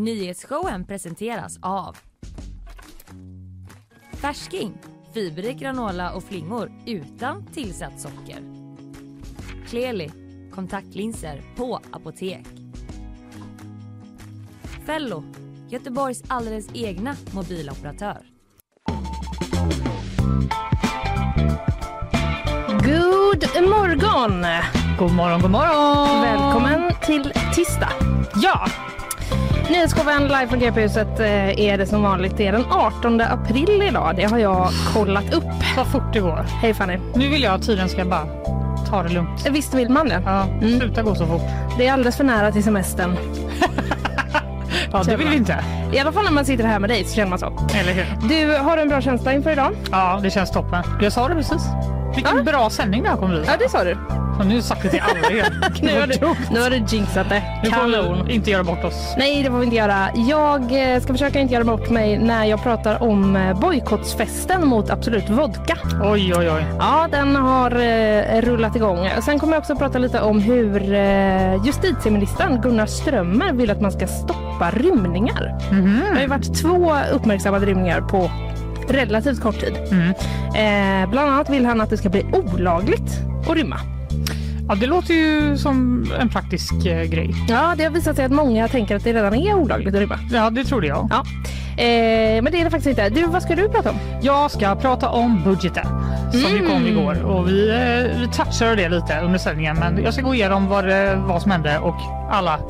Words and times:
Nyhetsshowen 0.00 0.84
presenteras 0.84 1.58
av 1.62 1.96
Färsking, 4.12 4.78
fiberrik 5.14 5.58
granola 5.58 6.12
och 6.12 6.24
flingor 6.24 6.72
utan 6.86 7.46
tillsatt 7.46 8.00
socker. 8.00 8.42
Kleli, 9.68 10.10
kontaktlinser 10.52 11.42
på 11.56 11.80
apotek. 11.90 12.46
Fello, 14.86 15.24
Göteborgs 15.68 16.22
alldeles 16.28 16.68
egna 16.74 17.16
mobiloperatör. 17.34 18.26
God 22.84 23.68
morgon! 23.68 24.44
God 24.98 25.12
morgon, 25.12 25.40
god 25.40 25.50
morgon! 25.50 26.20
Välkommen 26.22 26.92
till 27.06 27.32
tisdag. 27.54 27.92
Ja! 28.42 28.66
Nyhetsshowen 29.70 30.22
live 30.22 30.46
från 30.48 30.58
GP-huset 30.58 31.20
eh, 31.20 31.60
är 31.60 31.78
det 31.78 31.86
som 31.86 32.02
vanligt. 32.02 32.36
Det 32.36 32.46
är 32.46 32.52
den 32.52 32.64
18 32.70 33.20
april 33.20 33.82
idag. 33.82 34.16
Det 34.16 34.24
har 34.24 34.38
jag 34.38 34.68
kollat 34.94 35.34
upp. 35.34 35.44
Vad 35.76 35.86
fort 35.86 36.12
det 36.12 36.20
går. 36.20 36.46
Hej 36.62 36.74
Fanny. 36.74 36.98
Nu 37.14 37.28
vill 37.28 37.42
jag 37.42 37.54
att 37.54 37.62
tiden 37.62 37.88
ska 37.88 38.04
bara 38.04 38.26
ta 38.90 39.02
det 39.02 39.08
lugnt. 39.08 39.46
Visst 39.50 39.74
vill 39.74 39.88
man 39.88 40.08
det? 40.08 40.22
Ja, 40.26 40.46
sluta 40.78 41.02
gå 41.02 41.14
så 41.14 41.26
fort. 41.26 41.42
Det 41.78 41.86
är 41.86 41.92
alldeles 41.92 42.16
för 42.16 42.24
nära 42.24 42.52
till 42.52 42.64
semestern. 42.64 43.16
Ja, 44.92 45.02
det 45.06 45.16
vill 45.16 45.28
vi 45.28 45.36
inte. 45.36 45.64
I 45.92 45.98
alla 45.98 46.12
fall 46.12 46.24
när 46.24 46.30
man 46.32 46.44
sitter 46.44 46.64
här 46.64 46.78
med 46.78 46.90
dig 46.90 47.04
så 47.04 47.14
känner 47.14 47.30
man 47.30 47.38
så. 47.38 47.46
Eller 47.74 47.92
hur? 47.92 48.28
Du 48.28 48.56
har 48.58 48.76
en 48.76 48.88
bra 48.88 49.00
känsla 49.00 49.32
inför 49.32 49.50
idag? 49.50 49.72
Ja, 49.90 50.20
det 50.22 50.30
känns 50.30 50.50
toppen. 50.50 50.82
Jag 51.00 51.12
sa 51.12 51.28
det 51.28 51.34
precis. 51.34 51.62
Vilken 52.14 52.36
Ja. 52.36 52.42
bra 52.42 52.70
sändning 52.70 53.02
det 53.02 53.08
här 53.08 53.16
kommer 53.16 53.34
bli. 53.34 53.44
Ja, 53.46 53.52
det 53.58 53.68
sa 53.68 53.84
du. 53.84 53.96
Och 54.40 54.46
nu 54.46 54.62
sagt 54.62 54.82
det 54.82 54.88
till 54.88 55.00
alla 55.00 55.30
igen. 55.30 55.64
Nu 55.82 56.00
har 56.00 56.06
du, 56.06 56.34
nu 56.50 56.60
har 56.60 56.70
du 56.70 56.76
jinxat 56.76 57.28
det. 57.28 57.42
Nu 57.64 57.70
får 57.70 58.24
vi 58.24 58.34
inte 58.34 58.50
göra 58.50 58.64
bort 58.64 58.84
oss. 58.84 59.14
Nej, 59.18 59.42
det 59.42 59.50
får 59.50 59.58
vi 59.58 59.64
inte 59.64 59.76
göra. 59.76 60.08
Jag 60.14 60.92
eh, 60.94 61.00
ska 61.00 61.12
försöka 61.12 61.40
inte 61.40 61.54
göra 61.54 61.64
bort 61.64 61.90
mig 61.90 62.18
när 62.18 62.44
jag 62.44 62.62
pratar 62.62 63.02
om 63.02 63.36
eh, 63.36 63.60
bojkottsfesten 63.60 64.68
mot 64.68 64.90
Absolut 64.90 65.30
Vodka. 65.30 65.76
Oj, 66.02 66.34
oj, 66.36 66.50
oj. 66.50 66.64
Ja, 66.78 67.08
den 67.10 67.36
har 67.36 67.70
eh, 67.70 68.40
rullat 68.40 68.76
igång. 68.76 69.08
Sen 69.24 69.38
kommer 69.38 69.52
jag 69.52 69.60
också 69.60 69.76
prata 69.76 69.98
lite 69.98 70.20
om 70.20 70.40
hur 70.40 70.92
eh, 70.94 71.64
justitieministern 71.64 72.60
Gunnar 72.60 72.86
Strömmer 72.86 73.52
vill 73.52 73.70
att 73.70 73.80
man 73.80 73.92
ska 73.92 74.06
stoppa 74.06 74.70
rymningar. 74.70 75.58
Det 75.70 76.14
har 76.14 76.20
ju 76.20 76.26
varit 76.26 76.62
två 76.62 76.94
uppmärksammade 77.12 77.66
rymningar 77.66 78.00
på 78.00 78.30
relativt 78.88 79.40
kort 79.40 79.60
tid. 79.60 79.76
Eh, 79.76 81.10
bland 81.10 81.30
annat 81.30 81.50
vill 81.50 81.66
han 81.66 81.80
att 81.80 81.90
det 81.90 81.96
ska 81.96 82.08
bli 82.08 82.26
olagligt 82.32 83.18
att 83.48 83.56
rymma. 83.56 83.76
Ja, 84.70 84.76
det 84.76 84.86
låter 84.86 85.14
ju 85.14 85.56
som 85.56 86.06
en 86.20 86.28
praktisk 86.28 86.86
eh, 86.86 87.04
grej. 87.04 87.34
Ja, 87.48 87.74
det 87.76 87.84
har 87.84 87.90
visat 87.90 88.16
sig 88.16 88.24
att 88.24 88.32
många 88.32 88.68
tänker 88.68 88.96
att 88.96 89.04
det 89.04 89.12
redan 89.12 89.34
är 89.34 89.54
olagligt 89.54 89.94
att 89.94 90.00
rymma. 90.00 90.18
Ja, 90.32 90.50
det 90.50 90.64
trodde 90.64 90.86
jag. 90.86 91.08
Ja. 91.10 91.24
Eh, 91.82 92.42
men 92.42 92.52
det 92.52 92.60
är 92.60 92.64
det 92.64 92.70
faktiskt 92.70 92.86
inte. 92.86 93.08
Du, 93.08 93.26
vad 93.26 93.42
ska 93.42 93.56
du 93.56 93.68
prata 93.68 93.90
om? 93.90 93.96
Jag 94.22 94.50
ska 94.50 94.76
prata 94.76 95.08
om 95.08 95.44
budgeten 95.44 95.86
som 96.32 96.56
ju 96.56 96.68
kom 96.68 96.86
igår 96.86 97.22
och 97.22 97.48
vi, 97.48 97.70
eh, 97.70 98.20
vi 98.20 98.28
touchade 98.32 98.76
det 98.76 98.88
lite 98.88 99.20
under 99.20 99.38
sändningen 99.38 99.76
men 99.76 100.02
jag 100.02 100.14
ska 100.14 100.22
gå 100.22 100.34
igenom 100.34 100.68
vad, 100.68 100.84
det, 100.84 101.14
vad 101.16 101.42
som 101.42 101.50
hände 101.50 101.78
och 101.78 101.96
alla 102.30 102.60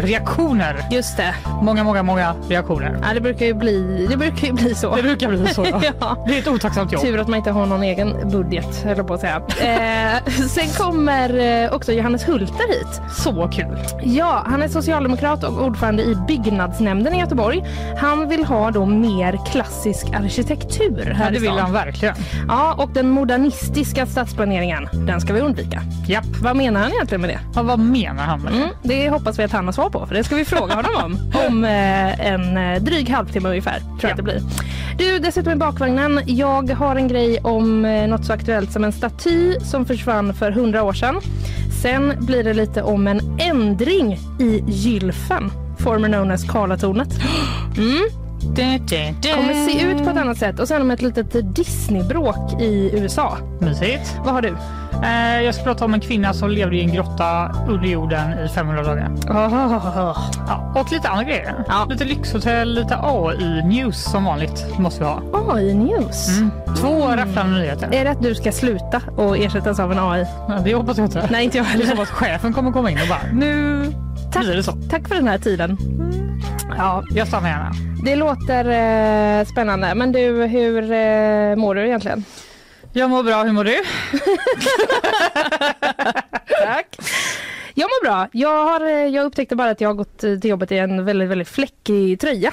reaktioner. 0.00 0.76
Just 0.90 1.16
det. 1.16 1.34
Många, 1.62 1.84
många, 1.84 2.02
många 2.02 2.34
reaktioner. 2.48 2.98
Ja, 3.02 3.14
det 3.14 3.20
brukar 3.20 3.46
ju 3.46 3.54
bli, 3.54 4.06
det 4.10 4.16
brukar 4.16 4.46
ju 4.46 4.52
bli 4.52 4.74
så. 4.74 4.96
Det 4.96 5.02
brukar 5.02 5.28
bli 5.28 5.48
så. 5.48 5.66
Ja. 5.70 5.82
Ja. 6.00 6.24
Det 6.28 6.34
är 6.34 6.38
ett 6.38 6.48
otacksamt 6.48 6.92
jobb. 6.92 7.02
Tur 7.02 7.18
att 7.18 7.28
man 7.28 7.36
inte 7.38 7.50
har 7.50 7.66
någon 7.66 7.82
egen 7.82 8.30
budget, 8.30 8.84
jag 8.86 9.06
på 9.06 9.14
att 9.14 9.20
säga. 9.20 9.42
Eh, 9.60 10.32
sen 10.32 10.68
kommer 10.68 11.64
eh, 11.64 11.72
också 11.72 11.92
Johannes 11.92 12.28
Hulter 12.28 12.68
hit. 12.68 13.00
Så 13.16 13.48
kul. 13.52 13.78
Ja, 14.02 14.42
han 14.46 14.62
är 14.62 14.68
socialdemokrat 14.68 15.44
och 15.44 15.62
ordförande 15.64 16.02
i 16.02 16.16
byggnadsnämnden 16.28 17.14
i 17.14 17.20
Göteborg. 17.20 17.64
Han 18.00 18.28
vill 18.28 18.44
ha 18.44 18.70
då 18.70 18.86
mer 18.86 19.38
klassisk 19.46 20.06
arkitektur 20.14 21.04
Ja, 21.08 21.14
här 21.14 21.30
det 21.30 21.36
i 21.36 21.40
vill 21.40 21.50
han 21.50 21.72
verkligen. 21.72 22.14
Ja, 22.48 22.74
och 22.78 22.90
den 22.94 23.10
modernistiska 23.10 24.06
stadsplaneringen, 24.06 24.88
den 24.92 25.20
ska 25.20 25.32
vi 25.32 25.40
undvika. 25.40 25.82
Japp. 26.06 26.24
Vad 26.42 26.56
menar 26.56 26.80
han 26.80 26.92
egentligen 26.92 27.20
med 27.20 27.30
det? 27.30 27.40
Ja, 27.54 27.62
vad 27.62 27.78
menar 27.78 28.24
han 28.24 28.40
med 28.42 28.52
det? 28.52 28.58
Mm, 28.58 28.70
det 28.82 29.08
hoppas 29.10 29.37
vi 29.38 29.44
att 29.44 29.52
han 29.52 29.64
har 29.66 29.72
svar 29.72 29.90
på, 29.90 30.06
för 30.06 30.14
det 30.14 30.24
ska 30.24 30.36
vi 30.36 30.44
fråga 30.44 30.74
honom 30.74 30.92
om 31.04 31.18
om 31.48 31.64
eh, 31.64 32.26
en 32.32 32.56
eh, 32.56 32.82
dryg 32.82 33.10
halvtimme 33.10 33.48
ungefär. 33.48 33.78
Tror 33.78 33.98
jag 34.02 34.08
Ja. 34.08 34.10
att 34.10 34.16
det 34.16 34.22
blir. 34.22 34.40
Du, 34.98 35.18
dessutom 35.18 35.52
i 35.52 35.56
bakvagnen. 35.56 36.20
Jag 36.26 36.70
har 36.70 36.96
en 36.96 37.08
grej 37.08 37.38
om 37.42 37.84
eh, 37.84 38.06
något 38.08 38.24
så 38.24 38.32
aktuellt 38.32 38.72
som 38.72 38.84
en 38.84 38.92
staty 38.92 39.54
som 39.60 39.86
försvann 39.86 40.34
för 40.34 40.50
hundra 40.50 40.82
år 40.82 40.92
sedan. 40.92 41.20
Sen 41.82 42.14
blir 42.18 42.44
det 42.44 42.54
lite 42.54 42.82
om 42.82 43.06
en 43.06 43.40
ändring 43.40 44.18
i 44.40 44.64
gylfen, 44.68 45.50
former 45.78 46.08
known 46.08 46.30
as 46.30 46.44
Karlatornet. 46.44 47.08
Mm, 47.78 48.02
kommer 49.36 49.66
se 49.68 49.82
ut 49.90 50.04
på 50.04 50.10
ett 50.10 50.16
annat 50.16 50.38
sätt. 50.38 50.60
Och 50.60 50.68
sen 50.68 50.82
om 50.82 50.90
ett 50.90 51.02
litet 51.02 51.56
Disney-bråk 51.56 52.60
i 52.62 52.90
USA. 52.92 53.38
Mysigt. 53.60 54.16
Vad 54.24 54.34
har 54.34 54.42
du? 54.42 54.56
Eh, 55.02 55.42
jag 55.42 55.54
ska 55.54 55.64
prata 55.64 55.84
om 55.84 55.94
en 55.94 56.00
kvinna 56.00 56.34
som 56.34 56.50
levde 56.50 56.76
i 56.76 56.80
en 56.80 56.92
grotta 56.92 57.50
under 57.68 57.88
jorden 57.88 58.38
i 58.38 58.48
500 58.48 58.82
dagar. 58.82 59.08
Oh, 59.28 60.18
Ja, 60.48 60.72
och 60.76 60.92
lite 60.92 61.08
andra 61.08 61.24
grejer. 61.24 61.64
Ja. 61.68 61.86
Lite 61.90 62.04
lyxhotell, 62.04 62.74
lite 62.74 62.96
AI-news 63.02 63.92
som 64.10 64.24
vanligt 64.24 64.78
måste 64.78 65.00
vi 65.00 65.06
ha. 65.06 65.22
AI 65.52 65.74
News. 65.74 66.28
Mm. 66.38 66.50
Två 66.76 67.08
rafflande 67.08 67.58
nyheter. 67.58 67.88
Är 67.94 68.04
det 68.04 68.10
att 68.10 68.22
du 68.22 68.34
ska 68.34 68.52
sluta 68.52 69.00
och 69.16 69.38
ersättas 69.38 69.80
av 69.80 69.92
en 69.92 69.98
AI? 69.98 70.24
Ja, 70.48 70.58
det 70.64 70.74
hoppas 70.74 70.98
jag 70.98 71.06
inte. 71.06 71.28
Nej, 71.30 71.44
inte 71.44 71.56
jag 71.58 71.66
Det 71.66 71.72
är 71.72 71.78
som 71.78 71.88
heller. 71.88 72.02
att 72.02 72.08
chefen 72.08 72.52
kommer 72.52 72.72
komma 72.72 72.90
in 72.90 72.98
och 73.02 73.08
bara 73.08 73.32
nu 73.32 73.82
Tack. 74.32 74.42
blir 74.44 74.56
det 74.56 74.62
så. 74.62 74.72
Tack 74.90 75.08
för 75.08 75.14
den 75.14 75.28
här 75.28 75.38
tiden. 75.38 75.76
Ja, 76.76 77.02
Jag 77.10 77.28
stannar 77.28 77.48
gärna. 77.48 77.70
det 78.04 78.16
låter 78.16 78.64
eh, 79.40 79.44
spännande. 79.44 79.94
Men 79.94 80.12
du, 80.12 80.46
hur 80.46 80.92
eh, 80.92 81.56
mår 81.56 81.74
du 81.74 81.86
egentligen? 81.86 82.24
Jag 82.98 83.10
mår 83.10 83.22
bra, 83.22 83.42
hur 83.42 83.52
mår 83.52 83.64
du? 83.64 83.76
Tack. 86.64 86.96
Jag 87.74 87.84
mår 87.84 88.04
bra. 88.04 88.28
Jag, 88.32 88.64
har, 88.66 88.80
eh, 88.80 89.06
jag 89.06 89.26
upptäckte 89.26 89.56
bara 89.56 89.70
att 89.70 89.80
jag 89.80 89.88
har 89.88 89.94
gått 89.94 90.24
eh, 90.24 90.38
till 90.38 90.50
jobbet 90.50 90.72
i 90.72 90.78
en 90.78 91.04
väldigt, 91.04 91.28
väldigt 91.28 91.48
fläckig 91.48 92.20
tröja. 92.20 92.52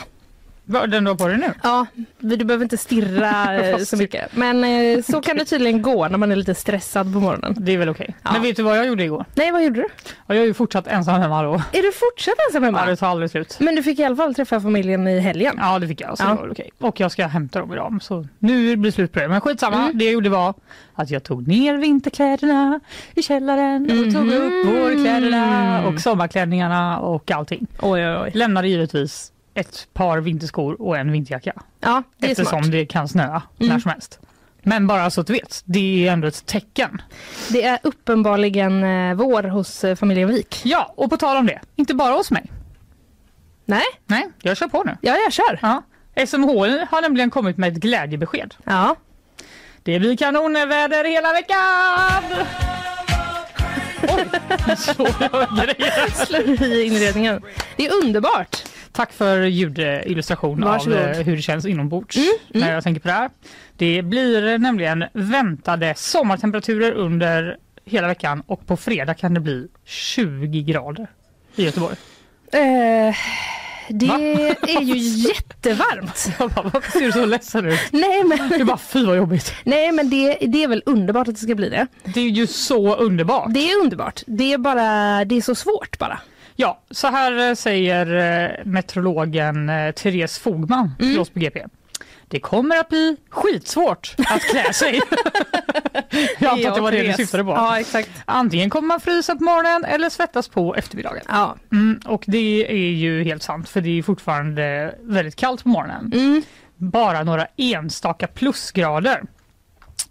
Vad- 0.68 0.92
Den 0.92 1.04
du 1.04 1.10
har 1.12 1.16
på 1.18 1.28
dig 1.28 1.38
nu? 1.38 1.54
Ja, 1.64 1.86
du 2.20 2.38
behöver 2.38 2.64
inte 2.64 2.78
stirra 2.78 3.56
eh, 3.70 3.78
så 3.78 3.98
mycket. 3.98 4.36
Men 4.36 4.64
eh, 4.64 5.04
så 5.04 5.22
kan 5.22 5.38
det 5.38 5.46
tydligen 5.46 5.82
gå 5.82 6.08
när 6.08 6.18
man 6.18 6.32
är 6.32 6.36
lite 6.36 6.56
stressad 6.56 7.14
på 7.14 7.20
morgonen. 7.20 7.56
Det 7.58 7.72
är 7.74 7.78
väl 7.78 7.90
okej. 7.90 8.16
Ja. 8.24 8.32
Men 8.34 8.42
vet 8.42 8.56
du 8.56 8.64
vad 8.64 8.78
jag 8.78 8.88
gjorde 8.88 9.04
igår? 9.04 9.26
Nej, 9.36 9.52
vad 9.52 9.64
gjorde 9.64 9.80
du? 9.82 9.88
Jag 10.28 10.38
är 10.38 10.44
ju 10.44 10.54
fortsatt 10.54 10.88
ensam 10.88 11.22
hemma 11.22 11.44
då. 11.44 11.54
Är 11.54 11.82
du 11.82 11.92
fortsatt 11.92 12.34
ensam 12.50 12.64
Ja, 12.64 12.68
hemma? 12.68 12.86
det 12.86 12.96
tar 12.96 13.08
aldrig 13.08 13.32
slut. 13.32 13.58
Men 13.60 13.76
du 13.76 13.84
fick 13.84 14.00
i 14.00 14.04
alla 14.04 14.16
fall 14.16 14.36
träffa 14.36 14.62
familjen 14.62 15.08
i 15.08 15.20
helgen. 15.20 15.56
Ja 15.60 15.80
det 15.80 15.88
fick 15.88 16.02
jag, 16.02 16.18
så 16.18 16.24
Ja. 16.24 16.30
det 16.30 16.36
var 16.36 16.50
okej. 16.52 16.70
Och 16.80 17.00
jag 17.00 17.12
ska 17.12 17.28
hämta 17.28 17.60
dem 17.60 17.74
idag. 17.74 17.98
Så 18.02 18.28
nu 18.40 18.76
blir 18.76 18.92
det 18.92 18.96
slut 18.96 19.12
på 19.12 19.20
det. 19.20 19.28
Men 19.28 19.42
skitsamma. 19.42 19.78
Mm. 19.78 19.98
Det 19.98 20.06
jag 20.06 20.14
gjorde 20.14 20.30
var 20.30 20.54
att 20.94 21.10
jag 21.10 21.24
tog 21.24 21.48
ner 21.48 21.78
vinterkläderna 21.78 22.80
i 23.16 23.22
källaren 23.24 23.84
och 23.84 24.14
tog 24.14 24.28
upp 24.34 24.66
vårkläderna 24.66 25.84
och 25.88 26.00
sommarklänningarna 26.02 27.00
och 27.00 27.32
allting. 27.32 27.68
Oj, 27.82 28.08
oj, 28.08 28.18
oj. 28.24 28.32
Lämnade 28.34 28.68
givetvis 28.68 29.32
ett 29.56 29.88
par 29.94 30.18
vinterskor 30.18 30.82
och 30.82 30.98
en 30.98 31.12
vinterjacka. 31.12 31.54
Ja, 31.80 32.04
det 32.18 32.28
är 32.28 32.32
Eftersom 32.32 32.64
smart. 32.64 32.72
det 32.72 32.86
kan 32.86 33.08
snöa 33.08 33.42
Mm. 33.60 33.74
när 33.74 33.80
som 33.80 33.92
helst. 33.92 34.20
Men 34.68 34.88
bara 34.88 35.10
så 35.10 35.22
att 35.22 35.28
du 35.28 35.34
vet, 35.34 35.62
det 35.66 36.08
är 36.08 36.12
ändå 36.14 36.28
ett 36.28 36.46
tecken. 36.46 37.02
Det 37.50 37.64
är 37.64 37.80
uppenbarligen 37.84 38.84
eh, 38.84 39.16
vår 39.16 39.44
hos 39.44 39.84
eh, 39.84 39.96
familjen 39.96 40.28
Wik. 40.30 40.62
Ja, 40.64 40.94
och 40.98 41.10
på 41.10 41.18
tal 41.18 41.38
om 41.38 41.46
det, 41.46 41.62
inte 41.76 41.94
bara 41.94 42.14
hos 42.14 42.32
mig. 42.32 42.52
Nej, 43.66 43.84
Nej, 44.06 44.28
jag 44.42 44.58
kör 44.58 44.68
på 44.68 44.84
nu. 44.84 44.98
ja 45.02 45.16
jag 45.24 45.34
kör. 45.34 45.60
Ja. 45.62 45.82
SMHI 46.28 46.86
har 46.92 47.02
nämligen 47.02 47.30
kommit 47.30 47.58
med 47.58 47.72
ett 47.74 47.80
glädjebesked. 47.80 48.56
Ja. 48.64 48.96
Det 49.84 50.00
blir 50.00 50.18
kanonväder 50.18 51.04
hela 51.04 51.32
veckan! 51.34 52.24
Oj, 54.18 54.26
så 54.78 55.04
grejer. 55.04 56.26
slår 56.26 56.64
i 56.64 56.84
inredningen. 56.86 57.42
Det 57.78 57.86
är 57.88 58.04
underbart. 58.04 58.64
Tack 58.96 59.14
för 59.14 59.42
ljudillustration 59.44 60.64
av 60.64 60.70
Varsågod. 60.70 60.98
eh, 61.00 61.08
hur 61.18 61.36
det 61.36 61.42
känns 61.42 61.66
inombords 61.66 62.18
Mm, 62.18 62.28
när 62.68 62.74
jag 62.74 62.84
tänker 62.84 63.02
på 63.02 63.08
det 63.08 63.14
här. 63.14 63.30
Det 63.78 64.02
blir 64.02 64.58
nämligen 64.58 65.04
väntade 65.14 65.94
sommartemperaturer 65.98 66.92
under 66.92 67.58
hela 67.86 68.08
veckan 68.08 68.44
och 68.48 68.68
på 68.68 68.78
fredag 68.78 69.14
kan 69.14 69.34
det 69.34 69.40
bli 69.40 69.68
20 69.86 70.62
grader 70.62 71.08
i 71.56 71.64
Göteborg. 71.66 71.96
Eh, 72.52 73.16
det 73.90 74.06
Va? 74.08 74.20
är 74.68 74.82
ju 74.82 74.98
jättevarmt. 75.28 76.28
Jag 76.40 76.50
bara, 76.52 76.70
varför 76.74 76.92
ser 76.92 77.06
du 77.06 77.12
så 77.12 77.26
ledsen 77.26 77.66
ut? 77.66 77.80
Nej 77.92 78.24
men, 78.24 78.50
Du 78.50 78.64
bara, 78.64 78.78
fy 78.78 79.06
vad 79.06 79.18
jobbigt. 79.18 79.54
nej, 79.64 79.92
men 79.92 80.10
det, 80.10 80.38
det 80.42 80.64
är 80.64 80.68
väl 80.68 80.84
underbart 80.86 81.28
att 81.28 81.36
det 81.36 81.42
ska 81.42 81.56
bli 81.56 81.70
det. 81.70 81.88
Det 82.04 82.20
är 82.20 82.30
ju 82.30 82.48
så 82.48 82.96
underbart. 82.96 83.54
Det 83.54 83.72
är 83.72 83.82
underbart. 83.82 84.22
Det 84.28 84.54
är 84.54 84.58
bara, 84.58 85.26
det 85.26 85.36
är 85.38 85.42
så 85.42 85.56
svårt 85.56 85.98
bara. 86.00 86.20
Ja, 86.56 86.82
så 86.92 87.08
här 87.08 87.50
eh, 87.50 87.56
säger 87.56 88.16
eh, 88.16 88.66
meteorologen 88.66 89.70
eh, 89.70 89.92
Therese 89.92 90.40
Fogman 90.40 90.96
till 91.00 91.20
oss 91.20 91.30
på 91.30 91.40
GP. 91.40 91.66
Det 92.28 92.40
kommer 92.40 92.78
att 92.78 92.90
bli 92.90 93.18
skitsvårt 93.30 94.16
att 94.18 94.42
klä 94.42 94.74
sig. 94.74 95.02
jag 96.40 96.52
antar 96.52 96.70
att 96.70 96.76
det 96.76 96.82
var 96.82 96.92
det 96.92 97.04
du 97.04 97.14
syftade 97.14 97.44
på. 97.44 97.50
Ja, 97.50 97.80
exakt. 97.80 98.10
Antingen 98.26 98.70
kommer 98.70 98.88
man 98.88 99.00
frysa 99.00 99.36
på 99.36 99.44
morgonen 99.44 99.86
eller 99.86 100.10
svettas 100.10 100.48
på 100.48 100.76
eftermiddagen. 100.76 101.24
Ja. 101.28 101.56
Mm, 101.72 102.00
och 102.06 102.24
det 102.28 102.72
är 102.72 102.92
ju 102.92 103.24
helt 103.24 103.44
sant 103.44 103.70
för 103.70 103.82
det 103.82 104.00
är 104.00 104.04
fortfarande 104.04 104.96
väldigt 105.02 105.36
kallt 105.36 105.64
på 105.64 105.70
morgonen. 105.70 106.12
Mm. 106.14 106.42
Bara 106.78 107.24
några 107.24 107.48
enstaka 107.58 108.28
plusgrader. 108.28 109.24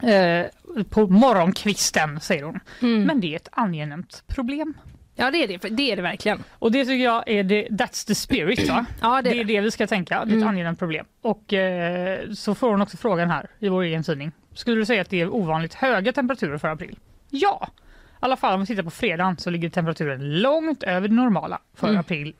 Eh, 0.02 0.46
på 0.90 1.06
morgonkvisten 1.06 2.20
säger 2.20 2.42
hon. 2.42 2.60
Mm. 2.82 3.02
Men 3.02 3.20
det 3.20 3.32
är 3.32 3.36
ett 3.36 3.48
angenämt 3.52 4.22
problem. 4.26 4.74
Ja, 5.16 5.30
det 5.30 5.38
är 5.44 5.48
det. 5.48 5.68
Det 5.76 5.92
är 5.92 5.96
det 5.96 6.02
verkligen. 6.02 6.44
Och 6.50 6.72
det 6.72 6.84
tycker 6.84 7.04
jag 7.04 7.28
är 7.28 7.42
det, 7.44 7.68
that's 7.68 8.06
the 8.06 8.14
spirit 8.14 8.68
va? 8.68 8.86
Ja, 9.00 9.22
det 9.22 9.30
Det 9.30 9.36
är 9.36 9.40
är 9.40 9.44
det. 9.44 9.60
vi 9.60 9.70
ska 9.70 9.86
tänka, 9.86 10.14
det 10.14 10.20
är 10.20 10.26
ett 10.26 10.32
Mm. 10.32 10.48
angenämt 10.48 10.78
problem. 10.78 11.06
Och 11.22 11.52
eh, 11.52 12.30
så 12.30 12.54
får 12.54 12.70
hon 12.70 12.82
också 12.82 12.96
frågan 12.96 13.30
här 13.30 13.46
i 13.58 13.68
vår 13.68 13.82
egen 13.82 14.02
tidning. 14.02 14.32
Skulle 14.54 14.76
du 14.76 14.86
säga 14.86 15.02
att 15.02 15.10
det 15.10 15.20
är 15.20 15.34
ovanligt 15.34 15.74
höga 15.74 16.12
temperaturer 16.12 16.58
för 16.58 16.68
april? 16.68 16.98
Ja! 17.30 17.68
I 18.12 18.16
alla 18.20 18.36
fall 18.36 18.54
om 18.54 18.60
vi 18.60 18.66
tittar 18.66 18.82
på 18.82 18.90
fredagen 18.90 19.36
så 19.36 19.50
ligger 19.50 19.68
temperaturen 19.70 20.40
långt 20.42 20.82
över 20.82 21.08
det 21.08 21.14
normala 21.14 21.58
för 21.74 21.88
Mm. 21.88 22.00
april. 22.00 22.34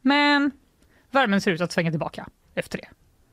Men 0.00 0.50
värmen 1.10 1.40
ser 1.40 1.50
ut 1.50 1.60
att 1.60 1.72
svänga 1.72 1.90
tillbaka 1.90 2.26
efter 2.54 2.78
det. 2.78 2.88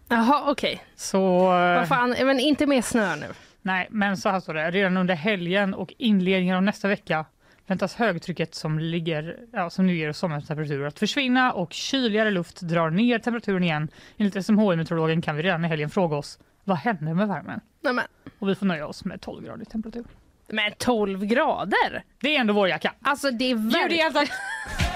Jaha, 0.10 0.44
okej. 0.52 0.82
Så 0.96 1.18
eh, 1.44 1.76
Vad 1.76 1.88
fan, 1.88 2.16
men 2.24 2.40
inte 2.40 2.66
mer 2.66 2.82
snö 2.82 3.16
nu. 3.16 3.26
nej, 3.62 3.88
men 3.92 4.18
så 4.18 4.30
här 4.30 4.40
står 4.40 4.54
det. 4.54 4.72
Redan 4.72 4.98
under 4.98 5.16
helgen 5.16 5.74
och 5.74 5.94
inledningen 5.98 6.56
av 6.56 6.64
nästa 6.64 6.88
vecka 6.88 7.26
väntas 7.72 7.96
högtrycket 7.96 8.56
som, 8.56 8.80
ligger, 8.80 9.38
ja, 9.54 9.70
som 9.70 9.88
nu 9.88 9.96
ger 9.98 10.12
sommartemperaturer 10.12 10.88
att 10.88 11.00
försvinna 11.00 11.54
och 11.54 11.74
kyligare 11.74 12.32
luft 12.32 12.62
drar 12.62 12.90
ner 12.90 13.20
temperaturen 13.20 13.64
igen. 13.64 13.88
Enligt 14.18 14.46
SMHI-meteorologen 14.46 15.22
kan 15.22 15.36
vi 15.36 15.44
redan 15.44 15.66
i 15.66 15.68
helgen 15.68 15.90
fråga 15.90 16.16
oss 16.18 16.40
vad 16.64 16.78
hände 16.78 17.14
med 17.14 17.28
värmen? 17.28 17.60
Nej, 17.82 17.94
men, 17.94 18.06
Och 18.40 18.50
vi 18.50 18.56
får 18.56 18.66
nöja 18.66 18.88
oss 18.88 19.06
med 19.06 19.22
12 19.22 19.46
grader 19.46 19.66
temperatur. 19.66 20.04
men 20.48 20.72
12 20.78 21.26
grader? 21.26 22.04
Det 22.22 22.36
är 22.36 22.40
ändå 22.40 22.54
vår 22.54 22.68
jacka. 22.68 22.94
Alltså 23.02 23.32
det 23.32 23.46
är, 23.46 23.50
Ljud 23.56 23.72
verk- 23.74 23.92
igen 23.92 24.14
tack! 24.14 24.30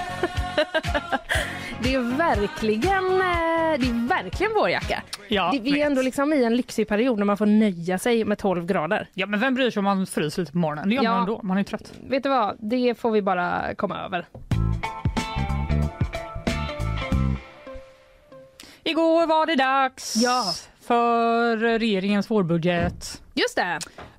det 1.82 1.94
är 1.94 2.16
verkligen 2.16 3.04
eh, 3.04 3.78
det 3.80 3.86
är 3.86 4.08
verkligen 4.08 4.52
vårjacka. 4.54 5.02
Ja, 5.28 5.50
det, 5.52 5.58
vi 5.60 5.70
vet. 5.72 5.80
är 5.82 5.86
ändå 5.86 6.02
liksom 6.02 6.32
i 6.32 6.44
en 6.44 6.56
lyxig 6.56 6.88
period 6.88 7.18
när 7.18 7.24
man 7.24 7.36
får 7.36 7.46
nöja 7.46 7.98
sig 7.98 8.24
med 8.24 8.38
12 8.38 8.66
grader. 8.66 9.08
ja, 9.14 9.26
men 9.26 9.40
vem 9.40 9.54
bryr 9.54 9.70
sig 9.70 9.80
om 9.80 9.84
man 9.84 10.06
fryser 10.06 10.42
lite 10.42 10.52
på 10.52 10.58
morgonen? 10.58 10.88
Det 10.88 10.94
gör 10.94 11.02
Ja. 11.04 11.10
man 11.10 11.20
ändå, 11.20 11.40
man 11.42 11.58
är 11.58 11.62
trött. 11.62 11.92
Vet 12.08 12.22
du 12.22 12.28
vad, 12.28 12.56
det 12.58 12.94
får 12.98 13.10
vi 13.10 13.22
bara 13.22 13.74
komma 13.74 13.98
över. 14.04 14.26
Igår 18.84 19.26
var 19.26 19.46
det 19.46 19.54
dags 19.56 20.16
Ja. 20.16 20.44
för 20.86 21.56
regeringens 21.56 22.30
vårbudget. 22.30 23.22
Just 23.36 23.56
det. 23.56 23.78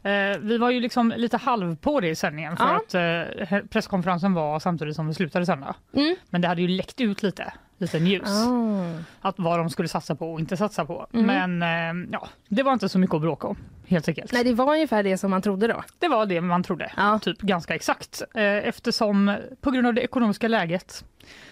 Eh, 0.10 0.38
vi 0.40 0.58
var 0.58 0.72
ju 0.72 0.80
liksom 0.80 1.14
lite 1.18 1.38
halv 1.38 1.76
på 1.76 2.00
det 2.00 2.08
i 2.10 2.16
sändningen 2.16 2.58
för 2.58 2.76
att 2.76 2.94
eh, 2.94 3.60
presskonferensen 3.70 4.34
var 4.34 4.60
samtidigt 4.60 4.96
som 4.96 5.08
vi 5.08 5.14
slutade 5.14 5.46
sända. 5.46 5.76
Mm. 5.94 6.16
Men 6.30 6.42
det 6.42 6.48
hade 6.48 6.62
ju 6.62 6.68
läckt 6.68 7.02
ut 7.02 7.24
lite, 7.24 7.54
lite 7.78 8.00
news. 8.00 8.30
Ah. 8.30 9.28
Att 9.30 9.36
vad 9.38 9.60
de 9.60 9.70
skulle 9.70 9.88
satsa 9.88 10.16
på 10.16 10.34
och 10.34 10.40
inte 10.40 10.58
satsa 10.58 10.86
på. 10.86 11.08
Mm. 11.14 11.26
Men 11.58 11.62
eh, 12.04 12.10
ja, 12.12 12.28
det 12.50 12.64
var 12.64 12.74
inte 12.74 12.90
så 12.90 13.00
mycket 13.00 13.16
att 13.16 13.22
bråka 13.22 13.48
om 13.48 13.58
helt 13.88 14.08
enkelt. 14.08 14.32
Nej, 14.34 14.44
det 14.44 14.54
var 14.54 14.74
ungefär 14.74 15.04
det 15.04 15.18
som 15.18 15.32
man 15.32 15.42
trodde 15.42 15.68
då. 15.68 15.84
Det 16.00 16.08
var 16.08 16.26
det 16.26 16.42
man 16.42 16.64
trodde, 16.64 16.92
Ja. 16.98 17.20
typ 17.20 17.40
ganska 17.42 17.76
exakt. 17.76 18.22
Eh, 18.36 18.44
eftersom 18.44 19.36
på 19.62 19.72
grund 19.72 19.88
av 19.88 19.94
det 19.94 20.02
ekonomiska 20.02 20.48
läget 20.48 21.04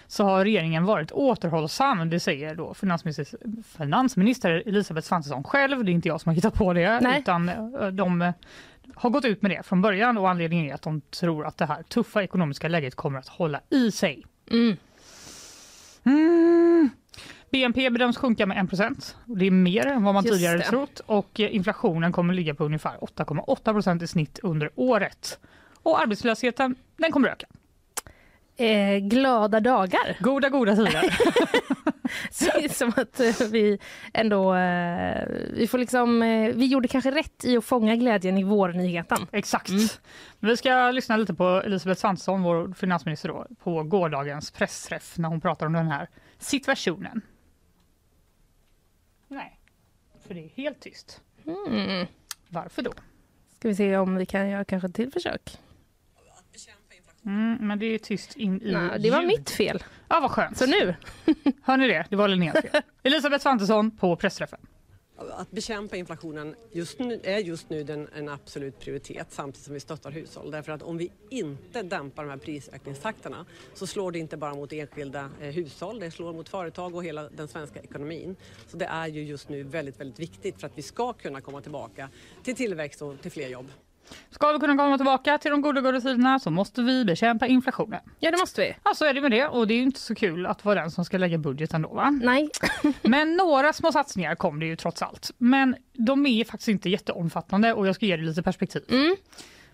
så 0.08 0.24
har 0.24 0.44
regeringen 0.44 0.84
varit 0.84 1.12
återhållsam. 1.12 2.10
Det 2.10 2.20
säger 2.20 2.54
då 2.54 2.74
finansminister, 2.74 3.38
finansminister 3.62 4.62
Elisabeth 4.66 5.06
Svantesson 5.06 5.44
själv. 5.44 5.84
Det 5.84 5.90
är 5.90 5.92
inte 5.92 6.08
jag 6.08 6.20
som 6.20 6.30
har 6.30 6.34
hittat 6.34 6.54
på 6.54 6.72
det. 6.72 7.00
Nej. 7.00 7.20
Utan 7.20 7.48
eh, 7.48 7.86
de 7.86 8.22
eh, 8.22 8.32
har 8.94 9.10
gått 9.10 9.24
ut 9.24 9.42
med 9.42 9.50
det 9.50 9.62
från 9.66 9.82
början 9.82 10.18
och 10.18 10.30
anledningen 10.30 10.66
är 10.66 10.74
att 10.74 10.82
de 10.82 11.00
tror 11.00 11.46
att 11.46 11.56
det 11.56 11.66
här 11.66 11.82
tuffa 11.82 12.22
ekonomiska 12.22 12.68
läget 12.68 12.94
kommer 12.94 13.18
att 13.18 13.28
hålla 13.28 13.60
i 13.70 13.90
sig. 13.90 14.24
Mm. 14.50 14.76
Mm. 16.04 16.90
BNP 17.50 17.90
bedöms 17.90 18.16
sjunka 18.16 18.46
med 18.46 18.56
1% 18.56 19.14
Det 19.24 19.46
är 19.46 19.50
mer 19.50 19.86
än 19.86 20.04
vad 20.04 20.14
man 20.14 20.24
Just 20.24 20.34
tidigare 20.34 20.58
det. 20.58 20.64
trott 20.64 21.00
och 21.06 21.40
eh, 21.40 21.54
inflationen 21.54 22.12
kommer 22.12 22.34
ligga 22.34 22.54
på 22.54 22.64
ungefär 22.64 22.96
8,8% 22.96 24.02
i 24.02 24.06
snitt 24.06 24.38
under 24.42 24.70
året. 24.74 25.38
Och 25.82 26.00
arbetslösheten 26.00 26.74
den 26.96 27.12
kommer 27.12 27.28
öka. 27.28 27.46
Eh, 28.56 28.98
glada 28.98 29.60
dagar. 29.60 30.16
Goda, 30.20 30.48
goda 30.48 30.76
tider. 30.76 31.16
Som 32.74 32.92
att 32.96 33.20
eh, 33.20 33.48
vi 33.50 33.78
ändå, 34.14 34.54
eh, 34.54 35.28
vi 35.52 35.66
får 35.70 35.78
liksom, 35.78 36.22
eh, 36.22 36.54
vi 36.54 36.66
gjorde 36.66 36.88
kanske 36.88 37.10
rätt 37.10 37.44
i 37.44 37.56
att 37.56 37.64
fånga 37.64 37.96
glädjen 37.96 38.38
i 38.38 38.44
vårnyheten. 38.44 39.26
Exakt. 39.32 39.68
Mm. 39.68 39.88
Vi 40.40 40.56
ska 40.56 40.90
lyssna 40.90 41.16
lite 41.16 41.34
på 41.34 41.48
Elisabeth 41.48 42.00
Svantesson, 42.00 42.42
vår 42.42 42.72
finansminister, 42.72 43.28
då, 43.28 43.46
på 43.62 43.82
gårdagens 43.82 44.50
pressträff 44.50 45.18
när 45.18 45.28
hon 45.28 45.40
pratar 45.40 45.66
om 45.66 45.72
den 45.72 45.88
här 45.88 46.08
situationen. 46.38 47.20
Nej, 49.28 49.60
för 50.26 50.34
det 50.34 50.44
är 50.44 50.48
helt 50.48 50.80
tyst. 50.80 51.20
Mm. 51.46 52.06
Varför 52.48 52.82
då? 52.82 52.92
Ska 53.58 53.68
vi 53.68 53.74
se 53.74 53.96
om 53.96 54.16
vi 54.16 54.26
kan 54.26 54.48
göra 54.48 54.64
kanske 54.64 54.88
ett 54.88 54.94
till 54.94 55.12
försök. 55.12 55.58
Mm, 57.26 57.58
men 57.60 57.78
det 57.78 57.86
är 57.86 57.98
tyst 57.98 58.36
in 58.36 58.62
i 58.62 58.72
Nej, 58.72 59.00
det 59.00 59.10
var 59.10 59.20
ljud. 59.20 59.26
mitt 59.28 59.50
fel. 59.50 59.84
Ja, 60.08 60.20
vad 60.20 60.30
skönt. 60.30 60.58
Så 60.58 60.66
nu, 60.66 60.94
Hör 61.62 61.76
ni 61.76 61.88
det? 61.88 62.06
Det 62.10 62.16
var 62.16 62.28
Linneas 62.28 62.60
fel. 62.62 62.82
Elisabeth 63.02 63.42
Svantesson 63.42 63.90
på 63.90 64.16
pressträffen. 64.16 64.60
Att 65.32 65.50
bekämpa 65.50 65.96
inflationen 65.96 66.54
just 66.72 66.98
nu, 66.98 67.20
är 67.24 67.38
just 67.38 67.70
nu 67.70 67.84
den, 67.84 68.08
en 68.16 68.28
absolut 68.28 68.80
prioritet 68.80 69.26
samtidigt 69.30 69.64
som 69.64 69.74
vi 69.74 69.80
stöttar 69.80 70.10
hushåll. 70.10 70.50
Därför 70.50 70.72
att 70.72 70.82
om 70.82 70.98
vi 70.98 71.12
inte 71.30 71.82
dämpar 71.82 72.24
de 72.24 72.30
här 72.30 72.36
prisökningstakterna 72.36 73.46
så 73.74 73.86
slår 73.86 74.12
det 74.12 74.18
inte 74.18 74.36
bara 74.36 74.54
mot 74.54 74.72
enskilda 74.72 75.30
eh, 75.40 75.48
hushåll, 75.48 76.00
det 76.00 76.10
slår 76.10 76.32
mot 76.32 76.48
företag 76.48 76.94
och 76.94 77.04
hela 77.04 77.28
den 77.28 77.48
svenska 77.48 77.80
ekonomin. 77.80 78.36
Så 78.66 78.76
det 78.76 78.86
är 78.86 79.06
ju 79.06 79.22
just 79.22 79.48
nu 79.48 79.62
väldigt, 79.62 80.00
väldigt 80.00 80.18
viktigt 80.20 80.60
för 80.60 80.66
att 80.66 80.78
vi 80.78 80.82
ska 80.82 81.12
kunna 81.12 81.40
komma 81.40 81.60
tillbaka 81.60 82.08
till 82.42 82.56
tillväxt 82.56 83.02
och 83.02 83.20
till 83.22 83.30
fler 83.30 83.48
jobb. 83.48 83.66
Ska 84.30 84.52
vi 84.52 84.58
kunna 84.58 84.76
komma 84.76 84.98
tillbaka 84.98 85.38
till 85.38 85.50
de 85.50 85.60
goda, 85.60 86.00
tiderna 86.00 86.38
så 86.38 86.50
måste 86.50 86.82
vi 86.82 87.04
bekämpa 87.04 87.46
inflationen. 87.46 88.00
ja 88.18 88.30
det 88.30 88.38
måste 88.38 88.60
vi. 88.60 88.76
Ja, 88.84 88.94
så 88.94 89.04
är 89.04 89.14
det 89.14 89.20
med 89.20 89.30
det 89.30 89.46
och 89.46 89.66
det 89.66 89.74
är 89.74 89.76
ju 89.76 89.82
inte 89.82 90.00
så 90.00 90.14
kul 90.14 90.46
att 90.46 90.64
vara 90.64 90.80
den 90.80 90.90
som 90.90 91.04
ska 91.04 91.18
lägga 91.18 91.38
budgeten 91.38 91.82
då 91.82 91.88
va? 91.88 92.10
Nej, 92.10 92.50
Men 93.02 93.36
några 93.36 93.72
små 93.72 93.92
satsningar 93.92 94.34
kom 94.34 94.60
det 94.60 94.66
ju 94.66 94.76
trots 94.76 95.02
allt. 95.02 95.30
Men 95.38 95.76
de 95.92 96.26
är 96.26 96.44
faktiskt 96.44 96.68
inte 96.68 96.90
jätteomfattande 96.90 97.72
och 97.72 97.86
jag 97.86 97.94
ska 97.94 98.06
ge 98.06 98.16
det 98.16 98.22
lite 98.22 98.42
perspektiv. 98.42 98.82
Mm. 98.88 99.16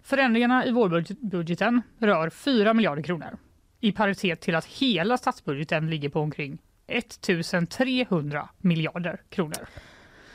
Förändringarna 0.02 0.67
i 0.67 0.70
vårbudgeten 0.70 1.82
rör 1.99 2.31
4 2.31 2.75
miljarder 2.75 3.02
kronor 3.02 3.38
i 3.81 3.93
paritet 3.93 4.40
till 4.40 4.55
att 4.55 4.64
hela 4.64 5.19
statsbudgeten 5.19 5.90
ligger 5.90 6.08
på 6.08 6.20
omkring 6.20 6.58
1300 6.87 8.49
miljarder 8.59 9.21
kronor. 9.28 9.68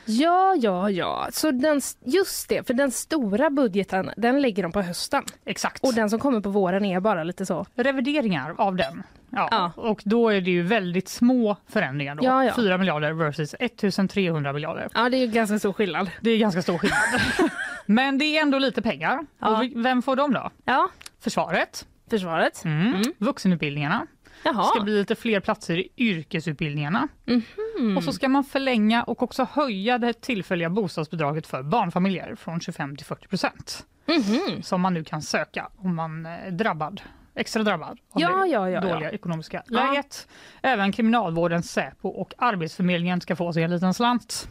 Ja, 0.07 0.55
ja, 0.59 0.89
ja. 0.89 1.27
Så 1.31 1.51
den, 1.51 1.81
just 2.05 2.49
det, 2.49 2.67
för 2.67 2.73
den 2.73 2.91
stora 2.91 3.49
budgeten, 3.49 4.11
den 4.17 4.41
lägger 4.41 4.63
de 4.63 4.71
på 4.71 4.81
hösten. 4.81 5.23
Exakt. 5.45 5.83
Och 5.83 5.93
den 5.93 6.09
som 6.09 6.19
kommer 6.19 6.41
på 6.41 6.49
våren 6.49 6.85
är 6.85 6.99
bara 6.99 7.23
lite 7.23 7.45
så. 7.45 7.65
revideringar 7.75 8.55
av 8.57 8.75
den. 8.75 9.03
Ja, 9.29 9.47
Ja. 9.51 9.71
Och 9.75 10.01
då 10.05 10.29
är 10.29 10.41
det 10.41 10.51
ju 10.51 10.63
väldigt 10.63 11.09
små 11.09 11.57
förändringar. 11.67 12.15
Då. 12.15 12.23
Ja, 12.23 12.45
ja. 12.45 12.53
4 12.55 12.77
miljarder 12.77 13.13
versus 13.13 13.55
1300 13.59 14.53
miljarder. 14.53 14.89
Ja, 14.93 15.09
det 15.09 15.17
är 15.17 15.19
ju 15.19 15.27
ganska 15.27 15.59
stor 15.59 15.73
skillnad. 15.73 16.09
Det 16.21 16.29
är 16.31 16.37
ganska 16.37 16.61
stor 16.61 16.77
skillnad. 16.77 16.99
Men 17.85 18.17
det 18.17 18.25
är 18.25 18.41
ändå 18.41 18.59
lite 18.59 18.81
pengar. 18.81 19.25
Ja. 19.39 19.57
Och 19.57 19.63
vem 19.75 20.01
får 20.01 20.15
de 20.15 20.33
då? 20.33 20.49
Ja, 20.65 20.89
Försvaret, 21.19 21.85
försvaret. 22.09 22.65
mm. 22.65 22.87
Mm. 22.93 23.03
vuxenutbildningarna, 23.17 24.07
det 24.53 24.63
ska 24.63 24.71
Jaha. 24.75 24.83
bli 24.83 24.93
lite 24.93 25.15
fler 25.15 25.39
platser 25.39 25.77
i 25.77 25.89
yrkesutbildningarna. 25.97 27.07
Mhm. 27.25 27.97
Och 27.97 28.03
så 28.03 28.13
ska 28.13 28.29
man 28.29 28.43
förlänga 28.43 29.03
och 29.03 29.23
också 29.23 29.47
höja 29.51 29.97
det 29.97 30.13
tillfälliga 30.21 30.69
bostadsbidraget 30.69 31.47
för 31.47 31.63
barnfamiljer 31.63 32.35
från 32.35 32.59
25 32.61 32.95
till 32.95 33.05
40 33.05 33.27
procent. 33.27 33.85
Mhm. 34.05 34.63
Som 34.63 34.81
man 34.81 34.93
nu 34.93 35.03
kan 35.03 35.21
söka 35.21 35.69
om 35.77 35.95
man 35.95 36.25
är 36.25 36.51
drabbad, 36.51 37.01
extra 37.35 37.63
drabbad 37.63 37.89
av 37.89 38.21
Ja, 38.21 38.29
det 38.29 38.47
ja, 38.47 38.69
ja, 38.69 38.81
dåliga 38.81 39.11
ekonomiska 39.11 39.63
läget. 39.67 40.27
Även 40.61 40.91
Kriminalvården, 40.91 41.63
Säpo 41.63 42.09
och 42.09 42.33
Arbetsförmedlingen 42.37 43.21
ska 43.21 43.35
få 43.35 43.53
sig 43.53 43.63
en 43.63 43.71
liten 43.71 43.93
slant. 43.93 44.47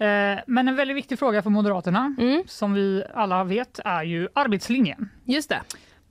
Eh, 0.00 0.40
Men 0.46 0.68
en 0.68 0.76
väldigt 0.76 0.96
viktig 0.96 1.18
fråga 1.18 1.42
för 1.42 1.50
Moderaterna, 1.50 2.14
Mm. 2.18 2.42
som 2.46 2.74
vi 2.74 3.04
alla 3.14 3.44
vet, 3.44 3.80
är 3.84 4.02
ju 4.02 4.28
arbetslinjen. 4.34 5.08
Just 5.24 5.48
det. 5.48 5.60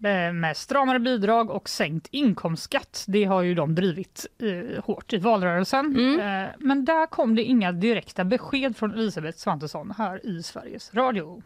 Eh, 0.04 0.34
Med 0.34 0.58
stramare 0.58 1.00
bidrag 1.00 1.50
och 1.50 1.70
sänkt 1.70 2.08
inkomstskatt. 2.12 3.06
Det 3.08 3.24
har 3.24 3.42
ju 3.42 3.56
de 3.56 3.76
drivit 3.76 4.26
eh, 4.40 4.84
hårt 4.84 5.14
i 5.14 5.18
valrörelsen. 5.18 5.86
Mm. 5.86 6.44
Eh, 6.46 6.50
men 6.60 6.86
där 6.86 7.06
kom 7.08 7.36
det 7.36 7.44
inga 7.44 7.72
direkta 7.72 8.24
besked 8.26 8.78
från 8.78 8.94
Elisabeth 8.94 9.38
Svantesson 9.38 9.94
här 9.98 10.26
i 10.26 10.44
Sveriges 10.44 10.94
Radio. 10.94 11.44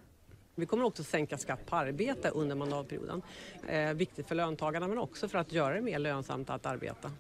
Vi 0.56 0.66
kommer 0.66 0.86
också 0.86 1.04
sänka 1.04 1.38
skatt 1.38 1.66
på 1.66 1.76
arbete 1.76 2.30
under 2.30 2.56
mandatperioden. 2.56 3.22
Eh, 3.68 3.94
viktigt 3.94 4.28
för 4.28 4.36
löntagarna 4.36 4.88
men 4.88 4.98
också 4.98 5.28
för 5.28 5.38
att 5.38 5.52
göra 5.52 5.74
det 5.76 5.82
mer 5.82 6.00
lönsamt 6.00 6.50
att 6.50 6.66
arbeta. 6.66 7.12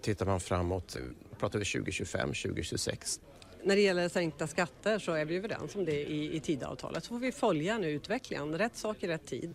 Tittar 0.00 0.26
man 0.26 0.40
framåt, 0.40 0.96
pratar 1.38 1.58
vi 1.58 1.64
2025, 1.64 2.28
2026, 2.28 3.20
När 3.64 3.76
det 3.76 3.82
gäller 3.82 4.08
sänkta 4.08 4.46
skatter 4.46 4.98
så 4.98 5.12
är 5.12 5.24
vi 5.24 5.36
överens 5.36 5.76
om 5.76 5.84
det 5.84 6.10
i, 6.10 6.36
i 6.36 6.40
Tidöavtalet. 6.40 7.04
Så 7.04 7.08
får 7.08 7.18
vi 7.18 7.32
följa 7.32 7.78
nu 7.78 7.90
utvecklingen. 7.90 8.58
Rätt 8.58 8.76
sak 8.76 8.96
i 9.00 9.08
rätt 9.08 9.26
tid. 9.26 9.54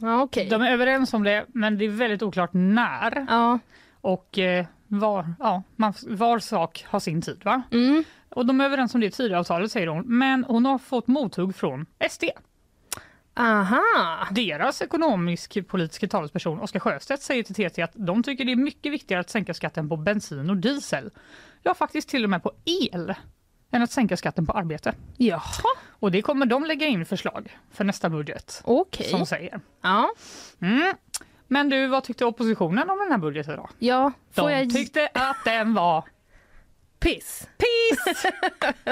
Ja, 0.00 0.22
okej. 0.22 0.48
De 0.48 0.62
är 0.62 0.72
överens 0.72 1.14
om 1.14 1.22
det, 1.24 1.46
men 1.48 1.78
det 1.78 1.84
är 1.84 1.88
väldigt 1.88 2.22
oklart 2.22 2.50
när 2.52 3.26
Ja. 3.28 3.58
och 4.00 4.38
eh, 4.38 4.66
var, 4.86 5.34
ja, 5.38 5.62
man, 5.76 5.92
var 6.06 6.38
sak 6.38 6.84
har 6.88 7.00
sin 7.00 7.22
tid. 7.22 7.40
Va? 7.44 7.62
Mm. 7.72 8.04
Och 8.28 8.46
de 8.46 8.60
är 8.60 8.64
överens 8.64 8.94
om 8.94 9.00
det 9.00 9.06
i 9.06 9.10
Tidöavtalet 9.10 9.72
säger 9.72 9.86
hon, 9.86 10.04
men 10.18 10.44
hon 10.44 10.66
har 10.66 10.78
fått 10.78 11.06
mothugg 11.06 11.56
från 11.56 11.86
SD. 12.10 12.24
Aha. 13.34 13.82
Deras 14.30 14.82
ekonomisk-politiska 14.82 16.08
talesperson 16.08 16.60
Oskar 16.60 16.80
Sjöstedt 16.80 17.22
säger 17.22 17.42
till 17.42 17.54
TT 17.70 17.82
att 17.82 17.92
de 17.94 18.22
tycker 18.22 18.44
det 18.44 18.52
är 18.52 18.56
mycket 18.56 18.92
viktigare 18.92 19.20
att 19.20 19.30
sänka 19.30 19.54
skatten 19.54 19.88
på 19.88 19.96
bensin 19.96 20.50
och 20.50 20.56
diesel. 20.56 21.10
Ja, 21.62 21.74
faktiskt 21.74 22.08
till 22.08 22.24
och 22.24 22.30
med 22.30 22.42
på 22.42 22.52
el 22.64 23.14
än 23.76 23.82
att 23.82 23.90
sänka 23.90 24.16
skatten 24.16 24.46
på 24.46 24.52
arbete. 24.52 24.94
Jaha, 25.16 25.42
Och 25.90 26.10
det 26.10 26.22
kommer 26.22 26.46
de 26.46 26.64
lägga 26.64 26.86
in 26.86 27.06
förslag 27.06 27.56
för 27.72 27.84
nästa 27.84 28.10
budget, 28.10 28.60
okej. 28.64 29.08
som 29.08 29.26
säger. 29.26 29.60
Ja. 29.82 30.08
Mm. 30.60 30.94
Men 31.48 31.68
du, 31.68 31.86
vad 31.86 32.04
tyckte 32.04 32.24
oppositionen 32.24 32.90
om 32.90 32.98
den 32.98 33.10
här 33.10 33.18
budgeten 33.18 33.56
då? 33.56 33.68
ja, 33.78 34.12
De 34.34 34.52
jag 34.52 34.70
tyckte 34.70 35.08
att 35.14 35.36
den 35.44 35.74
var 35.74 36.04
piss? 37.00 37.48
piss 37.58 38.26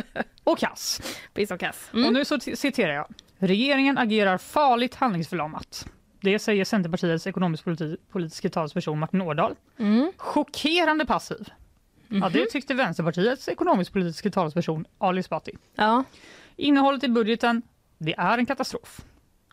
och 0.45 0.59
kass. 0.59 1.00
Piss 1.35 1.50
och 1.50 1.61
kass. 1.61 1.88
Och 1.93 1.99
Mm. 1.99 2.12
nu 2.12 2.25
så 2.25 2.41
citerar 2.41 2.93
jag. 2.95 3.07
Regeringen 3.38 3.99
agerar 3.99 4.38
farligt 4.38 4.95
handlingsförlamat. 4.95 5.87
Det 6.21 6.38
säger 6.38 6.64
Centerpartiets 6.64 7.26
ekonomisk-politiska 7.26 8.50
talesperson 8.50 8.99
Martin 8.99 9.21
Ådahl. 9.23 9.55
Mm. 9.79 10.12
Chockerande 10.17 11.07
passiv. 11.07 11.49
Ja, 12.21 12.28
Mhm. 12.28 12.33
det 12.33 12.47
tyckte 12.47 12.75
Vänsterpartiets 12.75 13.49
ekonomisk-politiska 13.49 14.30
talesperson 14.30 14.85
Ali 14.99 15.21
Esbati. 15.21 15.52
Ja. 15.75 16.04
Innehållet 16.56 17.04
i 17.04 17.09
budgeten, 17.09 17.62
det 17.99 18.14
är 18.14 18.38
en 18.38 18.47
katastrof. 18.47 19.00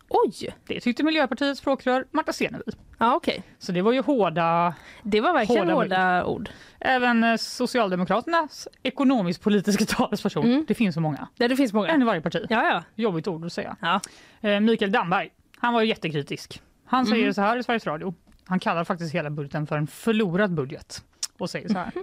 Oj, 0.08 0.54
Det 0.66 0.80
tyckte 0.80 1.02
Miljöpartiets 1.02 1.60
språkrör 1.60 2.04
Marta 2.10 2.32
Stenevi. 2.32 2.62
ja 2.98 3.14
okej. 3.14 3.42
Så 3.58 3.72
det 3.72 3.82
var 3.82 3.92
ju 3.92 4.00
hårda... 4.02 4.74
Det 5.02 5.20
var 5.20 5.32
verkligen 5.32 5.68
Hårda 5.68 5.74
hårda, 5.74 6.24
ord. 6.24 6.50
Även 6.80 7.24
eh, 7.24 7.36
Socialdemokraternas 7.36 8.68
ekonomisk-politiska 8.82 9.84
talesperson. 9.88 10.44
Mm. 10.46 10.64
Det 10.68 10.74
finns 10.74 10.94
så 10.94 11.00
många. 11.00 11.28
Ja, 11.36 11.48
det 11.48 11.56
finns 11.56 11.72
många. 11.72 11.88
En 11.88 12.02
i 12.02 12.04
varje 12.04 12.20
parti. 12.20 12.46
Ja, 12.50 12.64
ja. 12.64 12.82
Jobbigt 12.94 13.28
ord 13.28 13.44
att 13.44 13.52
säga. 13.52 13.76
ja. 13.80 14.00
Eh, 14.40 14.60
Mikael 14.60 14.92
Damberg, 14.92 15.30
han 15.58 15.74
var 15.74 15.80
ju 15.80 15.88
jättekritisk. 15.88 16.62
Han 16.84 17.06
säger 17.06 17.24
Mhm. 17.24 17.34
så 17.34 17.40
här 17.40 17.56
i 17.56 17.62
Sveriges 17.62 17.86
Radio. 17.86 18.14
Han 18.44 18.60
kallar 18.60 18.84
faktiskt 18.84 19.14
hela 19.14 19.30
budgeten 19.30 19.66
för 19.66 19.76
en 19.78 19.86
förlorad 19.86 20.54
budget 20.54 21.02
och 21.38 21.50
säger 21.50 21.68
så 21.68 21.78
här. 21.78 21.92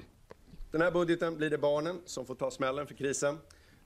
Den 0.71 0.81
här 0.81 0.91
budgeten 0.91 1.37
blir 1.37 1.49
det 1.49 1.57
barnen 1.57 2.01
som 2.05 2.25
får 2.25 2.35
ta 2.35 2.51
smällen 2.51 2.87
för 2.87 2.93
krisen. 2.95 3.33
Eh, 3.33 3.37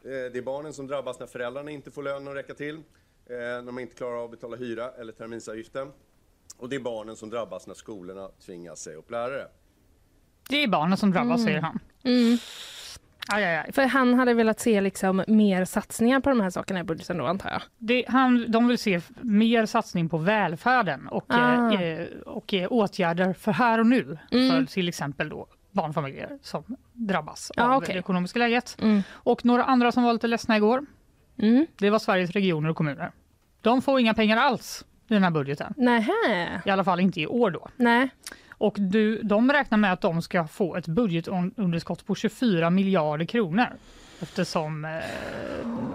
Det 0.03 0.37
är 0.37 0.41
barnen 0.41 0.73
som 0.73 0.87
drabbas 0.87 1.19
när 1.19 1.27
föräldrarna 1.27 1.71
inte 1.71 1.91
får 1.91 2.03
lönen 2.03 2.27
att 2.27 2.35
räcka 2.35 2.53
till, 2.53 2.75
eh, 2.75 2.81
när 3.29 3.61
de 3.65 3.79
inte 3.79 3.95
klarar 3.95 4.17
av 4.17 4.25
att 4.25 4.31
betala 4.31 4.57
hyra 4.57 4.91
eller 4.91 5.13
terminsavgiften. 5.13 5.91
Och 6.57 6.69
det 6.69 6.75
är 6.75 6.79
barnen 6.79 7.15
som 7.15 7.29
drabbas 7.29 7.67
när 7.67 7.73
skolorna 7.73 8.29
tvingas 8.45 8.79
säga 8.79 8.97
upp 8.97 9.11
lärare. 9.11 9.47
Det 10.49 10.63
är 10.63 10.67
barnen 10.67 10.97
som 10.97 11.11
drabbas, 11.11 11.43
säger 11.43 11.61
han. 11.61 11.79
Mm. 12.03 12.37
Aj, 13.27 13.43
aj, 13.43 13.55
aj. 13.55 13.71
För 13.71 13.81
han 13.81 14.13
hade 14.13 14.33
velat 14.33 14.59
se 14.59 14.81
liksom 14.81 15.23
mer 15.27 15.65
satsningar 15.65 16.19
på 16.19 16.29
de 16.29 16.39
här 16.41 16.49
sakerna 16.49 16.79
i 16.79 16.83
budgeten 16.83 17.17
då 17.17 17.25
antar 17.25 17.49
jag. 17.49 17.61
Det, 17.77 18.05
han, 18.07 18.51
de 18.51 18.67
vill 18.67 18.77
se 18.77 19.01
mer 19.21 19.65
satsning 19.65 20.09
på 20.09 20.17
välfärden 20.17 21.07
och, 21.07 21.25
Ah. 21.27 21.73
eh, 21.73 22.07
och 22.25 22.53
eh, 22.53 22.67
åtgärder 22.71 23.33
för 23.33 23.51
här 23.51 23.79
och 23.79 23.85
nu. 23.87 24.17
Mm. 24.31 24.49
För 24.67 24.73
till 24.73 24.87
exempel 24.89 25.29
då 25.29 25.47
barnfamiljer 25.73 26.37
som 26.41 26.63
drabbas 26.93 27.51
Ja, 27.55 27.63
av 27.63 27.77
okej. 27.77 27.93
det 27.93 27.99
ekonomiska 27.99 28.39
läget. 28.39 28.77
Mm. 28.81 29.01
Och 29.11 29.45
några 29.45 29.63
andra 29.63 29.91
som 29.91 30.03
var 30.03 30.13
lite 30.13 30.27
ledsna 30.27 30.57
igår, 30.57 30.85
Mm. 31.37 31.65
det 31.77 31.89
var 31.89 31.99
Sveriges 31.99 32.31
regioner 32.31 32.69
och 32.69 32.77
kommuner. 32.77 33.11
De 33.61 33.81
får 33.81 33.99
inga 33.99 34.13
pengar 34.13 34.37
alls 34.37 34.85
i 35.09 35.13
den 35.13 35.23
här 35.23 35.31
budgeten. 35.31 35.73
Nähä. 35.77 36.61
I 36.65 36.69
alla 36.69 36.83
fall 36.83 36.99
inte 36.99 37.21
i 37.21 37.27
år 37.27 37.51
då. 37.51 37.67
Nej. 37.75 38.09
Och 38.49 38.75
du, 38.79 39.21
de 39.21 39.51
räknar 39.51 39.77
med 39.77 39.93
att 39.93 40.01
de 40.01 40.21
ska 40.21 40.47
få 40.47 40.75
ett 40.75 40.87
budgetunderskott 40.87 42.05
på 42.05 42.15
24 42.15 42.69
miljarder 42.69 43.25
kronor 43.25 43.67
eftersom 44.23 44.85
eh, 44.85 44.91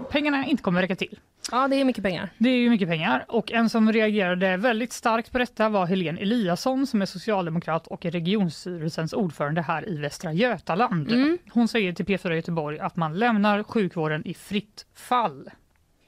pengarna 0.09 0.45
inte 0.45 0.63
kommer 0.63 0.81
räcka 0.81 0.95
till. 0.95 1.19
Ja, 1.51 1.67
det 1.67 1.75
är 1.75 1.85
mycket 1.85 2.03
pengar. 2.03 2.29
Det 2.37 2.49
är 2.49 2.55
ju 2.55 2.69
mycket 2.69 2.87
pengar 2.87 3.25
och 3.27 3.51
en 3.51 3.69
som 3.69 3.91
reagerade 3.91 4.57
väldigt 4.57 4.93
starkt 4.93 5.31
på 5.31 5.37
detta 5.37 5.69
var 5.69 5.85
Helene 5.85 6.21
Eliasson 6.21 6.87
som 6.87 7.01
är 7.01 7.05
socialdemokrat 7.05 7.87
och 7.87 8.05
är 8.05 8.11
regionstyrelsens 8.11 9.13
ordförande 9.13 9.61
här 9.61 9.89
i 9.89 9.97
Västra 9.97 10.33
Götaland. 10.33 11.11
Mm. 11.11 11.37
Hon 11.51 11.67
säger 11.67 11.93
till 11.93 12.05
P4 12.05 12.33
Göteborg 12.33 12.79
att 12.79 12.95
man 12.95 13.19
lämnar 13.19 13.63
sjukvården 13.63 14.27
i 14.27 14.33
fritt 14.33 14.85
fall. 14.93 15.49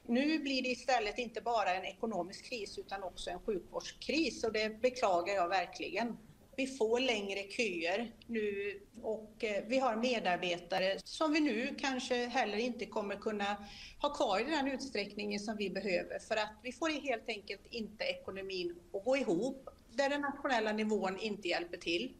Nu 0.07 0.39
blir 0.39 0.63
det 0.63 0.69
istället 0.69 1.17
inte 1.17 1.41
bara 1.41 1.73
en 1.73 1.85
ekonomisk 1.85 2.49
kris 2.49 2.77
utan 2.77 3.03
också 3.03 3.29
en 3.29 3.39
sjukvårdskris 3.39 4.43
och 4.43 4.53
det 4.53 4.81
beklagar 4.81 5.33
jag 5.33 5.49
verkligen. 5.49 6.17
Vi 6.55 6.67
får 6.67 6.99
längre 6.99 7.39
köer 7.39 8.11
nu 8.27 8.79
och 9.01 9.43
eh, 9.43 9.63
vi 9.67 9.79
har 9.79 9.95
medarbetare 9.95 10.99
som 11.03 11.33
vi 11.33 11.39
nu 11.39 11.75
kanske 11.79 12.15
heller 12.15 12.57
inte 12.57 12.85
kommer 12.85 13.15
kunna 13.15 13.57
ha 14.01 14.13
kvar 14.13 14.39
i 14.39 14.43
den 14.43 14.67
utsträckningen 14.67 15.39
som 15.39 15.57
vi 15.57 15.69
behöver 15.69 16.19
för 16.19 16.35
att 16.35 16.53
vi 16.63 16.71
får 16.71 16.89
helt 16.89 17.29
enkelt 17.29 17.61
inte 17.69 18.03
ekonomin 18.03 18.75
att 18.93 19.03
gå 19.05 19.17
ihop 19.17 19.69
där 19.91 20.09
den 20.09 20.21
nationella 20.21 20.71
nivån 20.71 21.19
inte 21.19 21.47
hjälper 21.47 21.77
till. 21.77 22.13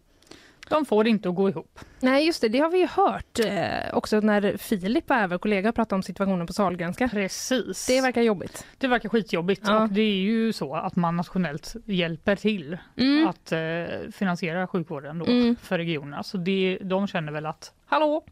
De 0.69 0.85
får 0.85 1.03
det 1.03 1.09
inte 1.09 1.29
att 1.29 1.35
gå 1.35 1.49
ihop. 1.49 1.79
Nej, 1.99 2.25
just 2.25 2.41
det. 2.41 2.49
Det 2.49 2.59
har 2.59 2.69
vi 2.69 2.77
ju 2.79 2.87
hört 2.87 3.39
eh, 3.39 3.93
också 3.97 4.19
när 4.19 4.57
Filip 4.57 5.09
var 5.09 5.17
över, 5.17 5.37
kollega, 5.37 5.71
pratade 5.71 5.95
om 5.95 6.03
situationen 6.03 6.47
på 6.47 6.53
Sahlgrenska. 6.53 7.07
Precis. 7.07 7.87
Det 7.87 8.01
verkar 8.01 8.21
jobbigt. 8.21 8.65
Det 8.77 8.87
verkar 8.87 9.09
skitjobbigt 9.09 9.61
Ja. 9.67 9.83
och 9.83 9.89
det 9.89 10.01
är 10.01 10.15
ju 10.21 10.53
så 10.53 10.75
att 10.75 10.95
man 10.95 11.17
nationellt 11.17 11.75
hjälper 11.85 12.35
till 12.35 12.77
Mm. 12.97 13.27
att 13.27 13.51
eh, 13.51 13.59
finansiera 14.11 14.67
sjukvården 14.67 15.19
då 15.19 15.25
Mm. 15.25 15.55
för 15.61 15.77
regionerna. 15.77 16.23
Så 16.23 16.37
det, 16.37 16.77
de 16.81 17.07
känner 17.07 17.31
väl 17.31 17.45
att 17.45 17.73
hallå, 17.85 18.23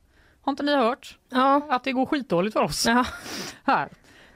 har 0.41 0.51
inte 0.51 0.63
ni 0.63 0.75
hört 0.75 1.17
Ja. 1.29 1.61
att 1.69 1.83
det 1.83 1.91
går 1.91 2.05
skitdåligt 2.05 2.53
för 2.53 2.61
oss 2.63 2.85
ja. 2.85 3.05
här? 3.63 3.89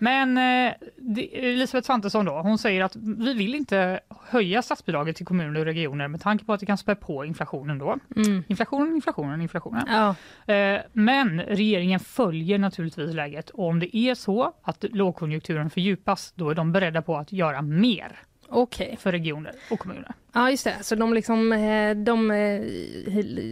Men 0.03 0.37
eh, 0.37 0.73
det, 0.97 1.49
Elisabeth 1.51 1.85
Svantesson 1.85 2.25
då, 2.25 2.31
hon 2.31 2.57
säger 2.57 2.83
att 2.83 2.95
vi 2.95 3.33
vill 3.33 3.55
inte 3.55 3.99
höja 4.29 4.61
statsbidraget 4.61 5.15
till 5.15 5.25
kommuner 5.25 5.59
och 5.59 5.65
regioner 5.65 6.07
med 6.07 6.21
tanke 6.21 6.45
på 6.45 6.53
att 6.53 6.59
det 6.59 6.65
kan 6.65 6.77
spä 6.77 6.95
på 6.95 7.25
inflationen 7.25 7.77
då. 7.79 7.97
Mm. 8.15 8.43
Inflationen, 8.47 8.95
inflationen, 8.95 9.41
inflationen. 9.41 9.83
Ja. 9.87 10.15
Eh, 10.53 10.81
Men 10.93 11.41
regeringen 11.41 11.99
följer 11.99 12.57
naturligtvis 12.57 13.13
läget 13.13 13.49
och 13.49 13.67
om 13.67 13.79
det 13.79 13.97
är 13.97 14.15
så 14.15 14.53
att 14.63 14.85
lågkonjunkturen 14.91 15.69
fördjupas 15.69 16.33
då 16.35 16.49
är 16.49 16.55
de 16.55 16.71
beredda 16.71 17.01
på 17.01 17.17
att 17.17 17.31
göra 17.31 17.61
mer 17.61 18.19
Okej. 18.49 18.97
för 18.99 19.11
regioner 19.11 19.51
och 19.71 19.79
kommuner. 19.79 20.11
Ja, 20.33 20.51
just 20.51 20.63
det. 20.63 20.75
Så 20.81 20.95
de 20.95 21.13
liksom, 21.13 21.53
eh, 21.53 21.95
de 21.95 22.27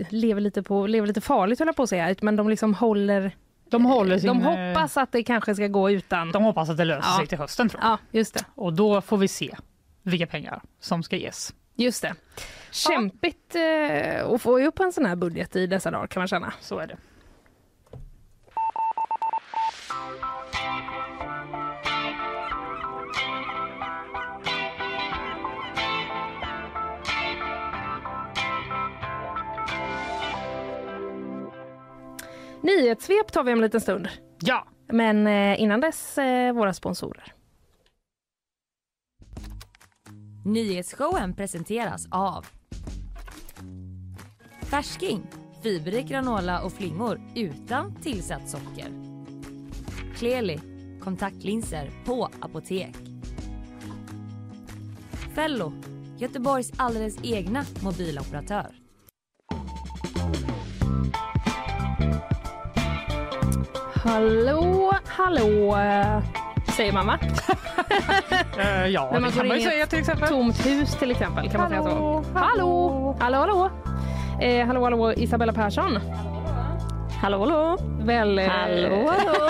lever 0.10 0.42
lite 0.42 0.64
på, 0.64 0.88
lever 0.88 1.08
lite 1.08 1.22
farligt 1.22 1.60
höll 1.60 1.68
jag 1.68 1.76
på 1.76 1.84
att 1.84 1.90
säga, 1.90 2.16
men 2.22 2.36
de 2.36 2.50
liksom 2.50 2.74
håller, 2.74 3.32
De 3.72 3.86
håller 3.86 4.18
sin, 4.18 4.28
de 4.28 4.42
hoppas 4.42 4.98
att 4.98 5.12
det 5.12 5.24
kanske 5.24 5.56
ska 5.56 5.68
gå 5.68 5.92
utan. 5.92 6.32
de 6.32 6.44
hoppas 6.44 6.70
att 6.70 6.78
det 6.78 6.86
löser 6.86 7.10
Ja. 7.10 7.18
sig 7.18 7.28
till 7.28 7.38
hösten 7.38 7.70
tror 7.70 7.84
jag. 7.84 7.92
Ja, 7.92 7.98
just 8.12 8.34
det. 8.34 8.46
Och 8.56 8.74
då 8.74 9.02
får 9.02 9.18
vi 9.18 9.28
se 9.28 9.56
vilka 10.04 10.28
pengar 10.28 10.62
som 10.80 11.04
ska 11.04 11.16
ges. 11.16 11.54
Just 11.76 12.02
det. 12.02 12.14
Kämpigt 12.72 13.56
eh, 13.56 14.26
att 14.34 14.42
få 14.42 14.60
upp 14.60 14.80
en 14.80 14.92
sån 14.94 15.06
här 15.06 15.16
budget 15.16 15.56
i 15.56 15.68
dessa 15.68 15.92
dagar 15.92 16.08
kan 16.08 16.22
man 16.22 16.28
känna. 16.28 16.54
Så 16.62 16.80
är 16.80 16.88
det. 16.88 16.98
Nyhetssvep 32.62 33.32
tar 33.32 33.44
vi 33.44 33.54
om 33.54 33.60
en 33.60 33.64
liten 33.64 33.82
stund. 33.82 34.08
Ja, 34.40 34.68
Men 34.88 35.28
eh, 35.28 35.62
innan 35.62 35.82
dess 35.82 36.18
eh, 36.18 36.54
våra 36.54 36.74
sponsorer. 36.74 37.34
Nyhetsshowen 40.46 41.36
presenteras 41.36 42.08
av 42.12 42.46
Färsking, 44.62 45.28
fiberrik 45.64 46.08
granola 46.08 46.62
och 46.62 46.74
flingor 46.74 47.22
utan 47.36 47.96
tillsatt 47.96 48.50
socker. 48.50 48.88
Kleli, 50.16 50.60
kontaktlinser 51.04 51.90
på 52.06 52.30
apotek. 52.40 52.96
Fello, 55.36 55.74
Göteborgs 56.18 56.72
alldeles 56.78 57.18
egna 57.24 57.64
mobiloperatör. 57.84 58.81
Hallå, 64.04 64.92
hallå, 65.08 65.78
säger 66.78 66.94
man 66.94 67.08
va? 67.08 67.20
eh, 68.60 68.88
ja 68.88 69.10
När 69.14 69.20
man 69.20 69.30
det 69.32 69.38
kan 69.38 69.48
man 69.48 69.58
ju 69.58 69.64
säga 69.64 69.86
till 69.88 70.00
exempel. 70.00 70.28
Tomt 70.30 70.66
hus 70.66 70.96
till 71.00 71.12
exempel 71.12 71.50
kan 71.50 71.62
man 71.62 71.70
säga 71.70 71.84
så. 71.84 71.90
Hallå, 71.90 72.24
Hallå, 72.34 73.16
hallå, 73.20 73.38
hallå. 73.38 73.70
Eh, 74.42 74.66
hallå, 74.68 74.84
hallå, 74.84 75.14
Isabella 75.14 75.54
Persson. 75.54 76.00
Hallå, 77.22 77.40
hallå. 77.40 77.78
Väl, 78.04 78.40
eh, 78.40 78.48
Hallå, 78.48 79.08
hallå. 79.08 79.34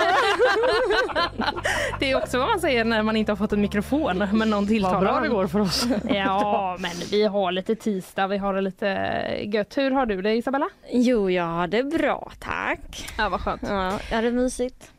Det 2.00 2.10
är 2.10 2.16
också 2.16 2.38
vad 2.38 2.48
man 2.48 2.60
säger 2.60 2.84
när 2.84 3.02
man 3.02 3.16
inte 3.16 3.32
har 3.32 3.36
fått 3.36 3.52
en 3.52 3.60
mikrofon 3.60 4.28
men 4.32 4.50
någon 4.50 4.66
tilltalar 4.66 4.94
Vad 4.94 5.04
bra 5.04 5.20
det 5.20 5.28
går 5.28 5.46
för 5.46 5.60
oss. 5.60 5.86
Ja, 6.08 6.76
men 6.80 6.90
vi 7.10 7.24
har 7.24 7.52
lite 7.52 7.74
tisdag, 7.74 8.26
vi 8.26 8.38
har 8.38 8.60
lite 8.60 8.86
gött. 9.44 9.78
Hur 9.78 9.90
har 9.90 10.06
du 10.06 10.22
det 10.22 10.34
Isabella? 10.34 10.68
Jo, 10.90 11.30
jag 11.30 11.44
har 11.44 11.66
det 11.66 11.82
bra, 11.82 12.32
tack. 12.38 13.14
Ja, 13.18 13.28
vad 13.28 13.40
skönt. 13.40 13.62
Ja, 13.68 13.98
jag 14.10 14.16
har 14.16 14.22
det 14.22 14.32
mysigt. 14.32 14.90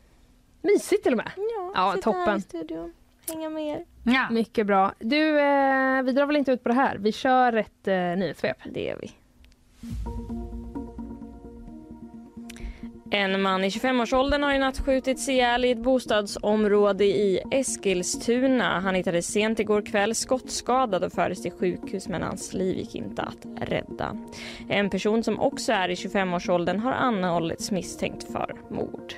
Mysigt 0.62 1.02
till 1.02 1.12
och 1.12 1.16
med. 1.18 1.30
Ja, 1.36 1.72
Ja, 1.74 1.92
sitta 1.94 2.10
här 2.10 2.18
toppen. 2.24 2.38
i 2.38 2.40
studion, 2.40 2.92
hänga 3.28 3.50
med 3.50 3.66
er. 3.68 3.84
Ja. 4.14 4.26
Mycket 4.30 4.66
bra. 4.66 4.92
Du, 4.98 5.28
eh, 5.40 6.02
vi 6.02 6.12
drar 6.12 6.26
väl 6.26 6.36
inte 6.36 6.52
ut 6.52 6.62
på 6.62 6.68
det 6.68 6.74
här. 6.74 6.96
Vi 6.98 7.12
kör 7.12 7.52
ett 7.52 7.88
eh, 7.88 7.94
nyhetssvep. 7.94 8.56
Det 8.64 8.80
gör 8.84 8.98
vi. 9.00 9.12
En 13.10 13.42
man 13.42 13.64
i 13.64 13.68
25-årsåldern 13.68 14.42
har 14.42 14.52
i 14.52 14.58
natt 14.58 14.78
skjutits 14.80 15.28
ihjäl 15.28 15.64
i 15.64 15.70
ett 15.70 15.82
bostadsområde 15.82 17.04
i 17.04 17.40
Eskilstuna. 17.50 18.80
Han 18.80 18.94
hittades 18.94 19.26
sent 19.26 19.60
igår 19.60 19.82
kväll 19.82 20.14
skottskadad 20.14 21.04
och 21.04 21.12
fördes 21.12 21.42
till 21.42 21.52
sjukhus 21.52 22.08
men 22.08 22.22
hans 22.22 22.54
liv 22.54 22.78
gick 22.78 22.94
inte 22.94 23.22
att 23.22 23.68
rädda. 23.68 24.16
En 24.68 24.90
person 24.90 25.22
som 25.22 25.40
också 25.40 25.72
är 25.72 25.88
i 25.88 25.94
25-årsåldern 25.94 26.78
har 26.78 26.92
anhållits 26.92 27.70
misstänkt 27.70 28.32
för 28.32 28.54
mord. 28.70 29.14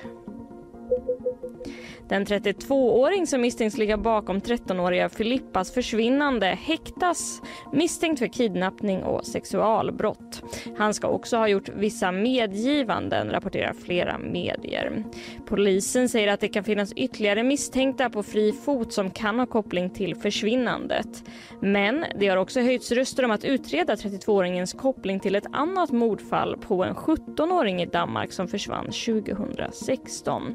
Den 2.09 2.25
32-åring 2.25 3.27
som 3.27 3.41
misstänks 3.41 3.77
ligga 3.77 3.97
bakom 3.97 4.39
13-åriga 4.39 5.09
Filippas 5.09 5.71
försvinnande 5.71 6.45
häktas 6.45 7.41
misstänkt 7.73 8.19
för 8.19 8.27
kidnappning 8.27 9.03
och 9.03 9.25
sexualbrott. 9.25 10.43
Han 10.77 10.93
ska 10.93 11.07
också 11.07 11.37
ha 11.37 11.47
gjort 11.47 11.69
vissa 11.69 12.11
medgivanden, 12.11 13.31
rapporterar 13.31 13.73
flera 13.73 14.17
medier. 14.17 15.03
Polisen 15.45 16.09
säger 16.09 16.33
att 16.33 16.39
det 16.39 16.47
kan 16.47 16.63
finnas 16.63 16.93
ytterligare 16.93 17.43
misstänkta 17.43 18.09
på 18.09 18.23
fri 18.23 18.51
fot 18.51 18.93
som 18.93 19.11
kan 19.11 19.39
ha 19.39 19.45
koppling 19.45 19.89
till 19.89 20.15
försvinnandet. 20.15 21.23
Men 21.61 22.05
det 22.19 22.27
har 22.27 22.37
också 22.37 22.61
höjts 22.61 22.91
röster 22.91 23.25
om 23.25 23.31
att 23.31 23.45
utreda 23.45 23.95
32-åringens 23.95 24.77
koppling 24.77 25.19
till 25.19 25.35
ett 25.35 25.47
annat 25.51 25.91
mordfall 25.91 26.57
på 26.57 26.83
en 26.83 26.95
17-åring 26.95 27.81
i 27.81 27.85
Danmark 27.85 28.31
som 28.31 28.47
försvann 28.47 28.85
2016. 28.85 30.53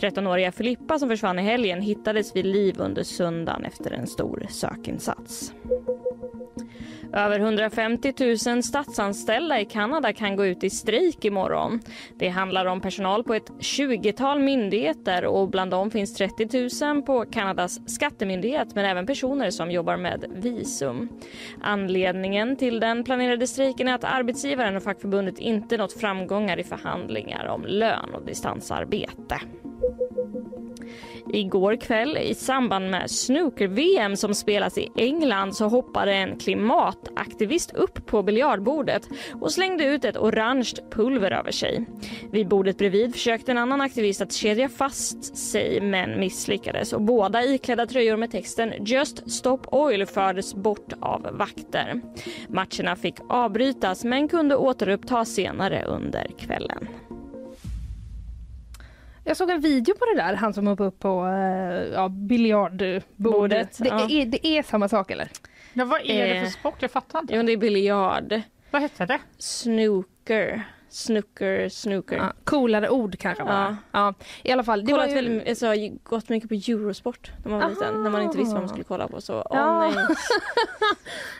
13-åriga 0.00 0.52
Filippa 0.52 0.87
som 0.96 1.08
försvann 1.08 1.38
i 1.38 1.42
helgen 1.42 1.80
hittades 1.80 2.36
vid 2.36 2.46
liv 2.46 2.74
under 2.78 3.02
söndagen 3.02 3.64
efter 3.64 3.90
en 3.90 4.06
stor 4.06 4.46
sökinsats. 4.48 5.52
Över 7.12 7.40
150 7.40 8.14
000 8.46 8.62
statsanställda 8.62 9.60
i 9.60 9.64
Kanada 9.64 10.12
kan 10.12 10.36
gå 10.36 10.46
ut 10.46 10.64
i 10.64 10.70
strejk 10.70 11.24
imorgon. 11.24 11.80
Det 12.18 12.28
handlar 12.28 12.66
om 12.66 12.80
personal 12.80 13.24
på 13.24 13.34
ett 13.34 13.50
20-tal 13.50 14.38
myndigheter 14.38 15.24
och 15.24 15.48
bland 15.48 15.70
dem 15.70 15.90
finns 15.90 16.14
30 16.14 16.84
000 16.84 17.02
på 17.02 17.24
Kanadas 17.24 17.80
skattemyndighet 17.86 18.74
men 18.74 18.84
även 18.84 19.06
personer 19.06 19.50
som 19.50 19.70
jobbar 19.70 19.96
med 19.96 20.24
visum. 20.34 21.08
Anledningen 21.60 22.56
till 22.56 22.80
den 22.80 23.04
planerade 23.04 23.46
strejken 23.46 23.88
är 23.88 23.94
att 23.94 24.04
arbetsgivaren 24.04 24.76
och 24.76 24.82
fackförbundet 24.82 25.38
inte 25.38 25.76
nått 25.76 26.00
framgångar 26.00 26.58
i 26.58 26.64
förhandlingar 26.64 27.46
om 27.46 27.64
lön 27.66 28.14
och 28.14 28.26
distansarbete. 28.26 29.40
Igår 31.32 31.76
kväll 31.76 32.18
i 32.18 32.34
samband 32.34 32.90
med 32.90 33.10
snooker-VM 33.10 34.16
som 34.16 34.34
spelas 34.34 34.78
i 34.78 34.88
England 34.96 35.56
så 35.56 35.68
hoppade 35.68 36.14
en 36.14 36.38
klimataktivist 36.38 37.74
upp 37.74 38.06
på 38.06 38.22
biljardbordet 38.22 39.08
och 39.40 39.52
slängde 39.52 39.84
ut 39.84 40.04
ett 40.04 40.16
orange 40.16 40.72
pulver 40.90 41.30
över 41.30 41.50
sig. 41.50 41.86
Vid 42.30 42.48
bordet 42.48 42.78
bredvid 42.78 43.12
försökte 43.12 43.50
en 43.50 43.58
annan 43.58 43.80
aktivist 43.80 44.20
att 44.20 44.32
kedja 44.32 44.68
fast 44.68 45.36
sig 45.36 45.80
men 45.80 46.20
misslyckades 46.20 46.92
och 46.92 47.02
båda 47.02 47.44
iklädda 47.44 47.86
tröjor 47.86 48.16
med 48.16 48.30
texten 48.30 48.72
“Just 48.80 49.30
Stop 49.30 49.60
Oil” 49.66 50.06
fördes 50.06 50.54
bort 50.54 50.92
av 51.00 51.28
vakter. 51.32 52.00
Matcherna 52.48 52.96
fick 52.96 53.14
avbrytas 53.28 54.04
men 54.04 54.28
kunde 54.28 54.56
återupptas 54.56 55.28
senare 55.28 55.84
under 55.84 56.26
kvällen. 56.38 56.88
Jag 59.28 59.36
såg 59.36 59.50
en 59.50 59.60
video 59.60 59.94
på 59.94 60.04
det 60.04 60.22
där, 60.22 60.34
han 60.34 60.54
som 60.54 60.66
hoppade 60.66 60.88
upp 60.88 60.98
på 60.98 61.26
eh, 61.26 61.92
ja, 61.94 62.08
biljardbordet. 62.08 63.04
Bordet, 63.16 63.78
Det, 63.78 63.88
ja. 63.88 64.06
är, 64.10 64.26
det 64.26 64.46
är 64.46 64.62
samma 64.62 64.88
sak 64.88 65.10
eller? 65.10 65.28
Ja, 65.72 65.84
vad 65.84 66.00
är 66.00 66.26
det 66.26 66.34
Eh. 66.36 66.44
för 66.44 66.50
sport? 66.50 66.74
Jag 66.78 66.90
fattar 66.90 67.18
inte. 67.20 67.34
Jo, 67.34 67.42
det 67.42 67.52
är 67.52 67.56
biljard. 67.56 68.40
Vad 68.70 68.82
hette 68.82 69.06
det? 69.06 69.18
Snooker. 69.38 70.62
Snooker, 70.90 71.68
snooker. 71.68 72.16
Ja, 72.16 72.32
coolare 72.44 72.88
ord 72.90 73.18
kanske 73.18 73.44
bara. 73.44 73.76
Ja. 73.92 74.14
I 74.42 74.52
alla 74.52 74.64
fall, 74.64 74.84
det 74.84 74.92
var 74.92 74.98
kollat 74.98 75.10
ju... 75.10 75.14
väldigt, 75.14 75.48
alltså, 75.48 75.66
jag 75.74 75.98
gått 76.02 76.28
mycket 76.28 76.48
på 76.48 76.54
Eurosport 76.54 77.30
när 77.44 77.50
man 77.50 77.60
var 77.60 77.68
liten. 77.68 78.02
När 78.02 78.10
man 78.10 78.22
inte 78.22 78.38
visste 78.38 78.52
vad 78.54 78.62
man 78.62 78.68
skulle 78.68 78.84
kolla 78.84 79.08
på. 79.08 79.20
Så, 79.20 79.46
Ja. 79.50 79.80
nej. 79.80 80.06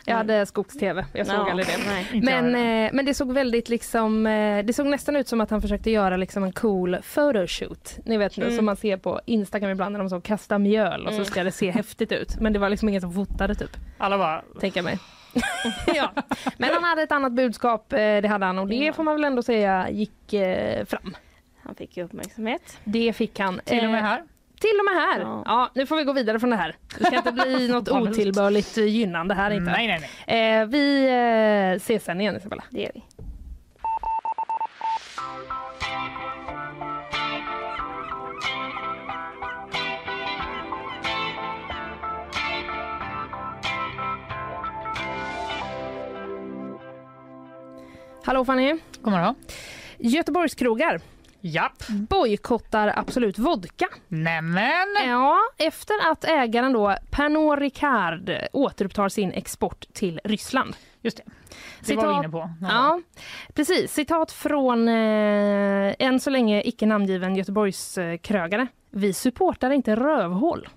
Jag 0.05 0.15
hade 0.15 0.45
skogs-tv, 0.45 1.05
jag 1.13 1.27
såg 1.27 1.35
Ja, 1.35 1.49
aldrig 1.51 1.67
det. 1.67 1.77
nej. 1.87 2.21
Men, 2.23 2.45
eh, 2.85 2.89
men 2.93 3.05
det 3.05 3.13
såg 3.13 3.33
väldigt 3.33 3.69
liksom, 3.69 4.27
eh, 4.27 4.65
det 4.65 4.73
såg 4.73 4.85
nästan 4.87 5.15
ut 5.15 5.27
som 5.27 5.41
att 5.41 5.49
han 5.49 5.61
försökte 5.61 5.91
göra 5.91 6.17
liksom 6.17 6.43
en 6.43 6.51
cool 6.51 6.97
photoshoot. 7.13 7.97
Ni 8.05 8.17
vet 8.17 8.37
nu 8.37 8.43
Mm. 8.45 8.55
som 8.55 8.65
man 8.65 8.75
ser 8.75 8.97
på 8.97 9.21
Instagram 9.25 9.69
ibland 9.71 9.91
när 9.93 9.99
de 9.99 10.09
så 10.09 10.21
kastar 10.21 10.59
mjöl 10.59 11.07
och 11.07 11.13
så 11.13 11.25
ska 11.25 11.43
det 11.43 11.51
se 11.51 11.71
häftigt 11.71 12.11
ut. 12.11 12.39
Men 12.39 12.53
det 12.53 12.59
var 12.59 12.69
liksom 12.69 12.89
ingen 12.89 13.01
som 13.01 13.13
fotade 13.13 13.55
typ, 13.55 13.71
Alla 13.97 14.17
bara... 14.17 14.43
tänker 14.59 14.81
mig. 14.81 14.99
ja. 15.95 16.11
Men 16.57 16.69
han 16.73 16.83
hade 16.83 17.01
ett 17.01 17.11
annat 17.11 17.31
budskap, 17.31 17.93
eh, 17.93 17.97
det 17.97 18.27
hade 18.27 18.45
han 18.45 18.59
och 18.59 18.67
det 18.67 18.75
Ja. 18.75 18.93
får 18.93 19.03
man 19.03 19.15
väl 19.15 19.23
ändå 19.23 19.43
säga 19.43 19.89
gick 19.89 20.33
eh, 20.33 20.85
fram. 20.85 21.15
Han 21.63 21.75
fick 21.75 21.97
ju 21.97 22.03
uppmärksamhet. 22.03 22.77
Det 22.83 23.13
fick 23.13 23.39
han. 23.39 23.61
Till 23.65 23.85
och 23.85 23.91
med 23.91 23.99
Eh, 23.99 24.05
här. 24.05 24.23
Till 24.61 24.79
och 24.79 24.85
med 24.85 25.03
här. 25.03 25.19
Ja. 25.19 25.43
Ja. 25.45 25.69
nu 25.75 25.85
får 25.85 25.95
vi 25.95 26.03
gå 26.03 26.13
vidare 26.13 26.39
från 26.39 26.49
det 26.49 26.55
här. 26.55 26.75
Det 26.99 27.05
ska 27.05 27.15
inte 27.15 27.31
bli 27.31 27.67
något 27.71 27.89
otillbörligt 27.89 28.77
gynnande 28.77 29.33
här 29.33 29.51
inte. 29.51 29.71
Nej, 29.71 29.87
nej, 29.87 30.09
nej. 30.27 30.59
Eh, 30.61 30.65
vi 30.65 31.05
eh, 31.71 31.75
ses 31.75 32.03
sen 32.03 32.21
igen 32.21 32.35
Isabella. 32.37 32.63
Det 32.69 32.81
gör 32.81 32.91
vi. 32.93 33.03
Hallå 48.23 48.45
Fanny. 48.45 48.75
God 49.01 49.13
morgon. 49.13 49.35
Göteborgskrogar 49.97 51.01
Japp. 51.41 51.87
bojkottar 51.87 52.93
Absolut 52.95 53.39
Vodka. 53.39 53.87
Nämen! 54.07 54.87
Ja, 55.07 55.37
efter 55.57 56.11
att 56.11 56.23
ägaren 56.23 56.73
då 56.73 56.95
Pernod 57.11 57.59
Ricard 57.59 58.31
återupptar 58.53 59.09
sin 59.09 59.31
export 59.31 59.85
till 59.93 60.19
Ryssland. 60.23 60.75
Just 61.01 61.17
det. 61.17 61.23
Det 61.85 61.95
var 61.95 62.03
vi 62.03 62.09
Citat- 62.09 62.19
inne 62.23 62.29
på. 62.29 62.49
Ja, 62.61 63.01
precis. 63.53 63.93
Citat 63.93 64.31
från 64.31 64.87
eh, 64.87 65.95
än 65.99 66.19
så 66.19 66.29
länge 66.29 66.61
icke 66.61 66.85
namngiven 66.85 67.35
Göteborgskrögare. 67.35 68.67
Vi 68.89 69.13
supportar 69.13 69.71
inte 69.71 69.95
rövhål. 69.95 70.67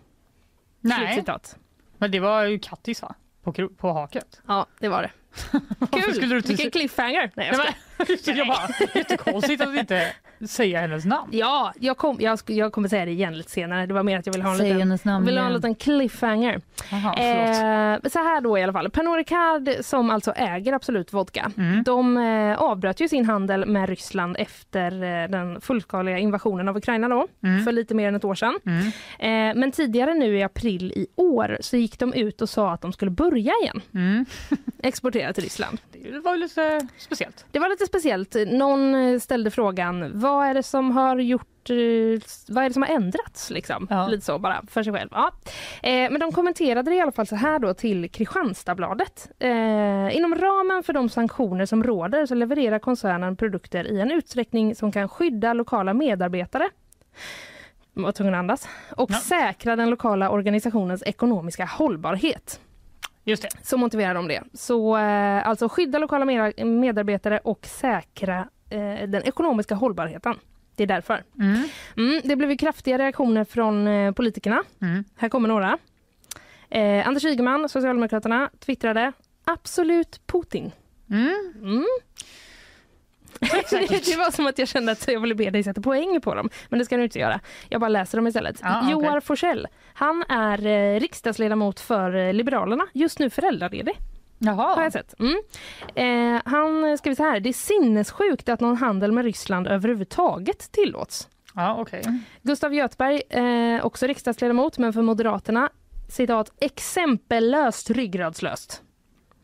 Nej, 0.81 1.14
Citat. 1.16 1.57
men 1.98 2.11
det 2.11 2.20
var 2.20 2.44
ju 2.44 2.59
Kattis 2.59 3.02
va? 3.02 3.14
På, 3.42 3.68
på 3.68 3.92
haket. 3.92 4.40
Ja, 4.46 4.66
det 4.78 4.88
var 4.88 5.02
det. 5.02 5.11
Varför 5.78 6.12
skulle 6.12 6.26
du 6.26 6.37
inte 6.37 6.48
Vilken 6.48 6.70
cliffhanger! 6.70 7.31
Nej, 7.35 7.48
jag 7.52 7.59
Nej, 7.59 7.76
skojar. 8.18 8.26
men, 8.26 8.37
jag 8.37 8.46
bara, 8.46 8.68
jättekonstigt 8.94 9.62
att 9.62 9.74
inte 9.74 10.12
säga 10.48 10.81
hennes 10.81 11.05
namn. 11.05 11.28
Ja, 11.33 11.72
jag, 11.81 11.96
kom, 11.96 12.16
jag, 12.20 12.38
jag 12.46 12.72
kommer 12.72 12.88
säga 12.88 13.05
det 13.05 13.11
igen 13.11 13.38
lite 13.38 13.50
senare. 13.50 13.87
Det 13.87 13.94
var 13.94 14.02
mer 14.02 14.18
att 14.18 14.26
jag 14.26 14.33
ville 14.33 14.44
ha 14.44 14.50
en, 14.52 14.59
liten, 14.88 15.24
ville 15.24 15.40
ha 15.40 15.46
en 15.46 15.52
liten 15.52 15.74
cliffhanger. 15.74 16.61
Förlåt. 16.90 18.05
Eh, 18.05 18.11
så 18.11 18.18
här 18.18 18.40
då 18.40 18.59
i 18.59 18.62
alla 18.62 18.72
fall. 18.72 18.90
Pernod 18.90 19.16
Ricard 19.16 19.68
som 19.85 20.11
alltså 20.11 20.33
äger 20.33 20.72
Absolut 20.72 21.12
Vodka. 21.12 21.50
Mm. 21.57 21.83
De 21.83 22.16
eh, 22.16 22.62
avbröt 22.62 23.00
ju 23.00 23.09
sin 23.09 23.24
handel 23.24 23.66
med 23.66 23.88
Ryssland 23.88 24.37
efter 24.38 24.92
eh, 25.22 25.31
den 25.31 25.61
fullskaliga 25.61 26.18
invasionen 26.18 26.68
av 26.68 26.76
Ukraina 26.76 27.09
då, 27.09 27.26
Mm. 27.44 27.64
för 27.64 27.72
lite 27.72 27.94
mer 27.94 28.09
än 28.09 28.14
ett 28.14 28.24
år 28.24 28.35
sedan. 28.35 28.59
Mm. 28.66 28.87
Eh, 29.18 29.61
men 29.61 29.72
tidigare 29.72 30.14
nu 30.14 30.38
i 30.38 30.42
april 30.42 30.92
i 30.96 31.07
år 31.16 31.59
så 31.61 31.76
gick 31.76 31.98
de 31.98 32.14
ut 32.14 32.42
och 32.42 32.48
sa 32.48 32.72
att 32.72 32.81
de 32.81 32.92
skulle 32.92 33.11
börja 33.11 33.52
igen 33.62 33.81
Mm. 33.94 34.26
exportera 34.83 35.33
till 35.33 35.42
Ryssland. 35.42 35.78
Det 35.92 36.18
var 36.18 36.35
ju 36.35 36.40
lite 36.40 36.87
speciellt. 36.98 37.44
Det 37.50 37.59
var 37.59 37.68
lite 37.68 37.87
speciellt. 37.87 38.37
Någon 38.46 38.94
eh, 38.94 39.18
ställde 39.18 39.50
frågan, 39.50 40.11
vad 40.37 40.47
är 40.47 40.55
det 40.55 40.62
som 40.62 40.90
har 40.90 41.16
gjort 41.18 41.71
eh, 41.71 41.77
vad 42.49 42.64
är 42.64 42.68
det 42.68 42.73
som 42.73 42.83
har 42.83 42.90
ändrats? 42.90 43.51
Liksom? 43.51 43.87
Ja. 43.90 44.07
Lite 44.09 44.25
så 44.25 44.38
bara 44.38 44.62
för 44.68 44.83
sig 44.83 44.92
själv. 44.92 45.09
Ja. 45.12 45.31
Eh, 45.83 46.11
men 46.11 46.21
de 46.21 46.33
kommenterade 46.33 46.90
det 46.90 46.97
i 46.97 47.01
alla 47.01 47.12
fall 47.12 47.27
så 47.27 47.37
här 47.37 47.59
då 47.59 47.75
till 47.75 48.11
Kristianstadsbladet. 48.11 49.31
Eh, 49.38 50.16
inom 50.16 50.35
ramen 50.35 50.83
för 50.83 50.92
de 50.92 51.09
sanktioner 51.09 51.66
som 51.66 51.85
råder 51.85 52.27
så 52.27 52.35
levererar 52.35 52.79
koncernen 52.79 53.37
produkter 53.37 53.85
i 53.92 54.01
en 54.01 54.11
utsträckning 54.11 54.75
som 54.75 54.92
kan 54.92 55.09
skydda 55.09 55.53
lokala 55.53 55.95
medarbetare 55.95 56.68
var 57.95 58.12
tvungen 58.12 58.35
att 58.35 58.38
andas. 58.38 58.68
Och 58.97 59.11
Ja. 59.11 59.16
säkra 59.18 59.77
den 59.77 59.90
lokala 59.90 60.31
organisationens 60.31 61.03
ekonomiska 61.07 61.64
hållbarhet. 61.64 62.61
Just 63.25 63.42
det. 63.42 63.49
Så 63.62 63.77
motiverar 63.77 64.14
de 64.14 64.29
det. 64.29 64.42
Så 64.55 64.97
eh, 64.97 65.49
alltså 65.49 65.68
skydda 65.68 65.99
lokala 65.99 66.25
med- 66.25 66.66
medarbetare 66.66 67.38
och 67.38 67.66
säkra 67.66 68.49
eh, 68.72 69.08
den 69.08 69.22
ekonomiska 69.22 69.74
hållbarheten. 69.74 70.35
Det 70.76 70.82
är 70.82 70.87
därför. 70.87 71.24
Mm. 71.40 71.68
Mm, 71.96 72.20
det 72.24 72.37
blev 72.37 72.56
kraftiga 72.56 72.98
reaktioner 72.98 73.44
från 73.44 73.87
eh, 73.87 74.12
politikerna. 74.12 74.62
Mm. 74.82 75.04
Här 75.16 75.28
kommer 75.28 75.48
några. 75.48 75.78
Eh, 76.70 77.08
Anders 77.08 77.24
Ygeman, 77.24 77.68
Socialdemokraterna, 77.68 78.50
twittrade 78.58 79.12
Absolut 79.44 80.20
Putin. 80.26 80.70
Mm. 81.11 81.52
Mm. 81.62 81.85
det 84.04 84.16
var 84.16 84.30
som 84.30 84.46
att 84.46 84.58
jag 84.58 84.68
kände 84.68 84.92
att 84.92 85.08
jag 85.08 85.20
ville 85.20 85.35
be 85.35 85.50
dig 85.50 85.62
sätta 85.62 85.80
poäng 85.80 86.20
på 86.20 86.35
dem. 86.35 86.50
Men 86.68 86.78
det 86.78 86.85
ska 86.85 86.96
du 86.96 87.02
inte 87.04 87.18
göra. 87.18 87.40
Jag 87.68 87.80
bara 87.80 87.88
läser 87.88 88.18
dem 88.18 88.26
istället. 88.26 88.61
Ja, 88.62 88.80
okej. 88.80 88.92
Joar 88.92 89.20
Forsell. 89.20 89.68
Han 89.94 90.24
är 90.28 90.66
eh, 90.66 91.00
riksdagsledamot 91.00 91.80
för 91.80 92.14
eh, 92.14 92.32
Liberalerna. 92.32 92.87
Just 92.92 93.18
nu 93.18 93.30
föräldraledig. 93.30 93.98
Har 94.46 94.52
Jaha. 94.52 94.83
jag 94.83 94.92
sett. 94.92 95.14
Mm. 95.20 95.42
Eh, 95.94 96.42
han 96.44 96.98
skriver 96.98 97.14
så 97.16 97.22
här. 97.22 97.40
Det 97.40 97.48
är 97.48 97.52
sinnessjukt 97.52 98.48
att 98.48 98.61
någon 98.61 98.76
handel 98.76 99.12
med 99.12 99.24
Ryssland 99.24 99.66
överhuvudtaget 99.66 100.72
tillåts. 100.72 101.28
Ja, 101.55 101.76
okej. 101.78 102.02
Gustav 102.42 102.74
Göthberg, 102.74 103.22
eh, 103.31 103.87
också 103.87 104.07
riksdagsledamot, 104.07 104.78
men 104.78 104.92
för 104.92 105.02
Moderaterna, 105.02 105.70
citat, 106.09 106.52
exempellöst 106.61 107.90
ryggradslöst. 107.90 108.83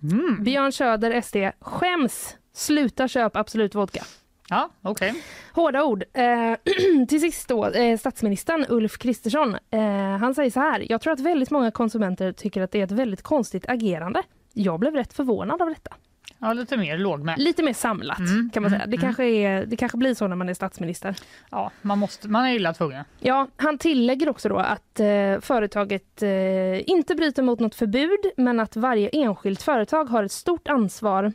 Mm. 0.03 0.45
Björn 0.45 0.73
Söder, 0.73 1.21
SD, 1.21 1.37
skäms! 1.61 2.37
Sluta 2.53 3.09
köp 3.09 3.37
Absolut 3.37 3.75
Vodka. 3.75 4.05
Ja, 4.51 4.71
okej. 4.83 5.15
Hårda 5.53 5.85
ord. 5.85 6.05
Eh, 6.13 6.55
till 7.09 7.21
sist 7.21 7.49
då, 7.49 7.67
eh, 7.67 7.99
statsministern 7.99 8.67
Ulf 8.69 8.99
Kristersson. 8.99 9.57
Eh, 9.71 9.81
han 10.21 10.35
säger 10.35 10.51
så 10.51 10.61
här. 10.61 10.87
Jag 10.93 11.01
tror 11.01 11.13
att 11.13 11.21
väldigt 11.21 11.51
många 11.51 11.71
konsumenter 11.71 12.33
tycker 12.33 12.63
att 12.63 12.73
det 12.73 12.81
är 12.81 12.85
ett 12.85 12.91
väldigt 12.91 13.23
konstigt 13.23 13.69
agerande. 13.69 14.23
Jag 14.53 14.81
blev 14.81 14.95
rätt 14.95 15.13
förvånad 15.13 15.63
av 15.63 15.69
detta. 15.69 15.95
Ja, 16.39 16.53
lite 16.53 16.77
mer 16.77 16.99
lågmält. 16.99 17.39
Lite 17.39 17.63
mer 17.63 17.73
samlat 17.73 18.19
Mm, 18.19 18.51
kan 18.51 18.63
man 18.63 18.71
säga. 18.71 18.83
mm, 18.83 18.91
Det, 18.91 18.97
mm. 18.97 19.07
kanske 19.07 19.25
är, 19.25 19.67
det 19.67 19.77
kanske 19.77 19.99
blir 19.99 20.15
så 20.15 20.29
när 20.29 20.37
man 20.37 20.49
är 20.49 20.55
statsminister. 20.55 21.17
Ja, 21.51 21.71
man, 21.83 21.99
måste, 21.99 22.29
man 22.29 22.45
är 22.47 22.55
illa 22.55 22.75
tvungen. 22.75 23.05
Ja, 23.21 23.47
han 23.57 23.79
tillägger 23.79 24.29
också 24.29 24.49
då 24.49 24.57
att 24.57 25.01
eh, 25.01 25.41
företaget 25.41 26.23
eh, 26.23 26.91
inte 26.91 27.15
bryter 27.15 27.43
mot 27.43 27.61
något 27.61 27.75
förbud 27.75 28.19
men 28.37 28.61
att 28.61 28.77
varje 28.77 29.09
enskilt 29.09 29.63
företag 29.63 30.05
har 30.05 30.23
ett 30.25 30.33
stort 30.33 30.69
ansvar 30.69 31.33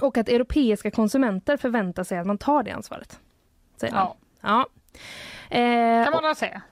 och 0.00 0.16
att 0.18 0.28
europeiska 0.28 0.90
konsumenter 0.90 1.56
förväntar 1.56 2.04
sig 2.04 2.18
att 2.18 2.26
man 2.26 2.38
tar 2.38 2.62
det 2.62 2.70
ansvaret. 2.70 3.20
Säger 3.80 3.94
han. 3.94 4.06
Ja, 4.06 4.16
Ja. 4.40 4.66
Eh, 5.56 6.04
kan 6.04 6.12
man 6.12 6.22
väl 6.22 6.36
säga. 6.36 6.62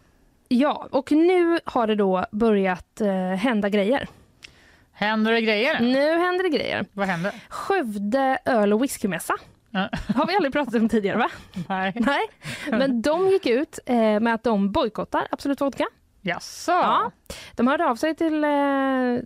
ja, 0.48 0.88
och 0.90 1.12
nu 1.12 1.58
har 1.64 1.86
det 1.86 1.94
då 1.94 2.26
börjat 2.32 3.00
eh, 3.00 3.14
hända 3.16 3.68
grejer. 3.68 4.08
Händer 4.94 5.32
det 5.32 5.40
grejer? 5.40 5.80
Nu 5.80 6.18
händer 6.18 6.42
det 6.42 6.48
grejer. 6.50 6.86
Vad 6.92 7.06
händer? 7.06 7.32
Skövde 7.48 8.38
öl 8.44 8.72
och 8.72 8.82
whiskymässa 8.82 9.34
Ja. 9.70 9.88
har 10.16 10.26
vi 10.26 10.34
aldrig 10.36 10.52
pratat 10.52 10.74
om 10.74 10.88
tidigare 10.88 11.18
va? 11.18 11.28
Nej. 11.68 11.92
Nej, 11.96 12.20
men 12.70 13.02
de 13.02 13.28
gick 13.28 13.46
ut 13.46 13.78
eh, 13.86 13.96
med 14.20 14.34
att 14.34 14.42
de 14.42 14.72
bojkottar 14.72 15.26
Absolut 15.30 15.60
Vodka. 15.60 15.86
Jaså? 16.22 16.72
Ja. 16.72 17.10
De 17.56 17.66
hörde 17.68 17.86
av 17.86 17.96
sig 17.96 18.14
till, 18.14 18.44
eh, 18.44 18.50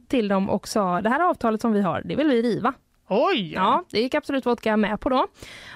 till 0.09 0.29
dem 0.29 0.51
och 0.51 0.69
sa 0.69 1.01
det 1.01 1.09
här 1.11 1.21
avtalet 1.31 1.61
som 1.61 1.73
vi 1.73 1.81
har, 1.81 2.03
det 2.05 2.17
vill 2.17 2.29
vi 2.29 2.43
riva. 2.43 2.73
Oj! 3.09 3.53
Ja, 3.53 3.85
det 3.91 4.01
gick 4.01 4.15
Absolut 4.15 4.47
Vodka 4.47 4.77
med 4.77 5.01
på 5.01 5.09
då. 5.09 5.27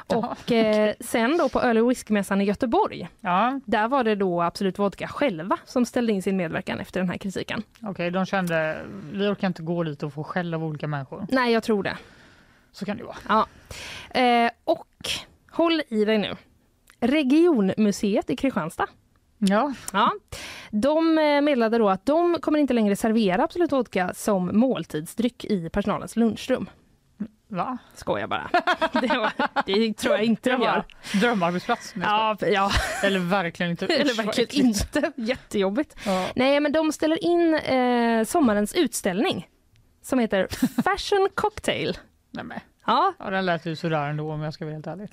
Och 0.06 0.52
eh, 0.52 0.94
sen 1.00 1.38
då 1.38 1.48
på 1.48 1.60
öl 1.60 1.78
och 1.78 1.90
whiskymässan 1.90 2.40
i 2.40 2.44
Göteborg, 2.44 3.08
Ja, 3.20 3.60
där 3.66 3.88
var 3.88 4.04
det 4.04 4.14
då 4.14 4.42
Absolut 4.42 4.78
Vodka 4.78 5.08
själva 5.08 5.56
som 5.64 5.84
ställde 5.86 6.12
in 6.12 6.22
sin 6.22 6.36
medverkan 6.36 6.80
efter 6.80 7.00
den 7.00 7.08
här 7.08 7.18
kritiken. 7.18 7.62
okej, 7.82 8.10
de 8.10 8.26
kände 8.26 8.82
vi 9.12 9.26
orkar 9.28 9.46
inte 9.46 9.62
gå 9.62 9.82
dit 9.82 10.02
och 10.02 10.12
få 10.12 10.24
skäll 10.24 10.54
av 10.54 10.64
olika 10.64 10.86
människor. 10.88 11.26
Nej, 11.30 11.52
jag 11.52 11.62
tror 11.62 11.82
det. 11.82 11.96
Så 12.72 12.84
kan 12.84 12.96
det 12.96 13.04
vara. 13.04 13.16
Ja. 13.28 13.46
Eh, 14.20 14.50
och 14.64 14.88
håll 15.50 15.82
i 15.88 16.04
dig 16.04 16.18
nu. 16.18 16.36
Regionmuseet 17.00 18.30
i 18.30 18.36
Kristianstad. 18.36 18.86
Ja, 19.38 19.72
Ja. 19.92 20.12
De 20.70 21.18
eh, 21.18 21.40
meddelade 21.40 21.78
då 21.78 21.88
att 21.88 22.06
de 22.06 22.36
kommer 22.40 22.58
inte 22.58 22.74
längre 22.74 22.96
servera 22.96 23.44
Absolut 23.44 23.72
Vodka 23.72 24.10
som 24.14 24.58
måltidsdryck 24.58 25.44
i 25.44 25.68
personalens 25.70 26.16
lunchrum. 26.16 26.66
Va? 27.52 27.78
Skojar 27.94 28.26
bara. 28.26 28.50
Det, 28.92 29.18
var, 29.18 29.32
det 29.66 29.94
tror 29.94 30.14
jag 30.14 30.24
inte 30.24 30.50
de 30.50 30.62
gör. 30.62 30.84
drömarbetsplats. 31.20 31.94
Ja, 32.02 32.36
ja, 32.40 32.70
Eller 33.02 33.18
verkligen 33.18 33.70
inte. 33.70 33.86
eller 34.00 34.14
verkligen 34.14 34.66
inte. 34.66 35.12
Jättejobbigt. 35.16 35.96
Ja. 36.06 36.28
Nej, 36.34 36.60
men 36.60 36.72
de 36.72 36.92
ställer 36.92 37.24
in 37.24 37.54
eh, 37.54 38.24
sommarens 38.24 38.74
utställning 38.74 39.48
som 40.02 40.18
heter 40.18 40.48
Fashion 40.82 41.28
Cocktail. 41.34 41.98
Nej, 42.30 42.44
men. 42.44 42.58
Ja, 42.86 43.14
Ja, 43.18 43.30
den 43.30 43.46
lät 43.46 43.66
ju 43.66 43.76
sådär 43.76 44.08
ändå 44.08 44.32
om 44.32 44.40
jag 44.42 44.54
ska 44.54 44.64
vara 44.64 44.74
helt 44.74 44.86
ärlig. 44.86 45.08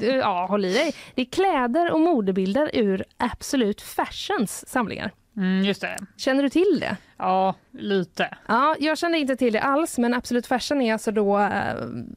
ja, 0.20 0.46
håll 0.46 0.64
i 0.64 0.72
dig. 0.72 0.94
Det 1.14 1.22
är 1.22 1.26
kläder 1.26 1.90
och 1.92 2.00
modebilder 2.00 2.70
ur 2.72 3.04
Absolut 3.16 3.80
Fashions 3.82 4.68
samlingar. 4.68 5.10
Mm, 5.40 5.64
just 5.64 5.80
det. 5.80 5.96
Känner 6.16 6.42
du 6.42 6.48
till 6.48 6.78
det? 6.80 6.96
Ja, 7.16 7.54
lite. 7.72 8.36
Ja, 8.48 8.76
jag 8.80 8.98
kände 8.98 9.18
inte 9.18 9.36
till 9.36 9.52
det 9.52 9.60
alls, 9.60 9.98
men 9.98 10.14
Absolut 10.14 10.46
Fashion 10.46 10.80
är 10.82 10.92
alltså 10.92 11.10
då 11.12 11.38
eh, 11.38 11.74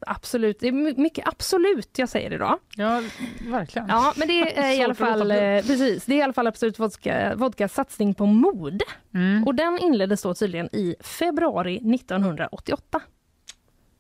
absolut, 0.08 0.60
det 0.60 0.68
är 0.68 0.72
my- 0.72 0.94
mycket 0.98 1.28
absolut 1.28 1.98
jag 2.00 2.10
säger 2.10 2.34
idag. 2.34 2.60
Ja, 2.76 3.02
verkligen. 3.48 3.88
Ja, 3.90 4.14
men 4.16 4.28
det 4.28 4.58
är 4.58 4.72
i 4.80 4.84
alla 4.84 4.94
fall, 4.96 5.32
eh, 5.32 5.38
precis, 5.38 6.06
det 6.06 6.14
är 6.14 6.18
i 6.18 6.22
alla 6.22 6.34
fall 6.34 6.48
Absolut 6.48 6.80
Vodka, 6.80 7.36
Vodkas 7.36 7.74
satsning 7.74 8.14
på 8.14 8.26
mode. 8.26 8.86
Mm. 9.14 9.44
Och 9.48 9.56
den 9.56 9.80
inleddes 9.80 10.22
då 10.22 10.34
tydligen 10.34 10.76
i 10.76 10.96
februari 11.00 11.76
1988. 11.96 13.02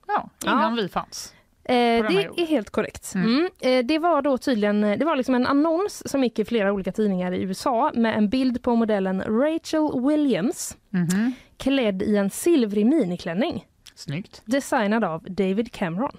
Ja, 0.08 0.30
innan 0.44 0.76
vi 0.76 0.90
fanns. 0.90 1.34
Eh, 1.66 1.74
det 1.74 2.30
är 2.38 2.46
helt 2.46 2.70
korrekt. 2.70 3.16
Mm. 3.16 3.30
Mm. 3.30 3.50
Eh, 3.80 3.86
det 3.86 4.00
var 4.00 4.22
då 4.22 4.38
tydligen 4.38 4.84
eh, 4.84 4.98
det 4.98 5.06
var 5.06 5.16
liksom 5.16 5.36
en 5.36 5.46
annons 5.48 6.10
som 6.12 6.24
gick 6.24 6.40
i 6.40 6.46
flera 6.46 6.72
olika 6.74 6.92
tidningar 6.92 7.32
i 7.32 7.42
USA 7.44 7.92
med 7.96 8.18
en 8.18 8.30
bild 8.30 8.62
på 8.64 8.76
modellen 8.76 9.22
Rachel 9.22 10.08
Williams 10.08 10.78
Mhm. 10.90 11.34
klädd 11.58 12.02
i 12.04 12.18
en 12.18 12.30
silvrig 12.30 12.86
miniklänning 12.86 13.66
Snyggt. 13.96 14.42
designad 14.46 15.04
av 15.04 15.24
David 15.24 15.72
Cameron. 15.72 16.18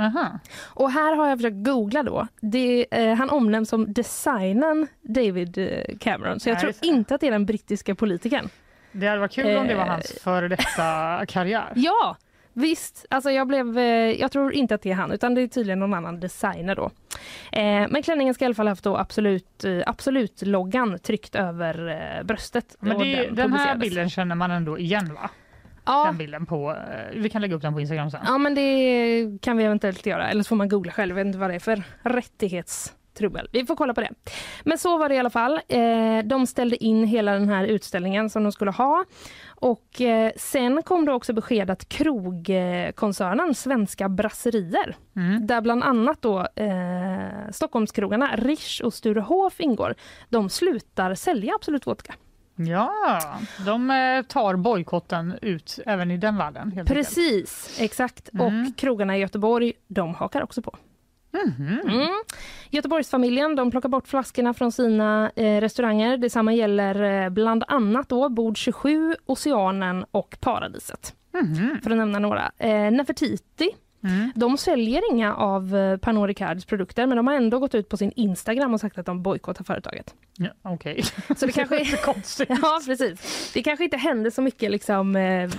Aha. 0.00 0.38
Och 0.64 0.90
här 0.90 1.16
har 1.16 1.28
jag 1.28 1.38
försökt 1.38 1.64
googla 1.64 2.02
då. 2.02 2.26
Det, 2.40 2.86
eh, 2.90 3.14
han 3.14 3.30
omnämns 3.30 3.68
som 3.68 3.92
designen 3.92 4.86
David 5.02 5.58
eh, 5.58 5.96
Cameron, 6.00 6.40
så 6.40 6.48
jag 6.48 6.54
Nej, 6.54 6.60
tror 6.62 6.72
det. 6.80 6.86
inte 6.86 7.14
att 7.14 7.20
det 7.20 7.26
är 7.26 7.30
den 7.30 7.46
brittiska 7.46 7.94
politikern. 7.94 8.48
Det 8.92 9.06
hade 9.06 9.20
varit 9.20 9.32
kul 9.32 9.56
om 9.56 9.66
det 9.66 9.74
var 9.74 9.82
Eh. 9.82 9.88
hans 9.88 10.12
före 10.22 10.48
detta 10.48 11.26
karriär. 11.28 11.72
Ja, 11.76 12.16
visst. 12.54 13.06
Alltså 13.10 13.30
jag, 13.30 13.46
blev, 13.46 13.78
eh, 13.78 13.84
jag 14.20 14.32
tror 14.32 14.52
inte 14.52 14.74
att 14.74 14.82
det 14.82 14.90
är 14.90 14.94
han, 14.94 15.12
utan 15.12 15.34
det 15.34 15.42
är 15.42 15.48
tydligen 15.48 15.78
någon 15.78 15.94
annan 15.94 16.20
designer 16.20 16.74
då. 16.76 16.90
Eh, 17.52 17.88
men 17.90 18.02
klänningen 18.02 18.34
ska 18.34 18.44
i 18.44 18.46
alla 18.46 18.54
fall 18.54 18.68
haft 18.68 18.84
då 18.84 18.96
absolut, 18.96 19.64
eh, 19.64 19.82
absolut 19.86 20.42
loggan 20.42 20.98
tryckt 20.98 21.34
över 21.34 22.22
bröstet. 22.24 22.76
Men 22.80 22.98
det, 22.98 23.04
den 23.14 23.38
här 23.38 23.48
publicerades. 23.48 23.80
bilden 23.80 24.10
känner 24.10 24.34
man 24.34 24.50
ändå 24.50 24.78
igen 24.78 25.14
va? 25.14 25.30
Ja, 25.86 26.04
Den 26.04 26.18
bilden 26.18 26.46
på, 26.46 26.76
vi 27.14 27.30
kan 27.30 27.42
lägga 27.42 27.54
upp 27.56 27.62
den 27.62 27.74
på 27.74 27.80
Instagram 27.80 28.10
sen. 28.10 28.20
ja, 28.26 28.38
men 28.38 28.54
det 28.54 29.38
kan 29.42 29.56
vi 29.56 29.64
eventuellt 29.64 30.06
göra. 30.06 30.30
Eller 30.30 30.42
så 30.42 30.48
får 30.48 30.56
man 30.56 30.68
googla 30.68 30.92
själv. 30.92 31.10
Jag 31.10 31.14
vet 31.24 31.26
inte 31.26 31.38
vad 31.38 31.50
det 31.50 31.54
är 31.54 31.60
för 31.60 31.82
rättighetstrubbel. 32.02 33.48
Vi 33.52 33.66
får 33.66 33.76
kolla 33.76 33.94
på 33.94 34.00
det. 34.00 34.10
Men 34.62 34.78
så 34.78 34.98
var 34.98 35.08
det 35.08 35.14
i 35.14 35.18
alla 35.18 35.30
fall. 35.30 35.60
De 36.24 36.46
ställde 36.46 36.84
in 36.84 37.04
hela 37.04 37.32
den 37.32 37.48
här 37.48 37.64
utställningen 37.64 38.30
som 38.30 38.42
de 38.42 38.52
skulle 38.52 38.70
ha. 38.70 39.04
Och 39.56 40.00
eh, 40.00 40.32
sen 40.36 40.82
kom 40.82 41.04
det 41.04 41.12
också 41.12 41.32
besked 41.32 41.70
att 41.70 41.88
krogkoncernen 41.88 43.54
Svenska 43.54 44.08
Brasserier, 44.08 44.96
Mm. 45.16 45.46
där 45.46 45.60
bland 45.60 45.82
annat 45.84 46.22
då 46.22 46.40
eh, 46.56 47.50
Stockholmskrogarna 47.52 48.36
Rish 48.36 48.82
och 48.84 48.94
Sturehof 48.94 49.60
ingår, 49.60 49.94
de 50.28 50.48
slutar 50.50 51.14
sälja 51.14 51.54
Absolut 51.54 51.86
Vodka. 51.86 52.14
Ja, 52.56 52.90
de 53.66 53.90
eh, 53.90 54.22
tar 54.22 54.56
bojkotten 54.56 55.34
ut 55.42 55.78
även 55.86 56.10
i 56.10 56.16
den. 56.16 56.72
Helt 56.72 56.88
Precis, 56.88 57.76
exakt. 57.80 58.30
Mm. 58.34 58.46
Och 58.46 58.76
krogarna 58.76 59.16
i 59.16 59.20
Göteborg, 59.20 59.72
de 59.88 60.14
hakar 60.14 60.42
också 60.42 60.62
på. 60.62 60.76
Mhm. 61.46 61.80
Mm. 61.88 62.08
Göteborgsfamiljen 62.70 63.56
de 63.56 63.70
plockar 63.70 63.88
bort 63.88 64.08
flaskorna 64.08 64.54
från 64.54 64.72
sina 64.72 65.30
eh, 65.36 65.60
restauranger. 65.60 66.16
Detsamma 66.16 66.52
gäller 66.52 67.24
eh, 67.24 67.30
bland 67.30 67.64
annat 67.68 68.08
då 68.08 68.28
Bord 68.28 68.56
27, 68.56 69.14
Oceanen 69.26 70.04
och 70.10 70.36
Paradiset. 70.40 71.14
Mhm. 71.34 71.78
För 71.82 71.90
att 71.90 71.96
nämna 71.96 72.18
några. 72.18 72.52
Eh, 72.58 72.90
Nefertiti 72.90 73.68
Mm. 74.04 74.32
de 74.34 74.58
säljer 74.58 75.10
inga 75.12 75.34
av 75.34 75.76
eh, 75.76 75.96
Pernod 75.96 76.26
Ricards 76.26 76.64
produkter 76.64 77.06
men 77.06 77.16
de 77.16 77.26
har 77.26 77.34
ändå 77.34 77.58
gått 77.58 77.74
ut 77.74 77.88
på 77.88 77.96
sin 77.96 78.12
Instagram 78.16 78.74
och 78.74 78.80
sagt 78.80 78.98
att 78.98 79.06
de 79.06 79.22
bojkottar 79.22 79.64
företaget. 79.64 80.14
Ja, 80.36 80.48
Okej, 80.62 81.02
Så 81.36 81.46
det 81.46 81.52
kanske 81.54 81.80
är... 81.80 82.04
konstigt. 82.04 82.48
Ja, 82.62 82.80
precis. 82.86 83.50
Det 83.54 83.62
kanske 83.62 83.84
inte 83.84 83.96
händer 83.96 84.30
så 84.30 84.42
mycket 84.42 84.70
liksom, 84.70 85.16
eh, 85.16 85.50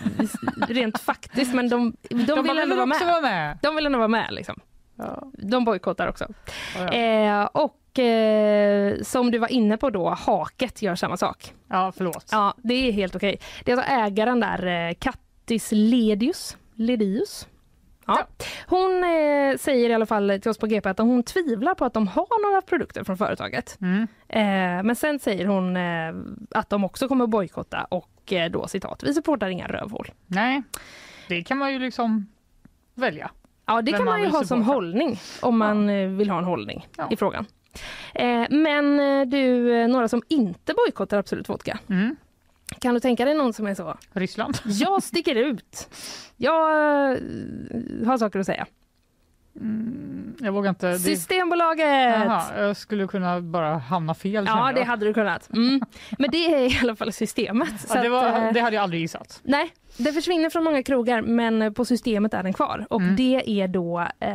rent 0.68 1.00
faktiskt 1.00 1.54
men 1.54 1.70
de, 1.70 1.96
de, 2.10 2.16
De 2.26 2.36
vill 2.36 2.44
vill 2.44 2.60
ändå 2.60 2.76
vara 2.76 2.86
med. 2.86 3.00
vara 3.02 3.22
med. 3.22 3.58
De 3.62 3.76
vill 3.76 3.86
ändå 3.86 3.98
vara 3.98 4.08
med. 4.08 4.28
Liksom. 4.34 4.60
Ja. 4.96 5.32
De 5.34 5.66
bojkottar 5.66 6.08
också. 6.08 6.28
Ja, 6.76 6.94
ja. 6.94 7.42
Eh, 7.42 7.46
och 7.46 8.00
eh, 8.00 9.02
som 9.02 9.32
du 9.32 9.38
var 9.38 9.52
inne 9.52 9.78
på 9.78 9.90
då, 9.90 10.10
Haket 10.10 10.82
gör 10.82 10.96
samma 10.96 11.18
sak. 11.18 11.54
ja, 11.68 11.92
förlåt. 11.98 12.30
Ja, 12.32 12.54
det 12.58 12.74
är 12.74 12.92
helt 12.92 13.16
okej. 13.16 13.40
Det 13.64 13.72
är 13.72 13.78
alltså 13.78 13.92
ägaren 13.94 14.40
där, 14.40 14.90
eh, 14.90 14.94
Kattis 15.00 15.70
Ledius. 15.72 16.58
Ledius. 16.74 17.48
Ja. 18.08 18.28
Hon 18.68 19.04
eh, 19.04 19.58
säger 19.58 19.90
i 19.90 19.94
alla 19.94 20.06
fall 20.06 20.40
till 20.42 20.52
oss 20.52 20.58
på 20.58 20.68
GP 20.68 20.90
att 20.90 20.98
hon 20.98 21.24
tvivlar 21.24 21.76
på 21.76 21.86
att 21.86 21.94
de 21.94 22.08
har 22.08 22.50
några 22.50 22.62
produkter 22.62 23.04
från 23.04 23.18
företaget. 23.18 23.78
Mm. 23.82 24.08
Eh, 24.28 24.84
men 24.84 24.96
sen 24.96 25.20
säger 25.20 25.46
hon 25.46 25.78
eh, 25.78 26.14
att 26.60 26.70
de 26.70 26.84
också 26.84 27.08
kommer 27.08 27.28
bojkotta 27.28 27.84
och 27.84 28.34
eh, 28.34 28.52
då 28.52 28.68
citat, 28.68 29.04
vi 29.04 29.14
supportar 29.14 29.50
inga 29.50 29.68
rövhål. 29.68 30.12
Nej, 30.28 30.64
det 31.28 31.44
kan 31.44 31.58
man 31.58 31.74
ju 31.74 31.80
liksom 31.80 32.28
välja. 32.94 33.32
Ja, 33.66 33.82
det 33.82 33.92
kan 33.92 34.06
man 34.06 34.14
man 34.14 34.22
ju 34.22 34.28
ha 34.28 34.38
som 34.40 34.46
supporta. 34.48 34.64
hållning 34.74 35.20
om 35.42 35.58
man 35.58 35.90
eh, 35.90 36.08
vill 36.10 36.30
ha 36.30 36.38
en 36.38 36.44
hållning 36.44 36.88
Ja. 36.98 37.08
i 37.12 37.16
frågan. 37.16 37.46
Eh, 38.14 38.46
men 38.50 39.00
eh, 39.00 39.26
du, 39.28 39.74
eh, 39.82 39.88
några 39.88 40.08
som 40.08 40.22
inte 40.28 40.74
bojkottar 40.74 41.18
Absolut 41.18 41.50
Vodka. 41.50 41.80
Mm. 41.90 42.16
Kan 42.80 42.94
du 42.94 43.00
tänka 43.00 43.26
dig 43.26 43.34
någon 43.34 43.54
som 43.54 43.68
är 43.68 43.76
så? 43.76 43.98
Ryssland. 44.14 44.58
Jag 44.66 45.04
sticker 45.04 45.36
ut. 45.36 45.90
Jag 46.38 46.54
har 48.06 48.18
saker 48.18 48.40
att 48.40 48.46
säga. 48.46 48.66
Jag 50.40 50.52
vågar 50.52 50.70
inte. 50.70 50.88
Det... 50.88 51.00
Systembolaget! 51.00 51.86
Jaha, 52.26 52.44
jag 52.58 52.78
skulle 52.78 53.08
kunna 53.08 53.42
bara 53.42 53.78
hamna 53.78 54.14
fel. 54.14 54.46
Ja, 54.48 54.72
det 54.76 54.84
hade 54.84 55.06
du 55.06 55.14
kunnat. 55.14 55.50
Mm. 55.54 55.82
Men 56.18 56.32
det 56.32 56.38
är 56.54 56.60
i 56.76 56.80
alla 56.82 56.96
fall 56.96 57.14
systemet. 57.14 57.82
Så 57.82 57.98
ja, 57.98 58.02
det, 58.02 58.10
var, 58.10 58.26
att, 58.26 58.38
eh, 58.44 58.52
det 58.54 58.60
hade 58.60 58.76
jag 58.76 58.84
aldrig 58.84 59.02
gissat. 59.02 59.40
Nej, 59.44 59.74
det 59.98 60.14
försvinner 60.14 60.50
från 60.50 60.64
många 60.64 60.84
krogar 60.84 61.22
men 61.22 61.74
på 61.74 61.86
systemet 61.86 62.34
är 62.34 62.44
den 62.44 62.54
kvar. 62.54 62.86
Och 62.90 63.02
Mm. 63.02 63.16
det 63.16 63.62
är 63.62 63.68
då, 63.68 64.00
eh, 64.20 64.32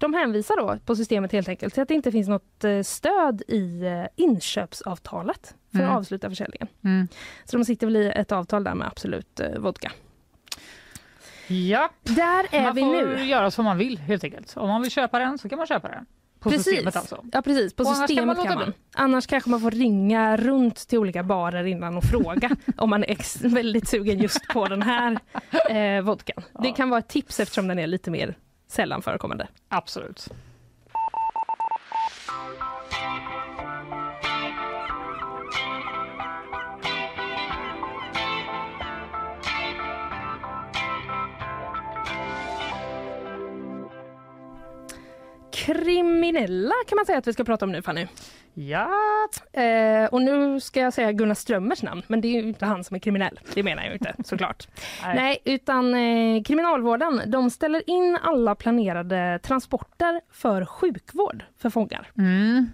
de 0.00 0.14
hänvisar 0.14 0.56
då 0.56 0.78
på 0.86 0.96
systemet 0.96 1.32
helt 1.32 1.48
enkelt 1.48 1.74
till 1.74 1.82
att 1.82 1.88
det 1.88 1.94
inte 1.94 2.12
finns 2.12 2.28
något 2.28 2.64
eh, 2.64 2.82
stöd 2.82 3.42
i 3.48 3.82
eh, 3.86 4.04
inköpsavtalet 4.16 5.54
för 5.72 5.78
Mm. 5.78 5.90
att 5.90 5.96
avsluta 5.98 6.28
försäljningen. 6.28 6.68
Mm. 6.84 7.08
Så 7.44 7.56
de 7.56 7.64
sitter 7.64 7.86
väl 7.86 7.96
i 7.96 8.12
ett 8.16 8.32
avtal 8.32 8.64
där 8.64 8.74
med 8.74 8.86
Absolut 8.88 9.40
Vodka. 9.58 9.92
Ja, 11.48 11.90
Där 12.02 12.46
är 12.50 12.62
man 12.62 12.74
vi 12.74 12.80
får 12.80 12.92
nu. 12.92 13.24
göra 13.24 13.50
som 13.50 13.64
man 13.64 13.78
vill 13.78 13.98
helt 13.98 14.24
enkelt. 14.24 14.56
Om 14.56 14.68
man 14.68 14.82
vill 14.82 14.90
köpa 14.90 15.18
den 15.18 15.38
så 15.38 15.48
kan 15.48 15.58
man 15.58 15.66
köpa 15.66 15.88
den. 15.88 16.06
På 16.40 16.50
systemet 16.50 16.96
alltså. 16.96 17.24
Ja 17.32 17.42
precis, 17.42 17.74
på 17.74 17.82
Och 17.82 17.88
annars 17.88 17.98
kan 17.98 18.08
systemet 18.08 18.36
man 18.36 18.46
kan 18.46 18.58
man. 18.58 18.72
Annars 18.94 19.26
kanske 19.26 19.50
man 19.50 19.60
får 19.60 19.70
ringa 19.70 20.36
runt 20.36 20.76
till 20.88 20.98
olika 20.98 21.22
barer 21.22 21.64
innan 21.64 21.96
och 21.96 22.04
fråga 22.04 22.50
om 22.76 22.90
man 22.90 23.04
är 23.04 23.48
väldigt 23.48 23.88
sugen 23.88 24.18
just 24.18 24.48
på 24.48 24.66
den 24.66 24.82
här 24.82 25.18
eh, 25.70 26.02
vodkan. 26.02 26.42
Det 26.62 26.72
kan 26.72 26.90
vara 26.90 26.98
ett 26.98 27.08
tips 27.08 27.40
eftersom 27.40 27.68
den 27.68 27.78
är 27.78 27.86
lite 27.86 28.10
mer 28.10 28.34
sällan 28.68 29.02
förekommande. 29.02 29.48
Absolut. 29.68 30.28
Kriminella 45.66 46.74
kan 46.88 46.96
man 46.96 47.06
säga 47.06 47.18
att 47.18 47.26
vi 47.26 47.32
ska 47.32 47.44
prata 47.44 47.64
om 47.64 47.72
nu 47.72 47.82
Fanny. 47.82 48.06
Ja, 48.58 48.88
Eh, 49.52 50.04
och 50.04 50.22
nu 50.22 50.60
ska 50.60 50.80
jag 50.80 50.92
säga 50.92 51.12
Gunnar 51.12 51.34
Strömmers 51.34 51.82
namn, 51.82 52.02
men 52.06 52.20
det 52.20 52.28
är 52.28 52.42
ju 52.42 52.48
inte 52.48 52.66
han 52.66 52.84
som 52.84 52.94
är 52.94 52.98
kriminell. 52.98 53.40
Det 53.54 53.62
menar 53.62 53.84
jag 53.84 53.92
inte 53.92 54.14
såklart. 54.24 54.68
Nej. 55.02 55.14
Nej, 55.16 55.38
utan 55.44 55.94
eh, 55.94 56.42
Kriminalvården 56.42 57.22
de 57.26 57.50
ställer 57.50 57.90
in 57.90 58.18
alla 58.22 58.54
planerade 58.54 59.38
transporter 59.42 60.20
för 60.32 60.64
sjukvård 60.64 61.44
för 61.58 61.70
fångar. 61.70 62.10
mm. 62.18 62.66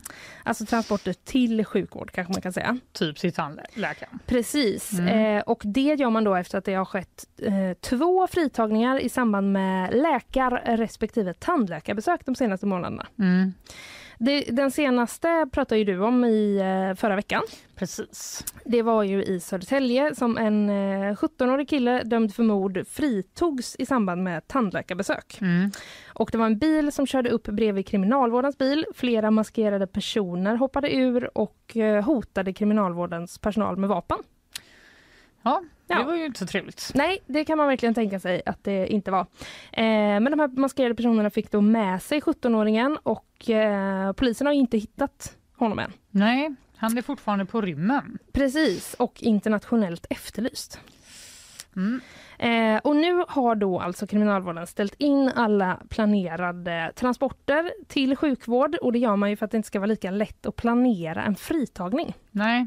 Alltså 0.45 0.64
transporter 0.66 1.12
till 1.25 1.64
sjukvård 1.64 2.11
kanske 2.11 2.33
man 2.33 2.42
kan 2.42 2.53
säga. 2.53 2.79
typ 2.92 3.16
till 3.16 3.33
tandläkaren. 3.33 4.18
Precis, 4.27 4.92
Mm. 4.99 5.37
eh, 5.37 5.42
och 5.42 5.62
det 5.64 5.81
gör 5.99 6.11
man 6.11 6.25
då 6.25 6.35
efter 6.35 6.59
att 6.59 6.64
det 6.64 6.75
har 6.75 6.85
skett 6.85 7.25
eh, 7.42 7.73
två 7.81 8.27
fritagningar 8.27 8.99
i 9.01 9.09
samband 9.09 9.53
med 9.53 9.95
läkar 9.95 10.51
respektive 10.77 11.35
tandläkarbesök 11.35 12.21
de 12.27 12.35
senaste 12.35 12.66
månaderna. 12.66 13.07
Mm. 13.18 13.53
Det, 14.24 14.40
den 14.40 14.70
senaste 14.70 15.46
pratade 15.52 15.78
ju 15.78 15.85
du 15.85 16.00
om 16.00 16.24
i 16.24 16.56
eh, 16.56 16.96
förra 16.96 17.16
veckan. 17.16 17.42
Precis. 17.74 18.44
Det 18.64 18.82
var 18.82 19.02
ju 19.02 19.24
i 19.24 19.40
Södertälje 19.40 20.14
som 20.14 20.38
en 20.38 20.68
eh, 20.68 21.14
17-årig 21.14 21.68
kille 21.68 22.02
dömd 22.02 22.35
för 22.35 22.42
mord 22.42 22.85
fritogs 22.88 23.76
i 23.78 23.87
samband 23.87 24.22
med 24.22 24.48
tandläkarbesök. 24.48 25.38
Mm. 25.40 25.70
Och 26.06 26.28
det 26.32 26.38
var 26.38 26.46
en 26.46 26.58
bil 26.58 26.92
som 26.92 27.06
körde 27.06 27.30
upp 27.30 27.44
bredvid 27.44 27.87
kriminalvårdens 27.87 28.58
bil. 28.58 28.87
Flera 28.94 29.30
maskerade 29.30 29.87
personer 29.87 30.56
hoppade 30.56 30.94
ur 30.94 31.38
och 31.38 31.76
eh, 31.76 32.04
hotade 32.04 32.52
kriminalvårdens 32.52 33.38
personal 33.38 33.76
med 33.76 33.88
vapen. 33.88 34.18
Ja, 35.42 35.62
det 35.87 35.94
Ja. 35.94 36.02
var 36.02 36.14
ju 36.14 36.24
inte 36.26 36.38
så 36.38 36.46
trevligt. 36.46 36.90
Nej, 36.94 37.18
det 37.26 37.44
kan 37.44 37.59
man 37.59 37.66
verkligen 37.68 37.94
tänka 37.94 38.20
sig 38.20 38.42
att 38.46 38.64
det 38.64 38.87
inte 38.87 39.11
var. 39.11 39.20
Eh, 39.72 39.85
men 40.20 40.24
de 40.24 40.38
här 40.40 40.48
maskerade 40.48 40.94
personerna 40.94 41.31
fick 41.31 41.50
då 41.50 41.61
med 41.61 42.02
sig 42.02 42.20
17-åringen 42.20 42.98
och 43.02 43.50
eh, 43.50 44.12
polisen 44.12 44.46
har 44.46 44.55
inte 44.55 44.78
hittat 44.78 45.37
honom 45.57 45.78
än. 45.78 45.92
Nej, 46.11 46.55
han 46.76 46.98
är 46.98 47.02
fortfarande 47.02 47.44
på 47.46 47.61
rymmen. 47.61 48.18
Precis, 48.33 48.94
och 48.94 49.22
internationellt 49.22 50.07
efterlyst. 50.11 50.81
Mm. 51.76 52.00
Eh, 52.38 52.81
och 52.85 52.96
nu 52.96 53.24
har 53.28 53.55
då 53.55 53.81
alltså 53.81 54.07
Kriminalvården 54.07 54.66
ställt 54.66 54.94
in 54.98 55.28
alla 55.35 55.78
planerade 55.88 56.92
transporter 56.96 57.72
till 57.88 58.16
sjukvård 58.16 58.74
och 58.76 58.92
det 58.92 58.98
gör 58.98 59.16
man 59.16 59.31
ju 59.31 59.37
för 59.37 59.44
att 59.44 59.50
det 59.50 59.57
inte 59.57 59.66
ska 59.66 59.78
vara 59.81 59.87
lika 59.87 60.11
lätt 60.11 60.46
att 60.46 60.57
planera 60.57 61.24
en 61.24 61.35
fritagning. 61.37 62.14
Nej, 62.31 62.66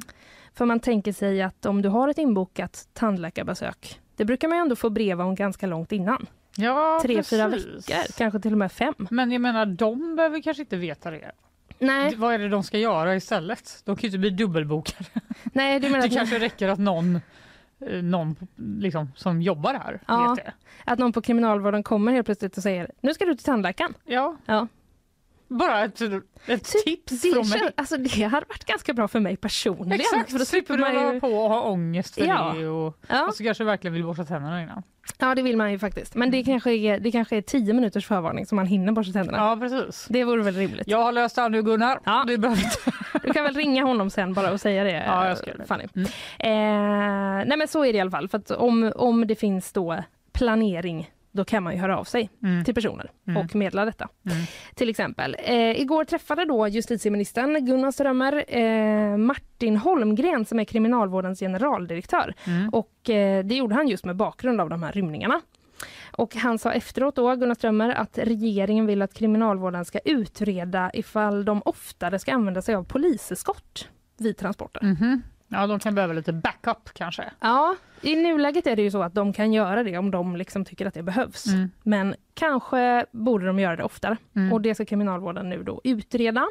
För 0.55 0.65
man 0.65 0.79
tänker 0.79 1.13
sig 1.13 1.41
att 1.41 1.65
om 1.65 1.81
du 1.81 1.89
har 1.89 2.07
ett 2.09 2.17
inbokat 2.17 2.87
tandläkarbesök, 2.93 3.99
det 4.15 4.25
brukar 4.25 4.47
man 4.47 4.57
ändå 4.57 4.75
få 4.75 4.89
brev 4.89 5.21
om 5.21 5.35
ganska 5.35 5.67
långt 5.67 5.91
innan. 5.91 6.25
ja 6.57 6.99
Tre, 7.01 7.23
fyra 7.23 7.49
precis. 7.49 7.89
veckor, 7.89 8.17
kanske 8.17 8.39
till 8.39 8.51
och 8.51 8.57
med 8.57 8.71
fem. 8.71 8.93
Men 9.11 9.31
jag 9.31 9.41
menar, 9.41 9.65
de 9.65 10.15
behöver 10.15 10.41
kanske 10.41 10.63
inte 10.63 10.77
veta 10.77 11.11
det. 11.11 11.31
Nej, 11.79 12.15
Vad 12.15 12.33
är 12.33 12.39
det 12.39 12.49
de 12.49 12.63
ska 12.63 12.77
göra 12.77 13.15
istället? 13.15 13.81
De 13.85 13.95
kan 13.95 14.01
ju 14.01 14.07
inte 14.07 14.17
bli 14.17 14.29
dubbelbokade. 14.29 15.09
nej 15.43 15.79
du 15.79 15.89
menar 15.89 16.01
Det 16.01 16.05
att, 16.07 16.13
kanske 16.13 16.39
räcker 16.39 16.67
att 16.69 16.79
någon, 16.79 17.15
eh, 17.89 18.01
någon 18.03 18.35
liksom, 18.79 19.11
som 19.15 19.41
jobbar 19.41 19.73
här 19.73 19.99
Ja. 20.07 20.29
vet 20.35 20.45
det. 20.45 20.53
att 20.85 20.99
någon 20.99 21.13
på 21.13 21.21
Kriminalvården 21.21 21.83
kommer 21.83 22.11
helt 22.11 22.25
plötsligt 22.25 22.57
och 22.57 22.63
säger 22.63 22.91
nu 23.01 23.13
ska 23.13 23.25
du 23.25 23.35
till 23.35 23.45
tandläkaren. 23.45 23.93
Ja, 24.05 24.37
Ja. 24.45 24.67
Bara 25.47 25.83
ett, 25.85 26.01
ett 26.47 26.63
tips 26.85 27.21
Det, 27.21 27.31
från 27.33 27.49
mig. 27.49 27.59
kän- 27.59 27.71
alltså, 27.77 27.97
det 27.97 28.23
hade 28.23 28.45
varit 28.49 28.65
ganska 28.65 28.93
bra 28.93 29.07
för 29.07 29.19
mig 29.19 29.37
personligen. 29.37 29.99
Exakt, 29.99 30.31
för 30.31 30.39
då 30.39 30.45
slipper 30.45 30.77
man 30.77 31.13
ju... 31.13 31.19
på 31.19 31.27
och 31.27 31.49
ha 31.49 31.61
ångest 31.61 32.15
för 32.15 32.25
Ja. 32.25 32.53
det 32.57 32.67
och, 32.67 32.97
Ja. 33.07 33.27
och 33.27 33.35
så 33.35 33.43
kanske 33.43 33.63
verkligen 33.63 33.93
vill 33.93 34.03
borsta 34.03 34.23
tänderna 34.25 34.61
innan. 34.63 34.83
ja, 35.19 35.35
det 35.35 35.41
vill 35.41 35.57
man 35.57 35.71
ju 35.71 35.79
faktiskt. 35.79 36.15
Men 36.15 36.31
det 36.31 36.43
kanske, 36.43 36.71
är, 36.73 36.99
det 36.99 37.11
kanske 37.11 37.37
är 37.37 37.41
tio 37.41 37.73
minuters 37.73 38.05
förvarning 38.07 38.45
så 38.45 38.55
man 38.55 38.65
hinner 38.67 38.91
borsta 38.91 39.13
tänderna. 39.13 39.37
Ja, 39.37 39.57
precis. 39.59 40.05
Det 40.09 40.23
vore 40.23 40.43
väl 40.43 40.55
rimligt. 40.55 40.87
Jag 40.87 41.03
har 41.03 41.11
löst 41.11 41.35
det 41.35 41.41
här 41.41 41.49
nu 41.49 41.61
Gunnar. 41.63 41.99
Ja. 42.05 42.23
Du 42.27 42.37
behöver. 42.37 42.63
Du 43.23 43.33
kan 43.33 43.43
väl 43.43 43.55
ringa 43.55 43.83
honom 43.83 44.09
sen 44.09 44.33
bara 44.33 44.51
och 44.51 44.61
säga 44.61 44.83
det, 44.83 44.91
Ja, 45.07 45.27
jag 45.27 45.37
ska. 45.37 45.51
Fanny. 45.67 45.83
Mm. 45.95 46.07
Eh, 46.39 47.45
nej 47.47 47.57
men 47.57 47.67
så 47.67 47.85
är 47.85 47.93
det 47.93 47.97
i 47.97 48.01
alla 48.01 48.11
fall. 48.11 48.27
För 48.29 48.57
om, 48.61 48.91
om 48.95 49.27
det 49.27 49.35
finns 49.35 49.71
då 49.71 50.03
planering 50.33 51.11
då 51.35 51.45
kan 51.45 51.63
man 51.63 51.73
ju 51.73 51.79
höra 51.79 51.97
av 51.97 52.03
sig 52.03 52.29
Mm. 52.43 52.63
till 52.65 52.75
personer 52.75 53.11
Mm. 53.27 53.41
och 53.45 53.55
meddela 53.55 53.85
detta. 53.85 54.07
Mm. 54.25 54.37
Till 54.75 54.89
exempel. 54.89 55.35
Eh, 55.39 55.81
igår 55.81 56.03
träffade 56.05 56.45
då 56.45 56.67
justitieministern 56.67 57.65
Gunnar 57.65 57.91
Strömmer 57.91 58.45
eh, 58.57 59.17
Martin 59.17 59.77
Holmgren 59.77 60.45
som 60.45 60.59
är 60.59 60.63
kriminalvårdens 60.65 61.39
generaldirektör. 61.39 62.33
Mm. 62.47 62.69
Och 62.69 63.09
eh, 63.09 63.45
det 63.45 63.55
gjorde 63.55 63.75
han 63.75 63.87
just 63.87 64.05
med 64.05 64.15
bakgrund 64.15 64.61
av 64.61 64.69
de 64.69 64.83
här 64.83 64.91
rymningarna. 64.91 65.41
Och 66.11 66.35
han 66.35 66.59
sa 66.59 66.71
efteråt 66.71 67.15
då, 67.15 67.35
Gunnar 67.35 67.55
Strömmer, 67.55 67.89
att 67.89 68.17
regeringen 68.17 68.85
vill 68.85 69.01
att 69.01 69.13
kriminalvården 69.13 69.85
ska 69.85 69.99
utreda 70.05 70.91
ifall 70.93 71.45
de 71.45 71.61
oftare 71.65 72.19
ska 72.19 72.33
använda 72.33 72.61
sig 72.61 72.75
av 72.75 72.83
poliseskort 72.83 73.89
vid 74.17 74.37
transporter. 74.37 74.83
Mhm. 74.83 75.21
Ja, 75.47 75.67
de 75.67 75.79
kan 75.79 75.95
behöva 75.95 76.13
lite 76.13 76.33
backup 76.33 76.93
kanske. 76.93 77.31
Ja, 77.39 77.75
i 78.01 78.15
nuläget 78.15 78.67
är 78.67 78.75
det 78.75 78.81
ju 78.81 78.91
så 78.91 79.03
att 79.03 79.13
de 79.13 79.33
kan 79.33 79.53
göra 79.53 79.83
det 79.83 79.97
om 79.97 80.11
de 80.11 80.35
liksom 80.35 80.65
tycker 80.65 80.85
att 80.85 80.93
det 80.93 81.03
behövs. 81.03 81.47
Mm. 81.47 81.71
Men 81.83 82.15
kanske 82.33 83.05
borde 83.11 83.45
de 83.45 83.59
göra 83.59 83.75
det 83.75 83.83
oftare. 83.83 84.17
Mm. 84.35 84.53
Och 84.53 84.61
det 84.61 84.75
ska 84.75 84.85
kriminalvården 84.85 85.49
nu 85.49 85.63
då 85.63 85.81
utreda. 85.83 86.47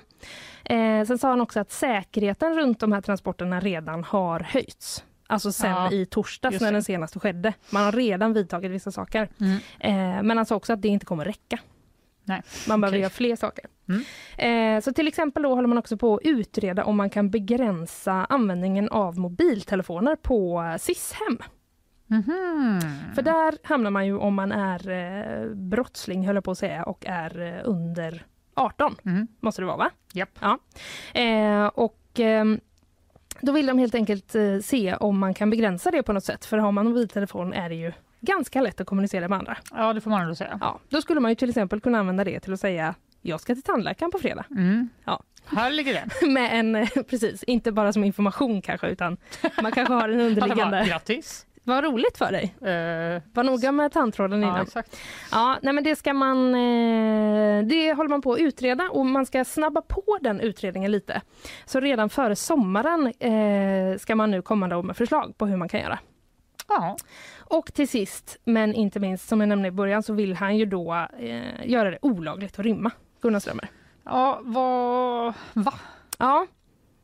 Eh, 0.64 1.04
sen 1.06 1.18
sa 1.18 1.28
han 1.28 1.40
också 1.40 1.60
att 1.60 1.72
säkerheten 1.72 2.54
runt 2.54 2.80
de 2.80 2.92
här 2.92 3.00
transporterna 3.00 3.60
redan 3.60 4.04
har 4.04 4.40
höjts. 4.40 5.04
Alltså 5.26 5.52
sen 5.52 5.70
Ja, 5.70 5.92
i 5.92 6.06
torsdags 6.06 6.60
när 6.60 6.72
den 6.72 6.82
senaste 6.82 7.20
skedde. 7.20 7.52
Man 7.70 7.84
har 7.84 7.92
redan 7.92 8.32
vidtagit 8.32 8.70
vissa 8.70 8.90
saker. 8.90 9.28
Mm. 9.40 9.56
Eh, 9.80 10.22
men 10.22 10.36
han 10.36 10.46
sa 10.46 10.56
också 10.56 10.72
att 10.72 10.82
det 10.82 10.88
inte 10.88 11.06
kommer 11.06 11.24
räcka. 11.24 11.58
Nej. 12.24 12.42
Man 12.68 12.80
behöver 12.80 12.96
Okej. 12.96 13.00
göra 13.00 13.10
fler 13.10 13.36
saker. 13.36 13.64
Mm. 13.88 14.76
Eh, 14.76 14.82
så 14.82 14.92
till 14.92 15.08
exempel 15.08 15.42
då 15.42 15.54
håller 15.54 15.68
man 15.68 15.78
också 15.78 15.96
på 15.96 16.14
att 16.14 16.20
utreda 16.24 16.84
om 16.84 16.96
man 16.96 17.10
kan 17.10 17.30
begränsa 17.30 18.12
användningen 18.12 18.88
av 18.88 19.18
mobiltelefoner 19.18 20.16
på 20.16 20.62
eh, 20.62 20.78
SIS-hem. 20.78 21.38
Mhm. 22.06 22.80
För 23.14 23.22
där 23.22 23.54
hamnar 23.62 23.90
man 23.90 24.06
ju 24.06 24.16
om 24.16 24.34
man 24.34 24.52
är 24.52 24.90
eh, 24.90 25.54
brottsling, 25.54 26.26
höll 26.26 26.34
jag 26.34 26.44
på 26.44 26.50
att 26.50 26.58
säga, 26.58 26.82
och 26.82 27.06
är 27.06 27.40
eh, 27.40 27.60
under 27.64 28.26
18. 28.54 28.96
Mm. 29.04 29.26
Måste 29.40 29.62
det 29.62 29.66
vara, 29.66 29.76
va? 29.76 29.90
Japp. 30.12 30.38
Ja. 30.40 30.58
Eh, 31.20 31.66
och 31.66 32.00
ehm, 32.14 32.60
då 33.40 33.52
vill 33.52 33.66
de 33.66 33.78
helt 33.78 33.94
enkelt 33.94 34.34
eh, 34.34 34.58
se 34.58 34.94
om 34.94 35.18
man 35.18 35.34
kan 35.34 35.50
begränsa 35.50 35.90
det 35.90 36.02
på 36.02 36.12
något 36.12 36.24
sätt. 36.24 36.44
För 36.44 36.58
har 36.58 36.72
man 36.72 36.86
mobiltelefon 36.86 37.52
är 37.52 37.68
det 37.68 37.74
ju 37.74 37.92
ganska 38.24 38.60
lätt 38.60 38.80
att 38.80 38.86
kommunicera 38.86 39.28
med 39.28 39.38
andra. 39.38 39.56
Ja, 39.74 39.92
det 39.92 40.00
får 40.00 40.10
man 40.10 40.22
ändå 40.22 40.34
säga. 40.34 40.58
Ja, 40.60 40.80
då 40.88 41.02
skulle 41.02 41.20
man 41.20 41.30
ju 41.30 41.34
till 41.34 41.48
exempel 41.48 41.80
kunna 41.80 41.98
använda 41.98 42.24
det 42.24 42.40
till 42.40 42.52
att 42.52 42.60
säga 42.60 42.94
jag 43.22 43.40
ska 43.40 43.54
till 43.54 43.62
tandläkaren 43.62 44.10
på 44.10 44.18
fredag. 44.18 44.44
Mm. 44.50 44.88
Ja. 45.04 45.22
Här 45.46 45.70
ligger 45.70 45.94
den. 45.94 46.32
Med 46.32 46.58
en, 46.58 46.86
precis, 47.10 47.42
inte 47.42 47.72
bara 47.72 47.92
som 47.92 48.04
information 48.04 48.62
kanske 48.62 48.86
utan 48.88 49.16
man 49.62 49.72
kanske 49.72 49.94
har 49.94 50.08
en 50.08 50.16
Bara, 50.18 50.26
underliggande... 50.26 50.84
grattis. 50.88 51.46
Vad 51.66 51.84
roligt 51.84 52.18
för 52.18 52.32
dig. 52.32 52.54
Eh, 52.60 53.22
Var 53.32 53.44
noga 53.44 53.72
med 53.72 53.92
tandtråden 53.92 54.42
ja, 54.42 54.48
innan. 54.48 54.62
exakt. 54.62 54.96
Ja, 55.32 55.58
nej 55.62 55.74
men 55.74 55.84
det 55.84 55.96
ska 55.96 56.14
man... 56.14 56.54
Eh, 56.54 57.64
det 57.64 57.92
håller 57.92 58.08
man 58.08 58.22
på 58.22 58.32
att 58.32 58.38
utreda 58.38 58.88
och 58.90 59.06
man 59.06 59.26
ska 59.26 59.44
snabba 59.44 59.82
på 59.82 60.18
den 60.20 60.40
utredningen 60.40 60.92
lite. 60.92 61.22
Så 61.66 61.80
redan 61.80 62.10
före 62.10 62.36
sommaren 62.36 63.06
eh, 63.06 63.98
ska 63.98 64.14
man 64.14 64.30
nu 64.30 64.42
komma 64.42 64.82
med 64.82 64.96
förslag 64.96 65.38
på 65.38 65.46
hur 65.46 65.56
man 65.56 65.68
kan 65.68 65.80
göra. 65.80 65.98
Ja. 66.68 66.96
Och 67.38 67.74
till 67.74 67.88
sist, 67.88 68.38
men 68.44 68.74
inte 68.74 69.00
minst, 69.00 69.28
som 69.28 69.40
jag 69.40 69.48
nämnde 69.48 69.68
i 69.68 69.70
början, 69.70 70.02
så 70.02 70.12
vill 70.12 70.34
han 70.34 70.56
ju 70.56 70.66
då 70.66 71.06
eh, 71.18 71.70
göra 71.70 71.90
det 71.90 71.98
olagligt 72.02 72.58
att 72.58 72.64
rymma. 72.64 72.90
Gunnar 73.20 73.40
Strömmer. 73.40 73.68
Ja, 74.04 74.40
vad... 74.42 75.34
Va? 75.52 75.74
Ja, 76.18 76.46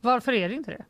Varför 0.00 0.32
är 0.32 0.48
det 0.48 0.54
inte 0.54 0.70
det? 0.70 0.84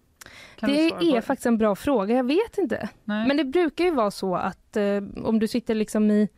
Kan 0.56 0.70
det 0.70 0.88
är 0.88 1.20
faktiskt 1.20 1.46
en 1.46 1.59
bra 1.59 1.74
fråga. 1.74 2.16
Jag 2.16 2.24
vet 2.24 2.59
inte. 2.59 2.88
Nej. 3.04 3.26
Men 3.28 3.37
det 3.37 3.44
brukar 3.44 3.85
ju 3.85 3.90
vara 3.90 4.11
så 4.11 4.37
att 4.37 4.76
eh, 4.76 5.02
om 5.24 5.38
du 5.38 5.48
sitter 5.48 5.74
liksom 5.74 6.11
i 6.11 6.28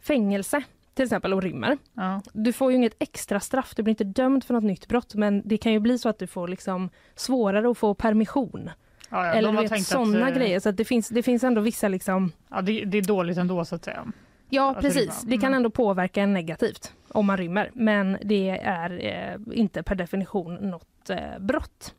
fängelse 0.00 0.62
till 0.94 1.04
exempel 1.04 1.34
och 1.34 1.42
rymmer. 1.42 1.78
Ja. 1.94 2.22
Du 2.32 2.52
får 2.52 2.70
ju 2.70 2.76
inget 2.76 2.96
extra 2.98 3.40
straff, 3.40 3.74
du 3.76 3.82
blir 3.82 3.92
inte 3.92 4.04
dömd 4.04 4.44
för 4.44 4.54
något 4.54 4.64
nytt 4.64 4.88
brott 4.88 5.14
men 5.14 5.42
det 5.44 5.56
kan 5.56 5.72
ju 5.72 5.78
bli 5.78 5.98
så 5.98 6.08
att 6.08 6.18
du 6.18 6.26
får 6.26 6.48
liksom 6.48 6.90
svårare 7.14 7.70
att 7.70 7.78
få 7.78 7.94
permission. 7.94 8.70
Ja, 9.10 9.26
ja, 9.26 9.32
Eller 9.32 9.52
vet, 9.52 9.86
sådana 9.86 10.26
att, 10.26 10.32
eh, 10.32 10.38
grejer. 10.38 10.60
Så 10.60 10.68
att 10.68 10.76
det, 10.76 10.84
finns, 10.84 11.08
det 11.08 11.22
finns 11.22 11.44
ändå 11.44 11.60
vissa 11.60 11.88
liksom... 11.88 12.32
Ja, 12.50 12.60
det, 12.62 12.84
det 12.84 12.98
är 12.98 13.02
dåligt 13.02 13.38
ändå 13.38 13.64
så 13.64 13.74
att 13.74 13.84
säga. 13.84 14.06
Ja 14.48 14.70
Att 14.70 14.80
precis, 14.80 15.00
rymma. 15.00 15.14
det 15.24 15.36
kan 15.38 15.46
Mm. 15.48 15.56
ändå 15.56 15.70
påverka 15.70 16.22
en 16.22 16.34
negativt 16.34 16.92
om 17.08 17.26
man 17.26 17.36
rymmer. 17.36 17.70
Men 17.74 18.16
det 18.22 18.50
är 18.50 18.90
eh, 19.06 19.58
inte 19.58 19.82
per 19.82 19.94
definition 19.94 20.54
något 20.54 21.10
eh, 21.10 21.38
brott. 21.40 21.94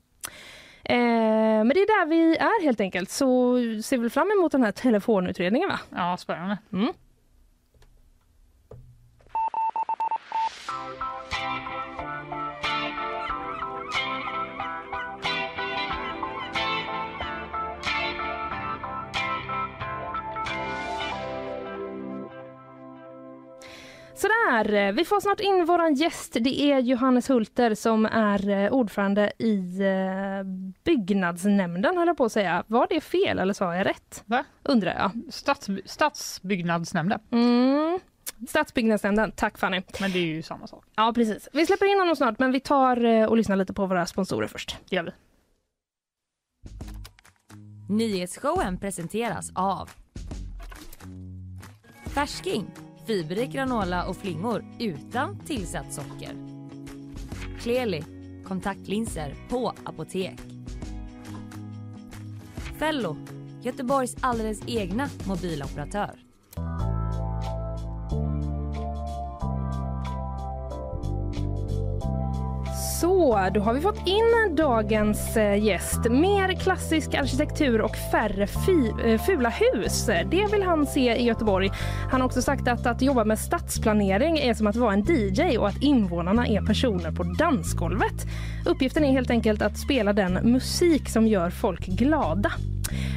Eh, 0.83 0.95
men 0.95 1.67
det 1.69 1.79
är 1.79 1.99
där 2.05 2.09
vi 2.09 2.37
är 2.37 2.63
helt 2.63 2.81
enkelt. 2.81 3.09
Så 3.09 3.55
ser 3.83 3.97
vi 3.97 4.09
fram 4.09 4.31
emot 4.39 4.51
den 4.51 4.63
här 4.63 4.71
telefonutredningen 4.71 5.69
va? 5.69 5.79
Ja, 5.95 6.17
spännande. 6.17 6.57
Mm. 6.73 6.93
Sådär, 24.21 24.73
eh, 24.73 24.91
vi 24.91 25.05
får 25.05 25.19
snart 25.19 25.39
in 25.39 25.65
våran 25.65 25.93
gäst. 25.93 26.37
Det 26.41 26.61
är 26.61 26.79
Johannes 26.79 27.29
Hulter 27.29 27.75
som 27.75 28.05
är 28.05 28.49
eh, 28.49 28.71
ordförande 28.71 29.31
i 29.37 29.79
eh, 29.81 30.43
byggnadsnämnden 30.83 31.97
höll 31.97 32.07
jag 32.07 32.17
på 32.17 32.25
att 32.25 32.31
säga. 32.31 32.63
Var 32.67 32.87
det 32.89 33.01
fel 33.01 33.39
eller 33.39 33.53
sa 33.53 33.75
jag 33.75 33.85
rätt? 33.85 34.23
Va? 34.25 34.43
Undrar 34.63 34.95
jag. 34.95 35.33
Stads, 35.33 35.69
stadsbyggnadsnämnden. 35.85 37.19
Mm. 37.31 37.99
Stadsbyggnadsnämnden, 38.47 39.31
tack 39.35 39.57
Fanny. 39.57 39.81
Men 40.01 40.11
det 40.11 40.19
är 40.19 40.25
ju 40.25 40.41
samma 40.41 40.67
sak. 40.67 40.85
Ja 40.95 41.11
precis. 41.15 41.49
Vi 41.53 41.65
släpper 41.65 41.91
in 41.91 41.99
honom 41.99 42.15
snart 42.15 42.39
men 42.39 42.51
vi 42.51 42.59
tar 42.59 43.27
och 43.27 43.37
lyssnar 43.37 43.55
lite 43.55 43.73
på 43.73 43.85
våra 43.85 44.05
sponsorer 44.05 44.47
först. 44.47 44.77
Det 44.89 44.95
gör 44.95 45.03
vi. 45.03 45.11
Nyhetsshowen 47.89 48.77
presenteras 48.77 49.51
av 49.55 49.89
Färsking 52.05 52.67
fiberrik 53.11 53.51
granola 53.51 54.05
och 54.05 54.17
flingor 54.17 54.65
utan 54.79 55.39
tillsatt 55.39 55.93
socker. 55.93 56.35
Kleli 57.59 58.03
kontaktlinser 58.45 59.35
på 59.49 59.73
apotek. 59.83 60.39
Fello 62.79 63.17
Göteborgs 63.61 64.15
alldeles 64.21 64.61
egna 64.67 65.09
mobiloperatör. 65.27 66.19
Så, 73.01 73.49
då 73.53 73.59
har 73.59 73.73
vi 73.73 73.81
fått 73.81 74.07
in 74.07 74.55
dagens 74.55 75.37
eh, 75.37 75.63
gäst. 75.63 76.09
Mer 76.09 76.53
klassisk 76.53 77.13
arkitektur 77.13 77.81
och 77.81 77.95
färre 78.11 78.47
fi, 78.47 78.93
eh, 79.05 79.21
fula 79.21 79.49
hus. 79.49 80.05
Det 80.05 80.47
vill 80.51 80.63
han 80.63 80.85
se 80.85 81.15
i 81.15 81.23
Göteborg. 81.23 81.71
Han 82.11 82.21
har 82.21 82.27
också 82.27 82.41
sagt 82.41 82.67
att 82.67 82.85
att 82.85 83.01
jobba 83.01 83.25
med 83.25 83.39
stadsplanering 83.39 84.37
är 84.37 84.53
som 84.53 84.67
att 84.67 84.75
vara 84.75 84.93
en 84.93 85.05
DJ 85.07 85.57
och 85.57 85.67
att 85.67 85.81
invånarna 85.81 86.47
är 86.47 86.61
personer 86.61 87.11
på 87.11 87.23
dansgolvet. 87.23 88.27
Uppgiften 88.65 89.03
är 89.03 89.11
helt 89.11 89.29
enkelt 89.29 89.61
att 89.61 89.77
spela 89.77 90.13
den 90.13 90.33
musik 90.33 91.09
som 91.09 91.27
gör 91.27 91.49
folk 91.49 91.85
glada. 91.85 92.51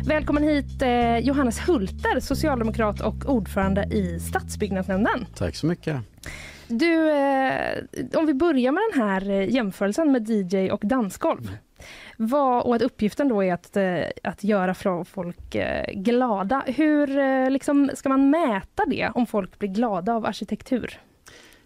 Välkommen 0.07 0.43
hit 0.43 0.83
eh, 0.83 1.19
Johannes 1.19 1.69
Hulter, 1.69 2.21
socialdemokrat 2.21 3.01
och 3.01 3.27
ordförande 3.27 3.85
i 3.85 4.21
Stadsbyggnadsnämnden. 4.21 5.27
Tack 5.35 5.57
så 5.57 5.67
mycket. 5.67 5.97
Du, 6.67 7.11
eh, 7.11 7.83
om 8.15 8.27
vi 8.27 8.35
börjar 8.35 8.73
med 8.73 8.83
den 8.93 9.03
här 9.03 9.31
eh, 9.31 9.51
jämförelsen 9.51 10.13
med 10.13 10.31
DJ 10.31 10.71
och 10.71 10.81
dansgolv. 10.85 11.57
Vad, 12.17 12.63
och 12.63 12.75
att 12.75 12.83
uppgiften 12.83 13.29
då 13.29 13.45
är 13.45 13.55
att, 13.55 13.77
eh, 13.77 14.05
att 14.23 14.45
göra 14.45 14.75
folk 15.05 15.55
eh, 15.55 15.93
glada. 15.95 16.65
Hur 16.67 17.51
liksom, 17.51 17.91
ska 17.95 18.09
man 18.09 18.31
mäta 18.31 18.85
det 18.87 19.11
om 19.15 19.27
folk 19.27 19.59
blir 19.59 19.69
glada 19.69 20.15
av 20.15 20.27
arkitektur? 20.27 21.01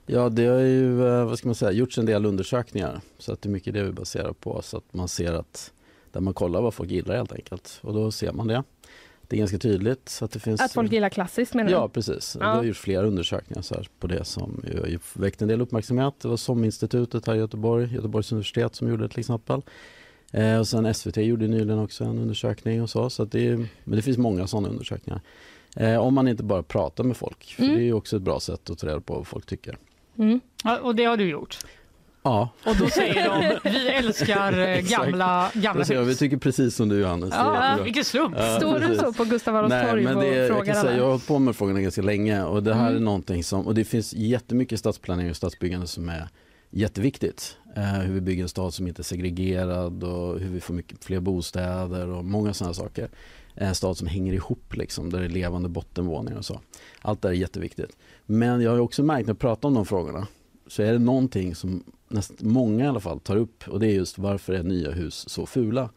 Ja, 0.07 0.29
det 0.29 0.47
har 0.47 0.61
ju 0.61 0.93
vad 1.25 1.39
ska 1.39 1.49
man 1.49 1.55
säga, 1.55 1.73
gjorts 1.73 1.99
en 1.99 2.07
del 2.07 2.27
undersökningar 2.27 3.01
så 3.19 3.33
att 3.33 3.43
det 3.43 3.49
är 3.49 3.51
mycket 3.51 3.75
det 3.75 3.83
vi 3.83 3.93
baserar 3.93 4.33
på 4.33 4.63
så 4.63 4.77
att 4.77 4.95
man 4.95 5.09
ser 5.09 5.33
att 5.33 5.73
där 6.13 6.21
man 6.21 6.35
kollar 6.35 6.63
vad 6.63 6.75
folk 6.75 6.91
gillar 6.91 7.17
helt 7.17 7.33
enkelt 7.33 7.79
och 7.83 7.95
då 7.95 8.11
ser 8.11 8.33
man 8.33 8.47
det. 8.47 8.63
Det 9.29 9.37
är 9.37 9.39
ganska 9.39 9.59
tydligt. 9.59 10.19
Att, 10.23 10.31
det 10.31 10.39
finns, 10.39 10.61
Att 10.61 10.73
folk 10.73 10.93
gillar 10.93 11.09
klassiskt 11.09 11.55
menar 11.55 11.71
Ja, 11.71 11.83
du? 11.83 11.89
precis. 11.89 12.37
Ja. 12.41 12.47
Det 12.47 12.53
har 12.57 12.63
gjort 12.65 12.77
flera 12.77 13.07
undersökningar 13.07 13.63
så 13.63 13.75
här, 13.75 13.89
på 14.01 14.07
det 14.07 14.25
som 14.25 14.65
ju 14.73 14.81
har 14.81 14.87
ju 14.87 14.99
väckt 15.15 15.43
en 15.43 15.49
del 15.49 15.61
uppmärksamhet. 15.61 16.15
Det 16.21 16.29
var 16.29 16.37
SOM-institutet 16.37 17.27
här 17.27 17.35
i 17.35 17.39
Göteborg, 17.39 17.95
Göteborgs 17.95 18.33
universitet 18.33 18.75
som 18.75 18.89
gjorde 18.89 19.03
det 19.03 19.09
till 19.09 19.21
exempel. 19.21 19.63
Eh, 20.33 20.59
och 20.59 20.69
sen 20.69 20.95
SVT 20.95 21.17
gjorde 21.17 21.47
nyligen 21.49 21.79
också 21.79 22.05
en 22.05 22.19
undersökning 22.19 22.83
och 22.83 22.91
så. 22.91 23.11
så 23.11 23.23
att 23.23 23.33
det 23.33 23.47
är, 23.49 23.57
men 23.85 23.97
det 23.97 24.03
finns 24.03 24.19
många 24.19 24.47
sådana 24.47 24.69
undersökningar. 24.69 25.21
Eh, 25.77 25.97
om 25.97 26.15
man 26.15 26.29
inte 26.29 26.43
bara 26.43 26.63
pratar 26.63 27.05
med 27.05 27.17
folk, 27.17 27.45
för 27.57 27.63
Mm. 27.63 27.75
det 27.77 27.83
är 27.83 27.85
ju 27.85 27.93
också 27.93 28.17
ett 28.17 28.23
bra 28.23 28.41
sätt 28.41 28.71
att 28.71 28.79
ta 28.79 28.87
reda 28.87 29.01
på 29.01 29.15
vad 29.15 29.27
folk 29.27 29.47
tycker. 29.47 29.79
Mm. 30.19 30.41
Ja, 30.65 30.79
och 30.79 30.95
det 30.95 31.05
har 31.05 31.17
du 31.17 31.29
gjort. 31.29 31.59
Ja, 32.23 32.49
Och 32.65 32.77
då 32.77 32.87
säger 32.89 33.25
de, 33.65 33.71
vi 33.71 33.89
älskar 33.89 34.59
eh, 34.59 34.81
gamla, 34.81 35.51
gamla 35.55 35.85
ser 35.85 35.95
jag. 35.95 36.03
vi 36.03 36.09
hus. 36.09 36.19
tycker 36.19 36.37
precis 36.37 36.75
som 36.77 36.89
du 36.89 37.01
Johannes. 37.01 37.31
Ja, 37.33 37.79
vilken 37.85 38.05
slump. 38.05 38.35
Ja, 38.39 38.57
Står 38.57 38.75
du 38.75 38.81
precis. 38.87 39.01
så 39.01 39.13
på 39.13 39.25
Gustav 39.25 39.57
Adolfs 39.57 39.71
Nej, 39.71 39.91
torg 39.91 40.05
men 40.05 40.17
och 40.17 40.23
det, 40.23 40.29
jag, 40.37 40.49
frågar 40.49 40.65
kan 40.75 40.83
säga, 40.83 40.97
jag 40.97 41.03
har 41.05 41.11
hållit 41.11 41.27
på 41.27 41.39
med 41.39 41.57
frågorna 41.57 41.81
ganska 41.81 42.03
länge 42.03 42.43
och 42.43 42.63
det 42.63 42.75
här 42.75 42.87
Mm. 42.89 42.97
är 42.97 43.01
någonting 43.05 43.45
som, 43.45 43.67
och 43.67 43.75
det 43.75 43.85
finns 43.85 44.13
jättemycket 44.15 44.79
stadsplanering 44.79 45.31
och 45.31 45.37
stadsbyggande 45.37 45.87
som 45.87 46.09
är 46.09 46.29
jätteviktigt. 46.71 47.57
Eh, 47.77 47.83
hur 47.85 48.15
vi 48.15 48.21
bygger 48.21 48.43
en 48.43 48.49
stad 48.49 48.75
som 48.75 48.87
inte 48.89 49.01
är 49.03 49.05
segregerad 49.05 50.05
och 50.05 50.39
hur 50.41 50.49
vi 50.51 50.61
får 50.61 50.75
mycket 50.75 51.05
fler 51.05 51.21
bostäder 51.21 52.09
och 52.09 52.25
många 52.25 52.55
sådana 52.55 52.75
saker. 52.75 53.09
En 53.55 53.75
stad 53.75 53.97
som 53.97 54.07
hänger 54.07 54.33
ihop 54.33 54.75
liksom, 54.77 55.11
där 55.11 55.19
det 55.19 55.25
är 55.25 55.29
levande 55.29 55.69
bottenvåningar 55.69 56.39
och 56.39 56.45
så. 56.45 56.61
Allt 57.03 57.23
det 57.23 57.29
är 57.29 57.33
jätteviktigt. 57.33 57.97
Men 58.27 58.61
jag 58.61 58.71
har 58.71 58.79
också 58.79 59.03
märkt 59.03 59.27
när 59.27 59.31
jag 59.35 59.39
pratar 59.39 59.69
om 59.69 59.75
de 59.75 59.87
frågorna 59.87 60.27
så 60.67 60.83
är 60.83 60.93
det 60.93 60.99
någonting 60.99 61.55
som 61.55 61.85
nästan 62.09 62.37
många 62.41 62.85
i 62.85 62.89
alla 62.89 63.01
fall 63.01 63.21
tar 63.21 63.37
upp 63.37 63.69
och 63.69 63.81
det 63.81 63.87
är 63.87 63.95
just 63.95 64.19
varför 64.19 64.53
är 64.53 64.63
nya 64.63 64.91
hus 64.91 65.29
så 65.29 65.47
fula? 65.47 65.91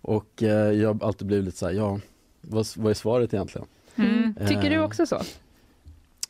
Och 0.00 0.42
eh, 0.42 0.72
jag 0.72 0.94
har 0.94 1.06
alltid 1.06 1.26
blivit 1.26 1.44
lite 1.44 1.58
så 1.58 1.66
här, 1.66 1.72
ja, 1.72 2.00
vad, 2.40 2.66
vad 2.76 2.90
är 2.90 2.94
svaret 2.94 3.34
egentligen? 3.34 3.66
Mm. 3.96 4.34
Tycker 4.34 4.70
du 4.70 4.76
Eh, 4.76 4.84
också 4.84 5.06
så? 5.06 5.20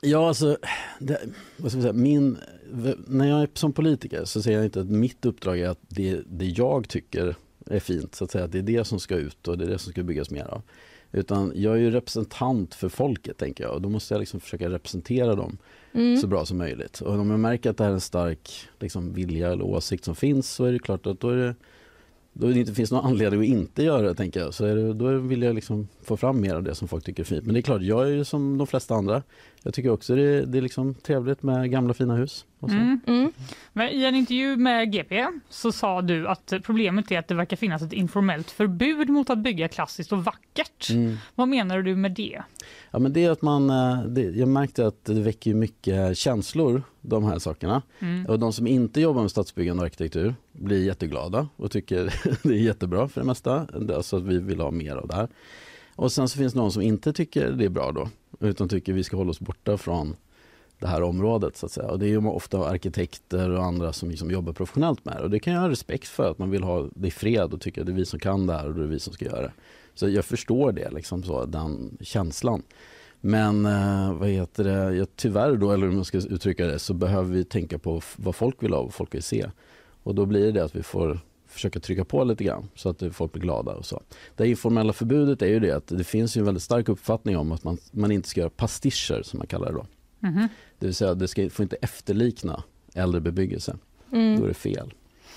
Ja, 0.00 0.28
alltså, 0.28 0.58
det, 0.98 1.20
vad 1.56 1.70
ska 1.70 1.76
man 1.76 1.82
säga, 1.82 1.92
min, 1.92 2.38
när 3.06 3.28
jag 3.28 3.42
är 3.42 3.48
som 3.54 3.72
politiker 3.72 4.24
så 4.24 4.42
ser 4.42 4.52
jag 4.52 4.64
inte 4.64 4.80
att 4.80 4.90
mitt 4.90 5.24
uppdrag 5.24 5.58
är 5.58 5.68
att 5.68 5.80
det, 5.88 6.20
det 6.26 6.46
jag 6.46 6.88
tycker 6.88 7.36
är 7.66 7.80
fint, 7.80 8.14
så 8.14 8.24
att 8.24 8.30
säga, 8.30 8.44
att 8.44 8.52
det 8.52 8.58
är 8.58 8.62
det 8.62 8.84
som 8.84 9.00
ska 9.00 9.16
ut 9.16 9.48
och 9.48 9.58
det 9.58 9.64
är 9.64 9.68
det 9.68 9.78
som 9.78 9.92
ska 9.92 10.02
byggas 10.02 10.30
mer 10.30 10.44
av. 10.44 10.62
Utan 11.12 11.52
jag 11.54 11.74
är 11.74 11.78
ju 11.78 11.90
representant 11.90 12.74
för 12.74 12.88
folket, 12.88 13.38
tänker 13.38 13.64
jag, 13.64 13.74
och 13.74 13.82
då 13.82 13.88
måste 13.88 14.14
jag 14.14 14.20
liksom 14.20 14.40
försöka 14.40 14.70
representera 14.70 15.34
dem 15.34 15.58
Mm. 15.94 16.16
så 16.16 16.26
bra 16.26 16.44
som 16.44 16.58
möjligt. 16.58 17.00
Och 17.00 17.18
om 17.18 17.30
jag 17.30 17.40
märker 17.40 17.70
att 17.70 17.76
det 17.76 17.84
här 17.84 17.90
är 17.90 17.94
en 17.94 18.00
stark 18.00 18.68
liksom, 18.80 19.12
vilja 19.12 19.52
eller 19.52 19.64
åsikt 19.64 20.04
som 20.04 20.14
finns 20.14 20.50
så 20.50 20.64
är 20.64 20.72
det 20.72 20.78
klart 20.78 21.06
att 21.06 21.20
då 21.20 21.28
är 21.28 21.36
det 21.36 21.54
då 22.36 22.46
det 22.46 22.60
inte 22.60 22.74
finns 22.74 22.92
någon 22.92 23.04
anledning 23.04 23.40
att 23.40 23.46
inte 23.46 23.82
göra 23.82 24.02
det, 24.02 24.14
tänker 24.14 24.40
jag. 24.40 24.54
Så 24.54 24.64
är 24.64 24.76
det, 24.76 24.92
då 24.92 25.18
vill 25.18 25.42
jag 25.42 25.54
liksom 25.54 25.88
få 26.02 26.16
fram 26.16 26.40
mer 26.40 26.54
av 26.54 26.62
det 26.62 26.74
som 26.74 26.88
folk 26.88 27.04
tycker 27.04 27.22
är 27.22 27.24
fint. 27.24 27.44
Men 27.44 27.54
det 27.54 27.60
är 27.60 27.62
klart, 27.62 27.82
jag 27.82 28.02
är 28.02 28.10
ju 28.10 28.24
som 28.24 28.58
de 28.58 28.66
flesta 28.66 28.94
andra 28.94 29.22
jag 29.64 29.74
tycker 29.74 29.90
också 29.90 30.16
det, 30.16 30.46
det 30.46 30.58
är 30.58 30.62
liksom 30.62 30.94
trevligt 30.94 31.42
med 31.42 31.70
gamla 31.70 31.94
fina 31.94 32.16
hus. 32.16 32.44
Och 32.60 32.70
så. 32.70 32.76
Mm. 32.76 33.00
Mm. 33.06 33.32
Men 33.72 33.88
I 33.88 34.04
en 34.04 34.14
intervju 34.14 34.56
med 34.56 34.92
GP 34.92 35.26
så 35.48 35.72
sa 35.72 36.02
du 36.02 36.28
att 36.28 36.52
problemet 36.62 37.10
är 37.10 37.18
att 37.18 37.28
det 37.28 37.34
verkar 37.34 37.56
finnas 37.56 37.82
ett 37.82 37.92
informellt 37.92 38.50
förbud 38.50 39.08
mot 39.08 39.30
att 39.30 39.38
bygga 39.38 39.68
klassiskt 39.68 40.12
och 40.12 40.24
vackert. 40.24 40.90
Mm. 40.90 41.16
Vad 41.34 41.48
menar 41.48 41.82
du 41.82 41.96
med 41.96 42.12
det? 42.12 42.42
Ja, 42.90 42.98
men 42.98 43.12
det 43.12 43.24
är 43.24 43.30
att 43.30 43.42
man, 43.42 43.70
eh, 43.70 44.02
det, 44.02 44.22
jag 44.22 44.48
märkte 44.48 44.86
att 44.86 45.04
det 45.04 45.20
väcker 45.20 45.54
mycket 45.54 46.18
känslor, 46.18 46.82
de 47.00 47.24
här 47.24 47.38
sakerna. 47.38 47.82
Mm. 47.98 48.26
Och 48.26 48.38
de 48.38 48.52
som 48.52 48.66
inte 48.66 49.00
jobbar 49.00 49.22
med 49.22 49.30
stadsbyggande 49.30 49.80
och 49.80 49.86
arkitektur 49.86 50.34
blir 50.52 50.84
jätteglada 50.84 51.48
och 51.56 51.70
tycker 51.70 52.14
det 52.42 52.54
är 52.54 52.58
jättebra 52.58 53.08
för 53.08 53.20
det 53.20 53.26
mesta. 53.26 53.66
Alltså 53.94 54.16
att 54.16 54.22
vi 54.22 54.38
vill 54.38 54.60
ha 54.60 54.70
mer 54.70 54.96
av 54.96 55.08
det 55.08 55.14
här. 55.14 55.28
Och 55.96 56.12
sen 56.12 56.28
så 56.28 56.38
finns 56.38 56.52
det 56.52 56.58
någon 56.58 56.72
som 56.72 56.82
inte 56.82 57.12
tycker 57.12 57.50
det 57.50 57.64
är 57.64 57.68
bra 57.68 57.92
då, 57.92 58.08
utan 58.40 58.68
tycker 58.68 58.92
vi 58.92 59.04
ska 59.04 59.16
hålla 59.16 59.30
oss 59.30 59.40
borta 59.40 59.76
från 59.76 60.16
det 60.78 60.86
här 60.86 61.02
området 61.02 61.56
så 61.56 61.66
att 61.66 61.72
säga. 61.72 61.88
Och 61.88 61.98
det 61.98 62.06
är 62.06 62.08
ju 62.08 62.26
ofta 62.26 62.68
arkitekter 62.68 63.50
och 63.50 63.64
andra 63.64 63.92
som 63.92 64.10
liksom 64.10 64.30
jobbar 64.30 64.52
professionellt 64.52 65.04
med 65.04 65.16
det. 65.16 65.22
Och 65.22 65.30
det 65.30 65.38
kan 65.38 65.52
jag 65.52 65.60
ha 65.60 65.68
respekt 65.68 66.08
för 66.08 66.30
att 66.30 66.38
man 66.38 66.50
vill 66.50 66.62
ha 66.62 66.88
det 66.94 67.08
i 67.08 67.10
fred 67.10 67.54
och 67.54 67.60
tycka 67.60 67.80
att 67.80 67.86
det 67.86 67.92
är 67.92 67.96
vi 67.96 68.06
som 68.06 68.18
kan 68.18 68.46
det 68.46 68.52
här 68.52 68.68
och 68.68 68.74
det 68.74 68.82
är 68.82 68.86
vi 68.86 69.00
som 69.00 69.12
ska 69.12 69.24
göra 69.24 69.42
det. 69.42 69.52
Så 69.94 70.08
jag 70.08 70.24
förstår 70.24 70.72
det, 70.72 70.90
liksom 70.90 71.22
så, 71.22 71.44
den 71.44 71.98
känslan. 72.00 72.62
Men 73.20 73.66
eh, 73.66 74.14
vad 74.14 74.28
heter 74.28 74.64
det, 74.64 74.94
ja, 74.96 75.06
tyvärr 75.16 75.56
då, 75.56 75.72
eller 75.72 75.86
hur 75.86 75.94
man 75.94 76.04
ska 76.04 76.18
uttrycka 76.18 76.66
det, 76.66 76.78
så 76.78 76.94
behöver 76.94 77.34
vi 77.34 77.44
tänka 77.44 77.78
på 77.78 78.00
vad 78.16 78.34
folk 78.34 78.62
vill 78.62 78.72
ha 78.72 78.78
och 78.78 78.84
vad 78.84 78.94
folk 78.94 79.14
vill 79.14 79.22
se. 79.22 79.50
Och 80.02 80.14
då 80.14 80.26
blir 80.26 80.52
det 80.52 80.64
att 80.64 80.76
vi 80.76 80.82
får 80.82 81.20
försöka 81.54 81.80
trycka 81.80 82.04
på 82.04 82.24
lite 82.24 82.44
grann 82.44 82.68
så 82.74 82.88
att 82.88 83.02
folk 83.12 83.32
blir 83.32 83.42
glada 83.42 83.72
och 83.72 83.86
så. 83.86 84.02
Det 84.36 84.48
informella 84.48 84.92
förbudet 84.92 85.42
är 85.42 85.46
ju 85.46 85.60
det 85.60 85.70
att 85.70 85.86
det 85.86 86.04
finns 86.04 86.36
en 86.36 86.44
väldigt 86.44 86.62
stark 86.62 86.88
uppfattning 86.88 87.36
om 87.36 87.52
att 87.52 87.64
man, 87.64 87.78
man 87.90 88.10
inte 88.12 88.28
ska 88.28 88.40
göra 88.40 88.50
pastischer 88.50 89.22
som 89.22 89.38
man 89.38 89.46
kallar 89.46 89.66
det 89.66 89.72
då. 89.72 89.86
Mhm. 90.20 90.48
Det 90.78 90.86
vill 90.86 90.94
säga 90.94 91.14
det 91.14 91.28
ska, 91.28 91.50
får 91.50 91.62
inte 91.62 91.76
efterlikna 91.76 92.62
äldre 92.94 93.20
bebyggelse. 93.20 93.76
Då 94.10 94.16
Mm. 94.16 94.42
är 94.44 94.48
det 94.48 94.54
fel. 94.54 94.94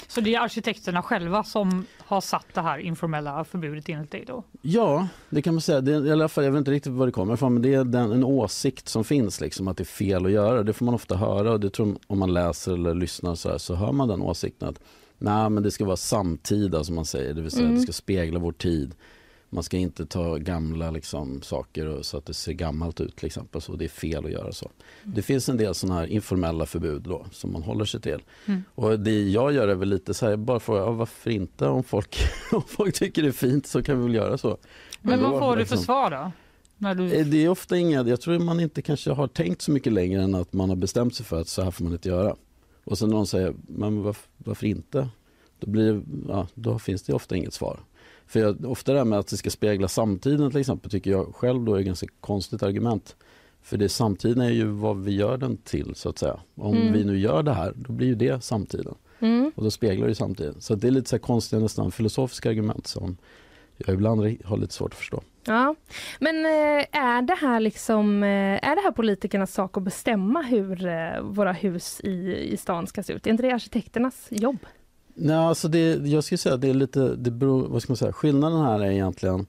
Så 0.08 0.22
det 0.22 0.36
är 0.36 0.40
arkitekterna 0.42 1.02
själva 1.02 1.44
som 1.44 1.86
har 1.98 2.22
satt 2.22 2.46
det 2.54 2.62
här 2.62 2.80
informella 2.80 3.44
förbudet 3.46 3.90
enligt 3.90 4.12
dig 4.12 4.24
då? 4.28 4.44
Ja, 4.62 5.08
det 5.30 5.42
kan 5.42 5.54
man 5.54 5.62
säga. 5.62 5.82
Det 5.82 5.94
är, 5.96 6.06
i 6.06 6.12
alla 6.12 6.28
fall, 6.28 6.44
jag 6.44 6.52
vet 6.52 6.58
inte 6.60 6.72
riktigt 6.72 6.92
var 6.92 7.06
det 7.06 7.12
kommer 7.12 7.34
ifrån 7.34 7.54
men 7.54 7.62
det 7.62 7.74
är 7.74 7.84
den, 7.84 8.12
en 8.12 8.24
åsikt 8.24 8.88
som 8.90 9.04
finns 9.04 9.42
liksom 9.42 9.68
att 9.68 9.78
det 9.78 9.84
är 9.84 9.86
fel 9.86 10.26
att 10.26 10.32
göra. 10.32 10.64
Det 10.64 10.74
får 10.74 10.86
man 10.86 10.94
ofta 10.94 11.16
höra 11.16 11.52
och 11.52 11.60
det 11.60 11.70
tror 11.70 11.98
om 12.08 12.20
man 12.20 12.34
läser 12.34 12.74
eller 12.74 12.94
lyssnar 12.96 13.36
så, 13.36 13.50
här, 13.50 13.58
så 13.58 13.76
hör 13.76 13.92
man 13.92 14.08
den 14.08 14.22
åsikten 14.22 14.70
att 14.70 14.80
nej 15.18 15.50
men 15.50 15.64
det 15.64 15.72
ska 15.72 15.86
vara 15.86 15.98
samtida 15.98 16.84
som 16.84 16.96
man 16.96 17.06
säger, 17.06 17.34
det 17.34 17.42
vill 17.42 17.52
säga 17.52 17.64
Mm. 17.66 17.76
det 17.76 17.82
ska 17.82 17.92
spegla 17.94 18.40
vår 18.40 18.52
tid. 18.52 18.96
Man 19.50 19.64
ska 19.64 19.78
inte 19.78 20.06
ta 20.06 20.36
gamla 20.38 20.92
liksom, 20.92 21.42
saker 21.42 21.86
och, 21.88 22.06
så 22.06 22.18
att 22.18 22.26
det 22.26 22.34
ser 22.34 22.54
gammalt 22.54 23.02
ut 23.02 23.16
till 23.16 23.26
exempel. 23.26 23.62
Så 23.62 23.76
det 23.76 23.86
är 23.86 23.90
fel 23.90 24.26
att 24.26 24.32
göra 24.32 24.52
så. 24.52 24.72
Det 25.04 25.22
finns 25.22 25.50
en 25.50 25.58
del 25.58 25.76
sådana 25.76 26.00
här 26.00 26.08
informella 26.08 26.66
förbud 26.66 27.02
då, 27.02 27.26
som 27.32 27.54
man 27.54 27.64
håller 27.64 27.86
sig 27.86 28.02
till. 28.02 28.20
Mm. 28.46 28.64
Och 28.76 29.00
det 29.00 29.30
jag 29.30 29.54
gör 29.54 29.68
är 29.68 29.76
väl 29.76 29.90
lite 29.90 30.14
så 30.14 30.26
här, 30.30 30.36
bara 30.38 30.60
fråga 30.60 30.80
ja, 30.80 30.92
varför 30.92 31.30
inte 31.32 31.68
om 31.68 31.84
folk, 31.84 32.18
om 32.52 32.62
folk 32.68 32.96
tycker 32.96 33.22
det 33.22 33.28
är 33.28 33.32
fint 33.32 33.68
så 33.68 33.84
kan 33.84 33.98
vi 34.00 34.04
väl 34.04 34.16
göra 34.16 34.38
så. 34.38 34.58
Men 35.02 35.20
då, 35.20 35.30
vad 35.30 35.40
får 35.40 35.48
du 35.58 35.66
för 35.66 35.76
liksom- 35.76 35.78
svar 35.78 36.12
då? 36.12 36.32
Du... 36.94 37.14
Eh, 37.14 37.26
Det 37.28 37.38
är 37.46 37.50
ofta 37.50 37.78
inga, 37.78 38.04
jag 38.04 38.22
tror 38.22 38.40
man 38.40 38.60
inte 38.60 38.82
kanske 38.82 39.12
har 39.12 39.28
tänkt 39.28 39.62
så 39.62 39.72
mycket 39.72 39.94
längre 39.94 40.22
än 40.24 40.36
att 40.36 40.54
man 40.54 40.70
har 40.70 40.76
bestämt 40.76 41.16
sig 41.16 41.26
för 41.26 41.42
att 41.42 41.48
så 41.48 41.62
här 41.62 41.72
får 41.72 41.84
man 41.84 41.94
inte 41.94 42.10
göra. 42.10 42.36
Och 42.88 42.98
sen 42.98 43.10
någon 43.10 43.28
säger, 43.28 43.54
men 43.68 44.04
varför, 44.04 44.30
varför 44.38 44.68
inte? 44.68 45.10
Då, 45.60 45.70
blir, 45.70 46.02
ja, 46.28 46.48
då 46.54 46.80
finns 46.80 47.04
det 47.04 47.14
ofta 47.14 47.36
inget 47.36 47.54
svar. 47.54 47.80
För 48.28 48.40
jag, 48.40 48.66
ofta 48.66 48.92
det 48.92 48.98
här 48.98 49.06
med 49.06 49.20
att 49.20 49.28
det 49.28 49.38
ska 49.38 49.50
spegla 49.50 49.88
samtiden 49.88 50.52
till 50.52 50.60
exempel 50.60 50.92
tycker 50.92 51.12
jag 51.12 51.36
själv 51.36 51.64
då 51.66 51.76
är 51.76 51.80
ett 51.80 51.86
ganska 51.86 52.08
konstigt 52.22 52.64
argument. 52.64 53.16
För 53.62 53.78
det 53.78 53.90
samtiden 53.90 54.42
är 54.42 54.50
ju 54.50 54.66
vad 54.66 55.04
vi 55.04 55.12
gör 55.16 55.38
den 55.38 55.58
till 55.58 55.96
så 55.96 56.10
att 56.10 56.18
säga. 56.18 56.40
Om 56.56 56.76
Mm. 56.76 56.94
vi 56.94 57.04
nu 57.04 57.20
gör 57.20 57.44
det 57.44 57.54
här, 57.54 57.74
då 57.76 57.94
blir 57.94 58.08
ju 58.08 58.16
det 58.16 58.44
samtiden. 58.44 58.96
Mm. 59.20 59.52
Och 59.56 59.64
då 59.64 59.72
speglar 59.72 60.08
det 60.08 60.16
samtiden. 60.16 60.56
Så 60.60 60.76
det 60.76 60.88
är 60.88 60.92
lite 60.92 61.10
så 61.10 61.20
konstiga 61.20 61.60
nästan 61.62 61.92
filosofiska 61.92 62.50
argument 62.50 62.88
som 62.88 63.18
jag 63.78 63.94
ibland 63.94 64.22
har 64.46 64.58
lite 64.58 64.74
svårt 64.74 64.92
att 64.92 64.98
förstå. 64.98 65.22
Ja. 65.48 65.76
Men 66.20 66.46
eh, 66.46 66.86
är 66.92 67.22
det 67.22 67.36
här 67.42 67.60
liksom, 67.60 68.24
eh, 68.24 68.70
är 68.70 68.76
det 68.76 68.82
här 68.82 68.92
politikernas 68.92 69.54
sak 69.54 69.78
att 69.78 69.84
bestämma 69.84 70.42
hur 70.42 70.86
eh, 70.88 71.22
våra 71.22 71.52
hus 71.52 72.02
i, 72.04 72.34
i 72.54 72.58
stan 72.58 72.88
ska 72.88 73.04
se 73.04 73.14
ut? 73.14 73.28
Är 73.28 73.32
inte 73.32 73.44
det 73.44 73.52
arkitekternas 73.52 74.28
jobb? 74.30 74.58
Nej, 75.14 75.36
alltså 75.36 75.68
det, 75.68 76.08
jag 76.08 76.24
skulle 76.24 76.38
säga 76.38 76.58
det 76.58 76.70
är 76.70 76.74
lite, 76.74 77.16
det 77.16 77.32
beror, 77.32 77.68
vad 77.68 77.82
ska 77.82 77.92
man 77.92 77.98
säga, 77.98 78.14
skillnaden 78.14 78.62
här 78.62 78.80
är 78.80 78.92
egentligen 78.92 79.46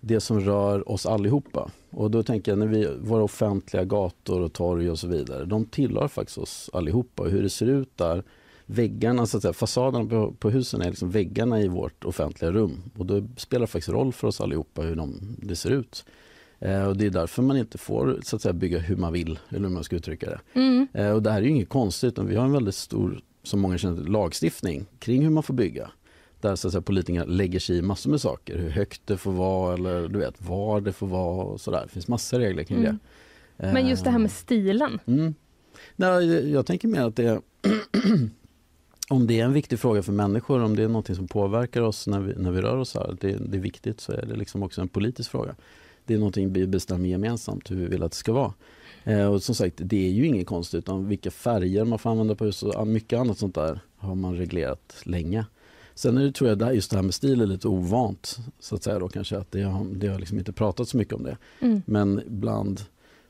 det 0.00 0.20
som 0.20 0.40
rör 0.40 0.88
oss 0.88 1.06
allihopa. 1.06 1.70
Och 1.90 2.10
då 2.10 2.22
tänker 2.22 2.52
jag 2.52 2.58
när 2.58 2.66
vi, 2.66 2.88
våra 3.00 3.22
offentliga 3.22 3.84
gator 3.84 4.40
och 4.40 4.52
torg 4.52 4.90
och 4.90 4.98
så 4.98 5.08
vidare, 5.08 5.44
de 5.44 5.64
tillhör 5.64 6.08
faktiskt 6.08 6.38
oss 6.38 6.70
allihopa. 6.72 7.24
Hur 7.24 7.42
det 7.42 7.50
ser 7.50 7.66
ut 7.66 7.96
där, 7.96 8.22
väggarna, 8.66 9.26
så 9.26 9.36
att 9.36 9.42
säga, 9.42 9.52
fasaderna 9.52 10.04
på, 10.08 10.32
på 10.32 10.50
husen 10.50 10.82
är 10.82 10.90
liksom 10.90 11.10
väggarna 11.10 11.60
i 11.60 11.68
vårt 11.68 12.04
offentliga 12.04 12.50
rum. 12.52 12.82
Och 12.98 13.06
då 13.06 13.26
spelar 13.36 13.60
det 13.60 13.66
faktiskt 13.66 13.88
roll 13.92 14.12
för 14.12 14.28
oss 14.28 14.40
allihopa 14.40 14.82
hur 14.82 14.96
de, 14.96 15.36
det 15.38 15.56
ser 15.56 15.70
ut. 15.70 16.04
Eh, 16.58 16.84
och 16.84 16.96
det 16.96 17.06
är 17.06 17.10
därför 17.10 17.42
man 17.42 17.56
inte 17.56 17.78
får 17.78 18.18
så 18.24 18.36
att 18.36 18.42
säga, 18.42 18.52
bygga 18.52 18.78
hur 18.78 18.96
man 18.96 19.12
vill, 19.12 19.38
eller 19.48 19.60
hur 19.68 19.74
man 19.74 19.84
ska 19.84 19.96
uttrycka 19.96 20.26
det. 20.30 20.40
Mm. 20.60 20.86
Eh, 20.92 21.10
och 21.10 21.22
det 21.22 21.30
här 21.30 21.38
är 21.38 21.42
ju 21.44 21.50
inget 21.50 21.68
konstigt, 21.68 22.08
utan 22.12 22.26
vi 22.26 22.36
har 22.36 22.44
en 22.44 22.52
väldigt 22.52 22.74
stor, 22.74 23.20
som 23.42 23.60
många 23.60 23.78
känner 23.78 23.96
till, 24.02 24.12
lagstiftning 24.12 24.86
kring 24.98 25.22
hur 25.22 25.30
man 25.30 25.42
får 25.42 25.54
bygga. 25.54 25.90
Där 26.40 26.56
så 26.56 26.68
att 26.68 26.72
säga, 26.72 26.82
politikerna 26.82 27.24
lägger 27.24 27.58
sig 27.60 27.76
i 27.76 27.82
massor 27.82 28.10
med 28.10 28.20
saker, 28.20 28.58
hur 28.58 28.70
högt 28.70 29.02
det 29.04 29.16
får 29.16 29.32
vara 29.32 29.74
eller 29.74 30.08
du 30.08 30.18
vet 30.18 30.42
var 30.48 30.80
det 30.80 30.92
får 30.92 31.06
vara 31.06 31.44
och 31.44 31.60
sådär. 31.60 31.82
Det 31.84 31.88
finns 31.92 32.08
massor 32.08 32.36
av 32.36 32.42
regler 32.42 32.64
kring 32.64 32.78
Mm. 32.78 32.98
det. 33.56 33.72
Men 33.72 33.88
just 33.88 34.04
det 34.04 34.10
här 34.10 34.18
med 34.18 34.28
Eh, 34.30 34.32
stilen. 34.32 34.98
Mm. 35.06 35.34
Nej, 35.96 36.32
jag- 36.34 36.48
jag 36.48 36.66
tänker 36.66 36.88
mer 36.88 37.00
att 37.02 37.16
det 37.16 37.24
är 37.24 37.40
om 39.08 39.26
det 39.26 39.40
är 39.40 39.44
en 39.44 39.52
viktig 39.52 39.78
fråga 39.78 40.02
för 40.02 40.12
människor, 40.12 40.62
om 40.62 40.76
det 40.76 40.82
är 40.82 40.88
något 40.88 41.16
som 41.16 41.28
påverkar 41.28 41.82
oss 41.82 42.06
när 42.06 42.20
vi, 42.20 42.34
när 42.36 42.50
vi 42.50 42.60
rör 42.60 42.76
oss 42.76 42.94
här, 42.94 43.16
det, 43.20 43.36
det 43.36 43.56
är 43.56 43.60
viktigt 43.60 44.00
så 44.00 44.12
är 44.12 44.26
det 44.26 44.36
liksom 44.36 44.62
också 44.62 44.80
en 44.80 44.88
politisk 44.88 45.30
fråga. 45.30 45.54
Det 46.04 46.14
är 46.14 46.18
någonting 46.18 46.52
vi 46.52 46.66
bestämmer 46.66 47.08
gemensamt 47.08 47.70
hur 47.70 47.76
vi 47.76 47.86
vill 47.86 48.02
att 48.02 48.12
det 48.12 48.16
ska 48.16 48.32
vara. 48.32 48.52
Eh, 49.04 49.26
och 49.26 49.42
som 49.42 49.54
sagt, 49.54 49.74
det 49.78 50.06
är 50.06 50.10
ju 50.10 50.26
inget 50.26 50.46
konstigt 50.46 50.78
utan 50.78 51.08
vilka 51.08 51.30
färger 51.30 51.84
man 51.84 51.98
får 51.98 52.10
använda 52.10 52.34
på 52.34 52.44
hus 52.44 52.62
och 52.62 52.86
mycket 52.86 53.18
annat 53.18 53.38
sånt 53.38 53.54
där 53.54 53.80
har 53.96 54.14
man 54.14 54.36
reglerat 54.36 54.96
länge. 55.02 55.46
Sen 55.94 56.18
är 56.18 56.24
det, 56.24 56.32
tror 56.32 56.50
jag 56.50 56.58
där, 56.58 56.72
just 56.72 56.90
det 56.90 56.96
här 56.96 57.02
med 57.02 57.14
stil 57.14 57.40
är 57.40 57.46
lite 57.46 57.68
ovant 57.68 58.38
så 58.60 58.74
att 58.74 58.82
säga 58.82 58.98
då 58.98 59.08
kanske 59.08 59.38
att 59.38 59.52
det 59.52 59.62
har, 59.62 59.84
det 59.84 60.08
har 60.08 60.18
liksom 60.18 60.38
inte 60.38 60.52
pratat 60.52 60.88
så 60.88 60.96
mycket 60.96 61.14
om 61.14 61.22
det. 61.22 61.36
Mm. 61.60 61.82
Men 61.86 62.22
bland 62.26 62.80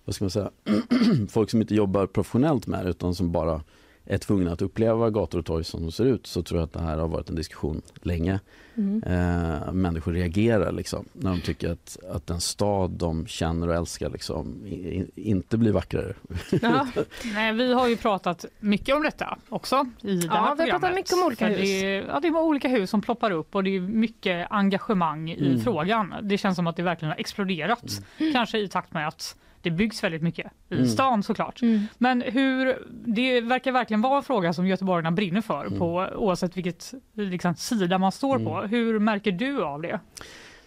vad 0.04 0.14
ska 0.14 0.24
man 0.24 0.30
säga, 0.30 0.50
folk 1.28 1.50
som 1.50 1.60
inte 1.60 1.74
jobbar 1.74 2.06
professionellt 2.06 2.66
med 2.66 2.86
det 2.86 2.90
utan 2.90 3.14
som 3.14 3.32
bara 3.32 3.62
är 4.06 4.18
tvungna 4.18 4.52
att 4.52 4.62
uppleva 4.62 5.10
gator 5.10 5.38
och 5.38 5.46
torg 5.46 5.64
som 5.64 5.82
de 5.82 5.92
ser 5.92 6.04
ut 6.04 6.26
så 6.26 6.42
tror 6.42 6.60
jag 6.60 6.66
att 6.66 6.72
det 6.72 6.80
här 6.80 6.98
har 6.98 7.08
varit 7.08 7.28
en 7.28 7.34
diskussion 7.36 7.82
länge. 8.02 8.40
Mm. 8.76 9.02
Eh, 9.02 9.72
människor 9.72 10.12
reagerar 10.12 10.72
liksom, 10.72 11.04
när 11.12 11.30
de 11.30 11.40
tycker 11.40 11.70
att, 11.72 11.96
att 12.10 12.26
den 12.26 12.40
stad 12.40 12.90
de 12.90 13.26
känner 13.26 13.68
och 13.68 13.74
älskar 13.74 14.10
liksom, 14.10 14.66
i, 14.66 14.72
i, 14.74 15.06
inte 15.14 15.56
blir 15.56 15.72
vackrare. 15.72 16.14
Ja. 16.62 16.86
Nej, 17.34 17.52
vi 17.52 17.72
har 17.72 17.88
ju 17.88 17.96
pratat 17.96 18.44
mycket 18.60 18.94
om 18.96 19.02
detta 19.02 19.38
också 19.48 19.86
i 20.02 20.16
det 20.16 20.26
Ja, 20.26 20.32
här 20.32 20.40
vi 20.40 20.46
har 20.48 20.54
pratat 20.56 20.70
programmet. 20.70 20.94
mycket 20.96 21.12
om 21.12 21.22
olika 21.26 21.48
hus. 21.48 21.58
Det 21.60 21.84
är, 21.96 22.02
ja, 22.08 22.20
det 22.20 22.28
är 22.28 22.36
olika 22.36 22.68
hus 22.68 22.90
som 22.90 23.00
ploppar 23.02 23.30
upp 23.30 23.54
och 23.54 23.64
det 23.64 23.76
är 23.76 23.80
mycket 23.80 24.46
engagemang 24.50 25.30
i 25.30 25.46
Mm. 25.48 25.60
frågan. 25.60 26.14
Det 26.22 26.38
känns 26.38 26.56
som 26.56 26.66
att 26.66 26.76
det 26.76 26.82
verkligen 26.82 27.10
har 27.10 27.18
exploderat, 27.20 28.00
kanske 28.32 28.58
i 28.58 28.68
takt 28.68 28.92
med 28.94 29.08
att 29.08 29.36
det 29.64 29.70
byggs 29.70 30.04
väldigt 30.04 30.22
mycket 30.22 30.46
i 30.68 30.74
Mm. 30.74 30.88
stan 30.88 31.22
såklart. 31.22 31.62
Mm. 31.62 31.80
Men 31.98 32.20
hur, 32.22 32.78
det 33.06 33.40
verkar 33.40 33.72
verkligen 33.72 34.00
vara 34.02 34.16
en 34.16 34.22
fråga 34.22 34.52
som 34.52 34.66
göteborgarna 34.66 35.10
brinner 35.10 35.40
för 35.40 35.66
Mm. 35.66 35.78
på 35.78 36.08
oavsett 36.16 36.56
vilket 36.56 36.94
liksom, 37.12 37.54
sida 37.54 37.98
man 37.98 38.12
står 38.12 38.38
på. 38.38 38.54
Mm. 38.58 38.70
Hur 38.70 38.98
märker 38.98 39.32
du 39.32 39.62
av 39.64 39.82
det? 39.82 40.00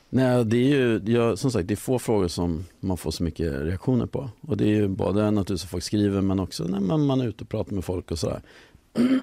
Nej, 0.10 0.45
det 0.45 0.58
är 0.58 0.68
ju, 0.78 1.02
jag, 1.06 1.38
som 1.39 1.52
sagt, 1.52 1.68
det 1.68 1.74
är 1.74 1.76
få 1.76 2.00
frågor 2.00 2.28
som 2.28 2.66
man 2.80 2.98
får 2.98 3.12
så 3.12 3.24
mycket 3.24 3.52
reaktioner 3.62 4.06
på. 4.06 4.30
Och 4.41 4.58
det 4.58 4.64
är 4.66 4.76
ju 4.76 4.88
både 4.88 5.32
naturligtvis 5.32 5.64
att 5.64 5.70
folk 5.72 5.84
skriver 5.84 6.22
men 6.22 6.39
också 6.39 6.64
när 6.64 6.80
man, 6.80 7.06
man 7.06 7.22
är 7.22 7.28
ute 7.28 7.43
och 7.43 7.50
pratar 7.50 7.74
med 7.76 7.86
folk 7.86 8.12
och 8.12 8.20
sådär. 8.20 8.41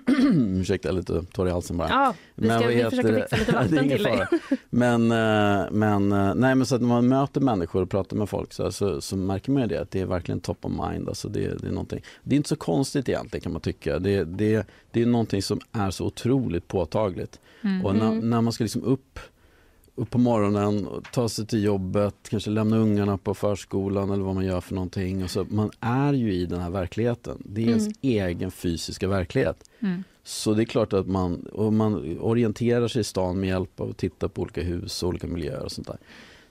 Ursäkta, 0.61 0.91
lite 0.93 1.22
torr 1.22 1.49
i 1.49 1.51
halsen 1.51 1.77
bara. 1.77 1.89
Ja, 1.89 2.14
vi, 2.35 2.49
ska, 2.49 2.59
vad 2.59 2.66
vi 2.68 2.85
fixa 2.85 3.03
lite 3.37 3.53
vatten 3.53 3.89
till 3.89 4.03
dig. 4.03 4.27
Men, 4.70 5.12
eh, 5.12 5.70
men, 5.70 6.12
eh, 6.12 6.35
nej, 6.35 6.55
men 6.55 6.66
så 6.66 6.75
att 6.75 6.81
när 6.81 6.89
man 6.89 7.09
möter 7.09 7.41
människor 7.41 7.83
och 7.83 7.91
pratar 7.91 8.16
med 8.16 8.29
folk 8.29 8.53
så, 8.53 8.72
så, 8.72 9.01
så 9.01 9.16
märker 9.16 9.53
man 9.53 9.62
ju 9.62 9.68
det 9.68 9.81
att 9.81 9.91
det 9.91 10.01
är 10.01 10.07
verkligen 10.07 10.41
top 10.41 10.64
of 10.64 10.72
mind. 10.91 11.09
Alltså 11.09 11.29
det, 11.29 11.41
det, 11.41 11.66
är 11.66 11.70
någonting. 11.70 12.03
det 12.22 12.35
är 12.35 12.37
inte 12.37 12.49
så 12.49 12.57
konstigt 12.57 13.09
egentligen 13.09 13.43
kan 13.43 13.53
man 13.53 13.61
tycka. 13.61 13.99
Det, 13.99 14.25
det, 14.25 14.66
det 14.91 15.03
är 15.03 15.07
någonting 15.07 15.43
som 15.43 15.61
är 15.72 15.91
så 15.91 16.07
otroligt 16.07 16.68
påtagligt. 16.68 17.41
Mm. 17.62 17.85
Och 17.85 17.95
när, 17.97 18.05
Mm. 18.12 18.31
när 18.31 18.41
man 18.41 18.53
ska 18.53 18.64
liksom 18.64 18.85
upp, 18.85 19.18
upp 19.97 20.11
på 20.11 20.18
morgonen, 20.18 20.86
och 20.86 21.05
ta 21.12 21.28
sig 21.28 21.47
till 21.47 21.64
jobbet, 21.64 22.14
kanske 22.28 22.51
lämna 22.51 22.76
ungarna 22.76 23.18
på 23.18 23.34
förskolan 23.34 24.11
eller 24.11 24.24
vad 24.24 24.34
man 24.34 24.45
gör 24.45 24.61
för 24.61 24.74
någonting. 24.74 25.24
Och 25.24 25.30
så, 25.30 25.47
man 25.49 25.70
är 25.80 26.12
ju 26.12 26.32
i 26.32 26.47
den 26.47 26.61
här 26.61 26.70
verkligheten. 26.70 27.42
Det 27.45 27.62
är 27.62 27.68
ens 27.68 27.86
Mm. 27.86 27.97
egen 28.03 28.51
fysiska 28.51 29.09
verklighet. 29.09 29.70
Mm. 29.80 30.05
Så 30.24 30.55
det 30.55 30.62
är 30.62 30.64
klart 30.64 30.92
att 30.92 31.07
man, 31.07 31.42
och 31.47 31.72
man 31.72 32.18
orienterar 32.20 32.88
sig 32.88 33.01
i 33.01 33.05
stan 33.05 33.40
med 33.40 33.49
hjälp 33.49 33.80
av 33.80 33.90
att 33.90 33.97
titta 33.97 34.28
på 34.28 34.42
olika 34.42 34.62
hus 34.62 35.03
och 35.03 35.09
olika 35.09 35.26
miljöer 35.26 35.64
och 35.64 35.72
sånt 35.72 35.86
där. 35.86 35.97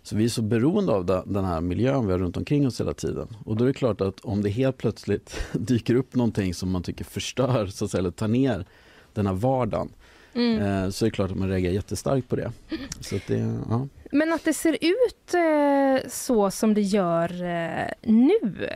Så 0.04 0.16
vi 0.16 0.24
är 0.26 0.30
så 0.30 0.42
beroende 0.42 0.92
av 0.94 1.24
den 1.26 1.46
här 1.46 1.62
miljön 1.62 2.06
vi 2.06 2.12
har 2.12 2.20
runt 2.20 2.38
omkring 2.38 2.68
oss 2.68 2.80
hela 2.80 2.94
tiden. 2.94 3.28
Och 3.46 3.58
då 3.58 3.64
är 3.64 3.68
det 3.68 3.74
klart 3.74 4.02
att 4.02 4.20
om 4.20 4.42
det 4.44 4.50
helt 4.50 4.78
plötsligt 4.78 5.36
dyker 5.54 5.96
upp 5.96 6.16
någonting 6.16 6.54
som 6.54 6.72
man 6.72 6.84
tycker 6.84 7.06
förstör, 7.06 7.68
så 7.68 7.86
att 7.86 7.92
säga, 7.92 8.00
eller 8.00 8.12
tar 8.12 8.28
ner 8.28 8.66
den 9.14 9.28
här 9.28 9.34
vardagen. 9.34 9.90
Mm. 10.36 10.62
Eh, 10.62 10.90
så 10.90 11.06
är 11.06 11.10
det 11.10 11.16
klart 11.16 11.32
att 11.32 11.38
man 11.38 11.50
reagerar 11.50 11.74
jättestarkt 11.74 12.30
på 12.30 12.36
det. 12.36 12.52
Så 13.00 13.16
att 13.16 13.28
det 13.28 13.60
ja. 13.70 13.88
Men 14.12 14.34
att 14.34 14.44
det 14.46 14.54
ser 14.54 14.78
ut 14.82 15.34
eh, 15.34 16.10
så 16.10 16.52
som 16.52 16.74
det 16.74 16.82
gör 16.82 17.44
eh, 17.44 17.88
nu, 18.02 18.68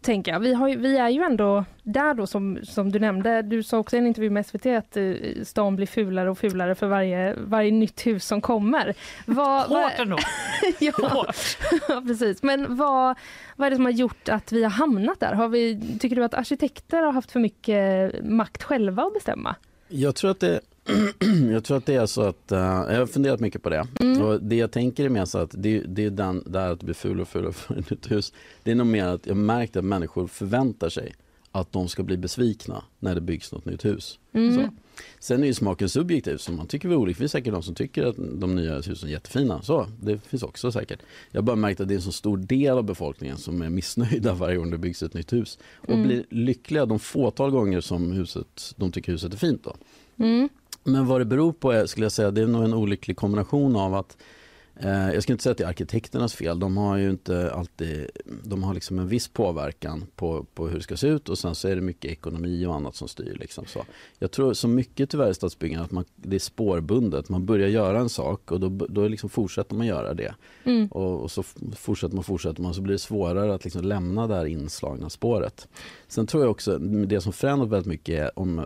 tänker 0.00 0.32
jag. 0.32 0.40
Vi, 0.40 0.54
har, 0.54 0.76
vi 0.76 0.96
är 0.96 1.08
ju 1.08 1.22
ändå 1.22 1.64
där 1.82 2.14
då 2.14 2.26
som, 2.26 2.58
som 2.62 2.92
du 2.92 2.98
nämnde. 2.98 3.42
Du 3.42 3.62
sa 3.62 3.78
också 3.78 3.96
i 3.96 3.98
en 3.98 4.06
intervju 4.06 4.30
med 4.30 4.46
SVT 4.46 4.66
att 4.66 4.96
stan 5.42 5.76
blir 5.76 5.86
fulare 5.86 6.30
och 6.30 6.38
fulare 6.38 6.74
för 6.74 6.86
varje, 6.86 7.34
varje 7.34 7.70
nytt 7.70 8.06
hus 8.06 8.26
som 8.26 8.40
kommer. 8.40 8.94
Vad, 9.26 9.66
Hårt 9.66 9.92
ändå. 9.98 10.18
ja, 10.78 10.92
Hårt. 10.92 11.58
precis. 12.06 12.42
Men 12.42 12.76
vad, 12.76 13.16
vad 13.56 13.66
är 13.66 13.70
det 13.70 13.76
som 13.76 13.84
har 13.84 13.92
gjort 13.92 14.28
att 14.28 14.52
vi 14.52 14.62
har 14.62 14.70
hamnat 14.70 15.20
där? 15.20 15.32
Har 15.32 15.48
vi, 15.48 15.80
tycker 16.00 16.16
du 16.16 16.24
att 16.24 16.34
arkitekter 16.34 17.02
har 17.02 17.12
haft 17.12 17.32
för 17.32 17.40
mycket 17.40 18.14
makt 18.24 18.62
själva 18.62 19.02
att 19.02 19.14
bestämma? 19.14 19.56
Jag 19.88 20.14
tror 20.14 20.30
att 20.30 20.40
det 20.40 20.60
jag 21.52 21.64
tror 21.64 21.76
att 21.76 21.86
det 21.86 21.94
är 21.94 22.06
så 22.06 22.22
att, 22.22 22.52
uh, 22.52 22.58
jag 22.58 22.98
har 22.98 23.06
funderat 23.06 23.40
mycket 23.40 23.62
på 23.62 23.70
det. 23.70 23.86
Mm. 24.00 24.22
Och 24.22 24.42
det 24.42 24.56
jag 24.56 24.70
tänker 24.70 25.04
är 25.04 25.08
mer 25.08 25.24
så 25.24 25.38
att 25.38 25.50
det, 25.58 25.78
det 25.78 26.04
är 26.04 26.10
den 26.10 26.42
där 26.46 26.72
att 26.72 26.82
bli 26.82 26.94
ful 26.94 27.20
och 27.20 27.28
ful 27.28 27.46
och 27.46 27.56
för 27.56 27.92
ett 27.92 28.10
hus. 28.10 28.32
Det 28.62 28.70
är 28.70 28.74
nog 28.74 28.86
mer 28.86 29.06
att 29.06 29.26
jag 29.26 29.36
märkt 29.36 29.76
att 29.76 29.84
människor 29.84 30.26
förväntar 30.26 30.88
sig 30.88 31.14
att 31.52 31.72
de 31.72 31.88
ska 31.88 32.02
bli 32.02 32.16
besvikna 32.16 32.84
när 32.98 33.14
det 33.14 33.20
byggs 33.20 33.52
något 33.52 33.64
nytt 33.64 33.84
hus. 33.84 34.18
Mm. 34.32 34.54
Så. 34.54 34.70
Sen 35.18 35.42
är 35.42 35.46
ju 35.46 35.54
smaken 35.54 35.88
subjektiv, 35.88 36.36
så 36.36 36.52
man 36.52 36.66
tycker 36.66 36.88
vi 36.88 36.94
olika. 36.94 37.16
Det 37.16 37.18
finns 37.18 37.32
säkert 37.32 37.52
de 37.52 37.62
som 37.62 37.74
tycker 37.74 38.06
att 38.06 38.16
de 38.16 38.54
nya 38.54 38.80
husen 38.80 39.08
är 39.08 39.12
jättefina. 39.12 39.62
Så, 39.62 39.86
det 40.02 40.18
finns 40.18 40.42
också 40.42 40.72
säkert. 40.72 40.98
Jag 41.30 41.40
har 41.40 41.44
bara 41.44 41.56
märkt 41.56 41.80
att 41.80 41.88
det 41.88 41.94
är 41.94 41.96
en 41.96 42.02
så 42.02 42.12
stor 42.12 42.36
del 42.36 42.78
av 42.78 42.84
befolkningen 42.84 43.36
som 43.36 43.62
är 43.62 43.70
missnöjda 43.70 44.34
varje 44.34 44.56
gång 44.56 44.70
det 44.70 44.78
byggs 44.78 45.02
ett 45.02 45.14
nytt 45.14 45.32
hus. 45.32 45.58
Och 45.76 45.94
mm. 45.94 46.06
blir 46.06 46.24
lyckliga 46.30 46.86
de 46.86 46.98
fåtal 46.98 47.50
gånger 47.50 47.80
som 47.80 48.12
huset, 48.12 48.74
de 48.76 48.92
tycker 48.92 49.12
huset 49.12 49.32
är 49.32 49.38
fint. 49.38 49.64
Då. 49.64 49.76
Mm. 50.24 50.48
Men 50.84 51.06
vad 51.06 51.20
det 51.20 51.24
beror 51.24 51.52
på 51.52 51.72
är, 51.72 51.86
skulle 51.86 52.04
jag 52.04 52.12
säga, 52.12 52.30
det 52.30 52.42
är 52.42 52.46
nog 52.46 52.64
en 52.64 52.74
olycklig 52.74 53.16
kombination 53.16 53.76
av 53.76 53.94
att 53.94 54.16
eh, 54.76 55.10
jag 55.12 55.22
ska 55.22 55.32
inte 55.32 55.42
säga 55.42 55.50
att 55.50 55.58
det 55.58 55.64
är 55.64 55.68
arkitekternas 55.68 56.34
fel. 56.34 56.58
De 56.58 56.76
har 56.76 56.96
ju 56.96 57.10
inte 57.10 57.52
alltid, 57.52 58.10
de 58.42 58.62
har 58.62 58.74
liksom 58.74 58.98
en 58.98 59.08
viss 59.08 59.28
påverkan 59.28 60.04
på, 60.16 60.46
på 60.54 60.68
hur 60.68 60.76
det 60.76 60.82
ska 60.82 60.96
se 60.96 61.06
ut 61.06 61.28
och 61.28 61.38
sen 61.38 61.54
så 61.54 61.68
är 61.68 61.74
det 61.74 61.82
mycket 61.82 62.10
ekonomi 62.10 62.66
och 62.66 62.74
annat 62.74 62.96
som 62.96 63.08
styr. 63.08 63.36
Liksom 63.40 63.66
så. 63.66 63.84
Jag 64.18 64.30
tror 64.30 64.52
så 64.52 64.68
mycket 64.68 65.10
tyvärr 65.10 65.30
i 65.30 65.34
stadsbyggande 65.34 65.84
att 65.84 65.90
man, 65.90 66.04
det 66.16 66.36
är 66.36 66.40
spårbundet. 66.40 67.28
Man 67.28 67.46
börjar 67.46 67.68
göra 67.68 67.98
en 67.98 68.08
sak 68.08 68.52
och 68.52 68.60
då, 68.60 68.86
då 68.88 69.08
liksom 69.08 69.30
fortsätter 69.30 69.74
man 69.74 69.86
göra 69.86 70.14
det. 70.14 70.34
Mm. 70.64 70.86
Och, 70.86 71.22
och, 71.22 71.30
så 71.30 71.42
fortsätter 71.76 72.14
man 72.14 72.24
fortsätter 72.24 72.62
man 72.62 72.74
så 72.74 72.80
blir 72.80 72.92
det 72.92 72.98
svårare 72.98 73.54
att 73.54 73.64
liksom 73.64 73.82
lämna 73.82 74.26
det 74.26 74.34
här 74.34 74.46
inslagna 74.46 75.10
spåret. 75.10 75.68
Sen 76.08 76.26
tror 76.26 76.42
jag 76.42 76.50
också, 76.50 76.78
det 76.78 77.20
som 77.20 77.32
förändrat 77.32 77.68
väldigt 77.68 77.86
mycket 77.86 78.20
är, 78.20 78.38
om, 78.38 78.58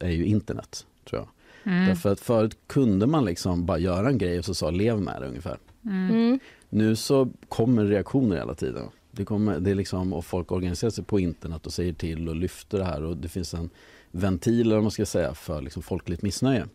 är 0.00 0.10
ju 0.10 0.24
internet. 0.24 0.86
tror 1.04 1.20
jag. 1.20 1.28
Mm. 1.66 1.86
Därför 1.86 2.12
att 2.12 2.20
förut 2.20 2.58
kunde 2.66 3.06
man 3.06 3.24
liksom 3.24 3.66
bara 3.66 3.78
göra 3.78 4.08
en 4.08 4.18
grej 4.18 4.38
och 4.38 4.44
så 4.44 4.54
sa 4.54 4.70
lev 4.70 5.00
med 5.00 5.22
det 5.22 5.28
ungefär. 5.28 5.58
Mm. 5.84 6.10
mm. 6.10 6.38
Nu 6.68 6.96
så 6.96 7.28
kommer 7.48 7.84
reaktioner 7.84 8.36
hela 8.36 8.54
tiden. 8.54 8.88
Det 9.10 9.24
kommer, 9.24 9.60
det 9.60 9.70
är 9.70 9.74
liksom, 9.74 10.12
och 10.12 10.24
folk 10.24 10.52
organiserar 10.52 10.90
sig 10.90 11.04
på 11.04 11.20
internet 11.20 11.66
och 11.66 11.72
säger 11.72 11.92
till 11.92 12.28
och 12.28 12.36
lyfter 12.36 12.78
det 12.78 12.84
här 12.84 13.02
och 13.02 13.16
det 13.16 13.28
finns 13.28 13.54
en 13.54 13.70
ventil 14.10 14.80
man 14.80 14.90
ska 14.90 15.06
säga 15.06 15.34
för 15.34 15.62
liksom 15.62 15.82
folkligt 15.82 16.22
missnöje. 16.22 16.66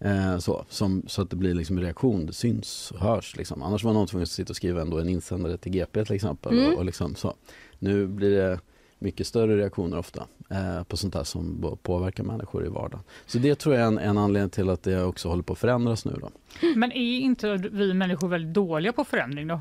Eh, 0.00 0.38
så, 0.38 0.64
som, 0.68 1.02
så 1.06 1.22
att 1.22 1.30
det 1.30 1.36
blir 1.36 1.54
liksom 1.54 1.80
reaktion, 1.80 2.26
det 2.26 2.32
syns 2.32 2.90
och 2.90 3.00
hörs. 3.00 3.36
Liksom. 3.36 3.62
Annars 3.62 3.84
var 3.84 3.92
någon 3.92 4.06
tvungen 4.06 4.22
att 4.22 4.30
sitta 4.30 4.50
och 4.50 4.56
skriva 4.56 4.80
ändå 4.80 4.98
en 4.98 5.08
insändare 5.08 5.56
till 5.56 5.72
GP 5.72 6.04
till 6.04 6.14
exempel. 6.14 6.58
Mm. 6.58 6.72
Och, 6.72 6.78
och 6.78 6.84
liksom, 6.84 7.14
så. 7.14 7.34
Nu 7.78 8.06
blir 8.06 8.30
det 8.30 8.60
mycket 8.98 9.26
större 9.26 9.56
reaktioner 9.56 9.98
ofta 9.98 10.26
eh, 10.50 10.82
på 10.82 10.96
sånt 10.96 11.14
här 11.14 11.24
som 11.24 11.76
påverkar 11.82 12.24
människor 12.24 12.66
i 12.66 12.68
vardagen. 12.68 13.00
Så 13.26 13.38
det 13.38 13.54
tror 13.54 13.74
jag 13.74 13.84
är 13.84 13.86
en, 13.86 13.98
en 13.98 14.18
anledning 14.18 14.50
till 14.50 14.70
att 14.70 14.82
det 14.82 15.02
också 15.02 15.28
håller 15.28 15.42
på 15.42 15.52
att 15.52 15.58
förändras 15.58 16.04
nu. 16.04 16.16
Då. 16.20 16.30
Men 16.76 16.92
är 16.92 17.18
inte 17.18 17.56
vi 17.56 17.94
människor 17.94 18.28
väldigt 18.28 18.54
dåliga 18.54 18.92
på 18.92 19.04
förändring 19.04 19.48
då? 19.48 19.60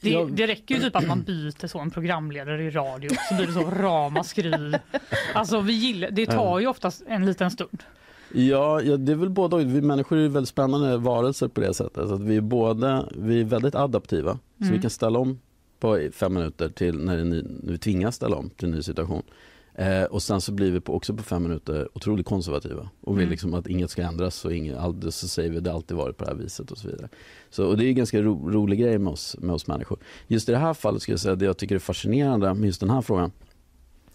Det, 0.00 0.10
ja. 0.10 0.28
det 0.30 0.46
räcker 0.46 0.74
ju 0.74 0.80
typ 0.80 0.96
att 0.96 1.06
man 1.06 1.22
byter 1.22 1.66
så 1.66 1.78
en 1.78 1.90
programledare 1.90 2.64
i 2.64 2.70
radio 2.70 3.10
så 3.28 3.34
blir 3.34 3.46
det 3.46 3.52
så 3.52 3.70
ramaskri. 3.70 4.74
Alltså 5.34 5.60
vi 5.60 5.72
gillar, 5.72 6.10
det 6.10 6.26
tar 6.26 6.58
ju 6.58 6.66
oftast 6.66 7.02
en 7.06 7.26
liten 7.26 7.50
stund. 7.50 7.82
Ja, 8.34 8.80
ja, 8.80 8.96
det 8.96 9.12
är 9.12 9.16
väl 9.16 9.30
både 9.30 9.64
Vi 9.64 9.80
människor 9.80 10.18
är 10.18 10.28
väldigt 10.28 10.48
spännande 10.48 10.96
varelser 10.96 11.48
på 11.48 11.60
det 11.60 11.74
sättet. 11.74 12.10
Att 12.10 12.20
vi, 12.20 12.36
är 12.36 12.40
både, 12.40 13.06
vi 13.16 13.40
är 13.40 13.44
väldigt 13.44 13.74
adaptiva, 13.74 14.38
så 14.58 14.64
mm. 14.64 14.76
vi 14.76 14.82
kan 14.82 14.90
ställa 14.90 15.18
om 15.18 15.38
på 15.82 16.08
fem 16.12 16.34
minuter 16.34 16.68
till 16.68 16.98
när, 16.98 17.16
det 17.16 17.24
ny, 17.24 17.44
vi 17.62 17.78
tvingas 17.78 18.16
ställa 18.16 18.36
om 18.36 18.50
till 18.50 18.68
en 18.68 18.74
ny 18.74 18.82
situation. 18.82 19.22
Eh, 19.74 20.02
och 20.02 20.22
sen 20.22 20.40
så 20.40 20.52
blir 20.52 20.70
vi 20.70 20.80
på, 20.80 20.94
också 20.94 21.14
på 21.14 21.22
fem 21.22 21.42
minuter 21.42 21.88
otroligt 21.92 22.26
konservativa 22.26 22.90
och 23.00 23.16
vill 23.16 23.22
mm. 23.22 23.30
liksom 23.30 23.54
att 23.54 23.66
inget 23.66 23.90
ska 23.90 24.02
ändras 24.02 24.44
och 24.44 24.54
inget, 24.54 24.78
aldrig, 24.78 25.12
så 25.12 25.28
säger 25.28 25.50
vi 25.50 25.58
att 25.58 25.64
det 25.64 25.72
alltid 25.72 25.96
varit 25.96 26.16
på 26.16 26.24
det 26.24 26.30
här 26.30 26.38
viset 26.38 26.70
och 26.70 26.78
så 26.78 26.88
vidare. 26.88 27.08
Så, 27.50 27.66
och 27.66 27.76
det 27.76 27.84
är 27.84 27.88
en 27.88 27.94
ganska 27.94 28.22
ro, 28.22 28.50
rolig 28.50 28.78
grej 28.78 28.98
med 28.98 29.12
oss, 29.12 29.36
med 29.40 29.54
oss 29.54 29.66
människor. 29.66 29.98
Just 30.26 30.48
i 30.48 30.52
det 30.52 30.58
här 30.58 30.74
fallet 30.74 31.02
ska 31.02 31.12
jag 31.12 31.20
säga 31.20 31.34
det 31.34 31.44
jag 31.44 31.56
tycker 31.56 31.74
är 31.74 31.78
fascinerande 31.78 32.54
med 32.54 32.66
just 32.66 32.80
den 32.80 32.90
här 32.90 33.02
frågan 33.02 33.32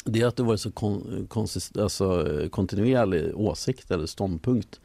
det 0.06 0.22
är 0.22 0.28
att 0.28 0.36
det 0.36 0.44
varit 0.44 0.62
så 0.62 0.72
kon, 0.72 1.28
konsist, 1.30 1.78
alltså, 1.78 2.28
kontinuerlig 2.52 3.36
åsikt 3.36 3.92
eller 3.92 4.06
ståndpunkt. 4.06 4.80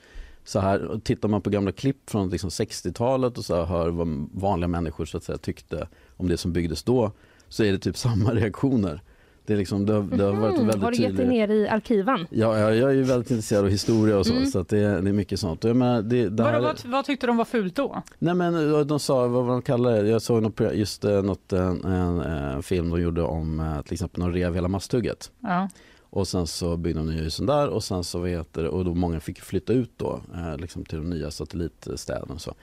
Så 0.44 0.60
här, 0.60 1.00
tittar 1.04 1.28
man 1.28 1.42
på 1.42 1.50
gamla 1.50 1.72
klipp 1.72 2.10
från 2.10 2.30
liksom 2.30 2.50
60-talet 2.50 3.38
och 3.38 3.44
så 3.44 3.64
hör 3.64 3.88
vad 3.88 4.28
vanliga 4.32 4.68
människor 4.68 5.04
så 5.04 5.16
att 5.16 5.24
säga, 5.24 5.38
tyckte 5.38 5.88
om 6.16 6.28
det 6.28 6.36
som 6.36 6.52
byggdes 6.52 6.82
då 6.82 7.12
så 7.48 7.64
är 7.64 7.72
det 7.72 7.78
typ 7.78 7.96
samma 8.06 8.34
reaktioner. 8.34 9.02
Det, 9.46 9.52
är 9.52 9.56
liksom, 9.56 9.86
det, 9.86 9.92
har, 9.92 10.02
det 10.02 10.24
har 10.24 10.32
varit 10.32 10.56
mhm. 10.56 10.66
väldigt 10.66 10.82
Har 10.82 10.90
du 10.90 10.96
gett 10.96 11.16
dig 11.16 11.26
ner 11.26 11.48
i 11.48 11.68
arkiven? 11.68 12.26
Ja, 12.30 12.58
jag, 12.58 12.76
jag 12.76 12.90
är 12.90 12.94
ju 12.94 13.02
väldigt 13.02 13.30
intresserad 13.30 13.64
av 13.64 13.70
historia 13.70 14.18
och 14.18 14.26
så, 14.26 14.32
mm. 14.32 14.46
så 14.46 14.58
att 14.58 14.68
det, 14.68 15.00
det, 15.00 15.10
är 15.10 15.12
mycket 15.12 15.40
sånt. 15.40 15.64
Jag 15.64 15.76
menar, 15.76 16.02
det, 16.02 16.28
det 16.28 16.44
här... 16.44 16.60
vad, 16.60 16.84
vad, 16.84 17.04
tyckte 17.04 17.26
de 17.26 17.36
var 17.36 17.44
fult 17.44 17.76
då? 17.76 18.02
Nej 18.18 18.34
men 18.34 18.86
de 18.86 19.00
sa, 19.00 19.26
vad 19.26 19.48
de 19.48 19.62
kallade 19.62 20.02
det, 20.02 20.08
jag 20.08 20.22
såg 20.22 20.42
något, 20.42 20.60
just 20.72 21.04
eh, 21.04 21.22
något, 21.22 21.52
en, 21.52 21.84
en, 21.84 22.20
en, 22.20 22.62
film 22.62 22.90
de 22.90 23.02
gjorde 23.02 23.22
om 23.22 23.60
eh, 23.60 23.82
till 23.82 23.92
exempel 23.92 24.20
de 24.20 24.32
rev 24.32 24.54
hela 24.54 24.68
masthugget. 24.68 25.30
Ja. 25.40 25.68
Och 26.12 26.28
sen 26.28 26.46
så 26.46 26.76
byggde 26.76 27.00
de 27.00 27.06
nya 27.06 27.22
husen 27.22 27.46
där 27.46 27.68
och 27.68 27.84
sen 27.84 28.04
så 28.04 28.18
vet 28.18 28.52
det, 28.52 28.68
och 28.68 28.84
då 28.84 28.94
många 28.94 29.20
fick 29.20 29.40
flytta 29.40 29.72
ut 29.72 29.90
då 29.96 30.20
eh, 30.34 30.56
liksom 30.58 30.84
till 30.84 30.98
de 30.98 31.10
nya 31.10 31.30
satellitstäderna 31.30 32.34
och 32.34 32.40
så. 32.40 32.54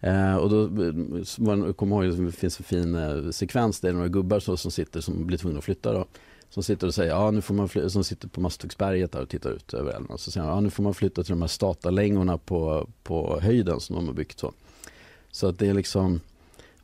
Eh, 0.00 0.36
och 0.36 0.50
då 0.50 0.62
eh, 0.62 0.92
man 1.38 1.74
kommer 1.74 2.04
ihåg 2.04 2.12
att 2.12 2.26
det 2.26 2.32
finns 2.32 2.58
en 2.58 2.64
fin 2.64 2.94
eh, 2.94 3.30
sekvens 3.30 3.80
där 3.80 3.92
några 3.92 4.08
gubbar 4.08 4.40
så, 4.40 4.56
som 4.56 4.70
sitter 4.70 5.00
som 5.00 5.26
blir 5.26 5.38
tvungna 5.38 5.58
att 5.58 5.64
flytta 5.64 5.92
då. 5.92 6.04
Som 6.50 6.62
sitter 6.62 6.86
och 6.86 6.94
säger, 6.94 7.10
ja 7.10 7.30
nu 7.30 7.40
får 7.40 7.54
man 7.54 7.68
flytta, 7.68 7.90
som 7.90 8.04
sitter 8.04 8.28
på 8.28 8.40
Masthuggsberget 8.40 9.12
där 9.12 9.22
och 9.22 9.28
tittar 9.28 9.50
ut 9.50 9.74
över 9.74 9.92
älven. 9.92 10.10
Och 10.10 10.20
så 10.20 10.30
säger 10.30 10.46
ja 10.46 10.60
nu 10.60 10.70
får 10.70 10.82
man 10.82 10.94
flytta 10.94 11.22
till 11.22 11.32
de 11.32 11.40
här 11.40 11.48
statalängorna 11.48 12.38
på, 12.38 12.88
på 13.02 13.40
höjden 13.40 13.80
som 13.80 13.96
de 13.96 14.06
har 14.06 14.14
byggt 14.14 14.38
så. 14.38 14.52
Så 15.30 15.48
att 15.48 15.58
det 15.58 15.68
är 15.68 15.74
liksom 15.74 16.20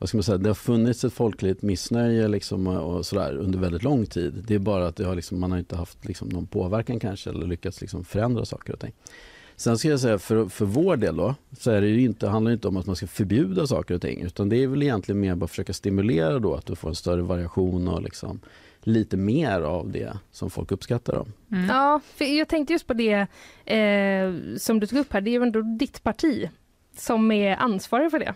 vad 0.02 0.08
ska 0.08 0.18
man 0.18 0.22
säga, 0.22 0.38
det 0.38 0.48
har 0.48 0.54
funnits 0.54 1.04
ett 1.04 1.12
folkligt 1.12 1.62
missnöje 1.62 2.28
liksom 2.28 2.66
och 2.66 3.06
sådär 3.06 3.36
under 3.36 3.58
väldigt 3.58 3.82
lång 3.82 4.06
tid. 4.06 4.44
Det 4.46 4.54
är 4.54 4.58
bara 4.58 4.86
att 4.86 4.96
det 4.96 5.04
har 5.04 5.14
liksom, 5.14 5.40
man 5.40 5.52
har 5.52 5.58
inte 5.58 5.76
haft 5.76 6.04
liksom 6.04 6.28
någon 6.28 6.46
påverkan 6.46 7.00
kanske 7.00 7.30
eller 7.30 7.46
lyckats 7.46 7.80
liksom 7.80 8.04
förändra 8.04 8.44
saker 8.44 8.72
och 8.72 8.80
ting. 8.80 8.92
Sen 9.56 9.78
ska 9.78 9.88
jag 9.88 10.00
säga 10.00 10.18
för, 10.18 10.48
för 10.48 10.64
vår 10.64 10.96
del 10.96 11.16
då, 11.16 11.34
så 11.58 11.70
är 11.70 11.80
det 11.80 11.88
ju 11.88 12.00
inte, 12.00 12.28
handlar 12.28 12.50
det 12.50 12.54
inte 12.54 12.68
om 12.68 12.76
att 12.76 12.86
man 12.86 12.96
ska 12.96 13.06
förbjuda 13.06 13.66
saker 13.66 13.94
och 13.94 14.02
ting 14.02 14.22
utan 14.22 14.48
det 14.48 14.56
är 14.56 14.66
väl 14.66 14.82
egentligen 14.82 15.20
mer 15.20 15.34
bara 15.34 15.44
att 15.44 15.50
försöka 15.50 15.72
stimulera 15.72 16.38
då 16.38 16.54
att 16.54 16.66
du 16.66 16.76
får 16.76 16.88
en 16.88 16.94
större 16.94 17.22
variation 17.22 17.88
och 17.88 18.02
liksom 18.02 18.40
lite 18.80 19.16
mer 19.16 19.60
av 19.60 19.90
det 19.90 20.18
som 20.32 20.50
folk 20.50 20.72
uppskattar. 20.72 21.12
Då. 21.12 21.26
Mm. 21.56 21.68
Ja, 21.68 22.00
för 22.14 22.24
jag 22.24 22.48
tänkte 22.48 22.72
just 22.72 22.86
på 22.86 22.94
det 22.94 23.26
eh, 23.64 24.56
som 24.58 24.80
du 24.80 24.86
tog 24.86 24.98
upp 24.98 25.12
här, 25.12 25.20
det 25.20 25.30
är 25.30 25.32
ju 25.32 25.42
ändå 25.42 25.60
ditt 25.60 26.02
parti 26.02 26.48
som 26.96 27.30
är 27.30 27.56
ansvarig 27.56 28.10
för 28.10 28.18
det. 28.18 28.34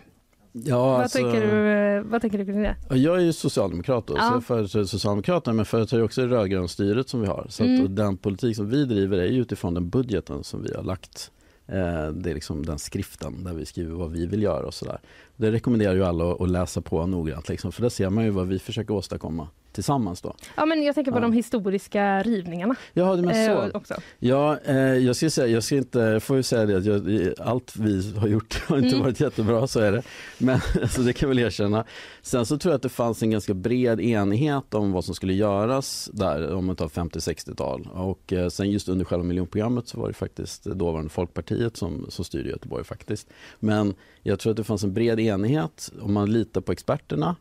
Ja, 0.65 0.85
vad, 0.85 1.01
alltså, 1.01 1.17
tänker 1.17 1.41
du, 1.41 1.67
eh, 1.67 2.03
vad 2.03 2.21
tänker 2.21 2.37
du 2.37 2.45
kring 2.45 2.61
det? 2.61 2.75
Jag 2.89 3.17
är 3.17 3.21
ju 3.21 3.33
socialdemokrat, 3.33 4.07
då, 4.07 4.13
ja. 4.17 4.21
så 4.21 4.35
jag 4.35 4.43
företräder 4.43 4.85
Socialdemokraterna 4.85 5.53
men 5.53 5.65
företräder 5.65 6.03
också 6.03 6.21
det 6.21 6.27
rödgröna 6.27 6.67
styret 6.67 7.09
som 7.09 7.21
vi 7.21 7.27
har. 7.27 7.45
Så 7.49 7.63
mm. 7.63 7.95
den 7.95 8.17
politik 8.17 8.55
som 8.55 8.69
vi 8.69 8.85
driver 8.85 9.17
är 9.17 9.27
utifrån 9.27 9.73
den 9.73 9.89
budgeten 9.89 10.43
som 10.43 10.63
vi 10.63 10.73
har 10.75 10.83
lagt. 10.83 11.31
Eh, 11.67 12.11
det 12.11 12.29
är 12.29 12.33
liksom 12.33 12.65
den 12.65 12.79
skriften 12.79 13.43
där 13.43 13.53
vi 13.53 13.65
skriver 13.65 13.95
vad 13.95 14.11
vi 14.11 14.25
vill 14.25 14.43
göra 14.43 14.67
och 14.67 14.73
sådär. 14.73 14.99
Det 15.37 15.51
rekommenderar 15.51 15.93
ju 15.95 16.03
alla 16.05 16.31
att 16.33 16.49
läsa 16.49 16.81
på 16.81 17.05
noggrant 17.05 17.49
liksom, 17.49 17.71
för 17.71 17.81
där 17.81 17.89
ser 17.89 18.09
man 18.09 18.23
ju 18.23 18.29
vad 18.29 18.47
vi 18.47 18.59
försöker 18.59 18.93
åstadkomma 18.93 19.47
tillsammans 19.71 20.21
då. 20.21 20.35
Ja, 20.55 20.65
men 20.65 20.83
jag 20.83 20.95
tänker 20.95 21.11
på 21.11 21.17
Ja. 21.17 21.21
de 21.21 21.33
historiska 21.33 22.23
rivningarna. 22.23 22.75
Ja, 22.93 23.15
det 23.15 23.21
men 23.21 23.45
så. 23.45 23.61
Eh, 23.63 23.69
också. 23.73 23.93
Ja, 24.19 24.57
eh, 24.65 24.75
jag 24.77 25.15
ska 25.15 25.29
säga, 25.29 25.47
jag 25.47 25.63
ska 25.63 25.75
inte, 25.75 26.19
får 26.19 26.37
ju 26.37 26.43
säga 26.43 26.65
det 26.65 26.77
att 26.77 26.85
jag, 26.85 27.33
allt 27.39 27.75
vi 27.75 28.13
har 28.17 28.27
gjort 28.27 28.63
har 28.67 28.77
inte 28.77 28.89
Mm. 28.89 29.01
varit 29.01 29.19
jättebra, 29.19 29.67
så 29.67 29.79
är 29.79 29.91
det. 29.91 30.03
Men 30.37 30.59
alltså, 30.81 31.01
det 31.01 31.13
kan 31.13 31.29
jag 31.29 31.35
väl 31.35 31.45
erkänna. 31.45 31.85
Sen 32.21 32.45
så 32.45 32.57
tror 32.57 32.71
jag 32.71 32.75
att 32.75 32.81
det 32.83 32.89
fanns 32.89 33.23
en 33.23 33.31
ganska 33.31 33.53
bred 33.53 34.01
enighet 34.01 34.73
om 34.73 34.91
vad 34.91 35.05
som 35.05 35.15
skulle 35.15 35.33
göras 35.33 36.09
där, 36.13 36.53
om 36.53 36.65
man 36.65 36.75
tar 36.75 36.87
50-60-tal. 36.87 37.89
Och 37.93 38.33
eh, 38.33 38.49
sen 38.49 38.71
just 38.71 38.89
under 38.89 39.05
själva 39.05 39.23
miljonprogrammet 39.23 39.87
så 39.87 39.99
var 39.99 40.07
det 40.07 40.13
faktiskt 40.13 40.63
dåvarande 40.63 41.09
Folkpartiet 41.09 41.77
som, 41.77 42.05
som 42.09 42.25
styrde 42.25 42.49
Göteborg 42.49 42.83
faktiskt. 42.83 43.27
Men 43.59 43.93
jag 44.27 44.39
tror 44.39 44.51
att 44.51 44.57
det 44.57 44.63
fanns 44.63 44.83
en 44.83 44.93
bred 44.93 45.19
enighet 45.19 45.91
om 46.01 46.13
man 46.13 46.31
litar 46.31 46.61
på 46.61 46.71
experterna 46.71 47.35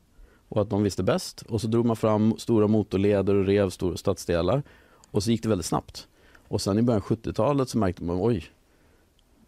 och 0.48 0.62
att 0.62 0.70
de 0.70 0.82
visste 0.82 1.02
bäst. 1.02 1.42
Och 1.42 1.60
så 1.60 1.66
drog 1.66 1.86
man 1.86 1.96
fram 1.96 2.34
stora 2.38 2.66
motorleder 2.66 3.34
och 3.34 3.46
rev 3.46 3.70
stora 3.70 3.96
stadsdelar. 3.96 4.62
Och 5.10 5.22
så 5.22 5.30
gick 5.30 5.42
det 5.42 5.48
väldigt 5.48 5.66
snabbt. 5.66 6.08
Och 6.48 6.60
sen 6.60 6.78
i 6.78 6.82
början 6.82 7.02
av 7.02 7.08
70-talet 7.08 7.68
så 7.68 7.78
märkte 7.78 8.04
man 8.04 8.18
oj, 8.20 8.44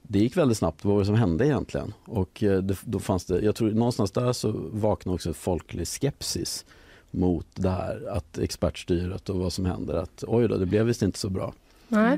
det 0.03 0.19
gick 0.19 0.37
väldigt 0.37 0.59
snabbt. 0.59 0.85
Vad 0.85 0.95
var 0.95 1.01
det 1.01 1.07
som 1.07 1.15
hände 1.15 1.47
egentligen? 1.47 1.95
Och 2.05 2.43
eh, 2.43 2.63
det, 2.63 2.77
då 2.85 2.99
fanns 2.99 3.25
det, 3.25 3.41
jag 3.41 3.55
tror 3.55 3.71
någonstans 3.71 4.11
där 4.11 4.33
så 4.33 4.53
vaknade 4.73 5.15
också 5.15 5.29
en 5.29 5.35
folklig 5.35 5.89
skepsis 5.89 6.65
mot 7.11 7.47
det 7.55 7.71
här 7.71 8.09
att 8.11 8.39
expertstyret 8.39 9.29
och 9.29 9.37
vad 9.37 9.53
som 9.53 9.65
händer. 9.65 9.95
Att 9.95 10.25
oj 10.27 10.49
då, 10.49 10.57
det 10.57 10.67
blev 10.67 10.87
visst 10.87 11.03
inte 11.03 11.19
så 11.19 11.31
bra. 11.31 11.53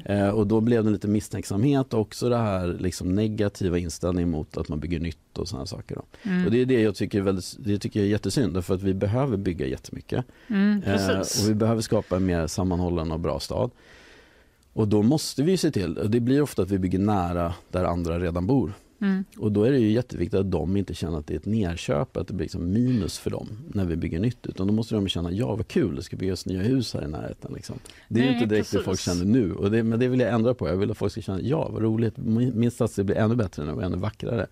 Eh, 0.05 0.29
och 0.29 0.47
då 0.47 0.61
blev 0.61 0.85
det 0.85 0.91
lite 0.91 1.09
misstänksamhet 1.09 1.95
och 1.95 2.01
också 2.01 2.29
det 2.29 2.37
här 2.37 2.77
liksom 2.81 3.14
negativa 3.14 3.79
inställningen 3.79 4.31
mot 4.31 4.57
att 4.57 4.68
man 4.68 4.81
bygger 4.81 5.01
nytt 5.01 5.39
och 5.39 5.49
sådana 5.49 5.66
saker. 5.66 5.99
Mm. 6.23 6.45
Och 6.45 6.51
det 6.51 6.61
är 6.61 6.66
det 6.66 6.81
jag 6.81 6.95
tycker 6.95 7.18
är, 7.18 7.23
väldigt, 7.23 7.57
det 7.59 7.79
tycker 7.79 8.01
jag 8.01 8.07
är 8.07 8.11
jättesynd 8.11 8.55
därför 8.55 8.75
att 8.75 8.83
vi 8.83 8.95
behöver 8.95 9.37
bygga 9.37 9.66
jättemycket. 9.66 10.25
Mm, 10.49 10.83
Eh, 10.83 11.18
och 11.18 11.49
vi 11.49 11.55
behöver 11.55 11.83
skapa 11.83 12.16
en 12.16 12.27
mer 12.27 12.47
sammanhållen 12.47 13.12
och 13.12 13.21
bra 13.21 13.41
stad. 13.41 13.71
Och 14.73 14.89
då 14.89 15.03
måste 15.03 15.43
vi 15.43 15.57
se 15.57 15.71
till, 15.71 15.99
och 15.99 16.11
det 16.11 16.21
blir 16.21 16.43
ofta 16.43 16.62
att 16.62 16.71
vi 16.71 16.79
bygger 16.79 16.99
nära 16.99 17.55
där 17.68 17.85
andra 17.85 18.18
redan 18.18 18.47
bor. 18.47 18.73
Mm. 19.01 19.24
Och 19.38 19.53
då 19.53 19.64
är 19.64 19.70
det 19.70 19.78
ju 19.78 19.90
jätteviktigt 19.90 20.40
att 20.40 20.51
de 20.51 20.76
inte 20.76 20.94
känner 20.94 21.18
att 21.18 21.26
det 21.26 21.34
är 21.34 21.38
ett 21.38 21.46
nerköp, 21.46 22.16
att 22.16 22.28
det 22.28 22.34
blir 22.34 22.44
liksom 22.44 22.72
minus 22.72 23.18
för 23.18 23.30
dem 23.30 23.48
när 23.74 23.84
vi 23.84 23.96
bygger 23.96 24.20
nytt. 24.20 24.46
Utan 24.46 24.66
då 24.66 24.72
måste 24.72 24.94
de 24.94 25.09
känna, 25.09 25.32
ja 25.32 25.57
vad 25.57 25.68
kul, 25.68 25.96
det 25.96 26.03
ska 26.03 26.16
byggas 26.16 26.46
nya 26.46 26.62
hus 26.62 26.94
här 26.94 27.05
i 27.05 27.09
närheten. 27.09 27.53
Liksom. 27.55 27.78
Det 28.09 28.20
är 28.20 28.24
Nej, 28.24 28.34
inte 28.34 28.46
direkt 28.46 28.70
det 28.70 28.76
precis. 28.78 28.84
folk 28.84 29.01
känner 29.01 29.24
nu. 29.24 29.53
Och 29.53 29.70
det, 29.70 29.82
men 29.82 30.01
det 30.01 30.09
vill 30.09 30.20
jag 30.20 30.34
ändra 30.34 30.55
på. 30.55 30.68
Jag 30.68 30.76
vill 30.76 30.90
att 30.90 30.98
folk 30.98 31.12
ska 31.12 31.20
känna, 31.20 31.40
ja 31.40 31.68
vad 31.68 31.82
roligt, 31.82 32.16
min 32.55 32.70
stadsdel 32.70 33.05
blir 33.05 33.16
ännu 33.16 33.36
bättre 33.36 33.64
nu 33.64 33.72
och 33.72 33.82
ännu 33.82 33.96
vackrare 33.96 34.46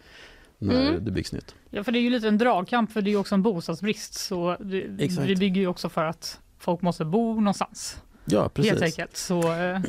när 0.58 0.88
Mm. 0.88 1.04
det 1.04 1.10
byggs 1.10 1.32
nytt. 1.32 1.54
Ja, 1.70 1.84
för 1.84 1.92
det 1.92 1.98
är 1.98 2.00
ju 2.02 2.10
lite 2.10 2.28
en 2.28 2.38
dragkamp 2.38 2.92
för 2.92 3.02
det 3.02 3.12
är 3.12 3.16
också 3.16 3.34
en 3.34 3.42
bostadsbrist. 3.42 4.14
Så 4.14 4.56
det, 4.60 4.86
vi 5.26 5.36
bygger 5.36 5.60
ju 5.60 5.66
också 5.66 5.88
för 5.88 6.04
att 6.04 6.40
folk 6.58 6.82
måste 6.82 7.04
bo 7.04 7.34
någonstans. 7.34 8.02
Ja, 8.30 8.48
precis. 8.48 8.70
Helt 8.72 8.82
enkelt. 8.82 9.16
Så, 9.16 9.52
eh, 9.52 9.80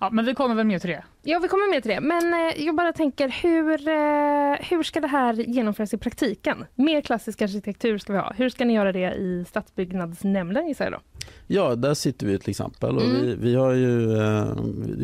ja, 0.00 0.10
men 0.10 0.24
vi 0.24 0.34
kommer 0.34 0.54
väl 0.54 0.66
mer 0.66 0.78
till 0.78 0.90
det. 0.90 1.04
Ja, 1.22 1.38
vi 1.38 1.48
kommer 1.48 1.70
med 1.70 1.82
till 1.82 1.90
det. 1.92 2.00
Men 2.00 2.34
eh, 2.34 2.64
jag 2.64 2.74
bara 2.76 2.92
tänker, 2.92 3.28
hur, 3.28 3.88
eh, 3.88 4.68
hur 4.70 4.82
ska 4.82 5.00
det 5.00 5.06
här 5.06 5.34
genomföras 5.34 5.94
i 5.94 5.98
praktiken? 5.98 6.64
Mer 6.74 7.00
klassisk 7.00 7.42
arkitektur 7.42 7.98
ska 7.98 8.12
vi 8.12 8.18
ha. 8.18 8.32
Hur 8.36 8.48
ska 8.50 8.64
ni 8.64 8.74
göra 8.74 8.92
det 8.92 9.14
i 9.14 9.44
stadsbyggnadsnämnden 9.48 10.68
gissar 10.68 10.84
jag 10.84 10.92
då? 10.92 11.00
Ja, 11.46 11.74
där 11.74 11.94
sitter 11.94 12.26
vi 12.26 12.38
till 12.38 12.50
exempel. 12.50 12.96
Och 12.96 13.02
Mm. 13.02 13.20
vi, 13.22 13.34
vi 13.34 13.54
har 13.54 13.72
ju, 13.72 14.06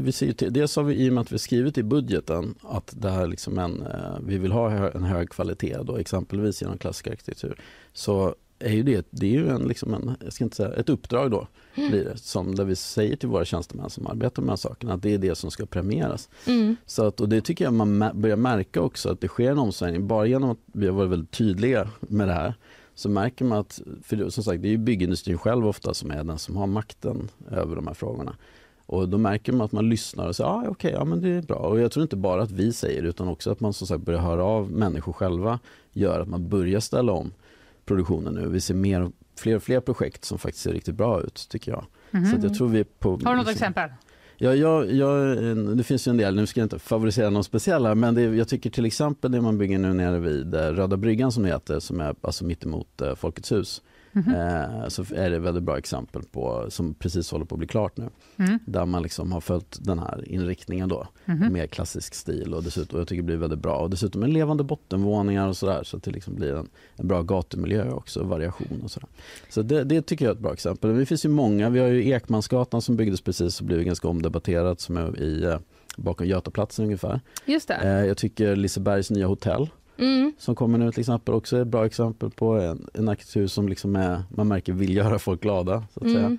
vi 0.02 0.12
ser 0.12 0.26
ju 0.26 0.32
till, 0.32 0.52
dels 0.52 0.76
har 0.76 0.82
vi 0.82 0.94
i 0.94 1.08
och 1.08 1.12
med 1.12 1.20
att 1.20 1.32
vi 1.32 1.38
skrivit 1.38 1.78
i 1.78 1.82
budgeten 1.82 2.54
att 2.62 2.94
det 2.96 3.10
här 3.10 3.26
liksom 3.26 3.58
en, 3.58 3.84
vi 4.26 4.38
vill 4.38 4.52
ha 4.52 4.70
en 4.90 5.02
hög 5.04 5.30
kvalitet 5.30 5.76
då, 5.82 5.96
exempelvis 5.96 6.62
genom 6.62 6.78
klassisk 6.78 7.06
arkitektur. 7.06 7.56
Så 7.92 8.34
är 8.62 8.72
ju 8.72 8.82
det, 8.82 9.06
det 9.10 9.26
är 9.26 9.30
ju 9.30 9.48
en, 9.48 9.62
liksom 9.62 9.94
en, 9.94 10.16
jag 10.24 10.32
ska 10.32 10.44
inte 10.44 10.56
säga, 10.56 10.72
ett 10.72 10.88
uppdrag 10.88 11.30
då 11.30 11.46
blir 11.74 12.04
det, 12.04 12.16
som 12.18 12.54
där 12.54 12.64
vi 12.64 12.76
säger 12.76 13.16
till 13.16 13.28
våra 13.28 13.44
tjänstemän 13.44 13.90
som 13.90 14.06
arbetar 14.06 14.42
med 14.42 14.48
de 14.48 14.52
här 14.52 14.56
sakerna 14.56 14.94
att 14.94 15.02
det 15.02 15.14
är 15.14 15.18
det 15.18 15.34
som 15.34 15.50
ska 15.50 15.66
premieras. 15.66 16.28
Mm. 16.46 16.76
Så 16.86 17.06
att, 17.06 17.20
och 17.20 17.28
det 17.28 17.40
tycker 17.40 17.64
jag 17.64 17.74
man 17.74 18.10
börjar 18.14 18.36
märka 18.36 18.80
också 18.80 19.10
att 19.10 19.20
det 19.20 19.28
sker 19.28 19.50
en 19.50 19.58
omsvängning. 19.58 20.06
Bara 20.06 20.26
genom 20.26 20.50
att 20.50 20.58
vi 20.66 20.86
har 20.86 20.94
varit 20.94 21.10
väldigt 21.10 21.30
tydliga 21.30 21.88
med 22.00 22.28
det 22.28 22.34
här 22.34 22.54
så 22.94 23.08
märker 23.08 23.44
man 23.44 23.58
att, 23.58 23.80
för 24.02 24.30
som 24.30 24.44
sagt 24.44 24.62
det 24.62 24.68
är 24.68 24.70
ju 24.70 24.78
byggindustrin 24.78 25.38
själv 25.38 25.68
ofta 25.68 25.94
som 25.94 26.10
är 26.10 26.24
den 26.24 26.38
som 26.38 26.56
har 26.56 26.66
makten 26.66 27.28
över 27.50 27.76
de 27.76 27.86
här 27.86 27.94
frågorna. 27.94 28.36
Och 28.86 29.08
då 29.08 29.18
märker 29.18 29.52
man 29.52 29.64
att 29.64 29.72
man 29.72 29.88
lyssnar 29.88 30.28
och 30.28 30.36
säger 30.36 30.50
ah, 30.50 30.64
okej, 30.68 30.92
ja 30.92 31.04
men 31.04 31.20
det 31.20 31.28
är 31.28 31.42
bra. 31.42 31.56
Och 31.56 31.80
jag 31.80 31.92
tror 31.92 32.02
inte 32.02 32.16
bara 32.16 32.42
att 32.42 32.50
vi 32.50 32.72
säger 32.72 33.02
utan 33.02 33.28
också 33.28 33.50
att 33.50 33.60
man 33.60 33.72
som 33.72 33.86
sagt 33.86 34.04
börjar 34.04 34.20
höra 34.20 34.44
av 34.44 34.70
människor 34.70 35.12
själva 35.12 35.58
gör 35.92 36.20
att 36.20 36.28
man 36.28 36.48
börjar 36.48 36.80
ställa 36.80 37.12
om 37.12 37.32
produktionen 37.92 38.34
nu. 38.34 38.48
Vi 38.48 38.60
ser 38.60 38.74
mer, 38.74 39.10
fler 39.38 39.56
och 39.56 39.62
fler 39.62 39.80
projekt 39.80 40.24
som 40.24 40.38
faktiskt 40.38 40.64
ser 40.64 40.72
riktigt 40.72 40.94
bra 40.94 41.20
ut 41.20 41.46
tycker 41.50 41.72
jag. 41.72 41.84
Så 42.30 42.36
att 42.36 42.42
jag 42.42 42.54
tror 42.54 42.68
vi 42.68 42.84
på... 42.84 43.10
Har 43.10 43.16
du 43.18 43.24
något 43.24 43.36
liksom- 43.36 43.50
exempel? 43.52 43.90
Ja, 44.36 44.54
jag, 44.54 44.92
jag, 44.92 45.36
det 45.76 45.84
finns 45.84 46.06
ju 46.06 46.10
en 46.10 46.16
del, 46.16 46.34
nu 46.34 46.46
ska 46.46 46.60
jag 46.60 46.64
inte 46.64 46.78
favorisera 46.78 47.30
någon 47.30 47.44
speciell 47.44 47.86
här, 47.86 47.94
men 47.94 48.14
det, 48.14 48.22
jag 48.22 48.48
tycker 48.48 48.70
till 48.70 48.84
exempel 48.84 49.32
det 49.32 49.40
man 49.40 49.58
bygger 49.58 49.78
nu 49.78 49.92
nere 49.92 50.18
vid 50.18 50.54
eh, 50.54 50.60
Röda 50.60 50.96
bryggan 50.96 51.32
som 51.32 51.42
det 51.42 51.48
heter, 51.48 51.80
som 51.80 52.00
är 52.00 52.14
alltså 52.20 52.44
mittemot 52.44 53.00
eh, 53.00 53.14
Folkets 53.14 53.52
hus. 53.52 53.82
Mhm. 54.12 54.34
Eh, 54.34 54.88
så 54.88 55.02
är 55.14 55.30
det 55.30 55.36
ett 55.36 55.42
väldigt 55.42 55.62
bra 55.62 55.78
exempel 55.78 56.22
på, 56.22 56.66
som 56.68 56.94
precis 56.94 57.30
håller 57.30 57.44
på 57.44 57.54
att 57.54 57.58
bli 57.58 57.66
klart 57.68 57.96
nu. 57.96 58.08
Mm. 58.36 58.58
Där 58.66 58.86
man 58.86 59.02
liksom 59.02 59.32
har 59.32 59.40
följt 59.40 59.78
den 59.80 59.98
här 59.98 60.24
inriktningen 60.28 60.88
då, 60.88 61.06
Mhm. 61.24 61.52
mer 61.52 61.66
klassisk 61.66 62.14
stil 62.14 62.54
och 62.54 62.62
dessutom, 62.62 62.98
jag 62.98 63.08
tycker 63.08 63.22
det 63.22 63.26
blir 63.26 63.36
väldigt 63.36 63.58
bra. 63.58 63.76
Och 63.78 63.90
dessutom 63.90 64.22
en 64.22 64.32
levande 64.32 64.64
bottenvåningar 64.64 65.48
och 65.48 65.56
sådär 65.56 65.82
så 65.84 65.96
att 65.96 66.02
det 66.02 66.10
liksom 66.10 66.34
blir 66.34 66.54
en, 66.54 66.68
en 66.96 67.08
bra 67.08 67.22
gatumiljö 67.22 67.90
också, 67.92 68.24
variation 68.24 68.80
och 68.84 68.90
sådär. 68.90 69.08
Så 69.50 69.62
det, 69.62 69.84
det 69.84 70.02
tycker 70.02 70.24
jag 70.24 70.30
är 70.32 70.34
ett 70.36 70.42
bra 70.42 70.52
exempel. 70.52 70.90
Men 70.90 70.98
det 71.00 71.06
finns 71.06 71.24
ju 71.24 71.28
många, 71.28 71.70
vi 71.70 71.78
har 71.80 71.88
ju 71.88 72.08
Ekmansgatan 72.08 72.82
som 72.82 72.96
byggdes 72.96 73.20
precis 73.20 73.60
och 73.60 73.66
blev 73.66 73.82
ganska 73.82 74.08
omdebatterat 74.08 74.80
som 74.80 74.96
är 74.96 75.20
i, 75.20 75.44
eh, 75.44 75.58
bakom 75.96 76.26
Götaplatsen 76.26 76.84
ungefär. 76.84 77.20
Just 77.46 77.68
det. 77.68 77.74
Eh, 77.74 78.06
jag 78.06 78.16
tycker 78.16 78.56
Lisebergs 78.56 79.10
nya 79.10 79.26
hotell 79.26 79.68
Mm. 79.98 80.32
som 80.38 80.54
kommer 80.54 80.78
nu 80.78 80.90
till 80.92 81.00
exempel 81.00 81.34
också 81.34 81.56
är 81.56 81.60
ett 81.62 81.68
bra 81.68 81.86
exempel 81.86 82.30
på 82.30 82.46
en, 82.52 82.86
en 82.94 83.08
arkitektur 83.08 83.46
som 83.46 83.68
liksom 83.68 83.96
är, 83.96 84.22
man 84.30 84.48
märker 84.48 84.72
vill 84.72 84.96
göra 84.96 85.18
folk 85.18 85.40
glada. 85.42 85.84
Så, 85.94 86.00
att 86.00 86.06
Mm. 86.06 86.14
säga. 86.16 86.38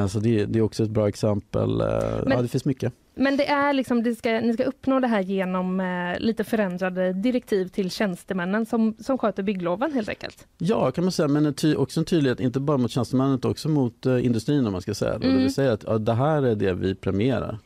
Eh, 0.00 0.06
så 0.06 0.18
det, 0.20 0.44
det 0.46 0.58
är 0.58 0.62
också 0.62 0.82
ett 0.82 0.90
bra 0.90 1.08
exempel. 1.08 1.80
Eh, 1.80 1.86
Men- 2.24 2.30
ja, 2.36 2.42
det 2.42 2.48
finns 2.48 2.64
mycket. 2.64 2.92
Men 3.14 3.36
det 3.36 3.46
är 3.48 3.72
liksom, 3.72 4.02
det 4.02 4.14
ska, 4.14 4.30
ni 4.40 4.52
ska 4.54 4.64
uppnå 4.64 5.00
det 5.00 5.06
här 5.06 5.20
genom 5.20 5.80
eh, 5.80 6.18
lite 6.20 6.44
förändrade 6.44 7.12
direktiv 7.12 7.68
till 7.68 7.90
tjänstemännen 7.90 8.66
som, 8.66 8.94
som 8.98 9.18
sköter 9.18 9.42
byggloven 9.42 9.92
helt 9.92 10.08
enkelt. 10.08 10.46
Ja, 10.58 10.90
kan 10.90 11.04
man 11.04 11.12
säga, 11.12 11.28
men 11.28 11.46
en 11.46 11.54
ty- 11.54 11.74
också 11.74 12.00
en 12.00 12.04
tydlighet, 12.06 12.40
inte 12.40 12.60
bara 12.60 12.76
mot 12.78 12.90
tjänstemännen 12.90 13.34
utan 13.34 13.50
också 13.50 13.68
mot 13.68 14.06
eh, 14.06 14.24
industrin 14.26 14.66
om 14.66 14.72
man 14.72 14.80
ska 14.80 14.94
säga 14.94 15.10
det. 15.10 15.16
Och 15.16 15.20
Det 15.20 15.26
Mm. 15.28 15.42
vill 15.42 15.54
säga 15.54 15.72
att 15.72 15.84
ja, 15.86 15.98
det 15.98 16.12
här 16.14 16.42
är 16.42 16.54
det 16.54 16.72
vi 16.72 16.94
premierar 16.94 17.58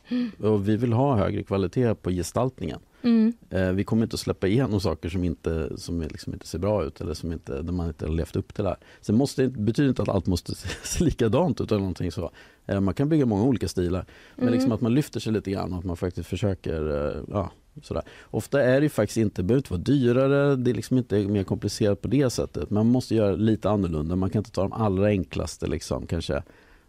och 0.43 0.69
vi 0.69 0.77
vill 0.77 0.93
ha 0.93 1.17
högre 1.17 1.43
kvalitet 1.43 1.95
på 1.95 2.11
gestaltningen. 2.11 2.79
Mm. 3.05 3.33
Eh, 3.51 3.71
vi 3.73 3.85
kommer 3.85 4.03
inte 4.03 4.15
att 4.15 4.21
släppa 4.21 4.47
igenom 4.47 4.81
saker 4.81 5.09
som 5.09 5.25
inte, 5.25 5.71
som 5.77 6.03
liksom 6.03 6.33
inte 6.33 6.47
ser 6.47 6.59
bra 6.59 6.85
ut 6.85 7.01
eller 7.01 7.15
som 7.15 7.33
inte, 7.33 7.63
där 7.63 7.73
man 7.73 7.89
inte 7.89 8.07
har 8.07 8.13
levt 8.13 8.37
upp 8.37 8.55
till 8.55 8.65
det 8.65 8.71
här. 8.71 8.79
Sen 9.01 9.17
måste, 9.17 9.43
det 9.43 9.49
betyder 9.49 9.89
inte 9.89 10.03
att 10.03 10.09
allt 10.09 10.27
måste 10.27 10.55
se, 10.83 11.05
likadant 11.05 11.61
ut 11.61 11.71
eller 11.71 11.81
någonting 11.81 12.13
så. 12.13 12.31
Eh, 12.67 12.81
man 12.81 12.95
kan 12.95 13.09
bygga 13.09 13.27
många 13.27 13.43
olika 13.45 13.69
stilar. 13.69 14.05
Men 14.35 14.43
Mm. 14.43 14.55
liksom 14.55 14.73
att 14.73 14.81
man 14.81 14.95
lyfter 14.95 15.21
sig 15.21 15.33
lite 15.33 15.51
grann 15.51 15.73
och 15.73 15.79
att 15.79 15.85
man 15.85 15.97
faktiskt 15.97 16.29
försöker 16.29 17.09
eh, 17.17 17.23
ja, 17.31 17.51
sådär. 17.83 18.03
Ofta 18.23 18.63
är 18.63 18.81
det 18.81 18.89
faktiskt 18.89 19.17
inte, 19.17 19.43
behöver 19.43 19.59
inte 19.59 19.73
vara 19.73 19.83
dyrare, 19.83 20.57
det 20.57 20.71
är 20.71 20.75
liksom 20.75 20.99
inte 20.99 21.29
mer 21.29 21.45
komplicerat 21.45 22.03
på 22.03 22.09
det 22.09 22.31
sättet. 22.31 22.71
Man 22.71 22.87
måste 22.87 23.15
göra 23.15 23.37
lite 23.37 23.71
annorlunda, 23.71 24.17
man 24.17 24.31
kan 24.31 24.41
inte 24.41 24.51
ta 24.51 24.63
de 24.63 24.73
allra 24.73 25.07
enklaste 25.07 25.67
liksom, 25.67 26.07
kanske, 26.07 26.43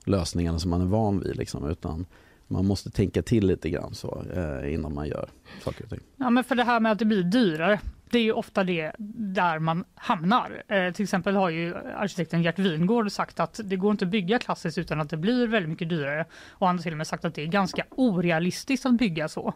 lösningarna 0.05 0.59
som 0.59 0.69
man 0.69 0.81
är 0.81 0.85
van 0.85 1.19
vid. 1.19 1.35
Liksom, 1.35 1.69
utan 1.69 2.05
man 2.47 2.65
måste 2.65 2.89
tänka 2.89 3.21
till 3.21 3.47
lite 3.47 3.69
grann 3.69 3.93
så, 3.93 4.23
eh, 4.35 4.73
innan 4.73 4.93
man 4.93 5.07
gör 5.07 5.29
saker 5.63 5.83
och 5.83 5.89
ting. 5.89 5.99
Ja, 6.17 6.29
men 6.29 6.43
för 6.43 6.55
det 6.55 6.63
här 6.63 6.79
med 6.79 6.91
att 6.91 6.99
det 6.99 7.05
blir 7.05 7.23
dyrare, 7.23 7.79
det 8.09 8.17
är 8.19 8.23
ju 8.23 8.31
ofta 8.31 8.63
det 8.63 8.91
där 9.17 9.59
man 9.59 9.85
hamnar. 9.95 10.63
Eh, 10.67 10.93
till 10.93 11.03
exempel 11.03 11.35
har 11.35 11.49
ju 11.49 11.75
arkitekten 11.75 12.43
Gert 12.43 12.59
Wingård 12.59 13.11
sagt 13.11 13.39
att 13.39 13.59
det 13.63 13.75
går 13.75 13.91
inte 13.91 14.05
att 14.05 14.11
bygga 14.11 14.39
klassiskt 14.39 14.77
utan 14.77 15.01
att 15.01 15.09
det 15.09 15.17
blir 15.17 15.47
väldigt 15.47 15.69
mycket 15.69 15.89
dyrare. 15.89 16.25
Och 16.49 16.67
han 16.67 16.75
har 16.77 16.83
till 16.83 16.91
och 16.91 16.97
med 16.97 17.07
sagt 17.07 17.25
att 17.25 17.35
det 17.35 17.41
är 17.41 17.47
ganska 17.47 17.85
orealistiskt 17.89 18.85
att 18.85 18.97
bygga 18.97 19.27
så. 19.27 19.53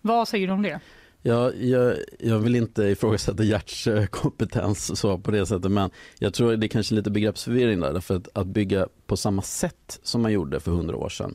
Vad 0.00 0.28
säger 0.28 0.46
du 0.46 0.52
om 0.52 0.62
det? 0.62 0.80
Ja, 1.22 1.52
jag, 1.52 1.96
jag 2.18 2.38
vill 2.38 2.56
inte 2.56 2.82
ifrågasätta 2.82 3.42
Gerts 3.42 3.86
eh, 3.86 4.06
kompetens 4.06 5.00
så 5.00 5.18
på 5.18 5.30
det 5.30 5.46
sättet 5.46 5.70
men 5.70 5.90
jag 6.18 6.34
tror 6.34 6.56
det 6.56 6.66
är 6.66 6.68
kanske 6.68 6.94
lite 6.94 7.10
begreppsförvirring 7.10 7.80
där 7.80 7.92
därför 7.92 8.16
att, 8.16 8.28
att 8.32 8.46
bygga 8.46 8.88
på 9.06 9.16
samma 9.16 9.42
sätt 9.42 10.00
som 10.02 10.22
man 10.22 10.32
gjorde 10.32 10.60
för 10.60 10.70
hundra 10.70 10.96
år 10.96 11.08
sedan 11.08 11.34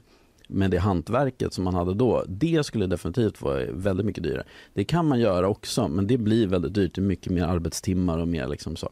med 0.51 0.71
det 0.71 0.77
hantverket 0.77 1.53
som 1.53 1.63
man 1.63 1.75
hade 1.75 1.93
då, 1.93 2.23
det 2.27 2.65
skulle 2.65 2.87
definitivt 2.87 3.41
vara 3.41 3.65
väldigt 3.71 4.05
mycket 4.05 4.23
dyrare. 4.23 4.43
Det 4.73 4.83
kan 4.83 5.07
man 5.07 5.19
göra 5.19 5.47
också 5.47 5.87
men 5.87 6.07
det 6.07 6.17
blir 6.17 6.47
väldigt 6.47 6.73
dyrt, 6.73 6.95
det 6.95 7.01
är 7.01 7.03
mycket 7.03 7.31
mer 7.31 7.43
arbetstimmar 7.43 8.17
och 8.17 8.27
mer 8.27 8.47
liksom 8.47 8.75
så. 8.75 8.89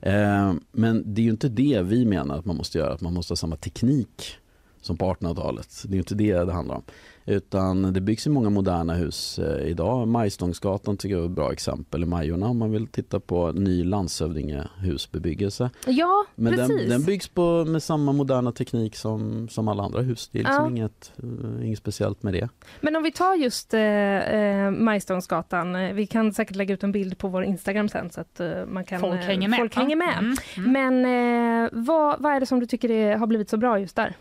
Eh, 0.00 0.52
men 0.72 1.14
det 1.14 1.20
är 1.20 1.24
ju 1.24 1.30
inte 1.30 1.48
det 1.48 1.82
vi 1.82 2.04
menar 2.04 2.38
att 2.38 2.44
man 2.44 2.56
måste 2.56 2.78
göra, 2.78 2.92
att 2.92 3.00
man 3.00 3.14
måste 3.14 3.32
ha 3.32 3.36
samma 3.36 3.56
teknik 3.56 4.38
som 4.80 4.96
på 4.96 5.14
1800-talet. 5.14 5.82
Det 5.88 5.96
är 5.96 5.98
inte 5.98 6.14
det 6.14 6.34
det 6.44 6.52
handlar 6.52 6.74
om. 6.74 6.82
Utan 7.26 7.92
det 7.92 8.00
byggs 8.00 8.26
i 8.26 8.30
många 8.30 8.50
moderna 8.50 8.94
hus 8.94 9.38
eh, 9.38 9.66
idag. 9.68 10.08
Majstångsgatan 10.08 10.96
tycker 10.96 11.14
jag 11.14 11.22
är 11.22 11.26
ett 11.28 11.32
bra 11.34 11.52
exempel 11.52 12.02
i 12.02 12.06
Majorna 12.06 12.46
om 12.46 12.58
man 12.58 12.70
vill 12.70 12.86
titta 12.86 13.20
på 13.20 13.52
ny 13.52 13.84
landshövdingehusbebyggelse. 13.84 15.70
Ja, 15.86 16.24
Men 16.34 16.52
precis. 16.52 16.76
den, 16.76 16.88
den 16.88 17.04
byggs 17.04 17.28
på, 17.28 17.64
med 17.64 17.82
samma 17.82 18.12
moderna 18.12 18.52
teknik 18.52 18.96
som, 18.96 19.48
som 19.48 19.68
alla 19.68 19.82
andra 19.82 20.00
hus. 20.00 20.28
Det 20.32 20.38
är 20.38 20.42
liksom 20.42 20.64
Ja. 20.64 20.70
inget, 20.70 21.12
eh, 21.58 21.66
inget 21.66 21.78
speciellt 21.78 22.22
med 22.22 22.32
det. 22.34 22.48
Men 22.80 22.96
om 22.96 23.02
vi 23.02 23.12
tar 23.12 23.34
just 23.34 23.74
eh, 23.74 23.80
eh, 23.80 24.70
Majstångsgatan, 24.70 25.94
vi 25.94 26.06
kan 26.06 26.32
säkert 26.32 26.56
lägga 26.56 26.74
ut 26.74 26.82
en 26.84 26.92
bild 26.92 27.18
på 27.18 27.28
vår 27.28 27.44
Instagram 27.44 27.88
sen 27.88 28.10
så 28.10 28.20
att 28.20 28.40
eh, 28.40 28.66
man 28.66 28.84
kan, 28.84 29.00
Folk 29.00 29.20
hänger 29.20 29.48
med. 29.48 29.58
Folk 29.58 29.74
hänger 29.76 29.96
med. 29.96 30.18
Mm, 30.18 30.36
mm. 30.56 30.72
Men 30.72 31.64
eh, 31.64 31.68
vad, 31.72 32.22
vad 32.22 32.32
är 32.32 32.40
det 32.40 32.46
som 32.46 32.60
du 32.60 32.66
tycker 32.66 32.90
är, 32.90 33.16
har 33.16 33.26
blivit 33.26 33.50
så 33.50 33.56
bra 33.56 33.80
just 33.80 33.96
där? 33.96 34.16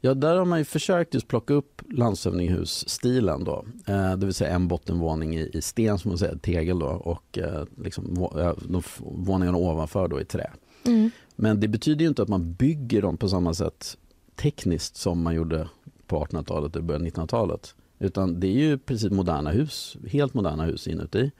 Ja, 0.00 0.14
där 0.14 0.36
har 0.36 0.44
man 0.44 0.58
ju 0.58 0.64
försökt 0.64 1.14
just 1.14 1.28
plocka 1.28 1.54
upp 1.54 1.82
landshövdingehusstilen 1.90 3.44
då. 3.44 3.64
Eh, 3.86 4.16
det 4.16 4.26
vill 4.26 4.34
säga 4.34 4.54
en 4.54 4.68
bottenvåning 4.68 5.36
i, 5.36 5.50
i 5.52 5.62
sten, 5.62 5.98
som 5.98 6.08
man 6.08 6.18
säger, 6.18 6.36
tegel 6.36 6.78
då 6.78 6.86
och 6.86 7.38
eh, 7.38 7.64
liksom, 7.76 8.28
eh, 8.38 8.52
de 8.68 8.82
våningarna 8.98 9.58
ovanför 9.58 10.08
då 10.08 10.20
i 10.20 10.24
trä. 10.24 10.50
Men 11.36 11.60
det 11.60 11.68
betyder 11.68 12.06
inte 12.06 12.22
att 12.22 12.28
man 12.28 12.52
bygger 12.52 13.02
dem 13.02 13.16
på 13.16 13.28
samma 13.28 13.54
sätt 13.54 13.96
tekniskt 14.36 14.96
som 14.96 15.22
man 15.22 15.34
gjorde 15.34 15.68
på 16.06 16.24
1800-talet 16.24 16.76
och 16.76 16.84
början 16.84 17.02
av 17.02 17.08
1900-talet. 17.08 17.74
Utan 17.98 18.40
det 18.40 18.46
är 18.46 18.68
ju 18.68 18.78
precis 18.78 19.10
moderna 19.10 19.50
hus, 19.50 19.96
helt 20.10 20.34
moderna 20.34 20.64
hus 20.64 20.88
inuti. 20.88 21.30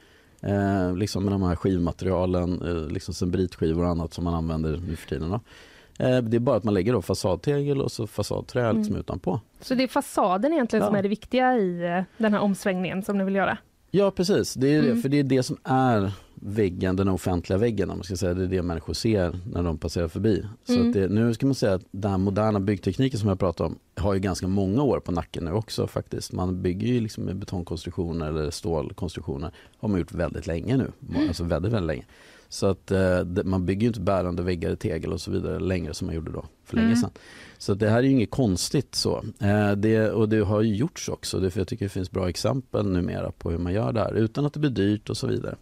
Eh, 0.41 0.97
liksom 0.97 1.25
med 1.25 1.33
de 1.33 1.43
här 1.43 1.57
skivmaterialen, 1.57 2.63
eh, 2.63 2.93
liksom 2.93 3.15
sembritskivor 3.15 3.85
och 3.85 3.91
annat 3.91 4.15
som 4.15 4.25
man 4.25 4.35
använder 4.35 4.77
nu 4.77 4.97
för 4.97 5.09
tiden. 5.09 5.31
Då. 5.31 5.41
Eh, 6.01 6.19
det 6.23 6.37
är 6.37 6.39
bara 6.41 6.57
att 6.57 6.65
man 6.65 6.75
lägger 6.75 6.93
då 6.93 7.03
fasadtegel 7.03 7.81
och 7.81 7.93
så 7.93 8.07
fasadträ 8.07 8.73
liksom 8.73 8.97
utanpå. 8.97 9.41
Så 9.61 9.75
det 9.75 9.83
är 9.83 9.89
fasaden 9.89 10.53
egentligen 10.53 10.83
Ja. 10.83 10.87
som 10.89 10.97
är 10.97 11.03
det 11.03 11.09
viktiga 11.09 11.57
i 11.59 11.83
eh, 11.97 12.03
den 12.23 12.33
här 12.35 12.41
omsvängningen 12.41 13.03
som 13.03 13.19
ni 13.19 13.25
vill 13.25 13.35
göra? 13.35 13.59
Ja 13.91 14.11
precis, 14.11 14.55
det 14.55 14.75
är 14.75 14.83
det, 14.83 14.89
Mm. 14.91 15.03
för 15.03 15.09
det 15.09 15.19
är 15.19 15.23
det 15.25 15.43
som 15.43 15.57
är 15.65 16.13
väggen, 16.35 16.97
den 16.97 17.09
offentliga 17.09 17.59
väggen 17.59 17.91
om 17.91 17.97
man 17.99 18.05
ska 18.05 18.17
säga. 18.17 18.35
Det 18.35 18.43
är 18.45 18.47
det 18.47 18.63
människor 18.63 18.93
ser 18.95 19.39
när 19.53 19.63
de 19.63 19.79
passerar 19.79 20.09
förbi. 20.09 20.45
Så 20.65 20.75
Mm. 20.75 20.93
det, 20.93 21.09
nu 21.09 21.35
ska 21.35 21.47
man 21.47 21.55
säga 21.55 21.75
att 21.75 21.83
den 21.91 22.21
moderna 22.21 22.61
byggtekniken 22.61 23.21
som 23.21 23.29
jag 23.29 23.39
pratar 23.39 23.65
om 23.65 23.79
har 23.97 24.15
ju 24.15 24.21
ganska 24.21 24.47
många 24.49 24.83
år 24.83 25.01
på 25.01 25.13
nacken 25.13 25.45
nu 25.45 25.53
också 25.53 25.87
faktiskt. 25.87 26.33
Man 26.33 26.63
bygger 26.63 26.87
ju 26.87 27.01
liksom 27.01 27.25
med 27.25 27.37
betongkonstruktioner 27.37 28.27
eller 28.29 28.51
stålkonstruktioner. 28.51 29.51
har 29.79 29.89
man 29.89 29.99
gjort 29.99 30.13
väldigt 30.13 30.47
länge 30.47 30.77
nu, 30.77 30.93
alltså 31.29 31.45
väldigt, 31.45 31.73
väldigt 31.73 31.87
länge. 31.87 32.05
Så 32.53 32.67
att 32.67 32.91
eh, 32.91 33.25
man 33.45 33.67
bygger 33.67 33.87
inte 33.87 34.01
bärande 34.01 34.43
väggar 34.43 34.73
i 34.73 34.77
tegel 34.77 35.13
och 35.13 35.21
så 35.21 35.31
vidare 35.31 35.59
längre 35.61 35.95
som 35.95 36.07
man 36.07 36.15
gjorde 36.15 36.33
då 36.33 36.45
för 36.65 36.77
länge 36.77 36.87
Mm. 36.89 36.99
sedan. 36.99 37.11
Så 37.59 37.75
det 37.75 37.89
här 37.91 37.99
är 37.99 38.03
ju 38.03 38.11
inget 38.11 38.31
konstigt 38.31 38.95
så. 38.95 39.25
Eh, 39.41 39.73
det, 39.73 40.11
och 40.11 40.29
det 40.29 40.39
har 40.41 40.63
ju 40.63 40.75
gjorts 40.77 41.09
också, 41.09 41.41
det, 41.41 41.51
för 41.51 41.61
jag 41.61 41.69
tycker 41.69 41.85
det 41.85 41.89
finns 41.89 42.11
bra 42.11 42.29
exempel 42.29 42.87
numera 42.87 43.33
på 43.33 43.51
hur 43.51 43.59
man 43.59 43.73
gör 43.73 43.93
det 43.93 44.01
här 44.01 44.15
utan 44.15 44.47
att 44.47 44.53
det 44.53 44.61
blir 44.61 44.71
dyrt 44.71 45.11
och 45.11 45.17
så 45.17 45.27
vidare. 45.27 45.57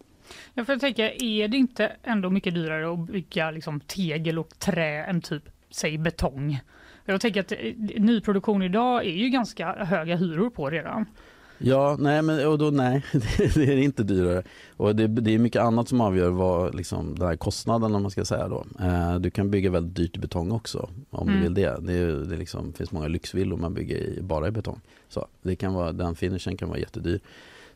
Ja, 0.55 0.65
för 0.65 0.73
jag 0.73 0.81
tänker, 0.81 1.23
är 1.23 1.49
det 1.49 1.57
inte 1.57 1.93
ändå 2.03 2.31
mycket 2.31 2.55
dyrare 2.55 2.93
att 2.93 2.99
bygga 3.11 3.51
liksom, 3.51 3.81
tegel 3.81 4.39
och 4.39 4.59
trä 4.59 5.05
än 5.05 5.21
typ, 5.21 5.43
säg 5.71 5.99
betong? 5.99 6.61
Jag 7.05 7.21
tänker 7.21 7.41
att 7.41 7.53
eh, 7.53 7.59
nyproduktion 7.97 8.63
idag 8.63 9.07
är 9.07 9.11
ju 9.15 9.29
ganska 9.29 9.73
höga 9.85 10.17
hyror 10.17 10.51
på 10.51 10.71
redan. 10.71 11.07
Ja, 11.59 11.97
nej, 11.99 12.23
men 12.23 12.47
och 12.49 12.59
då, 12.59 12.71
nej, 12.71 13.05
det, 13.13 13.55
det 13.55 13.73
är 13.73 13.77
inte 13.77 14.03
dyrare. 14.03 14.43
Och 14.77 14.97
det, 14.97 15.07
det 15.07 15.35
är 15.35 15.39
mycket 15.39 15.63
annat 15.63 15.89
som 15.89 16.01
avgör 16.01 16.31
vad 16.31 16.75
liksom, 16.75 17.15
den 17.19 17.29
här 17.29 17.37
kostnaden 17.37 17.95
om 17.95 18.03
man 18.03 18.11
ska 18.11 18.25
säga 18.25 18.49
då. 18.49 18.65
Eh, 18.81 19.15
du 19.19 19.31
kan 19.31 19.51
bygga 19.51 19.71
väldigt 19.71 19.97
dyrt 19.97 20.17
i 20.17 20.21
betong 20.21 20.53
också 20.53 20.89
om 21.11 21.29
Mm. 21.29 21.41
du 21.41 21.43
vill 21.43 21.55
det. 21.55 21.77
Det, 21.81 22.25
det 22.25 22.37
liksom, 22.37 22.73
finns 22.73 22.93
många 22.93 23.09
lyxvillor 23.09 23.57
man 23.57 23.75
bygger 23.75 23.97
i, 23.97 24.23
bara 24.23 24.49
i 24.49 24.51
betong. 24.51 24.81
Så 25.09 25.27
det 25.43 25.57
kan 25.57 25.75
vara, 25.75 25.93
den 25.93 26.15
finishen 26.17 26.57
kan 26.57 26.69
vara 26.69 26.79
jättedyr. 26.79 27.21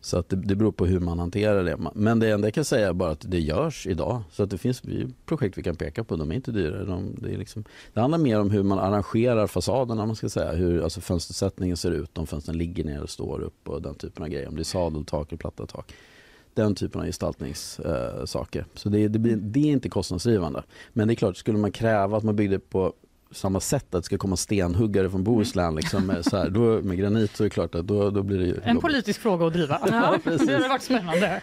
Så 0.05 0.18
att 0.18 0.28
det, 0.28 0.36
det 0.36 0.57
beror 0.57 0.72
på 0.72 0.86
hur 0.86 1.00
man 1.00 1.18
hanterar 1.18 1.64
det. 1.64 1.76
Men 1.94 2.18
det 2.18 2.30
enda 2.30 2.46
jag 2.46 2.55
kan 2.55 2.64
säga 2.64 2.88
är 2.88 2.92
bara 2.92 3.11
att 3.11 3.30
det 3.30 3.40
görs 3.40 3.86
idag. 3.86 4.22
Så 4.30 4.42
att 4.42 4.50
det 4.50 4.59
finns 4.59 4.82
projekt 5.26 5.59
vi 5.59 5.62
kan 5.62 5.76
peka 5.76 6.05
på. 6.05 6.16
De 6.16 6.30
är 6.30 6.34
inte 6.34 6.53
dyrare. 6.53 6.84
De, 6.84 7.16
det, 7.18 7.34
är 7.34 7.38
liksom, 7.38 7.64
det 7.92 8.00
handlar 8.00 8.18
mer 8.18 8.40
om 8.40 8.50
hur 8.50 8.62
man 8.62 8.78
arrangerar 8.78 9.46
fasaderna. 9.46 10.07
Man 10.07 10.16
ska 10.16 10.28
säga. 10.28 10.53
Hur 10.53 10.82
alltså 10.82 11.00
fönstersättningen 11.00 11.76
ser 11.76 11.90
ut. 11.90 12.18
Om 12.18 12.26
fönstren 12.26 12.59
ligger 12.59 12.84
ner 12.84 13.03
och 13.03 13.11
står 13.11 13.40
upp 13.40 13.68
och 13.68 13.82
den 13.82 13.94
typen 13.94 14.22
av 14.22 14.28
grejer. 14.28 14.48
Om 14.48 14.57
det 14.57 14.62
är 14.62 14.64
sadeltak 14.64 15.28
eller 15.28 15.38
platta 15.38 15.66
tak. 15.66 15.92
Den 16.55 16.74
typen 16.74 17.00
av 17.00 17.07
gestaltningssaker. 17.07 18.61
Eh, 18.61 18.66
så 18.74 18.88
det, 18.88 19.09
det, 19.09 19.18
blir, 19.18 19.36
det 19.36 19.61
är 19.61 19.72
inte 19.72 19.88
kostnadsdrivande. 19.88 20.62
Men 20.92 21.09
det 21.09 21.14
är 21.14 21.16
klart, 21.16 21.36
skulle 21.36 21.59
man 21.59 21.72
kräva 21.72 22.16
att 22.16 22.24
man 22.24 22.36
byggde 22.36 22.59
på 22.59 22.92
samma 23.32 23.60
sätt 23.60 23.84
att 23.84 24.02
det 24.02 24.02
ska 24.02 24.18
komma 24.18 24.36
stenhuggare 24.36 25.10
från 25.10 25.24
Bohuslän 25.24 25.74
liksom, 25.74 26.06
med, 26.06 26.24
så 26.24 26.36
här, 26.36 26.50
då, 26.50 26.60
med 26.60 26.98
granit 26.98 27.36
så 27.36 27.42
är 27.42 27.46
det 27.46 27.50
klart 27.50 27.74
att 27.74 27.86
då, 27.86 28.10
då 28.10 28.22
blir 28.22 28.38
det 28.38 28.44
ju 28.44 28.54
En 28.54 28.68
jobbigt. 28.68 28.82
politisk 28.82 29.20
fråga 29.20 29.46
att 29.46 29.52
driva. 29.52 29.80
Ja, 29.90 30.18
precis. 30.24 30.46
det 30.46 30.52
hade 30.54 30.68
varit 30.68 30.82
spännande. 30.82 31.40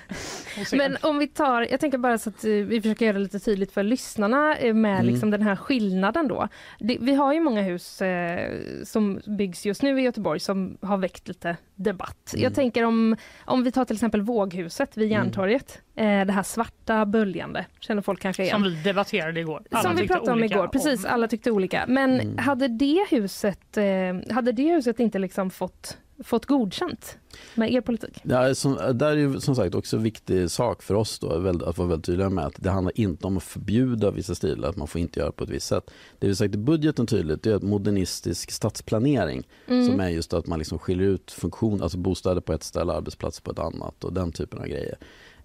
Men 0.73 0.97
om 1.01 1.17
vi 1.17 1.27
tar, 1.27 1.67
jag 1.71 1.79
tänker 1.79 1.97
bara 1.97 2.17
så 2.17 2.29
att 2.29 2.43
eh, 2.45 2.51
vi 2.51 2.81
försöker 2.81 3.05
göra 3.05 3.17
det 3.17 3.23
lite 3.23 3.39
tydligt 3.39 3.71
för 3.71 3.83
lyssnarna 3.83 4.55
eh, 4.57 4.73
med 4.73 4.89
Mm. 4.99 5.05
liksom 5.05 5.31
den 5.31 5.41
här 5.41 5.55
skillnaden 5.55 6.27
då. 6.27 6.47
Det, 6.79 6.97
vi 7.01 7.13
har 7.13 7.33
ju 7.33 7.39
många 7.39 7.61
hus 7.61 8.01
eh, 8.01 8.51
som 8.83 9.19
byggs 9.37 9.65
just 9.65 9.81
nu 9.83 9.99
i 9.99 10.03
Göteborg 10.03 10.39
som 10.39 10.77
har 10.81 10.97
väckt 10.97 11.27
lite 11.27 11.57
debatt. 11.75 12.31
Mm. 12.33 12.43
Jag 12.43 12.55
tänker 12.55 12.83
om, 12.83 13.15
om 13.45 13.63
vi 13.63 13.71
tar 13.71 13.85
till 13.85 13.95
exempel 13.95 14.21
Våghuset 14.21 14.97
vid 14.97 15.11
Mm. 15.11 15.23
Järntorget. 15.23 15.71
Eh, 15.71 15.88
det 16.05 16.31
här 16.31 16.43
svarta 16.43 17.05
böljande 17.05 17.65
känner 17.79 18.01
folk 18.01 18.21
kanske 18.21 18.43
igen. 18.43 18.53
Som 18.53 18.63
vi 18.63 18.81
debatterade 18.83 19.39
igår. 19.39 19.63
Alla 19.71 19.83
Som 19.83 19.95
vi 19.95 20.07
pratade 20.07 20.31
om 20.31 20.43
igår, 20.43 20.67
precis 20.67 21.05
alla 21.05 21.27
tyckte 21.27 21.51
olika. 21.51 21.85
Men 21.87 22.19
Mm. 22.19 22.37
hade 22.37 22.67
det 22.67 23.05
huset, 23.09 23.77
eh, 23.77 24.33
hade 24.33 24.51
det 24.51 24.63
huset 24.73 24.99
inte 24.99 25.19
liksom 25.19 25.49
fått, 25.49 25.97
fått 26.23 26.45
godkänt 26.45 27.17
med 27.55 27.73
er 27.73 27.81
politik? 27.81 28.19
Ja, 28.23 28.55
som, 28.55 28.79
där 28.93 29.07
är 29.11 29.15
ju 29.15 29.39
som 29.39 29.55
sagt 29.55 29.75
också 29.75 29.97
en 29.97 30.03
viktig 30.03 30.51
sak 30.51 30.83
för 30.83 30.93
oss 30.95 31.19
då, 31.19 31.27
att 31.65 31.77
vara 31.77 31.87
väldigt 31.87 32.05
tydliga 32.05 32.29
med 32.29 32.45
att 32.45 32.53
det 32.57 32.69
handlar 32.69 32.99
inte 32.99 33.27
om 33.27 33.37
att 33.37 33.43
förbjuda 33.43 34.11
vissa 34.11 34.35
stilar, 34.35 34.69
att 34.69 34.75
man 34.75 34.87
får 34.87 35.01
inte 35.01 35.19
göra 35.19 35.31
på 35.31 35.43
ett 35.43 35.49
visst 35.49 35.67
sätt. 35.67 35.91
Det 36.19 36.27
vi 36.27 36.35
sagt 36.35 36.55
i 36.55 36.57
budgeten 36.57 37.07
tydligt 37.07 37.43
det 37.43 37.51
är 37.51 37.55
att 37.55 37.63
modernistisk 37.63 38.51
stadsplanering 38.51 39.43
Mm. 39.67 39.85
som 39.87 39.99
är 39.99 40.09
just 40.09 40.33
att 40.33 40.47
man 40.47 40.59
liksom 40.59 40.79
skiljer 40.79 41.07
ut 41.07 41.31
funktion, 41.31 41.81
alltså 41.83 41.97
bostäder 41.97 42.41
på 42.41 42.53
ett 42.53 42.63
ställe, 42.63 42.93
arbetsplatser 42.93 43.41
på 43.43 43.51
ett 43.51 43.59
annat 43.59 44.03
och 44.03 44.13
den 44.13 44.31
typen 44.31 44.59
av 44.59 44.65
grejer. 44.65 44.95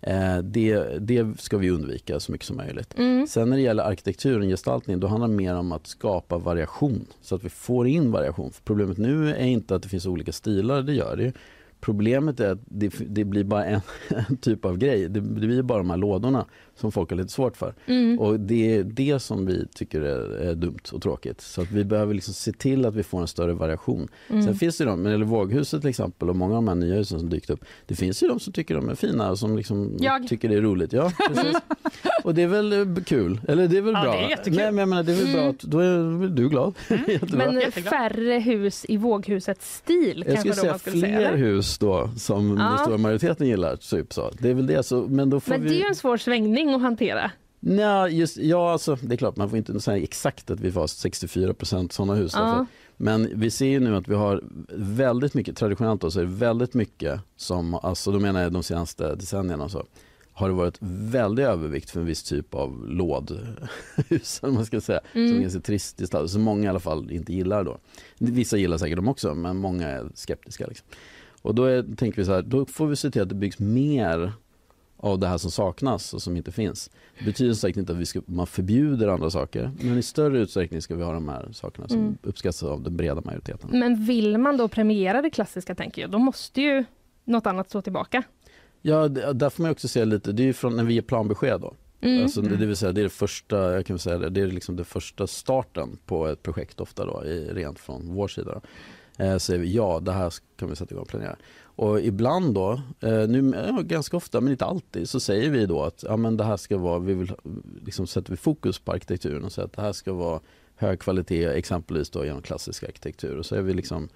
Eh, 0.07 0.39
det, 0.39 0.99
det 1.01 1.41
ska 1.41 1.59
vi 1.59 1.71
undvika 1.71 2.21
så 2.21 2.33
mycket 2.33 2.47
som 2.47 2.57
möjligt. 2.57 2.95
Mm. 2.99 3.27
Sen 3.27 3.51
när 3.51 3.57
det 3.57 3.63
gäller 3.63 3.85
arkitekturen, 3.85 4.49
gestaltning, 4.49 5.01
då 5.01 5.07
handlar 5.07 5.29
det 5.29 5.35
mer 5.35 5.55
om 5.55 5.73
att 5.73 5.87
skapa 5.87 6.39
variation 6.39 7.07
så 7.21 7.35
att 7.35 7.45
vi 7.45 7.49
får 7.49 7.87
in 7.87 8.11
variation. 8.11 8.53
För 8.53 8.63
problemet 8.63 8.99
nu 8.99 9.31
är 9.31 9.45
inte 9.45 9.75
att 9.75 9.83
det 9.83 9.89
finns 9.89 10.07
olika 10.07 10.33
stilar, 10.33 10.83
det 10.83 10.93
gör 10.93 11.17
det. 11.17 11.33
Problemet 11.81 12.41
är 12.41 12.51
att 12.51 12.59
det, 12.65 12.93
det 13.07 13.25
blir 13.25 13.45
bara 13.45 13.65
en, 13.65 13.81
en 14.29 14.37
typ 14.37 14.65
av 14.65 14.79
grej. 14.79 15.01
Det, 15.01 15.21
det 15.21 15.47
blir 15.47 15.63
bara 15.63 15.79
de 15.79 15.91
här 15.91 15.97
lådorna 15.97 16.47
som 16.77 16.93
folk 16.93 17.11
har 17.11 17.17
lite 17.17 17.29
svårt 17.33 17.57
för. 17.57 17.75
Mm. 17.87 18.19
Och 18.19 18.41
det 18.41 18.77
är 18.77 18.83
det 18.85 19.19
som 19.21 19.47
vi 19.47 19.67
tycker 19.75 20.01
är, 20.01 20.37
är 20.37 20.55
dumt 20.55 20.79
och 20.93 21.03
tråkigt. 21.03 21.41
Så 21.41 21.63
att 21.63 21.71
vi 21.71 21.85
behöver 21.85 22.15
liksom 22.15 22.35
se 22.35 22.53
till 22.53 22.85
att 22.87 22.95
vi 22.95 23.03
får 23.03 23.21
en 23.21 23.27
större 23.29 23.53
variation. 23.53 24.09
Mm. 24.29 24.43
Sen 24.43 24.55
finns 24.55 24.79
det 24.79 24.85
de, 24.85 25.07
eller 25.07 25.25
Våghuset 25.25 25.81
till 25.81 25.91
exempel 25.91 26.31
och 26.31 26.37
många 26.37 26.57
av 26.57 26.63
de 26.65 26.69
här 26.69 26.75
nya 26.75 26.95
husen 26.95 27.19
som 27.21 27.31
dykt 27.31 27.51
upp. 27.51 27.65
Det 27.87 27.95
finns 27.95 28.23
ju 28.23 28.29
de 28.29 28.41
som 28.41 28.53
tycker 28.53 28.75
de 28.75 28.89
är 28.89 28.95
fina 28.95 29.31
och 29.31 29.39
som 29.39 29.57
liksom 29.57 29.97
Jag. 30.01 30.29
tycker 30.29 30.49
det 30.49 30.55
är 30.55 30.61
roligt. 30.61 30.93
Ja, 30.93 31.13
precis. 31.35 31.57
och 32.25 32.35
det 32.35 32.43
är 32.43 32.47
väl 32.49 32.73
eh, 32.73 33.03
kul, 33.05 33.41
eller 33.49 33.69
det 33.69 33.77
är 33.79 33.83
väl 33.83 33.95
Ja, 33.95 34.03
bra. 34.03 34.13
det 34.13 34.19
är 34.25 34.29
jättekul. 34.31 34.57
Nej, 34.57 34.67
men 34.73 34.79
jag 34.79 34.89
menar, 34.89 35.03
det 35.03 35.13
är 35.13 35.17
väl 35.17 35.33
bra 35.33 35.41
Mm. 35.45 35.51
att 35.51 35.61
då 35.63 35.79
är 35.79 36.19
väl 36.21 36.35
du 36.35 36.49
glad. 36.49 36.75
Jättebra. 37.09 37.37
Men 37.47 37.61
Jätteglad. 37.61 37.91
färre 37.95 38.39
hus 38.39 38.87
i 38.89 38.97
Våghusets 38.97 39.77
stil 39.77 40.25
jag 40.27 40.35
kanske 40.35 40.49
då 40.49 40.55
säga 40.55 40.79
skulle 40.79 40.99
fler 41.01 41.17
säga. 41.17 41.29
eller? 41.29 41.39
hus 41.39 41.79
då 41.79 42.11
som 42.17 42.57
Ja. 42.59 42.65
den 42.65 42.79
stora 42.79 42.99
majoriteten 42.99 43.47
gillar. 43.47 43.77
Typ 43.77 44.13
så. 44.13 44.31
Det 44.39 44.51
är 44.51 44.55
väl 44.55 44.67
det. 44.67 44.83
Så, 44.83 45.07
men 45.09 45.31
då 45.31 45.41
får 45.41 45.51
Men 45.53 45.63
vi... 45.63 45.69
det 45.69 45.75
är 45.75 45.79
ju 45.79 45.87
en 45.87 45.95
svår 45.95 46.17
svängning 46.17 46.64
att 46.69 46.81
hantera. 46.83 47.31
Nej, 47.61 48.19
just, 48.19 48.37
ja, 48.37 48.73
alltså, 48.73 48.99
det 49.03 49.15
är 49.15 49.17
klart 49.17 49.37
man 49.37 49.49
får 49.51 49.59
inte 49.59 49.81
säga 49.81 50.03
exakt 50.03 50.51
att 50.51 50.61
vi 50.61 50.73
får 50.73 50.87
64 50.87 51.55
procent 51.55 51.93
sådana 51.93 52.15
hus. 52.15 52.33
Ja. 52.35 52.67
Men 52.97 53.29
vi 53.41 53.51
ser 53.51 53.67
ju 53.67 53.81
nu 53.81 53.97
att 53.97 54.09
vi 54.09 54.15
har 54.15 54.43
väldigt 54.77 55.35
mycket, 55.35 55.57
traditionellt 55.57 56.01
då, 56.01 56.11
så 56.11 56.21
är 56.21 56.25
det 56.25 56.31
väldigt 56.31 56.75
mycket 56.75 57.21
som, 57.37 57.75
alltså 57.75 58.13
då 58.13 58.21
menar 58.21 58.43
jag 58.43 58.53
de 58.53 58.63
senaste 58.63 59.15
decennierna 59.15 59.69
så, 59.69 59.85
har 60.33 60.49
det 60.49 60.55
varit 60.55 60.77
väldig 60.81 61.43
övervikt 61.45 61.91
för 61.91 62.01
en 62.01 62.07
viss 62.07 62.23
typ 62.23 62.55
av 62.55 62.89
lådhus, 62.89 64.41
man 64.43 64.67
ska 64.67 64.81
säga, 64.81 65.01
Mm. 65.15 65.29
som 65.29 65.37
är 65.37 65.43
ganska 65.43 65.61
trist 65.61 65.99
gestaltat, 65.99 66.31
som 66.31 66.43
många 66.43 66.65
i 66.65 66.69
alla 66.69 66.81
fall 66.81 67.11
inte 67.11 67.33
gillar 67.35 67.65
då. 67.65 67.79
Vissa 68.19 68.57
gillar 68.57 68.79
säkert 68.79 68.97
dem 68.97 69.09
också, 69.09 69.35
men 69.35 69.57
många 69.57 69.89
är 69.89 70.07
skeptiska. 70.15 70.67
Liksom. 70.67 70.87
Och 71.43 71.55
då 71.55 71.65
är, 71.65 71.97
tänker 71.97 72.19
vi 72.19 72.25
så 72.25 72.33
här, 72.33 72.43
då 72.43 72.67
får 72.67 72.87
vi 72.87 72.97
se 72.97 73.11
till 73.11 73.23
att 73.23 73.29
det 73.29 73.35
byggs 73.35 73.59
mer 73.59 74.33
av 75.05 75.19
det 75.19 75.27
här 75.27 75.39
som 75.39 75.51
saknas 75.51 76.15
och 76.15 76.23
som 76.23 76.37
inte 76.37 76.53
finns. 76.53 76.91
Det 77.19 77.25
betyder 77.25 77.55
säkert 77.55 77.77
inte 77.77 77.93
att 77.93 77.99
vi 77.99 78.07
ska, 78.07 78.21
man 78.27 78.47
förbjuder 78.47 79.09
andra 79.09 79.31
saker, 79.31 79.71
men 79.81 79.99
i 79.99 80.03
större 80.03 80.39
utsträckning 80.39 80.83
ska 80.83 80.95
vi 80.95 81.03
ha 81.03 81.13
de 81.13 81.29
här 81.29 81.49
sakerna 81.53 81.89
som 81.89 81.99
Mm. 81.99 82.19
uppskattas 82.23 82.63
av 82.63 82.83
den 82.83 82.97
breda 82.97 83.21
majoriteten. 83.21 83.71
Men 83.73 84.05
vill 84.05 84.39
man 84.39 84.57
då 84.57 84.69
premiera 84.69 85.23
det 85.23 85.31
klassiska 85.31 85.75
tänker 85.75 86.03
jag, 86.03 86.11
då 86.11 86.19
måste 86.19 86.61
ju 86.61 86.85
något 87.25 87.47
annat 87.47 87.69
stå 87.69 87.83
tillbaka. 87.83 88.23
Ja, 88.83 89.09
det- 89.09 89.33
där 89.33 89.51
får 89.51 89.63
man 89.63 89.73
också 89.73 89.89
se 89.89 90.05
lite, 90.05 90.33
det 90.33 90.49
är 90.49 90.53
från 90.53 90.77
när 90.77 90.85
vi 90.85 90.95
ger 90.95 91.03
planbesked 91.03 91.61
då. 91.61 91.75
Mm. 92.01 92.23
Alltså, 92.23 92.41
det, 92.41 92.57
det 92.57 92.67
vill 92.67 92.77
säga 92.77 92.93
det 92.93 93.01
är 93.01 93.03
det 93.03 93.09
första, 93.11 93.73
jag 93.75 93.87
kan 93.87 93.99
säga 93.99 94.19
det, 94.19 94.31
det 94.31 94.41
är 94.41 94.47
liksom 94.47 94.77
det 94.77 94.85
första 94.85 95.27
starten 95.27 95.99
på 96.07 96.27
ett 96.29 96.43
projekt 96.43 96.81
ofta 96.81 97.05
då, 97.07 97.25
i, 97.25 97.49
rent 97.53 97.79
från 97.79 98.15
vår 98.15 98.29
sida. 98.29 98.53
Då. 98.55 98.61
Eh, 99.19 99.37
säger 99.37 99.61
vi 99.61 99.75
ja, 99.75 100.01
det 100.01 100.13
här 100.13 100.35
kan 100.57 100.69
vi 100.69 100.77
sätta 100.77 100.95
igång 100.95 101.03
och 101.03 101.09
planera. 101.09 101.37
Och 101.77 102.01
ibland 102.01 102.55
då, 102.55 102.73
eh, 103.01 103.29
nu, 103.29 103.53
ja, 103.69 103.83
ganska 103.83 104.17
ofta 104.17 104.41
men 104.41 104.53
inte 104.53 104.65
alltid, 104.65 105.09
så 105.09 105.21
säger 105.21 105.51
vi 105.51 105.67
då 105.67 105.83
att 105.83 106.05
ja, 106.09 106.17
men 106.17 106.37
det 106.37 106.45
här 106.45 106.57
ska 106.57 106.79
vara, 106.79 106.99
vi 106.99 107.15
vill, 107.15 107.33
liksom 107.85 108.07
sätter 108.07 108.31
vi 108.31 108.37
fokus 108.37 108.79
på 108.79 108.93
arkitekturen 108.93 109.45
och 109.45 109.53
säger 109.53 109.67
att 109.67 109.73
det 109.73 109.83
här 109.83 109.93
ska 109.93 110.13
vara 110.13 110.41
hög 110.77 111.01
kvalitet, 111.01 111.45
exempelvis 111.45 112.11
då 112.11 112.25
genom 112.25 112.43
klassisk 112.43 112.83
arkitektur. 112.83 113.39
Och 113.39 113.47
så 113.47 113.55
är 113.55 113.63
vi 113.63 113.75
liksom 113.75 114.09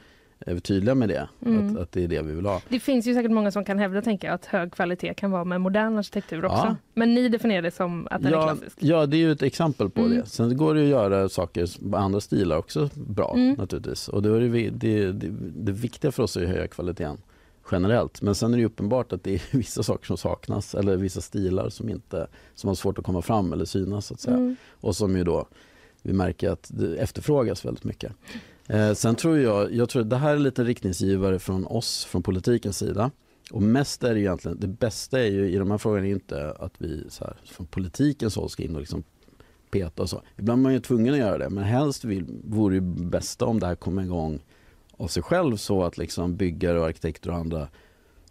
är 0.46 0.58
tydliga 0.58 0.94
med 0.94 1.08
det, 1.08 1.28
Mm. 1.46 1.70
att, 1.76 1.82
att 1.82 1.92
det 1.92 2.04
är 2.04 2.08
det 2.08 2.22
vi 2.22 2.32
vill 2.32 2.46
ha. 2.46 2.62
Det 2.68 2.80
finns 2.80 3.06
ju 3.06 3.14
säkert 3.14 3.30
många 3.30 3.50
som 3.50 3.64
kan 3.64 3.78
hävda 3.78 4.02
tänker 4.02 4.28
jag, 4.28 4.34
att 4.34 4.46
hög 4.46 4.72
kvalitet 4.72 5.14
kan 5.14 5.30
vara 5.30 5.44
med 5.44 5.60
modern 5.60 5.98
arkitektur 5.98 6.44
också. 6.44 6.56
Ja. 6.56 6.76
Men 6.94 7.14
ni 7.14 7.28
definierar 7.28 7.62
det 7.62 7.70
som 7.70 8.08
att 8.10 8.22
den 8.22 8.32
är 8.32 8.36
Ja, 8.36 8.42
klassisk. 8.42 8.76
ja, 8.80 9.06
det 9.06 9.16
är 9.16 9.18
ju 9.18 9.32
ett 9.32 9.42
exempel 9.42 9.90
på 9.90 10.00
Mm. 10.00 10.16
det. 10.18 10.26
Sen 10.26 10.56
går 10.56 10.74
det 10.74 10.82
att 10.82 10.88
göra 10.88 11.28
saker 11.28 11.90
på 11.90 11.96
andra 11.96 12.20
stilar 12.20 12.56
också 12.56 12.90
bra 12.94 13.32
Mm. 13.36 13.54
naturligtvis. 13.54 14.08
Och 14.08 14.22
då 14.22 14.34
är 14.34 14.40
det, 14.40 14.70
det, 14.70 15.12
det, 15.12 15.28
det 15.56 15.72
viktiga 15.72 16.12
för 16.12 16.22
oss 16.22 16.36
är 16.36 16.42
att 16.42 16.48
höja 16.48 16.66
kvaliteten 16.68 17.16
generellt. 17.72 18.22
Men 18.22 18.34
sen 18.34 18.54
är 18.54 18.58
det 18.58 18.64
uppenbart 18.64 19.12
att 19.12 19.24
det 19.24 19.34
är 19.34 19.42
vissa 19.56 19.82
saker 19.82 20.06
som 20.06 20.16
saknas 20.16 20.74
eller 20.74 20.96
vissa 20.96 21.20
stilar 21.20 21.68
som 21.68 21.88
inte 21.88 22.26
som 22.54 22.68
har 22.68 22.74
svårt 22.74 22.98
att 22.98 23.04
komma 23.04 23.22
fram 23.22 23.52
eller 23.52 23.64
synas 23.64 24.06
så 24.06 24.14
att 24.14 24.20
säga. 24.20 24.36
Mm. 24.36 24.56
Och 24.72 24.96
som 24.96 25.16
ju 25.16 25.24
då 25.24 25.48
vi 26.02 26.12
märker 26.12 26.50
att 26.50 26.70
det 26.74 26.96
efterfrågas 26.96 27.64
väldigt 27.64 27.84
mycket. 27.84 28.12
Eh, 28.68 28.92
sen 28.92 29.14
tror 29.14 29.38
jag, 29.38 29.74
jag 29.74 29.88
tror 29.88 30.02
att 30.02 30.10
det 30.10 30.16
här 30.16 30.34
är 30.34 30.38
lite 30.38 30.64
riktningsgivare 30.64 31.38
från 31.38 31.66
oss, 31.66 32.04
från 32.04 32.22
politikens 32.22 32.78
sida. 32.78 33.10
Och 33.50 33.62
mest 33.62 34.04
är 34.04 34.14
det 34.14 34.20
egentligen, 34.20 34.60
det 34.60 34.68
bästa 34.68 35.20
är 35.20 35.30
ju 35.30 35.50
i 35.50 35.56
de 35.56 35.70
här 35.70 35.78
frågorna 35.78 36.06
är 36.06 36.10
inte 36.10 36.54
att 36.58 36.72
vi 36.78 37.04
så 37.08 37.24
här, 37.24 37.36
från 37.44 37.66
politikens 37.66 38.36
håll 38.36 38.50
ska 38.50 38.62
in 38.62 38.74
och 38.74 38.80
liksom 38.80 39.02
peta 39.70 40.02
och 40.02 40.10
så. 40.10 40.22
Ibland 40.36 40.60
är 40.60 40.62
man 40.62 40.72
ju 40.72 40.80
tvungen 40.80 41.14
att 41.14 41.20
göra 41.20 41.38
det, 41.38 41.50
men 41.50 41.64
helst 41.64 42.04
vill, 42.04 42.24
vore 42.44 42.74
det 42.74 42.80
bästa 42.80 43.44
om 43.44 43.60
det 43.60 43.66
här 43.66 43.74
kom 43.74 44.00
igång 44.00 44.40
av 44.96 45.08
sig 45.08 45.22
själv 45.22 45.56
så 45.56 45.84
att 45.84 45.98
liksom 45.98 46.36
byggare 46.36 46.80
och 46.80 46.86
arkitekter 46.86 47.30
och 47.30 47.36
andra 47.36 47.68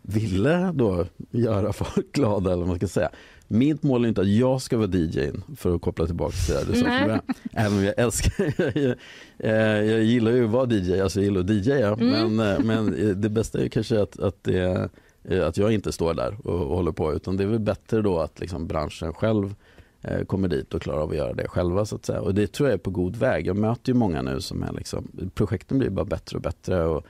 ville 0.01 0.71
då 0.71 1.05
göra 1.31 1.73
folk 1.73 2.11
glada 2.11 2.51
eller 2.51 2.59
vad 2.59 2.67
man 2.67 2.77
ska 2.77 2.87
säga. 2.87 3.09
Mitt 3.47 3.83
mål 3.83 4.03
är 4.03 4.09
inte 4.09 4.21
att 4.21 4.27
jag 4.27 4.61
ska 4.61 4.77
vara 4.77 4.89
DJ 4.93 5.31
för 5.55 5.75
att 5.75 5.81
koppla 5.81 6.05
tillbaka 6.05 6.31
till 6.31 6.55
det. 6.55 6.79
från 6.79 6.89
början. 6.89 7.21
Även 7.53 7.77
om 7.77 7.83
jag 7.83 7.93
älskar, 7.97 8.53
jag, 8.77 8.95
jag, 9.37 9.85
jag 9.85 10.03
gillar 10.03 10.31
ju 10.31 10.45
att 10.45 10.51
vara 10.51 10.73
DJ, 10.73 11.01
alltså 11.01 11.19
jag 11.19 11.25
gillar 11.25 11.41
att 11.41 11.49
DJa. 11.49 11.93
Mm. 11.93 12.35
Men, 12.35 12.53
eh, 12.53 12.59
men 12.63 13.21
det 13.21 13.29
bästa 13.29 13.63
är 13.63 13.67
kanske 13.67 14.01
att, 14.01 14.19
att, 14.19 14.43
det, 14.43 14.89
eh, 15.23 15.47
att 15.47 15.57
jag 15.57 15.71
inte 15.71 15.91
står 15.91 16.13
där 16.13 16.37
och, 16.43 16.61
och 16.61 16.75
håller 16.75 16.91
på. 16.91 17.13
Utan 17.13 17.37
det 17.37 17.43
är 17.43 17.47
väl 17.47 17.59
bättre 17.59 18.01
då 18.01 18.19
att 18.19 18.39
liksom 18.39 18.67
branschen 18.67 19.13
själv 19.13 19.55
eh, 20.01 20.23
kommer 20.23 20.47
dit 20.47 20.73
och 20.73 20.81
klarar 20.81 21.01
av 21.01 21.09
att 21.09 21.17
göra 21.17 21.33
det 21.33 21.47
själva 21.47 21.85
så 21.85 21.95
att 21.95 22.05
säga. 22.05 22.21
Och 22.21 22.33
det 22.33 22.47
tror 22.47 22.69
jag 22.69 22.73
är 22.73 22.83
på 22.83 22.91
god 22.91 23.15
väg. 23.15 23.47
Jag 23.47 23.57
möter 23.57 23.91
ju 23.91 23.93
många 23.93 24.21
nu 24.21 24.41
som 24.41 24.63
är 24.63 24.73
liksom, 24.73 25.29
projekten 25.33 25.79
blir 25.79 25.89
bara 25.89 26.05
bättre 26.05 26.37
och 26.37 26.41
bättre. 26.41 26.83
Och, 26.83 27.05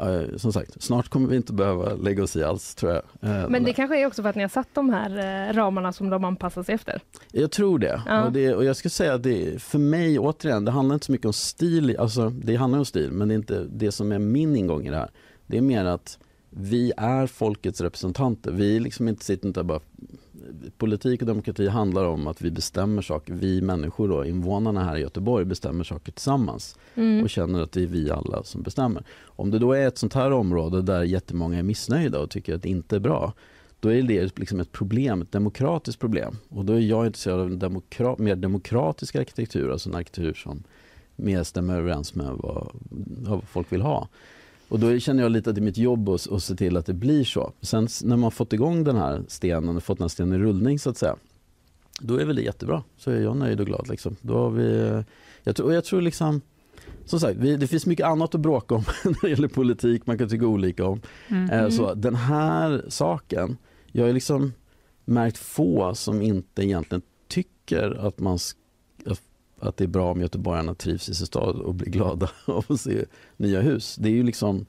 eh, 0.00 0.36
som 0.36 0.52
sagt, 0.52 0.82
snart 0.82 1.08
kommer 1.08 1.28
vi 1.28 1.36
inte 1.36 1.52
behöva 1.52 1.94
lägga 1.94 2.22
oss 2.22 2.36
i 2.36 2.44
alls 2.44 2.74
tror 2.74 2.92
jag. 2.92 3.02
Eh, 3.20 3.48
Men 3.48 3.64
det 3.64 3.72
kanske 3.72 4.00
är 4.00 4.06
också 4.06 4.22
för 4.22 4.28
att 4.28 4.36
ni 4.36 4.42
har 4.42 4.48
satt 4.48 4.68
de 4.74 4.90
här 4.90 5.48
eh, 5.48 5.54
ramarna 5.54 5.92
som 5.92 6.10
de 6.10 6.24
anpassar 6.24 6.62
sig 6.62 6.74
efter. 6.74 7.00
Jag 7.32 7.50
tror 7.50 7.78
det. 7.78 8.02
Och, 8.26 8.32
det 8.32 8.54
och 8.54 8.64
jag 8.64 8.76
skulle 8.76 8.90
säga 8.90 9.14
att 9.14 9.22
det, 9.22 9.62
för 9.62 9.78
mig, 9.78 10.18
återigen, 10.18 10.64
det 10.64 10.70
handlar 10.70 10.94
inte 10.94 11.06
så 11.06 11.12
mycket 11.12 11.26
om 11.26 11.32
stil. 11.32 11.96
Alltså, 11.98 12.30
det 12.30 12.56
handlar 12.56 12.78
om 12.78 12.84
stil, 12.84 13.10
men 13.12 13.28
det 13.28 13.34
är 13.34 13.36
inte 13.36 13.66
det 13.70 13.92
som 13.92 14.12
är 14.12 14.18
min 14.18 14.56
ingång 14.56 14.86
i 14.86 14.90
det 14.90 14.96
här. 14.96 15.10
Det 15.46 15.56
är 15.58 15.62
mer 15.62 15.84
att 15.84 16.18
vi 16.60 16.92
är 16.96 17.26
folkets 17.26 17.80
representanter. 17.80 18.50
Vi 18.52 18.80
liksom 18.80 19.08
inte 19.08 19.24
sitter 19.24 19.48
inte 19.48 19.62
bara... 19.62 19.80
Politik 20.78 21.20
och 21.20 21.26
demokrati 21.26 21.68
handlar 21.68 22.04
om 22.04 22.26
att 22.26 22.42
vi 22.42 22.50
bestämmer 22.50 23.02
saker. 23.02 23.34
Vi 23.34 23.62
människor, 23.62 24.08
då, 24.08 24.24
invånarna 24.24 24.84
här 24.84 24.96
i 24.96 25.00
Göteborg, 25.00 25.44
bestämmer 25.44 25.84
saker 25.84 26.12
tillsammans 26.12 26.76
Mm. 26.94 27.22
och 27.24 27.30
känner 27.30 27.62
att 27.62 27.72
det 27.72 27.82
är 27.82 27.86
vi 27.86 28.10
alla 28.10 28.42
som 28.42 28.62
bestämmer. 28.62 29.02
Om 29.22 29.50
det 29.50 29.58
då 29.58 29.72
är 29.72 29.88
ett 29.88 29.98
sånt 29.98 30.14
här 30.14 30.30
område 30.30 30.82
där 30.82 31.02
jättemånga 31.02 31.58
är 31.58 31.62
missnöjda 31.62 32.20
och 32.20 32.30
tycker 32.30 32.54
att 32.54 32.62
det 32.62 32.68
inte 32.68 32.96
är 32.96 33.00
bra, 33.00 33.32
då 33.80 33.92
är 33.92 34.02
det 34.02 34.38
liksom 34.38 34.60
ett 34.60 34.72
problem, 34.72 35.22
ett 35.22 35.32
demokratiskt 35.32 36.00
problem. 36.00 36.36
Och 36.48 36.64
då 36.64 36.72
är 36.72 36.80
jag 36.80 37.06
intresserad 37.06 37.40
av 37.40 37.46
en 37.46 37.58
demokra- 37.58 38.16
mer 38.18 38.36
demokratisk 38.36 39.16
arkitektur, 39.16 39.72
alltså 39.72 39.88
en 39.88 39.94
arkitektur 39.94 40.34
som 40.34 40.62
mer 41.16 41.42
stämmer 41.42 41.78
överens 41.78 42.14
med 42.14 42.26
vad, 42.26 42.70
vad 43.20 43.42
folk 43.44 43.72
vill 43.72 43.82
ha. 43.82 44.08
Och 44.68 44.78
då 44.80 44.98
känner 44.98 45.22
jag 45.22 45.32
lite 45.32 45.50
att 45.50 45.56
det 45.56 45.60
är 45.60 45.64
mitt 45.64 45.78
jobb 45.78 46.08
att, 46.08 46.32
att 46.32 46.42
se 46.42 46.54
till 46.54 46.76
att 46.76 46.86
det 46.86 46.94
blir 46.94 47.24
så. 47.24 47.52
Sen 47.60 47.88
när 48.04 48.16
man 48.16 48.30
fått 48.30 48.52
igång 48.52 48.84
den 48.84 48.96
här 48.96 49.22
stenen 49.28 49.76
och 49.76 49.82
fått 49.84 49.98
den 49.98 50.04
här 50.04 50.08
stenen 50.08 50.40
i 50.40 50.44
rullning 50.44 50.78
så 50.78 50.90
att 50.90 50.96
säga, 50.96 51.16
då 52.00 52.16
är 52.16 52.24
väl 52.24 52.36
det 52.36 52.42
jättebra. 52.42 52.82
Så 52.96 53.10
är 53.10 53.20
jag 53.20 53.36
nöjd 53.36 53.60
och 53.60 53.66
glad. 53.66 53.88
Liksom. 53.88 54.16
Då 54.20 54.34
har 54.34 54.50
vi, 54.50 55.02
jag, 55.42 55.56
tror, 55.56 55.66
och 55.66 55.74
jag 55.74 55.84
tror 55.84 56.00
liksom, 56.00 56.40
som 57.04 57.20
sagt, 57.20 57.38
vi, 57.38 57.56
det 57.56 57.66
finns 57.66 57.86
mycket 57.86 58.06
annat 58.06 58.34
att 58.34 58.40
bråka 58.40 58.74
om 58.74 58.84
när 59.04 59.14
det 59.22 59.28
gäller 59.30 59.48
politik, 59.48 60.06
man 60.06 60.18
kan 60.18 60.28
tycka 60.28 60.46
olika 60.46 60.84
om. 60.86 61.00
Mm. 61.28 61.50
Eh, 61.50 61.68
Så 61.70 61.94
den 61.94 62.14
här 62.14 62.84
saken, 62.88 63.56
jag 63.92 64.06
har 64.06 64.12
liksom 64.12 64.52
märkt 65.04 65.38
få 65.38 65.94
som 65.94 66.22
inte 66.22 66.64
egentligen 66.64 67.02
tycker 67.28 68.06
att, 68.06 68.18
man, 68.18 68.36
sk- 68.36 68.54
att- 69.60 69.76
det 69.76 69.84
är 69.84 69.88
bra 69.88 70.10
om 70.10 70.20
göteborgarna 70.20 70.74
trivs 70.74 71.08
i 71.08 71.14
sin 71.14 71.26
stad 71.26 71.56
och 71.56 71.74
blir 71.74 71.90
glada 71.90 72.30
av 72.44 72.64
att 72.68 72.80
se 72.80 73.04
nya 73.36 73.60
hus. 73.60 73.96
Det 73.96 74.08
är 74.08 74.12
ju 74.12 74.22
liksom, 74.22 74.66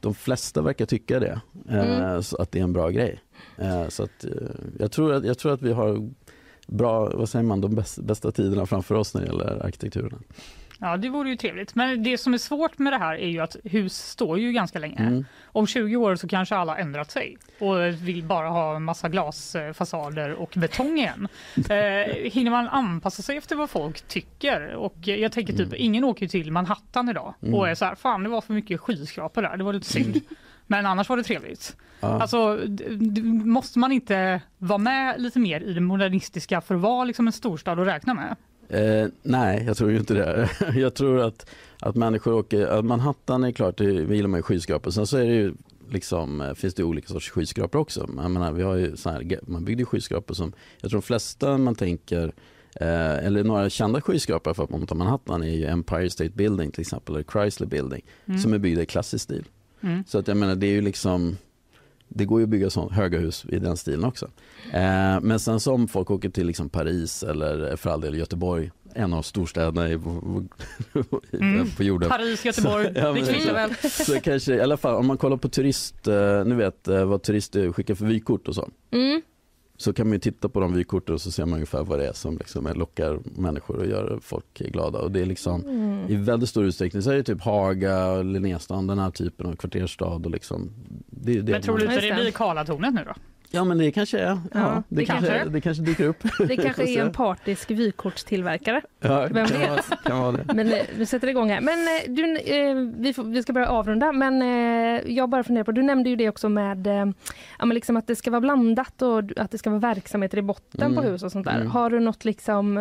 de 0.00 0.14
flesta 0.14 0.62
verkar 0.62 0.86
tycka 0.86 1.20
det, 1.20 1.40
eh, 1.68 2.00
Mm. 2.00 2.22
så 2.22 2.36
att 2.36 2.50
det 2.52 2.58
är 2.58 2.62
en 2.62 2.72
bra 2.72 2.90
grej. 2.90 3.20
Eh, 3.56 3.88
Så 3.88 4.02
att, 4.02 4.24
eh, 4.24 4.30
jag, 4.78 4.92
tror 4.92 5.12
att, 5.12 5.24
jag 5.24 5.38
tror 5.38 5.52
att 5.52 5.62
vi 5.62 5.72
har 5.72 6.10
bra, 6.66 7.10
vad 7.16 7.28
säger 7.28 7.42
man, 7.44 7.60
de 7.60 7.74
bästa, 7.74 8.02
bästa 8.02 8.32
tiderna 8.32 8.66
framför 8.66 8.94
oss 8.94 9.14
när 9.14 9.20
det 9.20 9.26
gäller 9.26 9.64
arkitekturen. 9.66 10.22
Ja, 10.78 10.96
det 10.96 11.08
vore 11.08 11.28
ju 11.30 11.36
trevligt. 11.36 11.74
Men 11.74 12.02
det 12.02 12.18
som 12.18 12.34
är 12.34 12.38
svårt 12.38 12.78
med 12.78 12.92
det 12.92 12.98
här 12.98 13.14
är 13.14 13.28
ju 13.28 13.40
att 13.40 13.56
hus 13.64 13.96
står 13.96 14.38
ju 14.38 14.52
ganska 14.52 14.78
länge. 14.78 14.98
Mm. 14.98 15.24
Om 15.44 15.66
20 15.66 15.96
år 15.96 16.16
så 16.16 16.28
kanske 16.28 16.56
alla 16.56 16.78
ändrat 16.78 17.10
sig 17.10 17.36
och 17.58 17.76
vill 17.86 18.22
bara 18.24 18.48
ha 18.48 18.76
en 18.76 18.82
massa 18.84 19.08
glasfasader 19.08 20.32
och 20.32 20.52
betong 20.56 20.98
igen. 20.98 21.28
Eh, 21.70 22.30
hinner 22.32 22.50
man 22.50 22.68
anpassa 22.68 23.22
sig 23.22 23.36
efter 23.36 23.56
vad 23.56 23.70
folk 23.70 24.00
tycker? 24.08 24.74
Och 24.74 24.96
jag 25.00 25.32
tänker 25.32 25.52
typ, 25.52 25.74
ingen 25.74 26.04
åker 26.04 26.22
ju 26.22 26.28
till 26.28 26.52
Manhattan 26.52 27.08
idag 27.08 27.34
Mm. 27.42 27.54
och 27.54 27.68
är 27.68 27.74
så 27.74 27.84
här, 27.84 27.94
fan 27.94 28.22
det 28.22 28.28
var 28.28 28.40
för 28.40 28.52
mycket 28.54 28.80
skyskrapor 28.80 29.42
där, 29.42 29.56
det 29.56 29.64
var 29.64 29.72
lite 29.72 29.86
synd. 29.86 30.20
Men 30.66 30.86
annars 30.86 31.08
var 31.08 31.16
det 31.16 31.22
trevligt. 31.22 31.76
Ja. 32.00 32.20
Alltså, 32.20 32.60
måste 33.44 33.78
man 33.78 33.92
inte 33.92 34.40
vara 34.58 34.78
med 34.78 35.20
lite 35.20 35.38
mer 35.38 35.60
i 35.60 35.72
det 35.72 35.80
modernistiska 35.80 36.60
för 36.60 36.74
att 36.74 36.80
vara 36.80 37.04
liksom 37.04 37.26
en 37.26 37.32
storstad 37.32 37.80
att 37.80 37.86
räkna 37.86 38.14
med? 38.14 38.36
Eh, 38.68 39.06
nej, 39.22 39.64
jag 39.66 39.76
tror 39.76 39.90
ju 39.90 39.96
inte 39.96 40.14
det. 40.14 40.48
Jag 40.74 40.94
tror 40.94 41.20
att, 41.20 41.46
att 41.80 41.96
människor 41.96 42.32
åker, 42.34 42.66
att 42.66 42.84
Manhattan 42.84 43.44
är 43.44 43.52
klart, 43.52 43.76
det 43.78 43.84
gillar 43.84 44.28
man 44.28 44.38
ju 44.38 44.42
skyskrapor. 44.42 44.90
Sen 44.90 45.06
så 45.06 45.16
är 45.16 45.24
det 45.24 45.34
ju 45.34 45.54
liksom, 45.90 46.40
eh, 46.40 46.54
finns 46.54 46.74
det 46.74 46.84
olika 46.84 47.08
sorts 47.08 47.30
skyskrapor 47.30 47.78
också. 47.78 48.08
Jag 48.16 48.30
menar, 48.30 48.52
vi 48.52 48.62
har 48.62 48.74
ju 48.74 48.96
sån 48.96 49.12
här, 49.12 49.40
man 49.42 49.64
byggde 49.64 49.82
ju 49.82 49.86
skyskrapor 49.86 50.34
som, 50.34 50.52
jag 50.80 50.90
tror 50.90 51.00
de 51.00 51.06
flesta 51.06 51.58
man 51.58 51.74
tänker 51.74 52.32
Eh, 52.80 53.26
eller 53.26 53.44
några 53.44 53.70
kända 53.70 54.00
skyskrapor 54.00 54.54
för 54.54 54.64
att 54.64 54.70
man 54.70 54.86
tar 54.86 54.96
Manhattan 54.96 55.42
är 55.42 55.56
ju 55.56 55.64
Empire 55.66 56.10
State 56.10 56.30
Building 56.30 56.70
till 56.70 56.80
exempel, 56.80 57.14
eller 57.14 57.24
Chrysler 57.32 57.66
Building, 57.66 58.02
Mm. 58.26 58.38
som 58.40 58.52
är 58.52 58.58
byggda 58.58 58.82
i 58.82 58.86
klassisk 58.86 59.24
stil. 59.24 59.44
Mm. 59.80 60.04
Så 60.06 60.18
att 60.18 60.28
jag 60.28 60.36
menar, 60.36 60.54
det 60.54 60.66
är 60.66 60.70
ju 60.70 60.80
liksom 60.80 61.36
det 62.08 62.24
går 62.24 62.40
ju 62.40 62.44
att 62.44 62.50
bygga 62.50 62.70
sån, 62.70 62.92
höga 62.92 63.18
hus 63.18 63.46
i 63.48 63.58
den 63.58 63.76
stilen 63.76 64.04
också. 64.04 64.26
Eh, 64.72 65.20
men 65.22 65.40
sen 65.40 65.60
som 65.60 65.88
folk 65.88 66.10
åker 66.10 66.28
till 66.28 66.46
liksom 66.46 66.68
Paris 66.68 67.22
eller 67.22 67.76
för 67.76 67.90
all 67.90 68.00
del 68.00 68.14
Göteborg, 68.18 68.70
en 68.94 69.12
av 69.12 69.22
storstäderna 69.22 69.88
i, 69.90 69.98
på, 69.98 70.42
Mm. 71.32 71.70
på 71.76 71.82
jorden. 71.82 72.08
Paris, 72.08 72.44
Göteborg, 72.44 72.92
Ja, 72.94 73.12
men 73.12 73.24
det 73.24 73.32
kvittar 73.32 73.52
väl. 73.54 73.90
Så 73.90 74.20
kanske, 74.20 74.54
i 74.54 74.60
alla 74.60 74.76
fall 74.76 74.94
om 74.94 75.06
man 75.06 75.16
kollar 75.18 75.36
på 75.36 75.48
turist, 75.48 76.06
eh, 76.08 76.44
ni 76.44 76.54
vet 76.54 76.88
eh, 76.88 77.04
vad 77.04 77.22
turister 77.22 77.72
skickar 77.72 77.94
för 77.94 78.06
vykort 78.06 78.48
och 78.48 78.54
så. 78.54 78.68
Mm. 78.90 79.22
Så 79.78 79.92
kan 79.92 80.06
man 80.06 80.12
ju 80.12 80.18
titta 80.18 80.48
på 80.48 80.60
de 80.60 80.74
vykorten 80.74 81.14
och 81.14 81.20
så 81.20 81.30
ser 81.30 81.46
man 81.46 81.54
ungefär 81.54 81.84
vad 81.84 81.98
det 81.98 82.08
är 82.08 82.12
som 82.12 82.38
liksom 82.38 82.66
lockar 82.74 83.18
människor 83.24 83.76
och 83.76 83.86
gör 83.86 84.18
folk 84.22 84.58
glada. 84.58 84.98
Och 84.98 85.12
det 85.12 85.20
är 85.20 85.26
liksom 85.26 85.64
Mm. 85.66 86.08
i 86.08 86.16
väldigt 86.16 86.48
stor 86.48 86.64
utsträckning 86.64 87.02
så 87.02 87.10
är 87.10 87.14
det 87.16 87.22
typ 87.22 87.40
Haga, 87.40 88.22
Linnéstan, 88.22 88.86
den 88.86 88.98
här 88.98 89.10
typen 89.10 89.46
av 89.46 89.56
kvarterstad 89.56 90.06
och 90.06 90.30
liksom. 90.30 90.70
Det, 91.06 91.40
det 91.40 91.52
Men 91.52 91.62
tror 91.62 91.78
du 91.78 91.84
inte 91.84 92.00
det. 92.00 92.14
blir 92.14 92.30
Karlatornet 92.30 92.94
nu 92.94 93.04
då? 93.06 93.12
Ja 93.50 93.64
men 93.64 93.78
det 93.78 93.90
kanske 93.92 94.18
är, 94.18 94.24
ja, 94.26 94.38
Ja, 94.54 94.82
det, 94.88 94.96
det 94.96 95.04
kanske, 95.04 95.26
kanske. 95.30 95.48
det 95.50 95.60
kanske 95.60 95.82
dyker 95.82 96.04
upp. 96.06 96.22
Det 96.48 96.56
kanske 96.56 96.84
är 96.88 97.00
en 97.02 97.12
partisk 97.12 97.70
vykortstillverkare. 97.70 98.80
Ja, 99.00 99.28
Vem 99.30 99.46
kan 99.46 99.60
vet? 99.60 99.68
Vara, 99.70 99.80
kan 100.04 100.20
vara 100.20 100.32
det. 100.32 100.54
Men 100.54 100.72
eh, 100.72 100.82
vi 100.96 101.06
sätter 101.06 101.28
igång 101.28 101.50
här. 101.50 101.60
Men 101.60 101.78
eh, 101.78 102.14
du, 102.14 102.36
eh, 102.38 102.74
vi, 103.02 103.14
får, 103.14 103.24
vi 103.24 103.42
ska 103.42 103.52
börja 103.52 103.68
avrunda, 103.68 104.12
men 104.12 104.40
jag 105.14 105.28
bara 105.28 105.44
funderar 105.44 105.64
på, 105.64 105.72
du 105.72 105.82
nämnde 105.82 106.10
ju 106.10 106.16
det 106.16 106.28
också 106.28 106.48
med 106.48 106.86
ja, 107.58 107.64
men 107.66 107.74
liksom 107.74 107.96
att 107.96 108.06
det 108.06 108.16
ska 108.16 108.30
vara 108.30 108.40
blandat 108.40 109.02
och 109.02 109.22
att 109.36 109.50
det 109.50 109.58
ska 109.58 109.70
vara 109.70 109.80
verksamheter 109.80 110.38
i 110.38 110.42
botten 110.42 110.94
på 110.94 111.00
Mm. 111.00 111.12
hus 111.12 111.22
och 111.22 111.32
sånt 111.32 111.46
där. 111.46 111.54
Mm. 111.56 111.70
Har 111.70 111.90
du 111.90 112.00
något 112.00 112.24
liksom, 112.24 112.76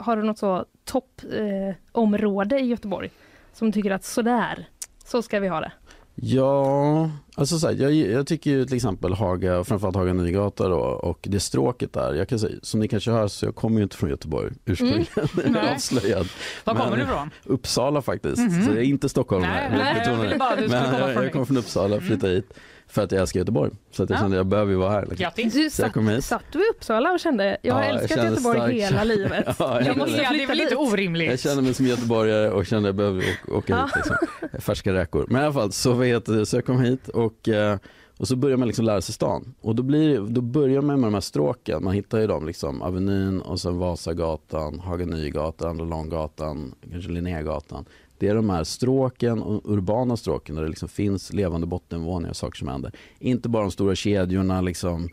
har 0.00 0.16
du 0.16 0.22
något 0.22 0.38
så 0.38 0.64
toppområde 0.84 1.68
eh, 1.68 1.74
område 1.92 2.58
i 2.60 2.66
Göteborg 2.66 3.10
som 3.52 3.72
tycker 3.72 3.90
att 3.90 4.04
sådär, 4.04 4.66
så 5.04 5.22
ska 5.22 5.40
vi 5.40 5.48
ha 5.48 5.60
det? 5.60 5.72
Ja, 6.16 7.10
Alltså 7.38 7.58
så 7.58 7.66
här, 7.66 7.74
jag, 7.74 7.92
jag 7.92 8.26
tycker 8.26 8.50
ju 8.50 8.64
till 8.64 8.76
exempel 8.76 9.12
Haga, 9.12 9.64
framförallt 9.64 9.96
Haga 9.96 10.12
Nygata 10.12 10.68
då, 10.68 10.78
och 10.78 11.18
det 11.22 11.40
stråket 11.40 11.92
där. 11.92 12.14
Jag 12.14 12.28
kan 12.28 12.38
säga, 12.38 12.58
som 12.62 12.80
ni 12.80 12.88
kanske 12.88 13.10
hör 13.10 13.28
så 13.28 13.46
jag 13.46 13.54
kommer 13.54 13.76
ju 13.76 13.82
inte 13.82 13.96
från 13.96 14.10
Göteborg 14.10 14.52
ursprungligen. 14.64 15.06
Mm. 15.44 15.56
avslöjad. 15.74 16.28
Var 16.64 16.74
kommer 16.74 16.96
du 16.96 17.02
ifrån? 17.02 17.30
Uppsala 17.44 18.02
faktiskt. 18.02 18.38
Mm 18.38 18.50
-hmm. 18.50 18.64
Så 18.64 18.70
jag 18.70 18.78
är 18.78 18.82
inte 18.82 19.08
stockholmare. 19.08 19.68
Nej, 19.70 19.78
nej, 19.78 20.02
jag 20.06 20.16
ville 20.16 20.36
bara 20.36 20.56
du 20.56 20.68
Men 20.68 21.00
jag, 21.00 21.24
jag 21.24 21.32
kommer 21.32 21.44
från 21.44 21.56
Uppsala, 21.56 22.00
flyttade 22.00 22.32
mm. 22.32 22.36
hit. 22.36 22.58
För 22.96 23.02
att 23.02 23.12
jag 23.12 23.20
älskar 23.20 23.40
Göteborg. 23.40 23.70
Så 23.90 24.02
att 24.02 24.10
jag 24.10 24.16
ja. 24.16 24.20
kände 24.20 24.36
att 24.36 24.38
jag 24.38 24.46
behöver 24.46 24.72
ju 24.72 24.78
vara 24.78 24.90
här. 24.90 25.00
Liksom. 25.00 25.16
Grattis. 25.16 25.54
Du 25.54 25.70
satt, 25.70 26.24
satt 26.24 26.44
du 26.52 26.58
i 26.58 26.70
Uppsala 26.70 27.12
och 27.12 27.20
kände, 27.20 27.56
jag 27.62 27.74
har 27.74 27.82
ja, 27.82 27.88
älskat 27.88 28.16
jag 28.16 28.30
Göteborg 28.30 28.58
stark. 28.58 28.72
hela 28.72 29.04
livet. 29.14 29.44
ja, 29.46 29.54
jag, 29.58 29.86
jag 29.86 29.96
måste 29.96 30.12
flytta 30.12 30.32
Det 30.32 30.42
är 30.42 30.46
väl 30.46 30.60
inte 30.60 30.76
orimligt? 30.76 31.30
Jag 31.30 31.40
kände 31.40 31.62
mig 31.62 31.74
som 31.74 31.86
göteborgare 31.86 32.50
och 32.50 32.66
kände 32.66 32.88
att 32.88 32.96
jag 32.96 32.96
behöver 32.96 33.24
åka 33.48 33.76
hit. 33.76 33.96
Liksom. 33.96 34.16
Färska 34.60 34.92
räkor. 34.92 35.26
Men 35.28 35.42
i 35.42 35.44
alla 35.44 35.54
fall, 35.54 35.72
så, 35.72 35.92
vet, 35.92 36.48
så 36.48 36.56
jag 36.56 36.66
kom 36.66 36.80
hit 36.80 37.08
och 37.08 37.48
eh, 37.48 37.78
och 38.18 38.28
så 38.28 38.36
börjar 38.36 38.56
man 38.56 38.68
liksom 38.68 38.84
lära 38.84 39.00
sig 39.00 39.14
stan. 39.14 39.54
Och 39.60 39.74
då, 39.74 39.82
blir, 39.82 40.20
då 40.20 40.40
börjar 40.40 40.80
man 40.80 41.00
med 41.00 41.06
de 41.06 41.14
här 41.14 41.20
stråken. 41.20 41.84
Man 41.84 41.94
hittar 41.94 42.18
ju 42.18 42.26
dem, 42.26 42.46
liksom, 42.46 42.82
Avenyn 42.82 43.40
och 43.40 43.60
sen 43.60 43.78
Vasagatan, 43.78 44.78
Haga 44.78 45.06
Nygatan, 45.06 45.76
Långgatan, 45.76 46.74
kanske 46.90 47.10
Linnégatan. 47.10 47.84
Det 48.18 48.28
är 48.28 48.34
de 48.34 48.50
här 48.50 48.64
stråken, 48.64 49.42
och 49.42 49.72
urbana 49.72 50.16
stråken 50.16 50.54
där 50.54 50.62
det 50.62 50.68
liksom 50.68 50.88
finns 50.88 51.32
levande 51.32 51.66
bottenvåningar 51.66 52.30
och 52.30 52.36
saker 52.36 52.58
som 52.58 52.68
händer. 52.68 52.92
Inte 53.18 53.48
bara 53.48 53.62
de 53.62 53.70
stora 53.70 53.94
kedjorna 53.94 54.60
liksom, 54.60 55.08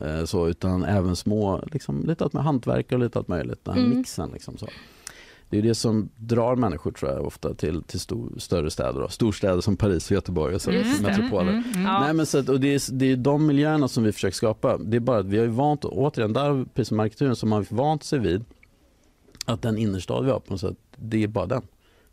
eh, 0.00 0.24
så, 0.24 0.48
utan 0.48 0.84
även 0.84 1.16
små, 1.16 1.64
liksom, 1.72 2.04
lite 2.06 2.24
allt 2.24 2.32
med 2.32 2.44
hantverkare 2.44 2.98
och 2.98 3.04
lite 3.04 3.18
allt 3.18 3.28
möjligt. 3.28 3.64
Den 3.64 3.74
här 3.74 3.84
mm. 3.84 3.98
mixen. 3.98 4.30
Liksom, 4.32 4.56
så. 4.56 4.68
Det 5.50 5.58
är 5.58 5.62
det 5.62 5.74
som 5.74 6.08
drar 6.16 6.56
människor 6.56 6.90
tror 6.92 7.10
jag 7.12 7.26
ofta 7.26 7.54
till, 7.54 7.82
till 7.82 8.00
stor, 8.00 8.32
större 8.38 8.70
städer. 8.70 9.00
Då. 9.00 9.08
Storstäder 9.08 9.60
som 9.60 9.76
Paris 9.76 10.06
och 10.06 10.14
Göteborg 10.14 10.54
och 10.54 10.62
så, 10.62 10.70
mm. 10.70 11.02
metropoler. 11.02 11.52
Mm, 11.52 11.64
mm, 11.74 11.82
Nej, 11.82 12.14
men 12.14 12.26
så, 12.26 12.38
och 12.52 12.60
det, 12.60 12.74
är, 12.74 12.92
det 12.92 13.12
är 13.12 13.16
de 13.16 13.46
miljöerna 13.46 13.88
som 13.88 14.04
vi 14.04 14.12
försöker 14.12 14.36
skapa. 14.36 14.78
Det 14.78 14.96
är 14.96 15.00
bara 15.00 15.18
att 15.18 15.26
vi 15.26 15.38
har 15.38 15.44
ju 15.44 15.50
vant, 15.50 15.84
återigen, 15.84 16.32
där 16.32 16.64
precis 16.74 16.88
som 16.88 17.00
arkitekturen, 17.00 17.36
så 17.36 17.46
har 17.46 17.66
vant 17.70 18.04
sig 18.04 18.18
vid 18.18 18.44
att 19.44 19.62
den 19.62 19.78
innerstad 19.78 20.24
vi 20.24 20.30
har 20.30 20.40
på 20.40 20.52
något 20.52 20.60
sätt, 20.60 20.76
det 20.96 21.22
är 21.22 21.28
bara 21.28 21.46
den. 21.46 21.62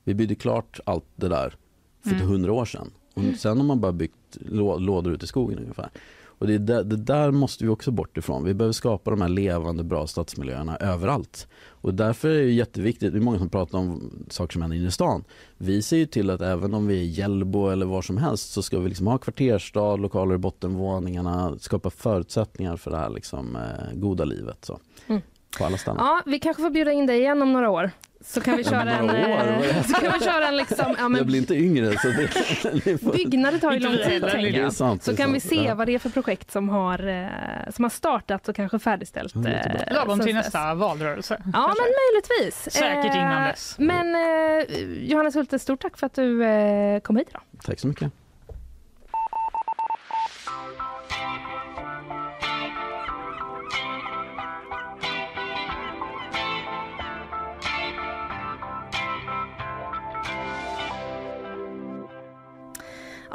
Vi 0.06 0.14
byggde 0.14 0.36
klart 0.36 0.80
allt 0.86 1.06
det 1.16 1.30
där 1.30 1.56
för 2.03 2.16
mm. 2.16 2.28
hundra 2.28 2.53
år 2.53 2.66
sedan. 2.66 2.91
Och 3.14 3.39
sen 3.39 3.58
har 3.58 3.66
man 3.66 3.82
bara 3.82 3.91
byggt 3.91 4.38
lådor 4.80 5.14
ute 5.14 5.26
i 5.26 5.28
skogen 5.28 5.60
ungefär. 5.60 5.89
Och 6.38 6.47
det, 6.47 6.58
där, 6.58 6.84
det 6.84 6.95
där 6.95 7.32
måste 7.32 7.64
vi 7.64 7.70
också 7.70 7.91
bort 7.91 8.18
ifrån. 8.18 8.43
Vi 8.43 8.53
behöver 8.53 8.74
skapa 8.74 9.12
de 9.12 9.22
här 9.22 9.30
levande 9.30 9.84
bra 9.84 10.08
stadsmiljöerna 10.08 10.78
överallt. 10.78 11.47
Och 11.68 11.93
därför 11.93 12.30
är 12.30 12.43
det 12.43 12.51
jätteviktigt, 12.51 13.14
det 13.14 13.20
är 13.20 13.22
många 13.22 13.38
som 13.38 13.49
pratar 13.49 13.78
om 13.78 14.12
saker 14.30 14.53
som 14.53 14.62
händer 14.62 14.78
inne 14.78 14.88
i 14.88 14.91
stan. 14.91 15.24
Vi 15.58 15.82
ser 15.82 15.97
ju 15.97 16.06
till 16.06 16.30
att 16.30 16.41
även 16.41 16.74
om 16.74 16.88
vi 16.88 16.95
är 16.95 17.01
i 17.01 17.06
Hjällbo 17.06 17.68
eller 17.68 17.86
var 17.86 18.01
som 18.01 18.18
helst 18.18 18.51
så 18.51 18.62
ska 18.62 18.80
vi 18.80 18.89
liksom 18.89 19.08
ha 19.08 19.18
kvarterstad, 19.18 19.95
lokaler 19.95 20.36
i 20.36 20.38
bottenvåningarna, 20.38 21.60
skapa 21.60 21.89
förutsättningar 21.89 22.78
för 22.78 22.91
det 22.91 22.97
här 22.97 23.10
liksom, 23.10 23.56
eh, 23.56 23.93
goda 23.93 24.26
livet. 24.26 24.66
Så. 24.66 24.80
Mm. 25.08 25.22
På 25.58 25.66
alla 25.66 25.78
ställen. 25.78 25.97
Ja, 25.99 26.22
vi 26.26 26.39
kanske 26.39 26.64
får 26.64 26.70
bjuda 26.70 26.91
in 26.91 27.06
dig 27.06 27.20
igen 27.20 27.41
om 27.41 27.53
några 27.53 27.70
år. 27.70 27.91
Så 28.28 28.41
kan 28.41 28.57
vi 28.57 28.63
köra 28.63 28.91
en... 28.91 29.09
År, 29.09 29.84
så 29.84 29.93
kan 29.93 30.13
vi 30.19 30.26
köra 30.26 30.47
en 30.47 30.57
liksom, 30.57 30.95
ja, 30.97 31.09
men, 31.09 31.17
jag 31.17 31.28
blir 31.28 31.39
inte 31.39 31.55
yngre. 31.55 31.97
Så 31.97 32.07
det, 32.07 32.97
får... 32.97 33.13
Byggnader 33.13 33.59
tar 33.59 33.71
ju 33.71 33.80
lång 33.80 33.97
tid 33.97 34.21
tänker 34.21 34.61
jag. 34.61 34.73
Sant, 34.73 35.03
så 35.03 35.15
kan 35.15 35.34
vi 35.34 35.39
se 35.39 35.63
ja. 35.65 35.76
vad 35.76 35.88
det 35.88 35.95
är 35.95 35.99
för 35.99 36.09
projekt 36.09 36.51
som 36.51 36.69
har, 36.69 37.07
eh, 37.07 37.71
som 37.71 37.86
har 37.86 37.89
startat 37.89 38.49
och 38.49 38.55
kanske 38.55 38.80
färdigställt. 38.80 39.36
Mm, 39.36 39.53
Lagom 39.91 40.19
till 40.19 40.36
nästa 40.36 40.73
valrörelse. 40.73 41.41
Ja 41.45 41.51
kanske. 41.51 41.84
men 41.84 41.91
möjligtvis. 42.03 42.73
Säkert 42.73 43.15
innan 43.15 43.43
eh, 43.43 43.49
dess. 43.49 43.76
Men 43.78 44.15
eh, 44.15 44.63
Johannes 45.09 45.36
Hulte, 45.36 45.59
stort 45.59 45.82
tack 45.82 45.97
för 45.97 46.05
att 46.05 46.13
du 46.13 46.45
eh, 46.45 46.99
kom 46.99 47.17
hit 47.17 47.28
idag. 47.30 47.41
Tack 47.63 47.80
så 47.80 47.88
mycket. 47.88 48.11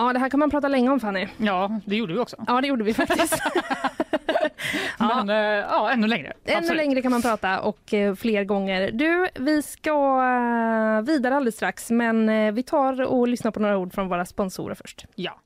Ja, 0.01 0.13
det 0.13 0.19
här 0.19 0.29
kan 0.29 0.41
man 0.41 0.51
prata 0.51 0.69
länge 0.69 0.91
om 0.91 1.01
Fanny. 1.01 1.29
Ja, 1.37 1.81
det 1.85 1.97
gjorde 1.97 2.13
vi 2.13 2.19
också. 2.19 2.37
Ja, 2.47 2.61
det 2.61 2.67
gjorde 2.67 2.85
vi 2.85 2.95
faktiskt. 2.95 3.43
Men 4.99 5.29
ja. 5.29 5.35
Eh, 5.35 5.67
ja, 5.71 5.91
ännu 5.91 6.07
längre. 6.07 6.33
Ännu 6.45 6.59
Absolut. 6.59 6.77
längre 6.77 7.03
kan 7.03 7.11
man 7.11 7.23
prata 7.23 7.61
och 7.61 7.95
eh, 7.95 8.15
fler 8.15 8.45
gånger. 8.45 8.91
Du, 8.93 9.29
vi 9.35 9.63
ska 9.63 9.91
eh, 9.91 11.03
vidare 11.03 11.37
alldeles 11.37 11.55
strax, 11.55 11.91
men 11.91 12.55
vi 12.55 12.63
tar 12.63 13.03
och 13.03 13.29
lyssnar 13.29 13.51
på 13.51 13.61
några 13.61 13.79
ord 13.79 13.95
från 13.95 14.09
våra 14.09 14.25
sponsorer 14.25 14.75
först. 14.75 15.07
Ja. 15.15 15.41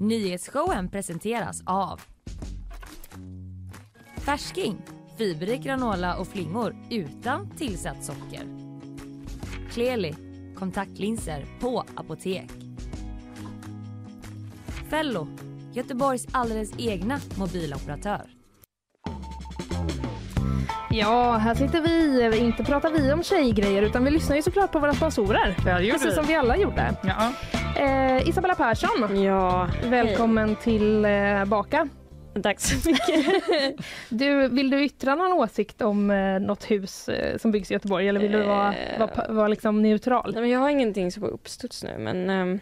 Nyhetsshowen 0.00 0.88
presenteras 0.88 1.62
av 1.66 2.00
Färsking, 4.16 4.76
fiberrik 5.18 5.62
granola 5.62 6.16
och 6.16 6.28
flingor 6.28 6.76
utan 6.90 7.50
tillsatt 7.50 8.04
socker. 8.04 8.42
Kleli, 9.70 10.14
kontaktlinser 10.54 11.44
på 11.60 11.84
apotek. 11.94 12.63
Fello, 14.90 15.26
Göteborgs 15.72 16.26
alldeles 16.32 16.70
egna 16.78 17.18
mobiloperatör. 17.38 18.20
Ja, 20.90 21.32
här 21.32 21.54
sitter 21.54 21.80
vi. 21.80 22.38
Inte 22.38 22.64
pratar 22.64 22.90
vi 22.90 23.12
om 23.12 23.22
tjejgrejer 23.22 23.82
utan 23.82 24.04
vi 24.04 24.10
lyssnar 24.10 24.36
ju 24.36 24.42
såklart 24.42 24.72
på 24.72 24.78
våra 24.78 24.94
sponsorer. 24.94 25.56
Ja, 25.66 25.78
det 25.78 25.90
Precis 25.90 26.08
vi. 26.08 26.12
som 26.12 26.24
vi 26.26 26.34
alla 26.34 26.56
gjorde. 26.56 26.94
Ja. 27.02 27.32
Eh, 27.82 28.28
Isabella 28.28 28.54
Persson, 28.54 29.22
ja, 29.22 29.68
välkommen 29.84 30.48
hej. 30.48 30.56
tillbaka. 30.56 31.88
Eh, 32.34 32.42
Tack 32.42 32.60
så 32.60 32.88
mycket. 32.88 33.36
du, 34.08 34.48
vill 34.48 34.70
du 34.70 34.84
yttra 34.84 35.14
någon 35.14 35.32
åsikt 35.32 35.82
om 35.82 36.10
eh, 36.10 36.40
något 36.40 36.70
hus 36.70 37.08
eh, 37.08 37.38
som 37.38 37.50
byggs 37.50 37.70
i 37.70 37.74
Göteborg 37.74 38.08
eller 38.08 38.20
vill 38.20 38.32
du 38.32 38.42
vara, 38.42 38.74
vara, 38.98 39.32
vara 39.32 39.48
liksom 39.48 39.82
neutral? 39.82 40.50
jag 40.50 40.58
har 40.58 40.68
ingenting 40.68 41.12
som 41.12 41.22
på 41.22 41.28
uppstuds 41.28 41.84
nu 41.84 41.98
men 41.98 42.30
eh, 42.30 42.60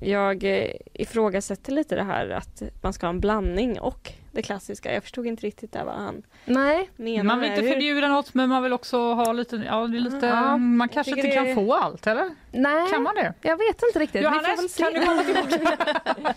jag 0.00 0.44
eh, 0.44 0.70
ifrågasätter 0.92 1.72
lite 1.72 1.94
det 1.94 2.02
här 2.02 2.30
att 2.30 2.62
man 2.82 2.92
ska 2.92 3.06
ha 3.06 3.10
en 3.12 3.20
blandning 3.20 3.80
och 3.80 4.12
det 4.36 4.42
klassiska. 4.42 4.94
Jag 4.94 5.02
förstod 5.02 5.26
inte 5.26 5.46
riktigt 5.46 5.72
där 5.72 5.84
vad 5.84 5.94
han 5.94 6.22
Nej. 6.44 6.90
menar. 6.96 7.24
Man 7.24 7.40
vill 7.40 7.50
inte 7.50 7.62
förbjuda 7.62 8.08
något 8.08 8.34
men 8.34 8.48
man 8.48 8.62
vill 8.62 8.72
också 8.72 9.14
ha 9.14 9.32
lite, 9.32 9.56
ja, 9.56 9.86
lite 9.86 10.26
ja, 10.26 10.56
man 10.56 10.88
kanske 10.88 11.10
inte 11.10 11.28
kan 11.28 11.44
det... 11.44 11.54
få 11.54 11.74
allt 11.74 12.06
eller? 12.06 12.30
Nej, 12.52 12.90
kan 12.90 13.02
man 13.02 13.14
det? 13.14 13.34
Jag 13.42 13.56
vet 13.56 13.82
inte 13.82 13.98
riktigt. 13.98 14.22
Johannes, 14.22 14.76
kan 14.76 14.92
du 14.92 15.06
komma 15.06 15.22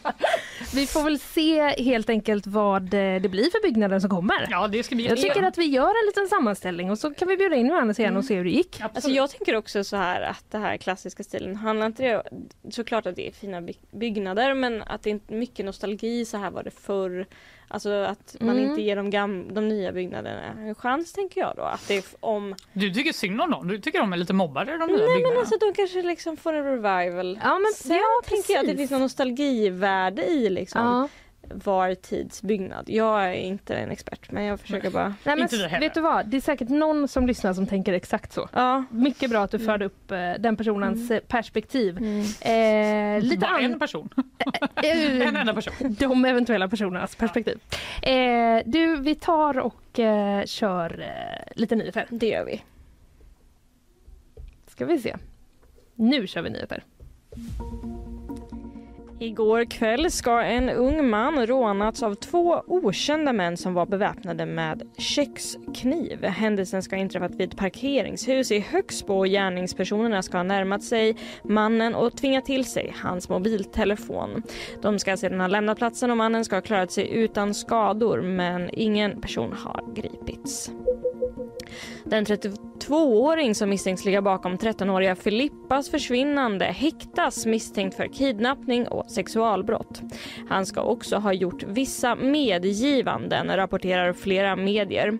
vi 0.74 0.88
får 0.88 1.04
väl 1.04 1.20
se 1.20 1.62
helt 1.84 2.10
enkelt 2.10 2.48
vad 2.48 2.82
det 2.82 3.32
blir 3.32 3.52
för 3.52 3.62
byggnader 3.62 4.00
som 4.00 4.10
kommer. 4.10 4.48
Ja, 4.50 4.68
det 4.68 4.84
ska 4.84 4.96
bli 4.96 5.08
jag 5.08 5.18
tycker 5.18 5.44
att 5.44 5.58
vi 5.58 5.66
gör 5.66 5.90
en 5.90 6.08
liten 6.08 6.28
sammanställning 6.28 6.92
och 6.92 7.00
så 7.00 7.14
kan 7.14 7.28
vi 7.28 7.38
bjuda 7.38 7.56
in 7.56 7.68
Johannes 7.68 8.00
igen 8.00 8.18
och 8.18 8.26
se 8.26 8.36
hur 8.36 8.44
det 8.44 8.50
gick. 8.50 8.82
Alltså 8.82 9.10
jag 9.10 9.30
tänker 9.30 9.56
också 9.56 9.84
så 9.84 9.96
här 9.96 10.22
att 10.22 10.46
det 10.52 10.58
här 10.58 10.78
klassiska 10.78 11.24
stilen 11.24 11.56
handlar 11.56 11.86
inte 11.86 12.04
det 12.04 12.24
såklart 12.70 13.06
att 13.06 13.16
det 13.16 13.28
är 13.28 13.32
fina 13.32 13.62
byggnader 13.92 14.54
men 14.54 14.82
att 14.82 15.04
det 15.04 15.12
är 15.12 15.20
mycket 15.28 15.66
nostalgi 15.66 16.26
så 16.26 16.38
här 16.38 16.52
var 16.52 16.64
det 16.64 16.72
förr 16.72 17.26
Alltså 17.72 17.90
att 17.90 18.36
man 18.40 18.58
mm. 18.58 18.70
inte 18.70 18.82
ger 18.82 18.96
de, 18.96 19.12
gam- 19.12 19.54
de 19.54 19.68
nya 19.68 19.92
byggnaderna 19.92 20.42
en 20.42 20.76
chans 20.76 21.14
tänker 21.14 21.42
jag 21.42 21.54
då. 21.56 21.62
Att 21.62 21.88
det 21.88 22.16
om... 22.20 22.56
Du 22.74 22.94
tycker 22.94 23.14
synd 23.14 23.42
om 23.42 23.52
dem? 23.52 23.68
Du 23.68 23.80
tycker 23.80 24.00
de 24.00 24.14
är 24.14 24.18
lite 24.18 24.34
mobbade 24.34 24.72
de 24.72 24.78
nya 24.78 24.88
Nej 24.88 24.98
byggnaderna? 24.98 25.30
men 25.30 25.40
alltså 25.40 25.58
de 25.58 25.74
kanske 25.74 26.02
liksom 26.02 26.38
får 26.38 26.54
en 26.54 26.64
revival. 26.64 27.40
Ja 27.44 27.60
men 27.60 27.74
Sen 27.76 27.96
ja, 27.96 28.22
tänker 28.26 28.54
jag 28.54 28.62
att 28.62 28.68
det 28.68 28.78
finns 28.78 28.92
någon 28.92 29.02
nostalgivärde 29.02 30.26
i 30.26 30.50
liksom. 30.50 30.82
Ja 30.82 31.10
var 31.54 31.96
tids 31.96 32.42
byggnad. 32.42 32.90
Jag 32.90 33.26
är 33.26 33.34
inte 33.34 33.76
en 33.76 33.92
expert 33.92 34.32
men 34.32 34.44
jag 34.44 34.60
försöker 34.60 34.90
bara... 34.90 35.16
Nej, 35.24 35.36
men, 35.36 35.80
vet 35.80 35.94
du 35.94 36.02
vad, 36.02 36.28
det 36.28 36.38
är 36.38 36.42
säkert 36.42 36.70
någon 36.70 37.08
som 37.08 37.28
lyssnar 37.28 37.54
som 37.54 37.68
tänker 37.68 37.94
exakt 37.94 38.34
så. 38.34 38.50
Ja. 38.54 38.84
Mycket 38.92 39.30
bra 39.30 39.44
att 39.44 39.52
du 39.52 39.58
mm. 39.58 39.66
förde 39.66 39.86
upp 39.86 40.12
eh, 40.12 40.32
den 40.40 40.58
personens 40.58 41.12
mm. 41.12 41.24
perspektiv. 41.28 41.98
Mm. 41.98 43.18
Eh, 43.20 43.24
lite 43.24 43.38
Bara 43.38 43.60
en 43.60 43.80
person? 43.80 44.10
Eh, 44.84 45.28
en 45.28 45.36
enda 45.36 45.54
person? 45.54 45.74
De 46.00 46.26
eventuella 46.26 46.68
personernas 46.68 47.16
perspektiv. 47.16 47.60
Eh, 48.02 48.62
du, 48.66 48.96
vi 48.96 49.16
tar 49.16 49.60
och 49.60 50.00
eh, 50.00 50.46
kör 50.46 51.00
eh, 51.02 51.52
lite 51.56 51.76
nyheter. 51.76 52.08
Det 52.10 52.28
gör 52.28 52.46
vi. 52.46 52.64
Ska 54.68 54.86
vi 54.86 55.00
se. 55.00 55.16
Nu 55.96 56.28
kör 56.28 56.42
vi 56.42 56.50
nyheter. 56.50 56.84
Igår 59.22 59.66
kväll 59.66 60.12
ska 60.12 60.42
en 60.42 60.70
ung 60.70 61.10
man 61.10 61.48
rånats 61.48 62.04
av 62.04 62.16
två 62.16 62.64
okända 62.68 63.34
män 63.34 63.58
som 63.58 63.74
var 63.74 63.86
beväpnade 63.86 64.46
med 64.46 64.82
kökskniv. 64.98 66.26
Händelsen 66.26 66.84
ska 66.84 66.96
ha 66.96 67.02
inträffat 67.02 67.36
vid 67.36 67.50
ett 67.50 67.58
parkeringshus 67.58 68.52
i 68.52 68.60
Högsbo 68.60 69.24
gärningspersonerna 69.24 70.22
ska 70.22 70.38
ha 70.38 70.44
närmat 70.44 70.84
sig 70.84 71.16
mannen 71.44 71.96
och 71.96 72.18
tvingat 72.18 72.46
till 72.46 72.66
sig 72.66 72.94
hans 72.98 73.30
mobiltelefon. 73.30 74.44
De 74.82 75.00
ska 75.00 75.18
sedan 75.18 75.40
ha 75.40 75.48
lämnat 75.48 75.78
platsen 75.78 76.12
och 76.12 76.18
mannen 76.18 76.46
ska 76.46 76.56
ha 76.56 76.62
klarat 76.62 76.92
sig 76.92 77.12
utan 77.12 77.54
skador 77.54 78.22
men 78.22 78.70
ingen 78.74 79.22
person 79.22 79.54
har 79.54 79.94
gripits. 79.96 80.72
Den 82.04 82.26
32-åring 82.26 83.56
som 83.56 83.70
misstänks 83.70 84.06
ligga 84.06 84.22
bakom 84.22 84.58
13-åriga 84.58 85.16
Filippas 85.16 85.90
försvinnande 85.90 86.66
häktas 86.66 87.46
misstänkt 87.46 87.96
för 87.96 88.08
kidnappning 88.08 88.88
och 88.88 89.12
sexualbrott. 89.12 90.02
Han 90.50 90.66
ska 90.66 90.82
också 90.82 91.18
ha 91.18 91.34
gjort 91.34 91.64
vissa 91.64 92.16
medgivanden, 92.16 93.56
rapporterar 93.56 94.14
flera 94.14 94.56
medier. 94.56 95.18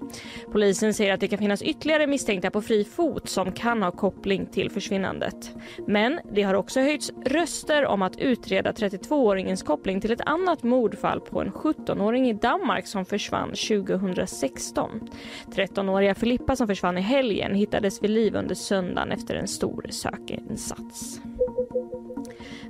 Polisen 0.52 0.94
säger 0.94 1.14
att 1.14 1.20
det 1.20 1.28
kan 1.28 1.40
finnas 1.40 1.62
ytterligare 1.62 2.08
misstänkta 2.08 2.52
på 2.52 2.62
fri 2.62 2.84
fot 2.84 3.30
som 3.30 3.52
kan 3.52 3.84
ha 3.84 3.92
koppling 3.92 4.46
till 4.46 4.72
försvinnandet. 4.72 5.52
Men 5.88 6.20
det 6.32 6.42
har 6.42 6.54
också 6.54 6.80
höjts 6.80 7.12
röster 7.26 7.86
om 7.86 8.02
att 8.02 8.20
utreda 8.20 8.72
32-åringens 8.72 9.64
koppling 9.64 10.02
till 10.02 10.12
ett 10.12 10.22
annat 10.22 10.64
mordfall 10.64 11.22
på 11.22 11.42
en 11.42 11.52
17-åring 11.52 12.30
i 12.30 12.34
Danmark 12.34 12.88
som 12.88 13.06
försvann 13.06 13.50
2016. 13.50 15.10
13-åriga 15.56 16.16
Filippa 16.16 16.39
som 16.58 16.68
försvann 16.68 16.98
i 16.98 17.02
helgen 17.02 17.56
hittades 17.56 18.04
vid 18.04 18.10
liv 18.10 18.36
under 18.36 18.56
söndagen 18.56 19.12
efter 19.12 19.36
en 19.36 19.48
stor 19.48 19.86
sökinsats. 19.90 21.22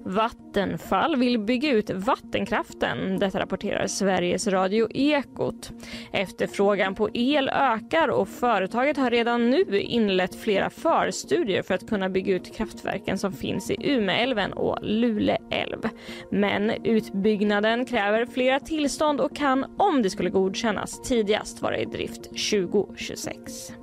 Vattenfall 0.04 1.16
vill 1.16 1.40
bygga 1.40 1.72
ut 1.72 1.90
vattenkraften. 1.90 3.20
Detta 3.20 3.40
rapporterar 3.40 3.88
Sveriges 3.88 4.48
Radio 4.48 4.88
Ekot. 4.92 5.72
Efterfrågan 6.12 6.96
på 6.96 7.10
el 7.14 7.50
ökar 7.50 8.08
och 8.08 8.28
företaget 8.28 8.98
har 8.98 9.12
redan 9.12 9.50
nu 9.50 9.80
inlett 9.80 10.36
flera 10.36 10.70
förstudier 10.70 11.62
för 11.62 11.74
att 11.74 11.90
kunna 11.90 12.10
bygga 12.10 12.36
ut 12.36 12.56
kraftverken 12.56 13.18
som 13.18 13.34
finns 13.34 13.72
i 13.72 13.92
Umeälven 13.92 14.54
och 14.54 14.78
Luleälv. 14.82 15.90
Men 16.32 16.70
utbyggnaden 16.84 17.86
kräver 17.86 18.26
flera 18.26 18.60
tillstånd 18.60 19.22
och 19.22 19.36
kan, 19.36 19.66
om 19.78 20.02
det 20.02 20.10
skulle 20.10 20.30
godkännas, 20.30 21.02
tidigast 21.02 21.62
vara 21.62 21.78
i 21.78 21.86
drift 21.86 22.24
2026. 22.24 23.79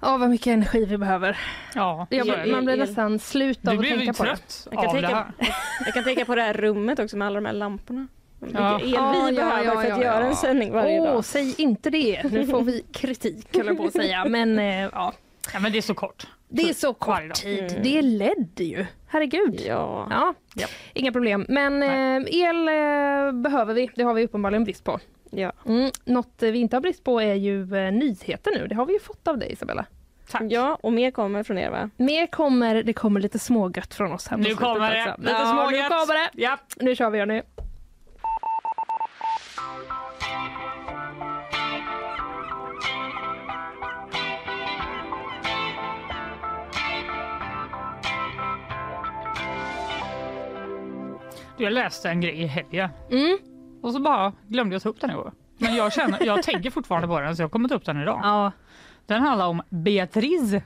Ja, 0.00 0.16
vad 0.16 0.30
mycket 0.30 0.46
energi 0.46 0.84
vi 0.84 0.98
behöver. 0.98 1.38
Ja, 1.74 2.06
Jag, 2.10 2.26
det. 2.26 2.46
man 2.52 2.64
blir 2.64 2.74
el. 2.74 2.78
nästan 2.80 3.18
slut 3.18 3.68
av 3.68 3.76
Du 3.78 3.92
att 3.92 3.98
tänka 3.98 4.12
på 4.12 4.24
det. 4.24 4.28
trött 4.36 4.68
Jag 4.70 4.80
kan 4.80 4.88
av 4.88 4.94
det 4.94 5.00
tänka- 5.00 5.16
här. 5.38 5.54
Jag 5.84 5.94
kan 5.94 6.04
tänka 6.04 6.24
på 6.24 6.34
det 6.34 6.42
här 6.42 6.52
rummet 6.54 6.98
också 6.98 7.16
med 7.16 7.26
alla 7.26 7.34
de 7.40 7.46
här 7.46 7.52
lamporna. 7.52 8.06
Mycket 8.40 8.60
Ja. 8.60 8.80
el 8.80 8.86
vi 8.86 8.92
Ja, 8.92 9.14
ja, 9.30 9.32
behöver 9.34 9.64
ja, 9.64 9.72
för 9.80 9.80
att 9.92 9.98
ja, 9.98 10.04
göra 10.04 10.20
ja. 10.20 10.26
en 10.26 10.36
sändning 10.36 10.72
varje 10.72 11.00
Åh, 11.00 11.06
dag. 11.06 11.24
säg 11.24 11.54
inte 11.58 11.90
det. 11.90 12.22
Nu 12.30 12.46
får 12.46 12.62
vi 12.62 12.84
kritik, 12.92 13.56
höll 13.56 13.66
jag 13.66 13.76
på 13.76 13.84
att 13.84 13.92
säga. 13.92 14.24
Men 14.24 14.58
eh, 14.58 14.80
ja, 14.82 15.12
Ja, 15.52 15.60
men 15.60 15.72
det 15.72 15.78
är 15.78 15.82
så 15.82 15.94
kort. 15.94 16.26
Det 16.48 16.68
är 16.68 16.74
så 16.74 16.94
kort 16.94 17.18
dag. 17.20 17.34
tid. 17.34 17.70
Mm. 17.70 17.82
Det 17.82 17.98
är 17.98 18.02
LED 18.02 18.60
ju. 18.60 18.86
Herregud. 19.06 19.60
Ja. 19.66 20.06
Ja, 20.10 20.34
Ja. 20.54 20.66
inga 20.94 21.12
problem. 21.12 21.46
Men 21.48 21.82
eh, 21.82 22.40
el 22.40 22.68
eh, 22.68 23.32
behöver 23.42 23.74
vi. 23.74 23.90
Det 23.94 24.02
har 24.02 24.14
vi 24.14 24.24
uppenbarligen 24.24 24.64
brist 24.64 24.84
på. 24.84 24.98
ja. 25.30 25.52
Mm. 25.66 25.90
Något 26.04 26.34
vi 26.38 26.58
inte 26.58 26.76
har 26.76 26.80
brist 26.80 27.04
på 27.04 27.20
är 27.20 27.34
ju 27.34 27.60
eh, 27.76 27.92
nyheter 27.92 28.52
nu. 28.58 28.66
Det 28.66 28.74
har 28.74 28.86
vi 28.86 28.92
ju 28.92 29.00
fått 29.00 29.28
av 29.28 29.38
dig 29.38 29.52
Isabella. 29.52 29.86
Tack. 30.30 30.42
Ja, 30.48 30.78
och 30.82 30.92
mer 30.92 31.10
kommer 31.10 31.42
från 31.42 31.58
er 31.58 31.70
va? 31.70 31.90
Mer 31.96 32.26
kommer, 32.26 32.82
det 32.82 32.92
kommer 32.92 33.20
lite 33.20 33.38
smågött 33.38 33.94
från 33.94 34.12
oss 34.12 34.28
här 34.28 34.36
Nu 34.36 34.54
kommer 34.54 34.90
det. 34.90 35.14
Lite 35.18 35.30
ja, 35.32 35.38
smågött. 35.52 35.70
Nu 35.72 35.88
kommer 35.88 36.14
det. 36.14 36.30
Ja. 36.34 36.58
Nu 36.76 36.96
kör 36.96 37.10
vi 37.10 37.18
hörni. 37.18 37.42
Jag 51.58 51.72
läste 51.72 52.08
en 52.10 52.20
grej 52.20 52.42
i 52.42 52.46
helgen 52.46 52.90
Mm. 53.10 53.38
och 53.82 53.92
så 53.92 54.00
bara 54.00 54.32
glömde 54.48 54.74
jag 54.74 54.82
ta 54.82 54.88
upp 54.88 55.00
den 55.00 55.10
igår. 55.10 55.32
Men 55.58 55.74
jag, 55.74 55.92
känner, 55.92 56.24
jag 56.26 56.42
tänker 56.42 56.70
fortfarande 56.70 57.08
på 57.08 57.20
den 57.20 57.36
så 57.36 57.42
jag 57.42 57.50
kommer 57.52 57.68
ta 57.68 57.74
upp 57.74 57.84
den 57.84 58.02
idag. 58.02 58.20
Ja. 58.22 58.52
Den 59.06 59.22
handlar 59.22 59.46
om 59.46 59.62
Beatrice, 59.68 60.62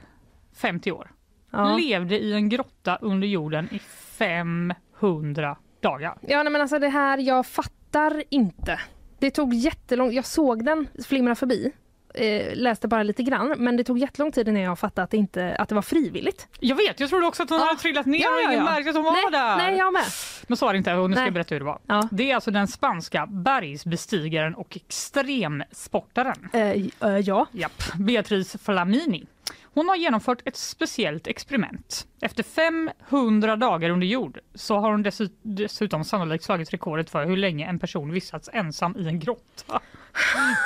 50 0.57 0.93
år. 0.93 1.11
Ja. 1.51 1.77
Levde 1.77 2.19
i 2.19 2.33
en 2.33 2.49
grotta 2.49 2.97
under 2.97 3.29
jorden 3.29 3.69
i 3.73 3.79
500 3.79 5.57
dagar. 5.81 6.19
Ja, 6.21 6.43
nej, 6.43 6.53
men 6.53 6.61
alltså 6.63 6.79
det 6.79 6.89
här, 6.89 7.19
jag 7.19 7.47
fattar 7.47 8.23
inte. 8.29 8.81
Det 9.19 9.31
tog 9.31 9.55
jättelång 9.55 10.13
Jag 10.13 10.25
såg 10.27 10.65
den 10.65 10.87
flimra 11.05 11.35
förbi. 11.35 11.73
Eh, 12.15 12.55
läste 12.57 12.89
bara 12.89 13.03
lite 13.03 13.23
grann, 13.23 13.55
men 13.59 13.77
det 13.77 13.85
tog 13.85 13.99
jättelång 13.99 14.33
tid 14.33 14.49
innan 14.49 14.63
jag 14.63 14.79
fattade 14.79 15.05
att 15.05 15.11
det, 15.11 15.17
inte, 15.17 15.57
att 15.59 15.69
det 15.69 15.75
var 15.75 15.83
frivilligt. 15.83 16.49
Jag 16.61 16.77
vet, 16.77 17.01
jag 17.01 17.11
trodde 17.11 17.27
också 17.27 17.43
att 17.43 17.51
hon 17.51 17.59
Ja. 17.59 17.65
hade 17.65 17.79
trillat 17.79 18.07
ner 18.07 18.21
Ja, 18.23 18.29
och 18.35 18.43
ja, 18.43 18.53
ingen 18.53 18.65
märkte 18.65 18.91
att 18.91 18.97
hon 18.97 19.05
var 19.05 19.13
nej, 19.13 19.23
där. 19.33 19.57
nej, 19.57 19.79
jag 19.79 19.93
med. 19.93 20.03
Men 20.47 20.57
så 20.57 20.67
var 20.67 20.73
det 20.73 20.77
inte 20.79 20.95
och 20.95 21.11
nu 21.11 21.17
ska 21.17 21.25
jag 21.25 21.35
berätta 21.35 21.55
hur 21.55 21.61
det 21.61 21.67
var. 21.67 21.79
Ja. 21.87 22.09
Det 22.13 22.31
är 22.31 22.35
alltså 22.35 22.51
den 22.51 22.69
spanska 22.69 23.27
bergsbestigaren 23.27 24.55
och 24.55 24.77
extremsportaren 24.77 26.49
Eh, 26.53 26.61
eh, 27.01 27.19
ja. 27.19 27.47
Japp, 27.53 27.83
Beatrice 27.99 28.57
Flamini. 28.65 29.27
Hon 29.75 29.89
har 29.89 29.97
genomfört 29.97 30.43
ett 30.45 30.57
speciellt 30.57 31.27
experiment. 31.27 32.07
Efter 32.21 32.43
500 32.43 33.57
dagar 33.57 33.91
under 33.91 34.07
jord 34.07 34.39
så 34.55 34.79
har 34.79 34.91
hon 34.91 35.05
dessu- 35.07 35.37
dessutom 35.43 36.05
sannolikt 36.05 36.45
slagit 36.45 36.73
rekordet 36.73 37.11
för 37.11 37.27
hur 37.27 37.37
länge 37.37 37.67
en 37.67 37.79
person 37.79 38.13
vistats 38.13 38.51
ensam 38.53 38.97
i 38.97 39.07
en 39.09 39.19
grotta. 39.19 39.81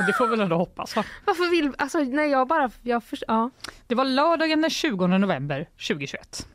Det 0.07 0.12
får 0.12 0.26
väl 0.26 0.40
ändå 0.40 0.57
hoppas 0.57 0.96
va? 0.96 1.04
Varför 1.24 1.50
vill... 1.50 1.72
Alltså, 1.78 1.98
nej, 1.98 2.30
jag 2.30 2.48
bara... 2.48 2.70
Jag 2.82 3.04
för, 3.04 3.18
ja. 3.28 3.50
Det 3.86 3.94
var 3.94 4.04
lördagen 4.04 4.61
den 4.61 4.70
20 4.70 5.07
november 5.07 5.68
2021. 5.88 6.46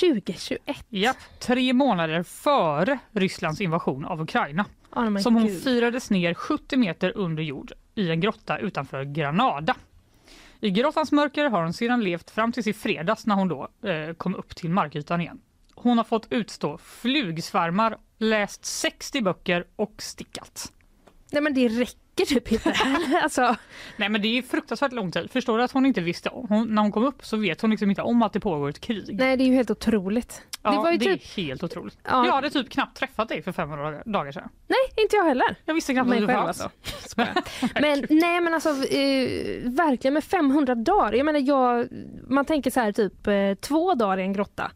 2021. 0.00 0.86
Japp, 0.88 1.16
tre 1.40 1.72
månader 1.72 2.22
före 2.22 2.98
Rysslands 3.12 3.60
invasion 3.60 4.04
av 4.04 4.20
Ukraina. 4.22 4.64
Oh, 4.92 5.18
som 5.18 5.34
hon 5.34 5.46
gud. 5.46 5.62
firades 5.62 6.10
ner 6.10 6.34
70 6.34 6.76
meter 6.76 7.12
under 7.16 7.42
jord 7.42 7.72
i 7.94 8.10
en 8.10 8.20
grotta 8.20 8.58
utanför 8.58 9.04
Granada. 9.04 9.74
I 10.60 10.70
grottans 10.70 11.12
mörker 11.12 11.44
har 11.44 11.62
hon 11.62 11.72
sedan 11.72 12.04
levt 12.04 12.30
fram 12.30 12.52
till 12.52 12.68
i 12.68 12.72
fredags 12.72 13.26
när 13.26 13.34
hon 13.34 13.48
då 13.48 13.68
eh, 13.88 14.14
kom 14.14 14.34
upp 14.34 14.56
till 14.56 14.70
markytan 14.70 15.20
igen. 15.20 15.40
Hon 15.74 15.98
har 15.98 16.04
fått 16.04 16.26
utstå 16.30 16.78
flugsvärmar, 16.78 17.98
läst 18.18 18.64
60 18.64 19.22
böcker 19.22 19.66
och 19.76 19.94
stickat. 19.98 20.72
Nej, 21.32 21.42
men 21.42 21.54
det 21.54 21.68
räcker 21.68 22.07
typ 22.26 22.52
inte. 22.52 22.74
alltså, 23.22 23.56
Nej 23.96 24.08
men 24.08 24.22
det 24.22 24.38
är 24.38 24.42
fruktansvärt 24.42 24.92
lång 24.92 25.12
tid. 25.12 25.30
Förstår 25.30 25.58
du 25.58 25.64
att 25.64 25.72
hon 25.72 25.86
inte 25.86 26.00
visste 26.00 26.30
hon, 26.32 26.74
när 26.74 26.82
hon 26.82 26.92
kom 26.92 27.04
upp 27.04 27.24
så 27.24 27.36
vet 27.36 27.60
hon 27.60 27.70
liksom 27.70 27.90
inte 27.90 28.02
om 28.02 28.22
att 28.22 28.32
det 28.32 28.40
pågår 28.40 28.68
ett 28.68 28.80
krig. 28.80 29.18
nej, 29.18 29.36
det 29.36 29.44
är 29.44 29.46
ju 29.46 29.54
helt 29.54 29.70
otroligt. 29.70 30.42
ja, 30.62 30.70
det 30.70 30.76
var 30.76 30.92
ju 30.92 30.98
typ... 30.98 31.22
är 31.22 31.42
helt 31.42 31.62
otroligt. 31.62 31.98
Ja. 32.04 32.26
Jag 32.26 32.32
hade 32.32 32.50
typ 32.50 32.70
knappt 32.70 32.98
träffat 32.98 33.28
dig 33.28 33.42
för 33.42 33.52
500 33.52 34.02
dagar 34.04 34.32
sedan. 34.32 34.48
Nej, 34.66 35.04
inte 35.04 35.16
jag 35.16 35.24
heller. 35.24 35.56
Jag 35.64 35.74
visste 35.74 35.92
knappt 35.92 36.10
att 36.10 36.18
du 36.18 36.26
fanns. 36.26 36.60
alltså. 36.60 36.70
Men 37.80 38.06
nej 38.10 38.40
men 38.40 38.54
alltså 38.54 38.68
eh, 38.68 39.28
verkligen 39.64 40.14
med 40.14 40.24
500 40.24 40.74
dagar. 40.74 41.12
Jag 41.12 41.24
menar 41.24 41.40
jag, 41.40 41.88
man 42.28 42.44
tänker 42.44 42.70
så 42.70 42.80
här 42.80 42.92
typ 42.92 43.26
eh, 43.26 43.54
två 43.60 43.94
dagar 43.94 44.18
i 44.18 44.22
en 44.22 44.32
grotta. 44.32 44.70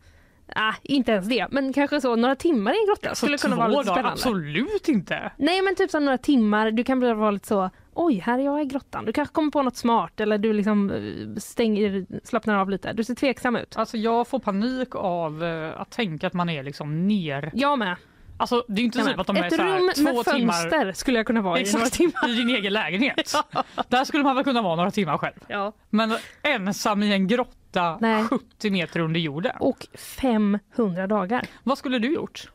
Ah, 0.57 0.75
inte 0.83 1.13
ens 1.13 1.29
det, 1.29 1.47
men 1.51 1.73
kanske 1.73 2.01
så 2.01 2.17
några 2.17 2.37
timmar 2.37 2.73
i 2.73 2.77
en 2.81 2.87
grotta 2.87 3.15
skulle 3.15 3.39
Så 3.39 3.45
kunna 3.49 3.57
vara 3.57 3.69
lite 3.69 3.83
dagar? 3.83 3.95
spännande. 3.95 4.13
Absolut 4.13 4.89
inte. 4.89 5.33
Nej 5.37 5.63
men 5.63 5.75
typ 5.75 5.91
så 5.91 6.01
några 6.01 6.19
timmar, 6.19 6.71
du 6.71 6.85
kan 6.85 6.99
bli 6.99 7.13
vara 7.13 7.31
lite 7.31 7.49
så 7.49 7.71
Oj, 7.95 8.15
här 8.25 8.39
är 8.39 8.43
jag 8.45 8.63
i 8.63 8.65
grottan. 8.65 9.05
Du 9.05 9.13
kanske 9.13 9.33
kommer 9.35 9.51
på 9.51 9.63
något 9.63 9.77
smart 9.77 10.21
eller 10.21 10.39
du 10.39 10.53
liksom 10.53 10.91
eh, 10.91 11.41
stänger, 11.41 12.07
slappnar 12.27 12.57
av 12.59 12.71
lite. 12.71 12.93
Du 12.93 13.05
ser 13.05 13.15
tveksam 13.15 13.57
ut. 13.57 13.77
Alltså 13.77 13.97
jag 13.97 14.29
får 14.29 14.39
panik 14.39 14.95
av 14.95 15.45
eh, 15.45 15.81
att 15.81 15.91
tänka 15.91 16.27
att 16.27 16.33
man 16.33 16.49
är 16.49 16.63
liksom 16.63 17.09
ner. 17.09 17.51
Jag 17.55 17.79
med. 17.79 17.97
Alltså 18.37 18.65
det 18.69 18.81
är 18.81 18.85
inte 18.85 18.99
Jag 18.99 19.09
typ 19.09 19.19
att 19.19 19.27
de 19.27 19.37
är 19.37 19.45
Ett 19.45 19.55
så 19.57 19.63
här, 19.63 19.79
rum 19.79 19.91
två 19.97 20.03
med 20.03 20.25
timmar 20.25 20.53
fönster 20.53 20.93
skulle 20.93 21.19
jag 21.19 21.27
kunna 21.27 21.41
vara 21.41 21.61
i 21.61 21.73
några 21.73 21.87
timmar. 21.87 22.29
i 22.29 22.35
din 22.35 22.49
egen 22.49 22.73
lägenhet. 22.73 23.33
Där 23.89 24.05
skulle 24.05 24.25
man 24.25 24.35
väl 24.37 24.45
kunna 24.45 24.63
vara 24.63 24.77
några 24.77 24.91
timmar 24.91 25.19
själv. 25.19 25.35
Ja. 25.49 25.73
Men 25.91 26.17
ensam 26.43 27.03
i 27.03 27.13
en 27.13 27.27
grotta 27.29 27.99
Nej. 28.01 28.25
70 28.25 28.71
meter 28.71 29.01
under 29.01 29.21
jorden. 29.21 29.53
Och 29.61 29.87
500 29.95 31.07
dagar. 31.07 31.47
Vad 31.63 31.79
skulle 31.79 31.99
du 31.99 32.15
gjort? 32.15 32.51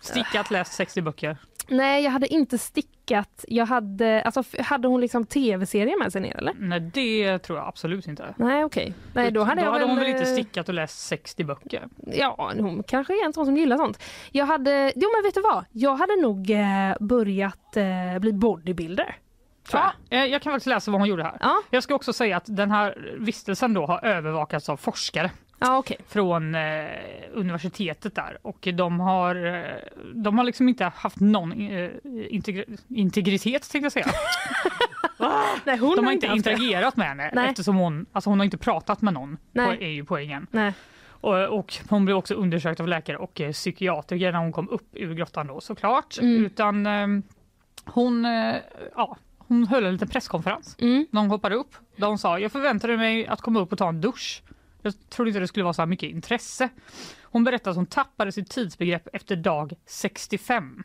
Stickat, 0.00 0.50
läst 0.50 0.72
60 0.72 1.02
böcker. 1.02 1.36
Nej, 1.72 2.04
jag 2.04 2.10
hade 2.10 2.34
inte 2.34 2.58
stickat. 2.58 3.44
Jag 3.48 3.66
hade, 3.66 4.22
alltså, 4.22 4.42
hade 4.62 4.88
hon 4.88 5.00
liksom 5.00 5.24
tv-serier 5.26 5.98
med 5.98 6.12
sig 6.12 6.20
ner 6.20 6.36
eller? 6.36 6.54
Nej 6.58 6.80
det 6.80 7.38
tror 7.38 7.58
jag 7.58 7.68
absolut 7.68 8.06
inte. 8.06 8.34
Nej, 8.36 8.64
okej. 8.64 8.94
Nej, 9.14 9.30
då 9.30 9.42
hade 9.42 9.62
jag 9.62 9.72
väl... 9.72 9.82
hon 9.88 9.96
väl 9.96 10.08
inte 10.08 10.22
eh, 10.22 10.32
stickat 10.32 10.68
och 10.68 10.74
läst 10.74 11.00
60 11.06 11.44
böcker. 11.44 11.88
Ja, 12.06 12.52
hon 12.58 12.82
kanske 12.82 13.12
är 13.12 13.26
en 13.26 13.32
sån 13.32 13.46
som 13.46 13.56
gillar 13.56 13.76
sånt. 13.76 14.02
Jag 14.30 14.46
hade, 14.46 14.92
jo 14.96 15.08
men 15.16 15.22
vet 15.22 15.34
du 15.34 15.40
vad? 15.40 15.64
Jag 15.72 15.96
hade 15.96 16.16
nog 16.16 16.50
eh, 16.50 16.96
börjat 17.00 17.76
eh, 17.76 18.18
bli 18.20 18.32
bodybuilder. 18.32 19.16
Ja, 19.72 19.92
jag 20.08 20.42
kan 20.42 20.52
faktiskt 20.52 20.66
läsa 20.66 20.90
vad 20.90 21.00
hon 21.00 21.08
gjorde 21.08 21.22
här. 21.22 21.36
Ja, 21.40 21.62
Jag 21.70 21.82
ska 21.82 21.94
också 21.94 22.12
säga 22.12 22.36
att 22.36 22.44
den 22.46 22.70
här 22.70 23.14
vistelsen 23.18 23.74
då 23.74 23.86
har 23.86 24.04
övervakats 24.04 24.68
av 24.68 24.76
forskare. 24.76 25.30
Ja 25.66 25.78
okej. 25.78 25.96
från 26.08 26.54
eh, 26.54 26.84
universitetet 27.32 28.14
där 28.14 28.38
och 28.42 28.68
de 28.74 29.00
har, 29.00 29.46
eh, 29.54 29.62
de 30.14 30.38
har 30.38 30.44
liksom 30.44 30.68
inte 30.68 30.84
haft 30.84 31.20
någon 31.20 31.52
eh, 31.52 31.90
integri- 32.30 32.78
integritet 32.88 33.70
tänkte 33.70 33.84
jag 33.84 33.92
säga. 33.92 34.06
Nej, 35.64 35.78
hon 35.78 35.96
De 35.96 36.04
har 36.04 36.12
inte 36.12 36.26
det. 36.26 36.36
interagerat 36.36 36.96
med 36.96 37.06
henne 37.08 37.30
Nej. 37.34 37.48
eftersom 37.50 37.76
hon, 37.76 38.06
alltså 38.12 38.30
hon 38.30 38.38
har 38.40 38.44
inte 38.44 38.58
pratat 38.58 39.02
med 39.02 39.14
någon, 39.14 39.38
Nej. 39.52 39.78
är 39.80 39.88
ju 39.88 40.04
poängen. 40.04 40.46
Nej. 40.50 40.72
Och, 41.08 41.58
och 41.58 41.74
hon 41.88 42.04
blev 42.04 42.16
också 42.16 42.34
undersökt 42.34 42.80
av 42.80 42.88
läkare 42.88 43.16
och 43.16 43.40
eh, 43.40 43.52
psykiatriker 43.52 44.32
när 44.32 44.38
hon 44.38 44.52
kom 44.52 44.68
upp 44.68 44.88
ur 44.92 45.14
grottan 45.14 45.46
då 45.46 45.60
såklart. 45.60 46.18
Mm. 46.20 46.44
Utan 46.46 46.86
eh, 46.86 47.06
hon, 47.84 48.24
eh, 48.24 48.54
ja, 48.96 49.16
hon 49.38 49.66
höll 49.66 49.84
en 49.86 49.92
liten 49.92 50.08
presskonferens. 50.08 50.76
Mm. 50.80 51.06
Någon 51.10 51.30
hoppade 51.30 51.54
upp. 51.54 51.74
Hon 52.00 52.18
sa 52.18 52.38
jag 52.38 52.52
förväntade 52.52 52.96
mig 52.96 53.26
att 53.26 53.40
komma 53.40 53.60
upp 53.60 53.72
och 53.72 53.78
ta 53.78 53.88
en 53.88 54.00
dusch. 54.00 54.42
Jag 54.82 54.94
trodde 55.10 55.30
inte 55.30 55.40
det 55.40 55.48
skulle 55.48 55.64
vara 55.64 55.74
så 55.74 55.82
här 55.82 55.86
mycket 55.86 56.10
intresse. 56.10 56.68
Hon 57.22 57.44
berättade 57.44 57.70
att 57.70 57.76
hon 57.76 57.86
tappade 57.86 58.32
sitt 58.32 58.50
tidsbegrepp 58.50 59.08
efter 59.12 59.36
dag 59.36 59.72
65. 59.86 60.82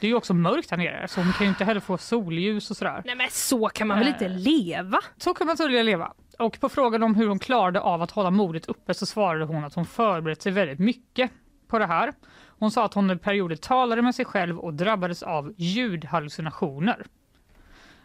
Det 0.00 0.06
är 0.06 0.08
ju 0.08 0.14
också 0.14 0.34
mörkt 0.34 0.70
här 0.70 0.78
nere 0.78 1.08
så 1.08 1.20
hon 1.20 1.32
kan 1.32 1.46
ju 1.46 1.48
inte 1.48 1.64
heller 1.64 1.80
få 1.80 1.98
solljus 1.98 2.70
och 2.70 2.76
sådär. 2.76 3.02
Nej 3.04 3.14
men 3.16 3.26
så 3.30 3.68
kan 3.68 3.88
man 3.88 3.98
väl 3.98 4.08
inte 4.08 4.28
leva? 4.28 4.98
Så 5.16 5.34
kan 5.34 5.46
man 5.46 5.56
tydligen 5.56 5.86
leva. 5.86 6.12
Och 6.38 6.60
på 6.60 6.68
frågan 6.68 7.02
om 7.02 7.14
hur 7.14 7.28
hon 7.28 7.38
klarade 7.38 7.80
av 7.80 8.02
att 8.02 8.10
hålla 8.10 8.30
modet 8.30 8.66
uppe 8.66 8.94
så 8.94 9.06
svarade 9.06 9.44
hon 9.44 9.64
att 9.64 9.74
hon 9.74 9.86
förberett 9.86 10.42
sig 10.42 10.52
väldigt 10.52 10.78
mycket 10.78 11.30
på 11.68 11.78
det 11.78 11.86
här. 11.86 12.12
Hon 12.58 12.70
sa 12.70 12.84
att 12.84 12.94
hon 12.94 13.10
i 13.10 13.16
perioder 13.16 13.56
talade 13.56 14.02
med 14.02 14.14
sig 14.14 14.24
själv 14.24 14.58
och 14.58 14.74
drabbades 14.74 15.22
av 15.22 15.54
ljudhallucinationer. 15.56 17.06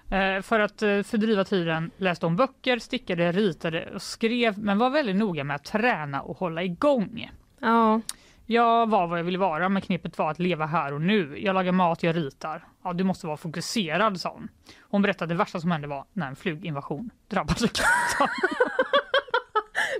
Eh, 0.09 0.41
För 0.41 0.59
att 0.59 0.81
eh, 0.81 1.01
fördriva 1.01 1.43
tiden 1.43 1.91
läste 1.97 2.25
hon 2.25 2.35
böcker, 2.35 2.79
stickade, 2.79 3.31
ritade 3.31 3.89
och 3.95 4.01
skrev 4.01 4.57
men 4.59 4.77
var 4.77 4.89
väldigt 4.89 5.15
noga 5.15 5.43
med 5.43 5.55
att 5.55 5.63
träna 5.63 6.21
och 6.21 6.37
hålla 6.37 6.63
igång. 6.63 7.31
Ja. 7.59 8.01
Jag 8.45 8.89
var 8.89 9.07
vad 9.07 9.19
jag 9.19 9.23
ville 9.23 9.37
vara 9.37 9.69
men 9.69 9.81
knepet 9.81 10.17
var 10.17 10.31
att 10.31 10.39
leva 10.39 10.65
här 10.65 10.93
och 10.93 11.01
nu. 11.01 11.37
Jag 11.39 11.53
lagar 11.53 11.71
mat, 11.71 12.03
jag 12.03 12.15
ritar. 12.15 12.67
Ja, 12.83 12.93
du 12.93 13.03
måste 13.03 13.27
vara 13.27 13.37
fokuserad, 13.37 14.19
sa 14.21 14.29
hon. 14.29 14.47
Hon 14.81 15.01
berättade 15.01 15.23
att 15.23 15.29
det 15.29 15.35
värsta 15.35 15.59
som 15.59 15.71
hände 15.71 15.87
var 15.87 16.05
när 16.13 16.27
en 16.27 16.35
fluginvasion 16.35 17.09
drabbade 17.27 17.59
grottan. 17.59 18.27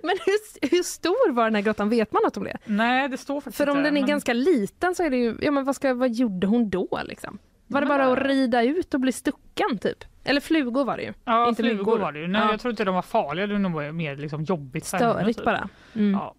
Men 0.04 0.18
hur, 0.26 0.70
hur 0.76 0.84
stor 0.84 1.32
var 1.32 1.44
den 1.44 1.56
här 1.56 1.62
grottan? 1.62 1.90
Vet 1.90 2.12
man 2.12 2.22
något 2.24 2.38
om 2.38 2.44
det? 2.44 2.58
Nej, 2.66 3.10
det 3.10 3.18
står 3.18 3.42
faktiskt 3.42 3.58
För 3.58 3.70
om 3.70 3.78
den 3.78 3.86
är 3.86 3.92
men- 3.92 4.06
ganska 4.06 4.34
liten 4.34 4.96
så 4.96 5.04
är 5.04 5.10
det 5.10 5.18
ju, 5.18 5.38
ja 5.42 5.52
men 5.52 5.64
vad, 5.66 5.76
ska, 5.76 5.94
vad 5.94 6.12
gjorde 6.12 6.48
hon 6.48 6.70
då 6.70 7.00
liksom? 7.04 7.38
Var 7.74 7.82
det 7.82 7.88
bara 7.88 8.12
att 8.14 8.20
rida 8.20 8.64
ut 8.64 8.94
och 8.94 9.00
bli 9.00 9.12
stucken 9.12 9.78
typ? 9.82 10.04
Eller 10.24 10.42
flugor 10.42 10.86
var 10.86 10.98
det 10.98 11.04
ju. 11.04 11.14
Ja, 11.26 11.50
inte 11.50 11.64
flugor 11.64 11.78
myggor. 11.78 12.00
var 12.00 12.12
det 12.12 12.20
ju. 12.20 12.28
Nej, 12.28 12.42
Ja. 12.46 12.52
jag 12.52 12.60
tror 12.60 12.70
inte 12.70 12.84
de 12.84 12.96
var 12.96 13.02
farliga, 13.02 13.48
det 13.48 13.54
var 13.54 13.60
nog 13.60 13.94
mer 13.94 14.16
liksom 14.16 14.44
jobbigt. 14.44 14.86
Störigt 14.86 15.38
typ. 15.38 15.46
bara. 15.46 15.70
Mm. 15.96 16.12
Ja. 16.12 16.36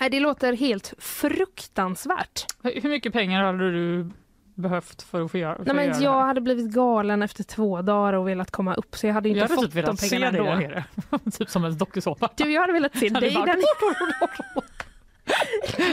Nej, 0.00 0.10
det 0.10 0.20
låter 0.20 0.52
helt 0.52 0.94
fruktansvärt. 0.98 2.44
Hur 2.62 2.88
mycket 2.88 3.12
pengar 3.12 3.42
hade 3.44 3.72
du 3.72 4.10
behövt 4.54 5.02
för 5.02 5.22
att 5.24 5.30
få 5.30 5.38
göra, 5.38 5.56
för 5.56 5.64
Nej, 5.64 5.74
men 5.74 5.86
göra 5.86 6.02
jag 6.04 6.26
hade 6.26 6.40
blivit 6.40 6.70
galen 6.70 7.22
efter 7.22 7.44
två 7.44 7.82
dagar 7.82 8.12
och 8.12 8.28
velat 8.28 8.50
komma 8.50 8.74
upp 8.74 8.96
så 8.96 9.06
jag 9.06 9.14
hade 9.14 9.28
inte 9.28 9.38
Jag 9.38 9.44
hade 9.48 9.54
fått 9.54 9.64
typ 9.64 9.74
de 9.74 9.80
velat 9.82 10.00
se 10.00 10.10
pengarna 10.10 10.32
dig 10.38 10.44
där 10.46 10.56
nere. 10.68 10.84
typ 11.38 11.50
som 11.50 11.64
en 11.64 11.78
dokusåpa. 11.78 12.30
Du, 12.36 12.52
jag 12.52 12.60
hade 12.60 12.72
velat 12.72 12.96
se 12.98 13.08
dig 13.08 13.30
där 13.30 13.56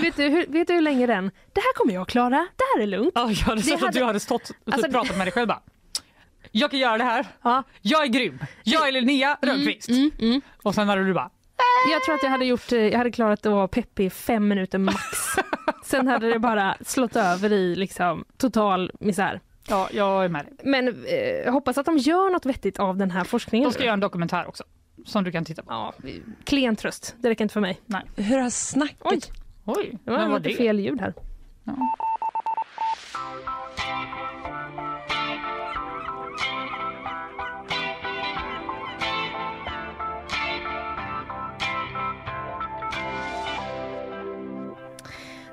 vet, 0.02 0.16
du, 0.16 0.24
hur, 0.24 0.46
vet 0.48 0.68
du 0.68 0.74
hur 0.74 0.82
länge 0.82 1.08
den? 1.08 1.32
Det 1.54 1.60
här 1.62 1.74
kommer 1.74 1.94
jag 1.94 2.08
klara, 2.08 2.30
det 2.56 2.64
här 2.76 2.84
är 2.84 2.88
lugnt. 2.88 3.12
Ja, 3.16 3.22
jag 3.30 3.36
hade 3.36 3.62
sett 3.62 3.74
att 3.74 3.82
hade- 3.82 4.00
du 4.00 4.06
hade 4.06 4.20
stått 4.20 4.50
och 4.50 4.74
Alltså, 4.74 4.92
pratat 4.92 5.18
med 5.18 5.28
dig 5.28 5.32
själv 5.32 5.48
bara. 5.48 5.62
Jag 6.52 6.72
kan 6.72 6.80
göra 6.80 6.98
det 6.98 7.04
här. 7.04 7.26
Ja. 7.44 7.64
Jag 7.82 8.04
är 8.04 8.08
grym. 8.08 8.40
Jag 8.64 8.88
är 8.88 8.92
Linnea 8.92 9.38
Rönnqvist. 9.42 9.90
Mm, 9.90 10.12
mm. 10.20 10.42
Och 10.64 10.76
sen 10.76 10.90
hade 10.90 11.04
du 11.04 11.14
bara. 11.14 11.30
Jag 11.92 12.04
tror 12.04 12.16
att 12.16 12.24
jag 12.24 12.30
hade, 12.30 12.46
gjort, 12.46 12.72
eh, 12.72 12.80
jag 12.80 12.98
hade 12.98 13.12
klarat 13.12 13.46
att 13.46 13.52
vara 13.52 13.68
peppig 13.68 14.06
i 14.06 14.10
fem 14.10 14.48
minuter 14.48 14.78
max. 14.78 15.00
Sen 15.84 16.08
hade 16.08 16.30
det 16.30 16.40
bara 16.40 16.78
slått 16.86 17.16
över 17.16 17.52
i 17.54 17.76
liksom, 17.76 18.26
total 18.38 18.92
misär. 19.00 19.40
Ja, 19.68 19.90
jag 19.92 20.26
är 20.26 20.30
med 20.30 20.46
dig. 20.46 20.54
Men 20.64 20.88
eh, 21.06 21.54
hoppas 21.54 21.78
att 21.78 21.86
de 21.86 21.98
gör 21.98 22.30
något 22.30 22.46
vettigt 22.46 22.80
av 22.80 22.98
den 22.98 23.12
här 23.12 23.24
forskningen. 23.24 23.70
De 23.70 23.74
ska 23.74 23.84
göra 23.84 23.94
en 23.94 24.00
dokumentär 24.00 24.48
också. 24.48 24.64
Som 25.06 25.24
du 25.24 25.32
kan 25.32 25.46
titta 25.46 25.64
på. 25.64 25.72
Ja, 25.72 25.94
klen 26.44 26.76
tröst. 26.76 27.16
Det 27.20 27.30
räcker 27.30 27.44
inte 27.46 27.54
för 27.54 27.62
mig. 27.62 27.82
Nej. 27.86 28.02
Hur 28.16 28.40
har 28.40 28.50
snacket... 28.50 28.98
Oj, 29.04 29.20
Oj, 29.66 29.98
det 30.04 30.12
var 30.12 30.28
var 30.28 30.40
lite 30.40 30.50
det? 30.50 30.56
fel 30.56 30.80
ljud 30.80 31.02
här. 31.02 31.14
Ja. 31.64 31.74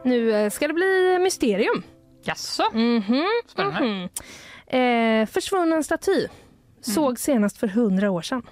Nu 0.04 0.32
eh, 0.32 0.50
ska 0.50 0.68
det 0.68 0.74
bli 0.74 1.18
mysterium. 1.22 1.82
Jaså? 2.22 2.62
Mhm, 2.72 3.24
Spännande. 3.46 3.80
mhm. 3.88 4.08
Eh, 4.66 5.26
försvunnen 5.26 5.84
staty. 5.84 6.26
Såg 6.80 7.18
senast 7.18 7.58
för 7.58 7.66
hundra 7.66 8.10
år 8.10 8.22
sedan. 8.22 8.42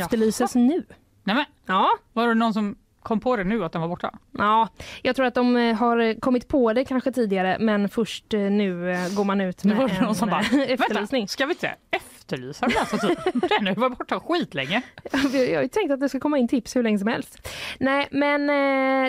Efterlyses 0.00 0.54
nu. 0.54 0.84
Nej 1.24 1.36
men, 1.36 1.44
Ja, 1.66 1.88
var 2.12 2.28
det 2.28 2.34
någon 2.34 2.54
som 2.54 2.76
kom 3.02 3.20
på 3.20 3.36
det 3.36 3.44
nu 3.44 3.64
att 3.64 3.72
den 3.72 3.80
var 3.80 3.88
borta? 3.88 4.14
ja, 4.38 4.68
jag 5.02 5.16
tror 5.16 5.26
att 5.26 5.34
de 5.34 5.56
eh, 5.56 5.74
har 5.76 6.20
kommit 6.20 6.48
på 6.48 6.72
det 6.72 6.84
kanske 6.84 7.12
tidigare 7.12 7.56
men 7.60 7.88
först 7.88 8.34
eh, 8.34 8.40
nu 8.40 8.90
eh, 8.92 9.14
går 9.16 9.24
man 9.24 9.40
ut 9.40 9.64
Nu 9.64 9.68
med 9.74 9.78
var 9.82 9.88
det 9.88 9.94
en 9.94 10.04
någon 10.04 10.14
som 10.14 10.28
bara, 10.28 10.40
efterlysning. 10.40 11.20
vänta, 11.20 11.26
ska 11.32 11.46
vi 11.46 11.52
inte 11.52 11.74
efterlysa 11.90 12.66
den 12.66 12.86
statyn? 12.86 13.16
Den 13.48 13.66
har 13.66 13.74
varit 13.74 13.98
borta 13.98 14.20
skitlänge. 14.20 14.82
Jag 15.12 15.18
har 15.56 15.62
ju 15.62 15.68
tänkt 15.68 15.90
att 15.92 16.00
det 16.00 16.08
ska 16.08 16.20
komma 16.20 16.38
in 16.38 16.48
tips 16.48 16.76
hur 16.76 16.82
länge 16.82 16.98
som 16.98 17.08
helst. 17.08 17.48
Nej, 17.80 18.08
men 18.10 18.46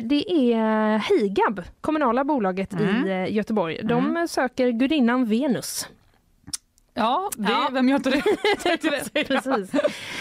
det 0.07 0.31
är 0.31 0.97
Higab, 0.99 1.61
kommunala 1.81 2.23
bolaget 2.23 2.73
Mm. 2.73 3.07
i 3.07 3.31
Göteborg. 3.33 3.79
De 3.83 4.17
eh, 4.17 4.25
söker 4.25 4.69
gudinnan 4.69 5.25
Venus. 5.25 5.87
Ja, 6.93 7.29
det, 7.37 7.51
Ja. 7.51 7.69
vem 7.71 7.89
gör 7.89 7.95
inte 7.95 8.09
det? 9.13 9.23
Precis. 9.27 9.73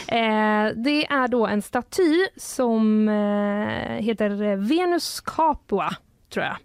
Eh, 0.08 0.68
det 0.76 1.06
är 1.06 1.28
då 1.28 1.46
en 1.46 1.62
staty 1.62 2.26
som 2.36 3.08
eh, 3.08 4.02
heter 4.04 4.56
Venus 4.56 5.20
Capua, 5.20 5.90
tror 6.32 6.44
jag. 6.44 6.56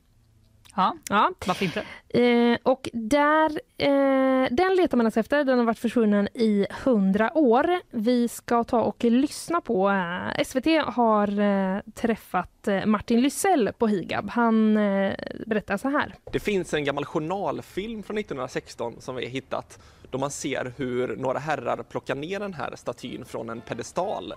Ja, 0.75 0.95
Ja. 1.09 1.31
varför 1.47 1.65
inte? 1.65 1.83
Eh, 2.09 2.57
och 2.63 2.89
där, 2.93 3.49
eh, 3.77 4.47
den 4.51 4.75
letar 4.75 4.97
man 4.97 5.05
alltså 5.07 5.19
efter. 5.19 5.43
Den 5.43 5.57
har 5.57 5.65
varit 5.65 5.79
försvunnen 5.79 6.27
i 6.33 6.65
hundra 6.83 7.37
år. 7.37 7.79
Vi 7.91 8.27
ska 8.27 8.63
ta 8.63 8.81
och 8.81 9.03
lyssna 9.03 9.61
på... 9.61 9.89
Eh, 9.89 10.43
SVT 10.43 10.65
har 10.85 11.39
eh, 11.39 11.79
träffat 11.95 12.67
eh, 12.67 12.85
Martin 12.85 13.21
Lysell 13.21 13.69
på 13.77 13.87
Higab. 13.87 14.29
Han 14.29 14.77
eh, 14.77 15.13
berättar 15.45 15.77
så 15.77 15.89
här. 15.89 16.15
Det 16.31 16.39
finns 16.39 16.73
en 16.73 16.83
gammal 16.85 17.05
journalfilm 17.05 18.03
från 18.03 18.17
1916 18.17 18.95
som 18.99 19.15
vi 19.15 19.23
har 19.25 19.31
hittat 19.31 19.79
då 20.11 20.17
man 20.17 20.31
ser 20.31 20.73
hur 20.77 21.15
några 21.15 21.39
herrar 21.39 21.83
plockar 21.83 22.15
ner 22.15 22.39
den 22.39 22.53
här 22.53 22.75
statyn 22.75 23.25
från 23.25 23.49
en 23.49 23.61
pedestal. 23.61 24.33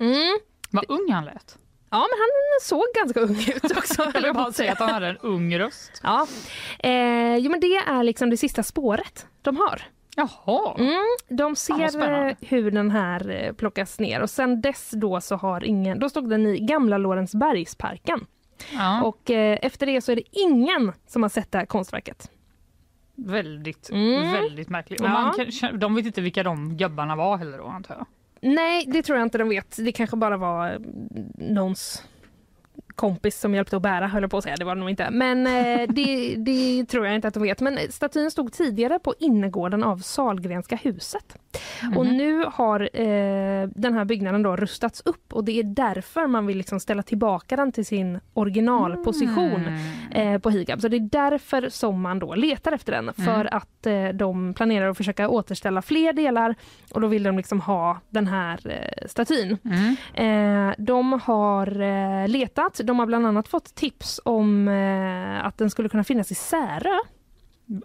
Mm. 0.00 0.38
Vad 0.70 0.84
ung 0.88 1.10
han 1.12 1.24
lät. 1.24 1.58
Ja, 1.90 1.98
men 1.98 2.18
han 2.18 2.28
såg 2.62 2.84
ganska 2.94 3.20
ung 3.20 3.54
ut 3.56 3.76
också. 3.76 4.04
På 4.12 4.32
bara 4.34 4.46
att 4.46 4.56
säga 4.56 4.72
att 4.72 4.78
han 4.78 4.88
hade 4.88 5.06
en 5.06 5.16
ung 5.16 5.58
röst. 5.58 6.00
Ja, 6.02 6.26
eh, 6.78 7.36
jo, 7.36 7.50
men 7.50 7.60
det 7.60 7.76
är 7.76 8.02
liksom 8.02 8.30
det 8.30 8.36
sista 8.36 8.62
spåret 8.62 9.26
de 9.42 9.56
har. 9.56 9.82
Jaha. 10.16 10.74
Mm, 10.78 11.04
de 11.28 11.56
ser 11.56 12.26
eh, 12.28 12.34
hur 12.40 12.70
den 12.70 12.90
här 12.90 13.30
eh, 13.30 13.52
plockas 13.52 13.98
ner 13.98 14.20
och 14.20 14.30
sen 14.30 14.60
dess 14.60 14.90
då 14.90 15.20
så 15.20 15.36
har 15.36 15.64
ingen, 15.64 15.98
då 15.98 16.08
stod 16.08 16.30
den 16.30 16.46
i 16.46 16.58
gamla 16.58 16.98
Lorensbergsparken. 16.98 18.26
Ja, 18.72 19.02
Och 19.02 19.30
eh, 19.30 19.58
efter 19.62 19.86
det 19.86 20.00
så 20.00 20.12
är 20.12 20.16
det 20.16 20.38
ingen 20.38 20.92
som 21.06 21.22
har 21.22 21.28
sett 21.28 21.52
det 21.52 21.58
här 21.58 21.66
konstverket. 21.66 22.30
Väldigt, 23.14 23.90
Mm. 23.90 24.32
väldigt 24.32 24.68
märkligt. 24.68 25.00
Och 25.00 25.10
man 25.10 25.32
kan, 25.60 25.78
de 25.78 25.94
vet 25.94 26.06
inte 26.06 26.20
vilka 26.20 26.42
de 26.42 26.76
gubbarna 26.76 27.16
var 27.16 27.36
heller 27.36 27.58
då 27.58 27.64
antar 27.64 27.94
jag. 27.94 28.06
Nej, 28.40 28.84
det 28.88 29.02
tror 29.02 29.18
jag 29.18 29.26
inte 29.26 29.38
de 29.38 29.48
vet. 29.48 29.76
Det 29.84 29.92
kanske 29.92 30.16
bara 30.16 30.36
var 30.36 30.70
eh, 30.72 30.78
någons 31.34 32.02
kompis 32.94 33.40
som 33.40 33.54
hjälpte 33.54 33.76
att 33.76 33.82
bära, 33.82 34.06
höll 34.06 34.22
jag 34.22 34.30
på 34.30 34.38
att 34.38 34.44
säga. 34.44 34.56
Det 34.56 34.64
var 34.64 34.74
det 34.74 34.80
nog 34.80 34.90
inte. 34.90 35.10
Men 35.10 35.46
eh, 35.46 35.88
det, 35.94 36.34
det 36.36 36.84
tror 36.84 37.06
jag 37.06 37.14
inte 37.14 37.28
att 37.28 37.34
de 37.34 37.42
vet. 37.42 37.60
Men 37.60 37.78
statyn 37.92 38.30
stod 38.30 38.52
tidigare 38.52 38.98
på 38.98 39.14
innergården 39.18 39.82
av 39.84 39.96
Salgrenska 39.98 40.76
huset. 40.76 41.36
Och 41.96 42.06
nu 42.06 42.44
har 42.52 42.80
eh, 42.80 43.68
den 43.74 43.94
här 43.94 44.04
byggnaden 44.04 44.42
då 44.42 44.56
rustats 44.56 45.02
upp 45.04 45.32
och 45.32 45.44
det 45.44 45.58
är 45.58 45.64
därför 45.64 46.26
man 46.26 46.46
vill 46.46 46.56
liksom 46.56 46.80
ställa 46.80 47.02
tillbaka 47.02 47.56
den 47.56 47.72
till 47.72 47.86
sin 47.86 48.20
originalposition 48.34 49.60
eh, 50.10 50.38
på 50.38 50.50
Higab. 50.50 50.80
Så 50.80 50.88
det 50.88 50.96
är 50.96 51.08
därför 51.12 51.68
som 51.68 52.00
man 52.00 52.18
då 52.18 52.34
letar 52.34 52.72
efter 52.72 52.92
den. 52.92 53.14
För 53.14 53.54
att 53.54 53.86
eh, 53.86 54.08
de 54.08 54.54
planerar 54.54 54.88
att 54.88 54.96
försöka 54.96 55.28
återställa 55.28 55.82
fler 55.82 56.12
delar 56.12 56.54
och 56.92 57.00
då 57.00 57.06
vill 57.06 57.22
de 57.22 57.36
liksom 57.36 57.60
ha 57.60 58.00
den 58.10 58.26
här 58.26 58.60
eh, 58.70 59.06
statyn. 59.06 59.58
Mm. 59.64 59.96
Eh, 60.14 60.74
de 60.78 61.12
har 61.12 61.80
eh, 61.80 62.28
letat. 62.28 62.80
De 62.84 62.98
har 62.98 63.06
bland 63.06 63.26
annat 63.26 63.48
fått 63.48 63.74
tips 63.74 64.20
om 64.24 64.68
att 65.42 65.58
den 65.58 65.70
skulle 65.70 65.88
kunna 65.88 66.04
finnas 66.04 66.30
i 66.30 66.34
Särö. 66.34 66.98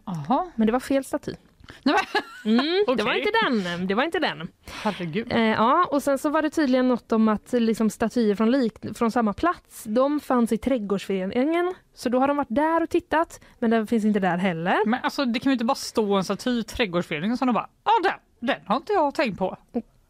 Jaha, 0.05 0.45
Men 0.55 0.65
det 0.65 0.71
var 0.71 0.79
fel 0.79 1.03
staty. 1.03 1.33
Mm, 2.45 2.83
Det 2.97 3.03
var 3.03 3.13
inte 3.13 3.31
den. 3.43 3.87
Det 3.87 3.93
var 3.93 4.03
inte 4.03 4.19
den. 4.19 4.47
herregud. 4.81 5.31
Eh, 5.31 5.39
ja, 5.39 5.87
och 5.91 6.03
sen 6.03 6.17
så 6.17 6.29
var 6.29 6.41
det 6.41 6.49
tydligen 6.49 6.87
något 6.87 7.11
om 7.11 7.27
att 7.27 7.53
liksom, 7.53 7.89
statyer 7.89 8.35
från, 8.35 8.51
lik, 8.51 8.73
från 8.95 9.11
samma 9.11 9.33
plats, 9.33 9.83
de 9.83 10.19
fanns 10.19 10.51
i 10.51 10.57
trädgårdsföreningen. 10.57 11.73
Så 11.93 12.09
då 12.09 12.19
har 12.19 12.27
de 12.27 12.37
varit 12.37 12.55
där 12.55 12.83
och 12.83 12.89
tittat, 12.89 13.41
men 13.59 13.71
den 13.71 13.87
finns 13.87 14.05
inte 14.05 14.19
där 14.19 14.37
heller. 14.37 14.77
Men 14.85 14.99
alltså 15.03 15.25
det 15.25 15.39
kan 15.39 15.49
ju 15.49 15.53
inte 15.53 15.65
bara 15.65 15.75
stå 15.75 16.13
en 16.13 16.23
staty 16.23 16.59
i 16.59 16.63
trädgårdsföreningen 16.63 17.37
som 17.37 17.47
de 17.47 17.53
bara, 17.53 17.69
ja 17.83 17.91
den, 18.03 18.47
den 18.47 18.61
har 18.65 18.75
inte 18.75 18.93
jag 18.93 19.15
tänkt 19.15 19.39
på. 19.39 19.57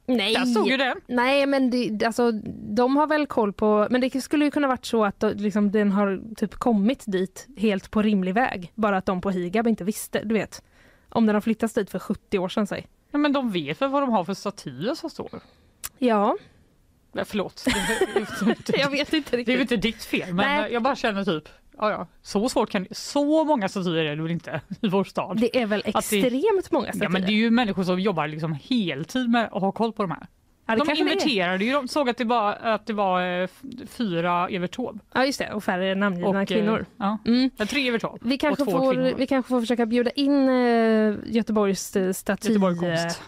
Nej, 0.05 0.33
Där 0.33 0.45
stod 0.45 0.67
ju 0.67 0.77
den. 0.77 0.97
Nej, 1.07 1.45
men 1.45 1.69
det, 1.69 2.05
alltså, 2.05 2.31
de 2.75 2.95
har 2.95 3.07
väl 3.07 3.27
koll 3.27 3.53
på... 3.53 3.87
Men 3.89 4.01
det 4.01 4.21
skulle 4.21 4.45
ju 4.45 4.51
kunna 4.51 4.67
varit 4.67 4.85
så 4.85 5.05
att 5.05 5.19
då, 5.19 5.29
liksom, 5.29 5.71
den 5.71 5.91
har 5.91 6.35
typ 6.35 6.53
kommit 6.53 7.03
dit 7.07 7.47
helt 7.57 7.91
på 7.91 8.01
rimlig 8.01 8.33
väg. 8.33 8.71
Bara 8.75 8.97
att 8.97 9.05
de 9.05 9.21
på 9.21 9.29
Higab 9.29 9.67
inte 9.67 9.83
visste, 9.83 10.21
du 10.23 10.33
vet. 10.33 10.63
Om 11.09 11.25
den 11.25 11.35
har 11.35 11.41
flyttats 11.41 11.73
dit 11.73 11.89
för 11.89 11.99
70 11.99 12.39
år 12.39 12.49
sedan, 12.49 12.67
säg. 12.67 12.87
Nej, 13.11 13.21
men 13.21 13.33
de 13.33 13.51
vet 13.51 13.81
väl 13.81 13.89
vad 13.89 14.03
de 14.03 14.09
har 14.11 14.23
för 14.23 14.33
statyer 14.33 14.95
som 14.95 15.09
står? 15.09 15.29
Ja, 15.97 16.37
Nej, 17.11 17.25
förlåt. 17.25 17.65
Det 17.65 18.73
är, 18.73 18.79
jag 18.79 18.89
vet 18.89 19.13
inte 19.13 19.31
det 19.31 19.41
är 19.41 19.45
riktigt. 19.45 19.61
inte 19.61 19.77
ditt 19.77 20.03
fel, 20.03 20.33
men 20.33 20.61
Nej. 20.61 20.73
jag 20.73 20.83
bara 20.83 20.95
känner 20.95 21.23
typ, 21.25 21.49
ja, 21.77 21.91
ja, 21.91 22.07
så 22.21 22.49
svårt 22.49 22.69
kan 22.69 22.87
Så 22.91 23.43
många 23.43 23.69
statyer 23.69 23.95
är 24.05 24.15
det 24.15 24.21
väl 24.21 24.31
inte 24.31 24.61
i 24.81 24.87
vår 24.87 25.03
stad? 25.03 25.37
Det 25.37 25.61
är 25.61 25.65
väl 25.65 25.79
Att 25.93 26.09
det- 26.09 26.19
extremt 26.19 26.71
många 26.71 26.85
statyer. 26.87 27.03
Ja, 27.03 27.09
men 27.09 27.21
det 27.21 27.27
är 27.27 27.33
ju 27.35 27.51
människor 27.51 27.83
som 27.83 27.99
jobbar 27.99 28.27
liksom 28.27 28.53
heltid 28.63 29.29
med 29.29 29.45
att 29.45 29.61
ha 29.61 29.71
koll 29.71 29.93
på 29.93 30.03
de 30.03 30.11
här. 30.11 30.27
Ja, 30.69 30.75
det 30.85 30.91
de 30.93 30.99
inventerade 30.99 31.65
ju, 31.65 31.71
de 31.73 31.87
såg 31.87 32.09
att 32.09 32.17
det 32.17 32.23
var, 32.25 32.53
att 32.53 32.85
det 32.85 32.93
var 32.93 33.41
eh, 33.41 33.47
fyra 33.87 34.47
Evert 34.49 34.71
Taube. 34.75 34.99
Ja, 35.13 35.25
just 35.25 35.39
det. 35.39 35.53
Och 35.53 35.63
färre 35.63 35.95
namngivna 35.95 36.41
Och, 36.41 36.47
kvinnor. 36.47 36.79
eh, 36.79 36.85
Ja, 36.97 37.17
Mm. 37.25 37.49
Tre 37.49 37.87
Evert 37.87 38.01
Taube 38.01 38.17
Vi 38.21 38.37
kanske, 38.37 38.63
och 38.63 38.69
två 38.69 38.77
får, 38.77 38.93
kvinnor. 38.93 39.13
vi 39.17 39.27
kanske 39.27 39.49
får 39.49 39.59
försöka 39.59 39.85
bjuda 39.85 40.11
in 40.11 40.49
eh, 40.49 41.15
Göteborgs 41.25 41.95
eh, 41.95 42.11
staty... 42.13 42.47
Göteborg 42.47 42.75
konst. 42.77 43.21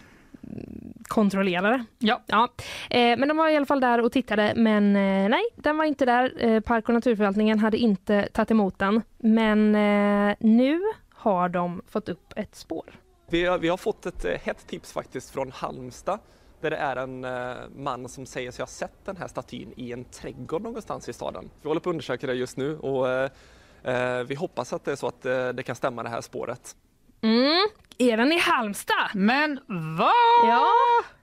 kontrollerare. 1.08 1.84
Ja. 1.98 2.22
ja. 2.26 2.48
Eh, 2.90 3.18
men 3.18 3.28
de 3.28 3.36
var 3.36 3.48
i 3.48 3.56
alla 3.56 3.66
fall 3.66 3.80
där 3.80 4.00
och 4.00 4.12
tittade 4.12 4.52
men 4.56 4.96
eh, 4.96 5.28
nej, 5.28 5.42
den 5.56 5.76
var 5.76 5.84
inte 5.84 6.04
där. 6.04 6.32
Eh, 6.38 6.60
Park 6.60 6.88
och 6.88 6.94
naturförvaltningen 6.94 7.58
hade 7.58 7.76
inte 7.78 8.28
tagit 8.32 8.50
emot 8.50 8.78
den. 8.78 9.02
Men 9.18 9.74
eh, 9.74 10.36
nu 10.40 10.80
har 11.14 11.48
de 11.48 11.82
fått 11.88 12.08
upp 12.08 12.32
ett 12.36 12.54
spår. 12.56 12.84
Vi 13.30 13.44
har, 13.46 13.58
vi 13.58 13.68
har 13.68 13.76
fått 13.76 14.06
ett 14.06 14.24
eh, 14.24 14.30
hett 14.42 14.66
tips 14.66 14.92
faktiskt 14.92 15.30
från 15.30 15.52
Halmstad 15.52 16.18
där 16.62 16.70
det 16.70 16.76
är 16.76 16.96
en 16.96 17.24
eh, 17.24 17.54
man 17.76 18.08
som 18.08 18.26
säger 18.26 18.50
sig 18.50 18.62
ha 18.62 18.66
sett 18.66 19.04
den 19.04 19.16
här 19.16 19.28
statyn 19.28 19.72
i 19.76 19.92
en 19.92 20.04
trädgård 20.04 20.62
någonstans 20.62 21.08
i 21.08 21.12
staden. 21.12 21.50
Vi 21.62 21.68
håller 21.68 21.80
på 21.80 21.90
att 21.90 21.94
undersöka 21.94 22.26
det 22.26 22.34
just 22.34 22.56
nu 22.56 22.78
och 22.78 23.08
eh, 23.10 23.30
eh, 23.84 24.22
vi 24.24 24.34
hoppas 24.34 24.72
att 24.72 24.84
det 24.84 24.92
är 24.92 24.96
så 24.96 25.06
att 25.06 25.26
eh, 25.26 25.48
det 25.48 25.62
kan 25.62 25.76
stämma 25.76 26.02
det 26.02 26.08
här 26.08 26.20
spåret. 26.20 26.76
Mm. 27.24 27.68
Är 27.98 28.16
den 28.16 28.32
i 28.32 28.38
Halmstad? 28.38 29.10
Men 29.14 29.60
vad? 29.98 30.48
Ja, 30.48 30.66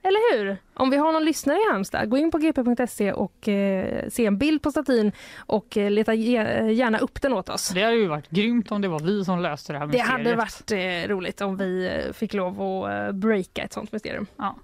eller 0.02 0.38
hur? 0.38 0.56
Om 0.74 0.90
vi 0.90 0.96
har 0.96 1.12
någon 1.12 1.24
lyssnare 1.24 1.58
i 1.58 1.72
Halmstad, 1.72 2.10
gå 2.10 2.16
in 2.16 2.30
på 2.30 2.38
gp.se 2.38 3.12
och 3.12 3.48
eh, 3.48 4.08
se 4.08 4.26
en 4.26 4.38
bild 4.38 4.62
på 4.62 4.70
statyn 4.70 5.12
och 5.36 5.76
eh, 5.76 5.90
leta 5.90 6.14
ge- 6.14 6.70
gärna 6.72 6.98
upp 6.98 7.22
den 7.22 7.32
åt 7.32 7.48
oss. 7.48 7.68
Det 7.68 7.82
hade 7.82 7.96
ju 7.96 8.06
varit 8.06 8.30
grymt 8.30 8.72
om 8.72 8.80
det 8.80 8.88
var 8.88 9.00
vi 9.00 9.24
som 9.24 9.40
löste 9.42 9.72
det 9.72 9.78
här 9.78 9.86
Det 9.86 9.92
mysteriet. 9.92 10.12
hade 10.12 10.34
varit 10.36 10.70
eh, 10.72 11.08
roligt 11.14 11.40
om 11.40 11.56
vi 11.56 12.00
fick 12.12 12.34
lov 12.34 12.62
att 12.62 12.90
eh, 12.90 13.12
breaka 13.12 13.62
ett 13.62 13.72
sånt 13.72 13.92
mysterium. 13.92 14.26
Ja. 14.36 14.56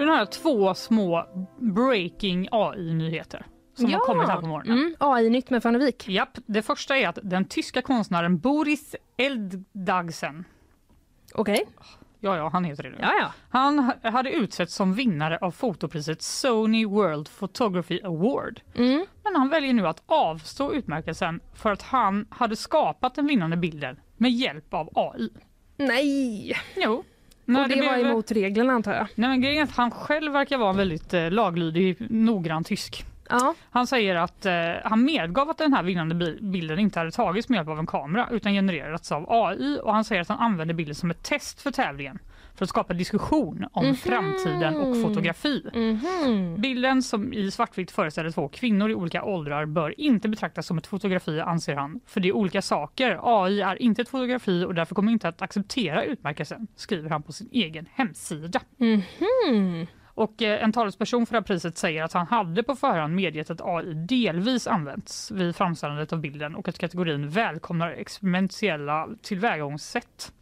Den 0.00 0.08
här 0.08 0.24
två 0.26 0.74
små 0.74 1.26
breaking 1.58 2.48
AI-nyheter 2.50 3.46
som 3.74 3.92
har 3.92 4.00
kommit 4.00 4.28
här 4.28 4.40
på 4.40 4.46
morgonen. 4.46 4.78
Mm, 4.78 4.94
AI-nytt 4.98 5.50
med 5.50 5.62
Fannevik. 5.62 6.08
Japp, 6.08 6.38
det 6.46 6.62
första 6.62 6.96
är 6.96 7.08
att 7.08 7.18
den 7.22 7.44
tyska 7.44 7.82
konstnären 7.82 8.38
Boris 8.38 8.96
Elddagsen, 9.16 10.44
Okej. 11.34 11.66
ja 12.20 12.36
ja 12.36 12.48
han 12.52 12.64
heter 12.64 12.82
det 12.82 12.88
nu, 12.90 12.96
Ja, 13.00 13.12
ja. 13.20 13.32
han 13.50 13.78
ha- 13.78 14.10
hade 14.10 14.30
utsetts 14.32 14.74
som 14.74 14.94
vinnare 14.94 15.38
av 15.38 15.50
fotopriset 15.50 16.22
Sony 16.22 16.86
World 16.86 17.28
Photography 17.38 18.00
Award. 18.02 18.60
Mm. 18.74 19.06
Men 19.24 19.36
han 19.36 19.48
väljer 19.48 19.72
nu 19.72 19.86
att 19.86 20.02
avstå 20.06 20.72
utmärkelsen 20.72 21.40
för 21.54 21.70
att 21.72 21.82
han 21.82 22.26
hade 22.30 22.56
skapat 22.56 23.14
den 23.14 23.26
vinnande 23.26 23.56
bilden 23.56 24.00
med 24.16 24.30
hjälp 24.30 24.74
av 24.74 24.88
AI. 24.94 25.28
Nej! 25.76 26.56
Jo. 26.76 27.04
Nej, 27.52 27.62
och 27.62 27.68
det, 27.68 27.80
var 27.86 27.94
blev- 27.94 28.06
emot 28.06 28.30
reglerna 28.32 28.72
antar 28.72 28.92
jag. 28.92 29.06
Nej, 29.14 29.28
men 29.28 29.40
grejen 29.40 29.58
är 29.58 29.62
att 29.64 29.76
han 29.76 29.90
själv 29.90 30.32
verkar 30.32 30.58
vara 30.58 30.70
en 30.70 30.76
väldigt 30.76 31.14
eh, 31.14 31.30
laglydig, 31.30 31.96
noggrann 32.10 32.64
tysk. 32.64 33.04
Ja. 33.28 33.54
Han 33.70 33.86
säger 33.86 34.14
att 34.16 34.46
eh, 34.46 34.52
han 34.84 35.04
medgav 35.04 35.50
att 35.50 35.58
den 35.58 35.72
här 35.72 35.82
vinnande 35.82 36.14
bi- 36.14 36.38
bilden 36.40 36.78
inte 36.78 36.98
hade 36.98 37.10
tagits 37.10 37.48
med 37.48 37.56
hjälp 37.56 37.68
av 37.68 37.78
en 37.78 37.86
kamera 37.86 38.28
utan 38.30 38.52
genererats 38.52 39.12
av 39.12 39.26
AI 39.28 39.78
och 39.82 39.92
han 39.94 40.04
säger 40.04 40.22
att 40.22 40.28
han 40.28 40.38
använde 40.38 40.74
bilden 40.74 40.94
som 40.94 41.10
ett 41.10 41.22
test 41.22 41.60
för 41.62 41.70
tävlingen 41.70 42.18
för 42.54 42.64
att 42.64 42.68
skapa 42.68 42.94
diskussion 42.94 43.66
om 43.72 43.84
Mhm. 43.86 43.94
framtiden 43.94 44.76
och 44.76 45.02
fotografi. 45.02 45.62
Mhm. 45.74 46.56
Bilden 46.60 47.02
som 47.02 47.32
i 47.32 47.50
svartvitt 47.50 47.90
föreställer 47.90 48.30
två 48.30 48.48
kvinnor 48.48 48.90
i 48.90 48.94
olika 48.94 49.24
åldrar 49.24 49.66
bör 49.66 50.00
inte 50.00 50.28
betraktas 50.28 50.66
som 50.66 50.78
ett 50.78 50.86
fotografi 50.86 51.40
anser 51.40 51.74
han. 51.76 52.00
För 52.06 52.20
det 52.20 52.28
är 52.28 52.32
olika 52.36 52.62
saker. 52.62 53.18
AI 53.22 53.60
är 53.60 53.82
inte 53.82 54.02
ett 54.02 54.08
fotografi 54.08 54.64
och 54.64 54.74
därför 54.74 54.94
kommer 54.94 55.12
inte 55.12 55.28
att 55.28 55.42
acceptera 55.42 56.04
utmärkelsen, 56.04 56.66
skriver 56.76 57.10
han 57.10 57.22
på 57.22 57.32
sin 57.32 57.48
egen 57.52 57.86
hemsida. 57.94 58.60
Mhm. 58.76 59.86
Och 60.14 60.42
eh, 60.42 60.64
en 60.64 60.72
talesperson 60.72 61.26
för 61.26 61.34
det 61.36 61.42
priset 61.42 61.78
säger 61.78 62.02
att 62.02 62.12
han 62.12 62.26
hade 62.26 62.62
på 62.62 62.76
förhand 62.76 63.14
medgett 63.14 63.50
att 63.50 63.60
AI 63.60 63.94
delvis 63.94 64.66
använts 64.66 65.30
vid 65.30 65.56
framställandet 65.56 66.12
av 66.12 66.20
bilden 66.20 66.54
och 66.54 66.68
att 66.68 66.78
kategorin 66.78 67.28
välkomnar 67.28 67.90
experimentella 67.90 69.08
tillvägagångssätt. 69.22 70.32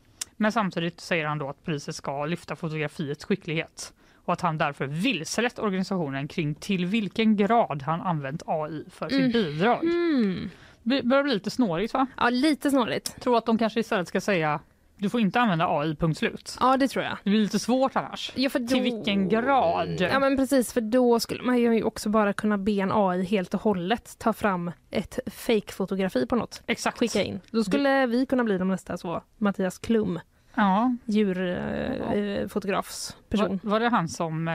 Men 0.41 0.53
samtidigt 0.53 1.01
säger 1.01 1.27
han 1.27 1.39
då 1.39 1.49
att 1.49 1.65
priset 1.65 1.97
ska 1.97 2.25
lyfta 2.27 2.57
fotografiets 2.57 3.25
skicklighet 3.25 3.93
och 4.25 4.33
att 4.33 4.41
han 4.41 4.59
därför 4.59 4.87
vilselett 4.87 5.59
organisationen 5.59 6.29
kring 6.29 6.55
till 6.55 6.87
vilken 6.87 7.37
grad 7.37 7.83
han 7.83 8.01
använt 8.01 8.43
AI 8.47 8.85
för 8.91 9.09
sitt 9.09 9.33
bidrag. 9.33 9.85
Mm. 9.85 10.51
Det 10.83 11.03
börjar 11.03 11.23
bli 11.23 11.35
lite 11.35 11.51
snårigt 11.51 11.95
va? 11.95 12.07
Ja, 12.17 12.31
lite 12.31 12.71
snårigt. 12.71 13.21
Tror 13.21 13.39
att 13.39 13.47
de 13.47 13.59
kanske 13.59 13.81
istället 13.81 14.09
ska 14.09 14.21
säga 14.21 14.61
du 14.99 15.09
får 15.09 15.21
inte 15.21 15.41
använda 15.41 15.67
AI, 15.69 15.97
punkt 15.97 16.19
slut. 16.19 16.57
Ja, 16.61 16.77
det 16.77 16.89
tror 16.89 17.05
jag. 17.05 17.17
Det 17.25 17.31
blir 17.31 17.41
lite 17.41 17.59
svårt 17.59 17.97
annars. 17.97 18.33
Ja, 18.35 18.51
för 18.51 18.59
då... 18.59 18.67
Till 18.67 18.83
vilken 18.83 19.29
grad? 19.29 20.01
Ja 20.01 20.19
men 20.21 20.37
precis, 20.37 20.73
för 20.73 20.81
då 20.81 21.21
skulle 21.21 21.43
man 21.43 21.59
ju 21.59 21.83
också 21.83 22.09
bara 22.09 22.33
kunna 22.33 22.59
be 22.59 22.73
en 22.73 22.93
AI 22.93 23.25
helt 23.25 23.55
och 23.55 23.61
hållet 23.63 24.19
ta 24.19 24.33
fram 24.33 24.73
ett 24.91 25.19
fake-fotografi 25.27 26.27
på 26.27 26.37
något. 26.37 26.63
Exakt. 26.67 26.99
Skicka 26.99 27.23
in. 27.23 27.41
Då 27.51 27.65
skulle 27.65 28.07
vi 28.07 28.27
kunna 28.27 28.45
bli 28.45 28.59
de 28.59 28.69
nästa 28.69 28.97
så 28.99 29.23
Mattias 29.39 29.79
Klum, 29.79 30.21
Ja, 30.55 30.97
djurfotografsperson. 31.05 33.61
Var, 33.63 33.71
var 33.71 33.81
det 33.81 33.89
han 33.89 34.09
som 34.09 34.49
eh, 34.49 34.55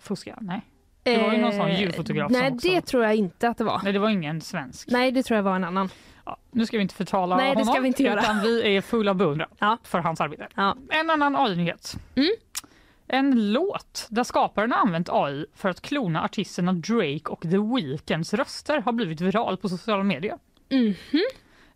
fuskade? 0.00 0.36
Nej. 0.40 0.60
Det 1.02 1.22
var 1.22 1.32
ju 1.32 1.40
någon 1.40 1.52
sån 1.52 1.74
djurfotograf 1.74 2.32
Nej, 2.32 2.52
också- 2.52 2.68
det 2.68 2.80
tror 2.80 3.04
jag 3.04 3.14
inte 3.14 3.48
att 3.48 3.58
det 3.58 3.64
var. 3.64 3.80
Nej, 3.84 3.92
det 3.92 3.98
var 3.98 4.08
ingen 4.08 4.40
svensk. 4.40 4.88
Nej, 4.90 5.12
det 5.12 5.22
tror 5.22 5.36
jag 5.36 5.42
var 5.42 5.56
en 5.56 5.64
annan. 5.64 5.88
Nu 6.50 6.66
ska 6.66 6.76
vi 6.76 6.82
inte 6.82 6.94
förtala 6.94 7.36
Nej, 7.36 7.44
det 7.54 7.60
honom, 7.60 7.74
ska 7.74 7.80
vi 7.80 7.88
inte 7.88 8.02
göra. 8.02 8.20
utan 8.20 8.40
vi 8.40 8.76
är 8.76 8.80
fulla 8.80 9.10
av 9.10 9.16
beundran 9.16 9.48
Ja. 9.58 9.78
för 9.84 9.98
hans 9.98 10.20
arbete. 10.20 10.48
Ja. 10.54 10.76
En 10.90 11.10
annan 11.10 11.36
AI-nyhet. 11.36 11.94
Mm. 12.14 12.30
En 13.08 13.52
låt 13.52 14.06
där 14.10 14.24
skaparen 14.24 14.72
har 14.72 14.78
använt 14.78 15.08
AI 15.12 15.46
för 15.54 15.68
att 15.68 15.80
klona 15.80 16.24
artisterna 16.24 16.72
Drake 16.72 17.24
och 17.28 17.42
The 17.42 17.58
Weeknds 17.58 18.34
röster 18.34 18.80
har 18.80 18.92
blivit 18.92 19.20
viral 19.20 19.56
på 19.56 19.68
sociala 19.68 20.02
medier. 20.02 20.38
Mhm. 20.70 20.94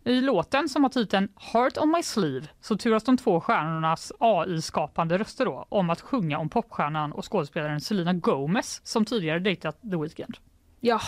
I 0.03 0.21
låten 0.21 0.69
som 0.69 0.83
har 0.83 0.89
titeln 0.89 1.29
Heart 1.35 1.77
on 1.77 1.91
my 1.91 2.03
sleeve 2.03 2.47
så 2.61 2.77
turas 2.77 3.03
de 3.03 3.17
två 3.17 3.41
stjärnornas 3.41 4.11
AI-skapande 4.19 5.17
röster 5.17 5.45
då 5.45 5.65
om 5.69 5.89
att 5.89 6.01
sjunga 6.01 6.37
om 6.39 6.49
popstjärnan 6.49 7.11
och 7.11 7.31
skådespelaren 7.31 7.81
Selena 7.81 8.13
Gomez 8.13 8.81
som 8.83 9.05
tidigare 9.05 9.39
dejtat 9.39 9.81
The 9.81 9.97
Weeknd. 9.97 10.37
Jaha, 10.85 10.99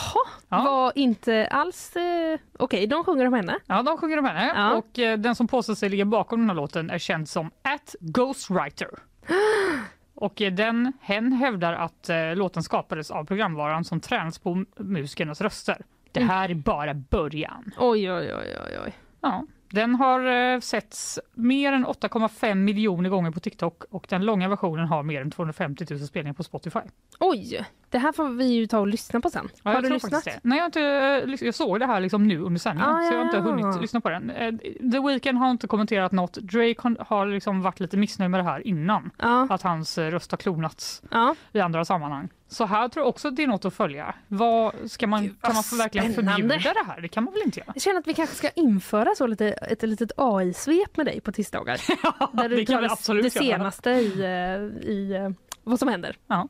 Ja. 0.49 0.63
var 0.63 0.91
inte 0.95 1.47
alls... 1.47 1.95
Eh... 1.95 2.39
Okej, 2.59 2.87
de 2.87 3.03
sjunger 3.03 3.25
om 3.27 3.33
henne. 3.33 3.59
Ja, 3.67 3.81
de 3.83 3.97
sjunger 3.97 4.17
om 4.19 4.25
henne 4.25 4.53
Ja. 4.55 4.73
och 4.73 4.99
eh, 4.99 5.17
den 5.17 5.35
som 5.35 5.47
påstår 5.47 5.75
sig 5.75 5.89
ligga 5.89 6.05
bakom 6.05 6.39
den 6.39 6.49
här 6.49 6.55
låten 6.55 6.89
är 6.89 6.97
känd 6.97 7.29
som 7.29 7.47
at 7.61 7.95
Ghostwriter. 7.99 8.89
Och 10.15 10.41
eh, 10.41 10.53
den, 10.53 10.93
hen 11.01 11.31
hävdar 11.33 11.73
att 11.73 12.09
eh, 12.09 12.35
låten 12.35 12.63
skapades 12.63 13.11
av 13.11 13.25
programvaran 13.25 13.83
som 13.83 13.99
tränats 13.99 14.39
på 14.39 14.65
musikernas 14.77 15.41
röster. 15.41 15.81
Det 16.11 16.19
Mm. 16.19 16.29
här 16.29 16.49
är 16.49 16.55
bara 16.55 16.93
början. 16.93 17.71
Oj, 17.77 18.11
oj, 18.11 18.33
oj, 18.35 18.55
oj, 18.67 18.77
oj. 18.85 18.93
Ja, 19.21 19.45
den 19.69 19.95
har 19.95 20.25
eh, 20.53 20.59
setts 20.59 21.19
mer 21.33 21.73
än 21.73 21.85
8,5 21.85 22.55
miljoner 22.55 23.09
gånger 23.09 23.31
på 23.31 23.39
TikTok 23.39 23.83
och 23.89 24.05
den 24.09 24.25
långa 24.25 24.49
versionen 24.49 24.87
har 24.87 25.03
mer 25.03 25.21
än 25.21 25.31
250 25.31 25.85
000 25.89 25.99
spelningar 25.99 26.33
på 26.33 26.43
Spotify. 26.43 26.79
Oj, 27.19 27.65
det 27.89 27.97
här 27.97 28.11
får 28.11 28.29
vi 28.29 28.45
ju 28.45 28.67
ta 28.67 28.79
och 28.79 28.87
lyssna 28.87 29.21
på 29.21 29.29
sen. 29.29 29.49
Ja, 29.63 29.71
har 29.71 29.81
du 29.81 29.89
lyssnat? 29.89 30.25
det. 30.25 30.39
Nej, 30.43 30.57
jag, 30.57 30.65
inte, 30.67 30.81
eh, 30.81 31.45
jag 31.45 31.55
såg 31.55 31.79
det 31.79 31.85
här 31.85 31.99
liksom 31.99 32.27
nu 32.27 32.39
under 32.41 32.59
sändningen 32.59 32.91
Ah, 32.95 33.01
så 33.01 33.13
jag 33.13 33.17
har 33.17 33.25
inte 33.25 33.37
ja. 33.37 33.43
hunnit 33.43 33.81
lyssna 33.81 34.01
på 34.01 34.09
den. 34.09 34.29
Eh, 34.29 34.53
The 34.91 34.99
Weeknd 34.99 35.37
har 35.37 35.51
inte 35.51 35.67
kommenterat 35.67 36.11
något. 36.11 36.33
Drake 36.33 36.75
har- 36.99 37.25
liksom 37.25 37.61
varit 37.61 37.79
lite 37.79 37.97
missnöjd 37.97 38.31
med 38.31 38.39
det 38.39 38.43
här 38.43 38.67
innan. 38.67 39.09
Ja, 39.17 39.47
Att 39.49 39.61
hans 39.61 39.97
eh, 39.97 40.11
röst 40.11 40.31
har 40.31 40.37
klonats 40.37 41.01
ja. 41.11 41.35
i 41.51 41.59
andra 41.59 41.85
sammanhang. 41.85 42.29
Så 42.49 42.65
här 42.65 42.87
tror 42.89 43.01
jag 43.03 43.09
också 43.09 43.27
att 43.27 43.35
det 43.35 43.43
är 43.43 43.47
något 43.47 43.65
att 43.65 43.73
följa. 43.73 44.15
Vad, 44.27 44.73
ska 44.91 45.07
man, 45.07 45.29
kan 45.41 45.53
man 45.53 45.63
få 45.63 45.75
verkligen 45.75 46.13
förbjuda 46.13 46.57
det 46.57 46.83
här? 46.87 47.01
Det 47.01 47.07
kan 47.07 47.23
man 47.23 47.33
väl 47.33 47.41
inte 47.45 47.59
göra? 47.59 47.71
Jag 47.75 47.81
känner 47.81 47.99
att 47.99 48.07
vi 48.07 48.13
kanske 48.13 48.35
ska 48.35 48.49
införa 48.49 49.15
så 49.17 49.27
lite, 49.27 49.47
ett 49.47 49.81
litet 49.83 50.11
AI-svep 50.17 50.97
med 50.97 51.05
dig 51.05 51.21
på 51.21 51.31
tisdagar. 51.31 51.81
Där 52.37 52.49
du 52.49 52.55
det 52.55 52.65
kan 52.65 52.81
vi 52.81 52.87
absolut 52.89 53.23
det 53.23 53.29
senaste 53.29 53.89
i, 53.89 54.03
i 54.83 55.33
vad 55.63 55.79
som 55.79 55.87
händer. 55.87 56.15
Ja. 56.27 56.47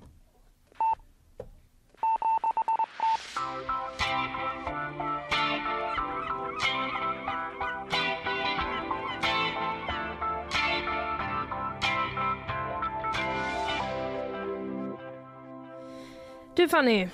Du 16.58 16.68
Fanny, 16.70 17.08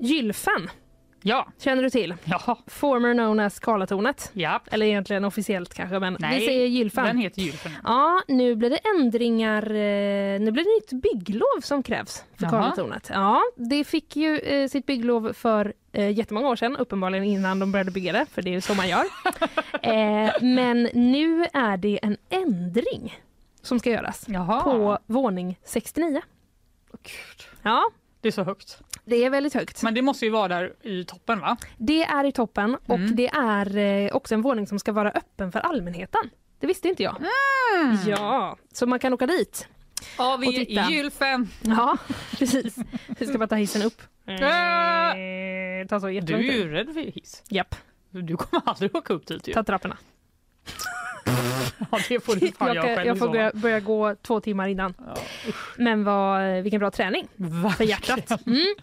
Gylfen 0.00 0.70
Ja, 1.22 1.48
känner 1.58 1.82
du 1.82 1.90
till? 1.90 2.14
ja, 2.24 2.58
Former 2.66 3.12
known 3.14 3.40
as 3.40 3.58
Karlatornet. 3.60 4.30
ja. 4.32 4.60
Eller 4.70 4.86
egentligen 4.86 5.24
officiellt 5.24 5.74
kanske, 5.74 5.98
men 5.98 6.16
Nej, 6.20 6.40
vi 6.40 6.46
säger 6.46 6.66
Gylfen. 6.66 7.04
Den 7.04 7.18
heter 7.18 7.42
Gylfen. 7.42 7.72
Ja, 7.84 8.22
nu 8.28 8.54
blir 8.56 8.70
det 8.70 8.76
ändringar. 9.00 9.62
eh, 9.70 10.40
Nu 10.40 10.50
blir 10.50 10.64
det 10.64 10.96
nytt 10.96 11.02
bygglov 11.02 11.60
som 11.62 11.82
krävs 11.82 12.24
för 12.36 12.42
Jaha. 12.44 12.50
Karlatornet. 12.50 13.10
Ja, 13.12 13.42
det 13.56 13.84
fick 13.84 14.16
ju 14.16 14.38
eh, 14.38 14.68
sitt 14.68 14.86
bygglov 14.86 15.32
för 15.32 15.72
eh, 15.92 16.10
jättemånga 16.10 16.48
år 16.48 16.56
sedan, 16.56 16.76
uppenbarligen 16.76 17.24
innan 17.24 17.58
de 17.58 17.72
började 17.72 17.90
bygga 17.90 18.12
det, 18.12 18.26
för 18.32 18.42
det 18.42 18.50
är 18.50 18.54
ju 18.54 18.60
så 18.60 18.74
man 18.74 18.88
gör. 18.88 19.04
eh, 19.82 20.30
men 20.42 20.82
nu 20.94 21.44
är 21.52 21.76
det 21.76 21.98
en 22.02 22.16
ändring 22.30 23.18
som 23.62 23.78
ska 23.78 23.90
göras 23.90 24.24
Jaha. 24.28 24.62
på 24.62 24.98
våning 25.06 25.58
69. 25.64 26.20
Gud, 27.02 27.48
Ja, 27.62 27.82
det 28.24 28.28
är 28.28 28.32
så 28.32 28.42
högt. 28.44 28.78
det 29.04 29.16
är 29.24 29.30
väldigt 29.30 29.54
högt. 29.54 29.82
Men 29.82 29.94
det 29.94 30.02
måste 30.02 30.24
ju 30.24 30.30
vara 30.30 30.48
där 30.48 30.72
i 30.82 31.04
toppen 31.04 31.40
va? 31.40 31.56
Det 31.78 32.04
är 32.04 32.24
i 32.24 32.32
toppen 32.32 32.74
och 32.86 32.94
Mm. 32.98 33.16
det 33.16 33.28
är 33.28 33.76
eh, 33.76 34.16
också 34.16 34.34
en 34.34 34.42
våning 34.42 34.66
som 34.66 34.78
ska 34.78 34.92
vara 34.92 35.10
öppen 35.10 35.52
för 35.52 35.60
allmänheten. 35.60 36.20
Det 36.60 36.66
visste 36.66 36.88
inte 36.88 37.02
jag. 37.02 37.16
Ja, 38.06 38.56
så 38.72 38.86
man 38.86 38.98
kan 38.98 39.12
åka 39.12 39.26
dit. 39.26 39.68
Ja, 40.18 40.34
Och 40.34 40.42
vi 40.42 40.64
titta. 40.66 40.80
är 40.80 40.90
i 40.90 40.94
Gylfen. 40.94 41.48
Ja, 41.62 41.96
precis. 42.38 42.76
Vi 43.18 43.26
ska 43.26 43.38
bara 43.38 43.46
ta 43.48 43.54
hissen 43.56 43.82
upp. 43.82 44.02
Eh, 44.26 44.36
Ta 45.88 46.00
så 46.00 46.06
Du 46.06 46.34
är 46.34 46.38
ju 46.40 46.70
rädd 46.72 46.94
för 46.94 47.00
hiss. 47.00 47.42
Japp, 47.48 47.74
Du 48.10 48.36
kommer 48.36 48.62
aldrig 48.68 48.96
åka 48.96 49.12
upp 49.12 49.26
dit 49.26 49.48
ju. 49.48 49.52
ta 49.52 49.64
trapporna. 49.64 49.96
Ja, 51.90 51.98
det 52.08 52.24
får 52.24 52.34
du 52.36 52.52
fan 52.52 52.74
Jag, 52.74 52.84
kan, 52.84 52.94
själv 52.94 53.06
jag 53.06 53.18
får 53.18 53.26
så 53.26 53.32
börja, 53.32 53.50
börja 53.54 53.80
gå 53.80 54.14
två 54.22 54.40
timmar 54.40 54.68
innan. 54.68 54.94
Ja, 55.06 55.14
Men 55.76 56.04
vad, 56.04 56.62
vilken 56.62 56.78
bra 56.78 56.90
träning 56.90 57.28
för 57.36 57.44
verkligen. 57.44 57.90
hjärtat. 57.90 58.46
Mm. 58.46 58.74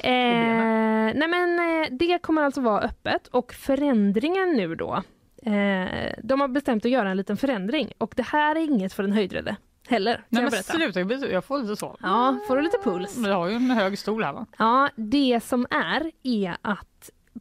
Eh, 0.00 1.14
nej 1.18 1.28
men, 1.28 1.58
eh, 1.82 1.88
det 1.90 2.18
kommer 2.22 2.42
alltså 2.42 2.60
vara 2.60 2.80
öppet 2.80 3.26
och 3.26 3.52
förändringen 3.52 4.52
nu 4.52 4.74
då. 4.74 5.02
Eh, 5.42 6.12
de 6.22 6.40
har 6.40 6.48
bestämt 6.48 6.84
att 6.84 6.90
göra 6.90 7.10
en 7.10 7.16
liten 7.16 7.36
förändring 7.36 7.92
och 7.98 8.12
det 8.16 8.22
här 8.22 8.56
är 8.56 8.60
inget 8.60 8.92
för 8.92 9.02
den 9.02 9.12
höjdrädde 9.12 9.56
heller. 9.88 10.24
Nej 10.28 10.42
jag 10.42 10.52
men 10.52 10.62
sluta, 10.62 11.00
jag 11.00 11.32
jag 11.32 11.44
får 11.44 11.58
lite 11.58 11.76
så. 11.76 11.96
Ja, 12.02 12.38
får 12.46 12.56
du 12.56 12.62
lite 12.62 12.78
puls? 12.84 13.16
Jag 13.16 13.34
har 13.34 13.48
ju 13.48 13.54
en 13.54 13.70
hög 13.70 13.98
stol 13.98 14.24
här 14.24 14.32
va? 14.32 14.46
Ja, 14.58 14.88
det 14.96 15.40
som 15.44 15.66
är 15.70 16.10
är 16.22 16.56
att 16.62 16.87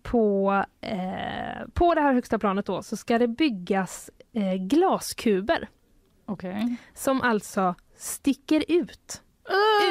på, 0.04 0.64
eh, 0.82 1.68
på 1.74 1.94
det 1.94 2.02
här 2.02 2.14
högsta 2.14 2.40
planet 2.40 2.66
då 2.66 2.84
så 2.84 2.98
ska 2.98 3.18
det 3.20 3.28
byggas 3.28 4.10
eh, 4.34 4.54
glaskuber 4.54 5.70
Okej. 6.26 6.76
som 6.94 7.22
alltså 7.22 7.76
sticker 7.98 8.64
ut 8.68 9.22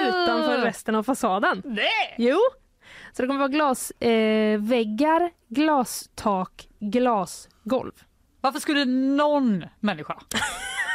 utanför 0.09 0.59
resten 0.59 0.95
av 0.95 1.03
fasaden. 1.03 1.63
Nej! 1.65 2.15
Jo, 2.19 2.39
så 3.13 3.23
det 3.23 3.29
kommer 3.29 3.39
vara 3.39 3.49
glasväggar, 3.49 5.21
eh, 5.21 5.29
glastak, 5.49 6.69
glasgolv. 6.79 7.93
Varför 8.41 8.61
skulle 8.61 8.85
någon 8.85 9.65
människa 9.81 10.19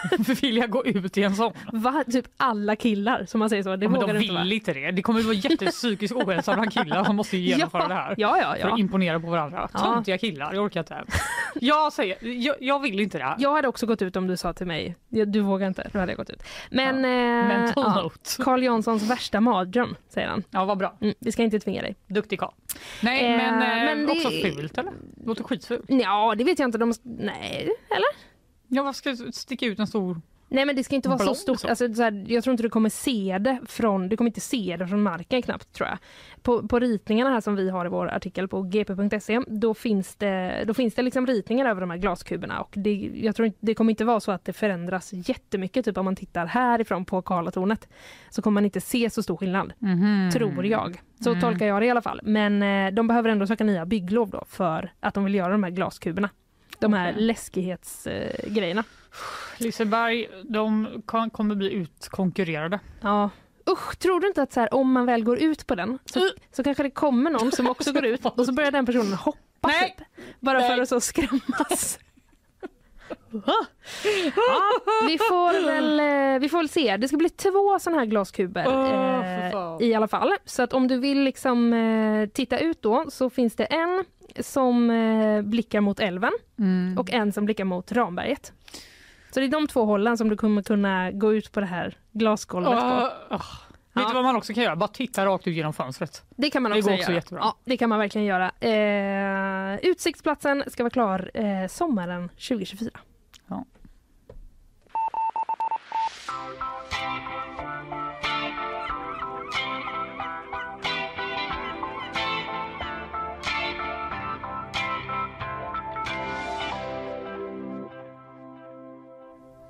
vilja 0.41 0.68
gå 0.68 0.86
ut 0.86 1.18
i 1.18 1.23
en 1.23 1.36
sån? 1.36 1.53
Va? 1.73 2.03
Typ 2.11 2.26
alla 2.38 2.76
killar 2.76 3.26
som 3.26 3.40
man 3.40 3.49
säger 3.49 3.64
så. 3.64 3.76
Det 3.76 3.86
Ja, 3.86 3.90
men 3.90 3.99
de 3.99 4.10
inte 4.18 4.34
vill 4.34 4.52
inte 4.53 4.73
det. 4.73 4.91
Det 4.91 5.02
kommer 5.02 5.19
att 5.19 5.26
vara 5.26 5.36
jättepsykisk 5.36 6.15
ohälsa 6.15 6.53
bland 6.53 6.73
killar 6.73 7.03
som 7.03 7.15
måste 7.15 7.38
genomföra 7.38 7.82
ja, 7.82 7.88
det 7.88 7.94
här. 7.94 8.15
Ja, 8.18 8.38
ja, 8.41 8.53
För 8.61 8.68
ja. 8.68 8.73
att 8.73 8.80
imponera 8.80 9.19
på 9.19 9.28
varandra. 9.28 9.69
Ja. 9.73 9.80
Töntiga 9.80 10.18
killar, 10.18 10.53
jag 10.53 10.64
orkar 10.65 10.80
inte. 10.80 11.03
Jag 11.56 11.94
säger, 11.94 12.18
jag, 12.28 12.56
jag 12.60 12.80
vill 12.80 12.99
inte 12.99 13.18
det 13.18 13.23
här. 13.23 13.36
Jag 13.40 13.56
hade 13.56 13.68
också 13.68 13.86
gått 13.86 14.02
ut 14.02 14.15
om 14.15 14.28
du 14.28 14.38
sa 14.38 14.53
till 14.53 14.68
mig, 14.68 14.95
"Ja, 15.10 15.26
du 15.26 15.40
vågar 15.40 15.68
inte, 15.68 15.90
då 15.94 15.99
hade 15.99 16.11
jag 16.11 16.18
gått 16.18 16.30
ut. 16.30 16.44
Men, 16.69 16.95
eh, 16.95 17.48
Mental 17.48 17.84
ja. 17.86 18.44
Carl 18.44 18.64
Janssons 18.64 19.03
värsta 19.03 19.41
mardröm, 19.41 19.95
säger 20.10 20.28
han. 20.28 20.44
Ja, 20.52 20.65
vad 20.65 20.78
bra. 20.78 20.98
Mm, 21.02 21.15
vi 21.19 21.32
ska 21.32 21.44
inte 21.44 21.60
tvinga 21.60 21.82
dig. 21.82 21.95
Duktig 22.07 22.40
karl. 22.40 22.52
Nej, 23.02 23.26
Eh, 23.26 23.38
men, 23.38 23.53
eh, 23.61 23.86
men 23.86 24.06
det- 24.06 24.11
också 24.11 24.30
fult 24.30 24.78
eller? 24.78 24.91
Låter 25.26 25.44
skitfult. 25.44 25.86
Ja, 25.88 26.36
det 26.38 26.44
vet 26.44 26.60
jag 26.60 26.68
inte. 26.68 26.78
De, 26.78 26.94
nej, 27.03 27.69
eller? 27.90 28.31
Ja, 28.73 28.84
varför 28.84 28.98
ska 28.98 29.10
jag 29.10 29.34
sticka 29.34 29.65
ut 29.65 29.80
en 29.80 29.88
stor... 29.88 30.22
Nej, 30.53 30.65
men 30.65 30.76
det 30.76 30.84
ska 30.84 30.95
inte 30.95 31.10
vara 31.10 31.18
så 31.19 31.23
Blond 31.23 31.38
stort. 31.38 31.60
så. 31.60 31.68
Alltså, 31.68 31.93
så 31.93 32.02
här, 32.02 32.26
jag 32.27 32.43
tror 32.43 32.52
inte 32.52 32.64
du 32.64 32.69
kommer 32.69 32.89
se 32.89 33.38
det 33.39 33.60
från, 33.68 34.10
du 34.10 34.18
kommer 34.18 34.30
inte 34.30 34.41
se 34.41 34.76
det 34.80 34.88
från 34.88 35.02
marken 35.03 35.41
knappt, 35.41 35.73
tror 35.73 35.89
jag. 35.89 35.98
På, 36.41 36.68
på 36.68 36.80
ritningarna 36.80 37.30
här 37.30 37.41
som 37.41 37.56
vi 37.56 37.69
har 37.69 37.85
i 37.85 37.89
vår 37.89 38.07
artikel 38.10 38.48
på 38.48 38.61
gp.se, 38.61 39.39
då 39.48 39.73
finns 39.73 40.15
det, 40.15 40.64
då 40.68 40.73
finns 40.73 40.93
det 40.95 41.02
liksom 41.02 41.27
ritningar 41.27 41.65
över 41.65 41.81
de 41.81 41.89
här 41.89 41.98
glaskuberna 41.98 42.61
och 42.61 42.73
det, 42.77 43.11
jag 43.15 43.35
tror 43.35 43.52
det 43.60 43.73
kommer 43.76 43.89
inte 43.91 44.06
vara 44.06 44.19
så 44.19 44.31
att 44.31 44.45
det 44.45 44.53
förändras 44.53 45.10
jättemycket. 45.14 45.85
Typ 45.85 45.98
om 45.98 46.06
man 46.06 46.15
tittar 46.15 46.45
härifrån 46.45 47.06
på 47.06 47.22
Karlatornet 47.22 47.88
så 48.30 48.41
kommer 48.41 48.53
man 48.53 48.65
inte 48.65 48.81
se 48.81 49.10
så 49.10 49.23
stor 49.23 49.38
skillnad, 49.38 49.73
tror 50.34 50.65
jag. 50.65 51.02
Så 51.23 51.30
Mm. 51.30 51.41
tolkar 51.41 51.65
jag 51.65 51.81
det 51.81 51.85
i 51.85 51.89
alla 51.89 52.02
fall. 52.02 52.19
Men 52.23 52.64
eh, 52.64 52.93
de 52.93 53.07
behöver 53.07 53.30
ändå 53.30 53.48
söka 53.48 53.64
nya 53.64 53.85
bygglov 53.85 54.30
då 54.30 54.43
för 54.48 54.93
att 54.99 55.14
de 55.14 55.23
vill 55.23 55.35
göra 55.35 55.52
de 55.52 55.64
här 55.64 55.72
glaskuberna. 55.72 56.30
De 56.82 56.94
här 56.94 57.12
Okej. 57.12 57.24
läskighetsgrejerna. 57.24 58.56
Grejerna. 58.56 58.84
Liseberg, 59.58 60.28
de 60.44 60.88
kan, 61.08 61.30
kommer 61.30 61.56
bli 61.56 61.72
utkonkurrerade. 61.72 62.80
Ja. 63.02 63.30
Usch, 63.70 63.99
tror 63.99 64.20
du 64.20 64.28
inte 64.28 64.41
att 64.41 64.53
så 64.53 64.60
här, 64.60 64.74
om 64.74 64.91
man 64.91 65.06
väl 65.06 65.24
går 65.24 65.40
ut 65.40 65.68
på 65.68 65.76
den 65.76 65.99
så, 66.06 66.30
så 66.52 66.64
kanske 66.64 66.84
det 66.84 66.90
kommer 66.90 67.32
någon 67.32 67.52
som 67.52 67.68
också 67.68 67.91
går 67.91 68.06
ut 68.06 68.26
och 68.38 68.45
så 68.45 68.53
börjar 68.53 68.72
den 68.72 68.86
personen 68.86 69.14
hoppa 69.14 69.68
Nej. 69.68 69.95
typ, 69.98 70.08
bara 70.40 70.60
Nej. 70.60 70.70
för 70.70 70.82
att 70.82 70.90
så 70.90 71.02
skrämmas. 71.02 71.99
ja, 73.32 73.66
vi, 75.08 75.18
får 75.18 75.66
väl, 75.66 75.99
eh, 75.99 76.40
vi 76.40 76.49
får 76.49 76.58
väl 76.58 76.70
se. 76.70 76.98
Det 76.98 77.08
ska 77.08 77.18
bli 77.18 77.30
två 77.30 77.80
sådana 77.80 77.99
här 77.99 78.06
glaskuber 78.06 78.66
eh, 78.66 79.52
fan. 79.52 79.82
i 79.82 79.94
alla 79.94 80.08
fall. 80.08 80.34
Så 80.45 80.64
att 80.64 80.74
om 80.74 80.88
du 80.88 80.98
vill 80.98 81.24
liksom 81.24 81.74
eh, 81.74 82.30
titta 82.30 82.60
ut 82.60 82.82
då 82.82 83.06
så 83.10 83.30
finns 83.30 83.56
det 83.56 83.66
en 83.66 84.06
som 84.40 84.90
eh, 84.90 85.41
blickar 85.41 85.82
mot 85.82 85.99
älven 85.99 86.32
och 86.98 87.12
en 87.14 87.32
som 87.34 87.45
blickar 87.45 87.66
mot 87.66 87.91
Ramberget. 87.91 88.53
Så 89.34 89.40
det 89.40 89.45
är 89.45 89.49
de 89.49 89.68
två 89.68 89.86
hållen 89.86 90.18
som 90.18 90.30
du 90.30 90.38
kommer 90.38 90.62
kunna 90.64 91.12
gå 91.12 91.34
ut 91.34 91.52
på 91.52 91.60
det 91.60 91.66
här 91.66 91.98
glasgolvet 92.12 92.72
på. 92.72 92.78
Ah, 92.78 93.12
ah. 93.30 93.41
Vet 93.94 94.08
du 94.08 94.14
vad 94.14 94.24
man 94.24 94.36
också 94.36 94.53
kan 94.53 94.64
göra? 94.64 94.76
Bara 94.76 94.88
titta 94.88 95.26
rakt 95.26 95.48
ut 95.48 95.56
genom 95.56 95.74
fönstret. 95.74 96.24
Det 96.36 96.49
kan 96.49 96.64
man 96.64 96.72
Det 96.72 96.78
också 96.78 96.90
går 96.90 96.98
också 96.98 97.10
göra. 97.12 97.16
jättebra. 97.16 97.41
Ja, 97.44 97.56
det 97.66 97.78
kan 97.78 97.90
man 97.90 97.99
verkligen 97.99 98.28
göra. 98.28 98.52
Eh, 98.60 99.80
utsiktsplatsen 99.84 100.64
ska 100.68 100.84
vara 100.84 100.90
klar 100.91 101.32
eh, 101.34 101.68
sommaren 101.68 102.30
2024. 102.30 102.90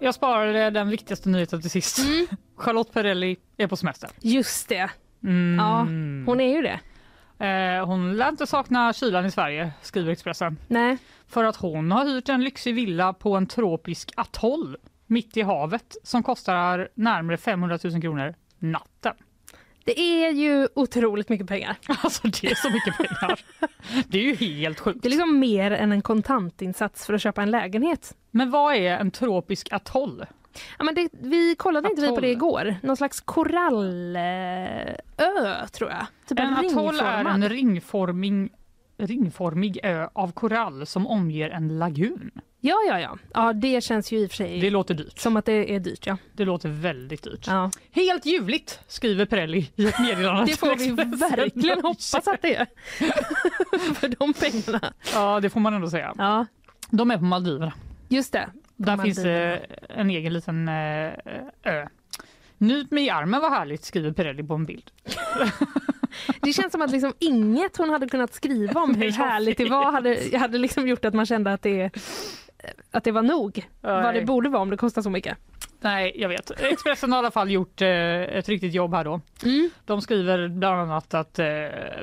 Jag 0.03 0.15
sparade 0.15 0.69
den 0.69 0.89
viktigaste 0.89 1.29
nyheten 1.29 1.61
till 1.61 1.69
sist. 1.69 1.99
Charlotte 2.55 2.93
Perrelli 2.93 3.37
är 3.57 3.67
på 3.67 3.75
semester. 3.75 4.09
Just 4.19 4.69
det. 4.69 4.89
Mm. 5.23 5.59
Ja, 5.59 5.79
hon 6.31 6.41
är 6.41 6.55
ju 6.55 6.61
det. 6.61 6.79
Eh, 7.45 7.85
hon 7.85 8.17
lär 8.17 8.29
inte 8.29 8.47
sakna 8.47 8.93
kylan 8.93 9.25
i 9.25 9.31
Sverige, 9.31 9.71
skriver 9.81 10.11
Expressen. 10.11 10.57
Nej. 10.67 10.97
För 11.27 11.43
att 11.43 11.55
hon 11.55 11.91
har 11.91 12.05
hyrt 12.05 12.29
en 12.29 12.43
lyxig 12.43 12.75
villa 12.75 13.13
på 13.13 13.35
en 13.35 13.47
tropisk 13.47 14.11
atoll 14.15 14.77
mitt 15.07 15.37
i 15.37 15.41
havet 15.41 15.95
som 16.03 16.23
kostar 16.23 16.89
närmare 16.93 17.37
500 17.37 17.79
000 17.83 18.01
kronor 18.01 18.35
natten. 18.59 19.13
Det 19.83 19.99
är 19.99 20.31
ju 20.31 20.67
otroligt 20.75 21.29
mycket 21.29 21.47
pengar. 21.47 21.75
Alltså 22.03 22.27
det 22.27 22.47
är 22.47 22.55
så 22.55 22.69
mycket 22.69 22.97
pengar. 22.97 23.39
Det 24.07 24.17
är 24.17 24.23
ju 24.23 24.35
helt 24.35 24.79
sjukt. 24.79 24.99
Det 25.01 25.07
är 25.07 25.09
liksom 25.09 25.39
mer 25.39 25.71
än 25.71 25.91
en 25.91 26.01
kontantinsats 26.01 27.05
för 27.05 27.13
att 27.13 27.21
köpa 27.21 27.41
en 27.41 27.51
lägenhet. 27.51 28.15
Men 28.31 28.51
vad 28.51 28.75
är 28.75 28.97
en 28.97 29.11
tropisk 29.11 29.67
atoll? 29.71 30.25
Ja, 30.77 30.83
men 30.83 30.95
det, 30.95 31.09
vi 31.11 31.55
kollade 31.55 31.89
inte 31.89 32.01
vi 32.01 32.07
på 32.07 32.13
Atoll. 32.13 32.21
det 32.21 32.31
igår. 32.31 32.75
Någon 32.83 32.97
slags 32.97 33.21
korallö, 33.21 34.95
tror 35.71 35.89
jag. 35.89 36.05
Typ 36.27 36.39
En 36.39 36.53
atoll 36.53 36.99
är 36.99 37.25
en 37.25 37.49
ringformig, 37.49 38.49
ringformig 38.97 39.79
ö 39.83 40.07
av 40.13 40.31
korall 40.31 40.85
som 40.85 41.07
omger 41.07 41.49
en 41.49 41.79
lagun. 41.79 42.31
Ja, 42.63 42.75
ja, 42.87 42.99
ja. 42.99 43.17
Ja, 43.33 43.53
det 43.53 43.83
känns 43.83 44.11
ju 44.11 44.17
i 44.19 44.25
och 44.25 44.29
för 44.29 44.35
sig 44.37 44.59
Det 44.61 44.69
låter 44.69 44.93
dyrt. 44.93 45.19
som 45.19 45.37
att 45.37 45.45
det 45.45 45.75
är 45.75 45.79
dyrt. 45.79 46.05
Ja. 46.07 46.17
Det 46.33 46.45
låter 46.45 46.69
väldigt 46.69 47.23
dyrt. 47.23 47.47
ja. 47.47 47.71
Helt 47.91 48.25
ljuvligt, 48.25 48.79
skriver 48.87 49.25
Perrelli 49.25 49.71
i 49.75 49.85
ett 49.87 49.99
meddelande. 49.99 50.45
Det 50.51 50.57
får 50.59 50.75
vi 50.75 50.91
verkligen 51.17 51.81
hoppas 51.83 52.15
att 52.27 52.41
det 52.41 52.55
är. 52.55 52.67
för 53.93 54.07
de 54.07 54.33
pengarna. 54.33 54.93
Ja, 55.13 55.39
det 55.39 55.49
får 55.49 55.59
man 55.59 55.73
ändå 55.73 55.89
säga. 55.89 56.13
Ja, 56.17 56.45
De 56.89 57.11
är 57.11 57.17
på 57.17 57.23
Maldiverna. 57.23 57.73
just 58.09 58.33
det. 58.33 58.49
Där 58.75 58.97
Maldiverna. 58.97 59.03
finns 59.03 59.25
eh, 59.25 59.99
en 59.99 60.09
egen 60.09 60.33
liten 60.33 60.67
eh, 60.67 61.11
ö. 61.63 61.87
Nyp 62.61 62.91
mig 62.91 63.05
i 63.05 63.09
armen 63.09 63.41
vad 63.41 63.51
härligt, 63.51 63.83
skriver 63.83 64.11
Perrelli 64.11 64.43
på 64.43 64.53
en 64.53 64.65
bild. 64.65 64.91
Det 66.41 66.53
känns 66.53 66.71
som 66.71 66.81
att 66.81 66.91
liksom 66.91 67.13
inget 67.19 67.77
hon 67.77 67.89
hade 67.89 68.07
kunnat 68.07 68.33
skriva 68.33 68.81
om 68.81 68.95
hur 68.95 68.99
Nej, 68.99 69.11
härligt 69.11 69.57
det 69.57 69.69
var 69.69 69.91
hade, 69.91 70.37
hade 70.37 70.57
liksom 70.57 70.87
gjort 70.87 71.05
att 71.05 71.13
man 71.13 71.25
kände 71.25 71.53
att 71.53 71.61
det, 71.61 71.89
att 72.91 73.03
det 73.03 73.11
var 73.11 73.21
nog. 73.21 73.67
Vad 73.81 74.03
det 74.03 74.11
Nej. 74.11 74.25
borde 74.25 74.49
vara 74.49 74.61
om 74.61 74.69
det 74.69 74.77
kostar 74.77 75.01
så 75.01 75.09
mycket. 75.09 75.37
Nej, 75.79 76.13
jag 76.15 76.29
vet. 76.29 76.61
Expressen 76.61 77.11
har 77.11 77.17
i 77.17 77.19
alla 77.19 77.31
fall 77.31 77.51
gjort 77.51 77.81
eh, 77.81 77.87
ett 77.89 78.49
riktigt 78.49 78.73
jobb 78.73 78.93
här 78.93 79.03
då. 79.03 79.21
Mm. 79.43 79.69
De 79.85 80.01
skriver 80.01 80.47
bland 80.47 80.81
annat 80.81 81.13
att 81.13 81.39
eh, 81.39 81.47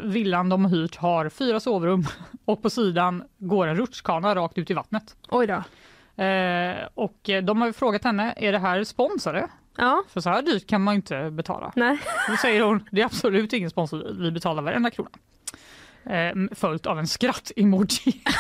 villan 0.03 0.49
de 0.49 0.65
har 0.65 0.71
hyrt 0.71 0.97
har 0.97 1.29
fyra 1.29 1.61
sovrum 1.61 2.05
och 2.45 2.63
på 2.63 2.71
sidan 2.71 3.25
går 3.39 3.67
en 3.67 3.77
rutschkana 3.77 4.35
rakt 4.35 4.59
ut 4.59 4.71
i 4.71 4.75
vattnet. 4.75 5.17
Oj 5.29 5.47
då. 5.47 5.63
Eh, 6.25 6.77
och 6.95 7.31
eh, 7.31 7.43
de 7.43 7.61
har 7.61 7.67
ju 7.67 7.73
frågat 7.73 8.05
henne, 8.05 8.35
är 8.37 8.53
det 8.53 8.59
här 8.59 8.85
sponsor? 8.85 9.49
Ja, 9.81 10.03
För 10.09 10.21
så 10.21 10.31
här 10.31 10.43
dyrt 10.43 10.67
kan 10.67 10.83
man 10.83 10.95
inte 10.95 11.31
betala. 11.31 11.73
nej. 11.77 11.99
Då 12.29 12.37
säger 12.37 12.63
hon, 12.63 12.89
det 12.91 13.01
är 13.01 13.05
absolut 13.05 13.53
ingen 13.53 13.71
sponsor, 13.71 14.17
vi 14.21 14.31
betalar 14.31 14.63
varenda 14.63 14.91
krona. 14.91 15.11
Eh, 16.05 16.35
följt 16.55 16.87
av 16.87 16.99
en 16.99 17.07
skratt-emoji. 17.07 18.23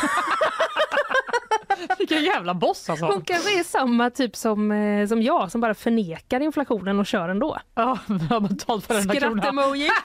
Vilken 1.99 2.25
jävla 2.25 2.55
boss 2.55 2.91
alltså. 2.91 3.07
Hon 3.07 3.23
kanske 3.23 3.59
är 3.61 3.65
samma 3.65 4.11
typ 4.11 4.37
som, 4.37 4.73
eh, 4.73 5.07
som 5.07 5.23
jag 5.23 5.51
som 5.53 5.61
bara 5.61 5.75
förnekar 5.75 6.41
inflationen 6.41 6.99
och 6.99 7.07
kör 7.07 7.29
ändå. 7.29 7.59
Ja, 7.75 7.99
vi 8.07 8.27
har 8.27 8.41
betalt 8.41 8.89
varenda 8.89 9.15
krona. 9.15 9.43
Skratt-emoji. 9.43 9.89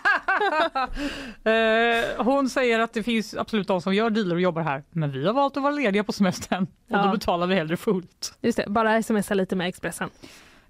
Eh, 1.44 2.24
hon 2.26 2.50
säger 2.50 2.80
att 2.80 2.94
det 2.94 3.04
finns 3.04 3.36
absolut 3.36 3.68
de 3.68 3.82
som 3.82 3.94
gör 3.96 4.10
dealer 4.10 4.36
och 4.36 4.42
jobbar 4.42 4.62
här, 4.62 4.84
men 4.90 5.12
vi 5.12 5.26
har 5.26 5.34
valt 5.34 5.58
att 5.58 5.64
vara 5.64 5.74
lediga 5.74 6.04
på 6.04 6.12
semestern 6.14 6.64
och 6.64 6.70
Ja. 6.88 7.04
då 7.06 7.12
betalar 7.12 7.48
vi 7.48 7.56
hellre 7.56 7.78
fullt. 7.78 8.38
Just 8.42 8.58
det, 8.58 8.66
bara 8.68 9.04
smsa 9.04 9.34
lite 9.34 9.56
med 9.56 9.68
Expressen. 9.68 10.10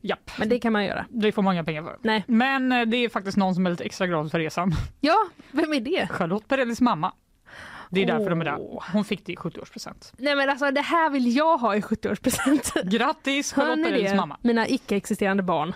Japp, 0.05 0.31
Men 0.37 0.49
det 0.49 0.59
kan 0.59 0.73
man 0.73 0.85
göra. 0.85 1.05
det 1.09 1.31
får 1.31 1.41
man 1.41 1.53
inga 1.53 1.63
pengar 1.63 1.83
för. 1.83 1.97
Nej. 2.01 2.23
Men 2.27 2.71
eh, 2.71 2.85
det 2.85 2.97
är 2.97 3.09
faktiskt 3.09 3.37
någon 3.37 3.55
som 3.55 3.65
är 3.65 3.69
lite 3.69 3.83
extra 3.83 4.07
glad 4.07 4.31
för 4.31 4.39
resan. 4.39 4.71
Ja, 5.01 5.15
vem 5.51 5.73
är 5.73 5.79
det? 5.79 6.07
Charlotte 6.11 6.47
Perrellis 6.47 6.81
mamma. 6.81 7.13
Det 7.89 8.01
är 8.03 8.05
därför 8.07 8.29
de 8.29 8.41
är 8.41 8.45
där. 8.45 8.59
Hon 8.93 9.05
fick 9.05 9.25
det 9.25 9.31
i 9.31 9.35
70-årspresent. 9.35 10.13
Nej 10.17 10.35
men 10.35 10.49
alltså 10.49 10.71
det 10.71 10.81
här 10.81 11.09
vill 11.09 11.35
jag 11.35 11.57
ha 11.57 11.75
i 11.75 11.81
70-årspresent. 11.81 12.83
Grattis 12.89 13.53
Charlotte 13.53 13.83
Perrellis 13.83 14.13
mamma. 14.13 14.37
Mina 14.41 14.67
icke-existerande 14.67 15.43
barn. 15.43 15.75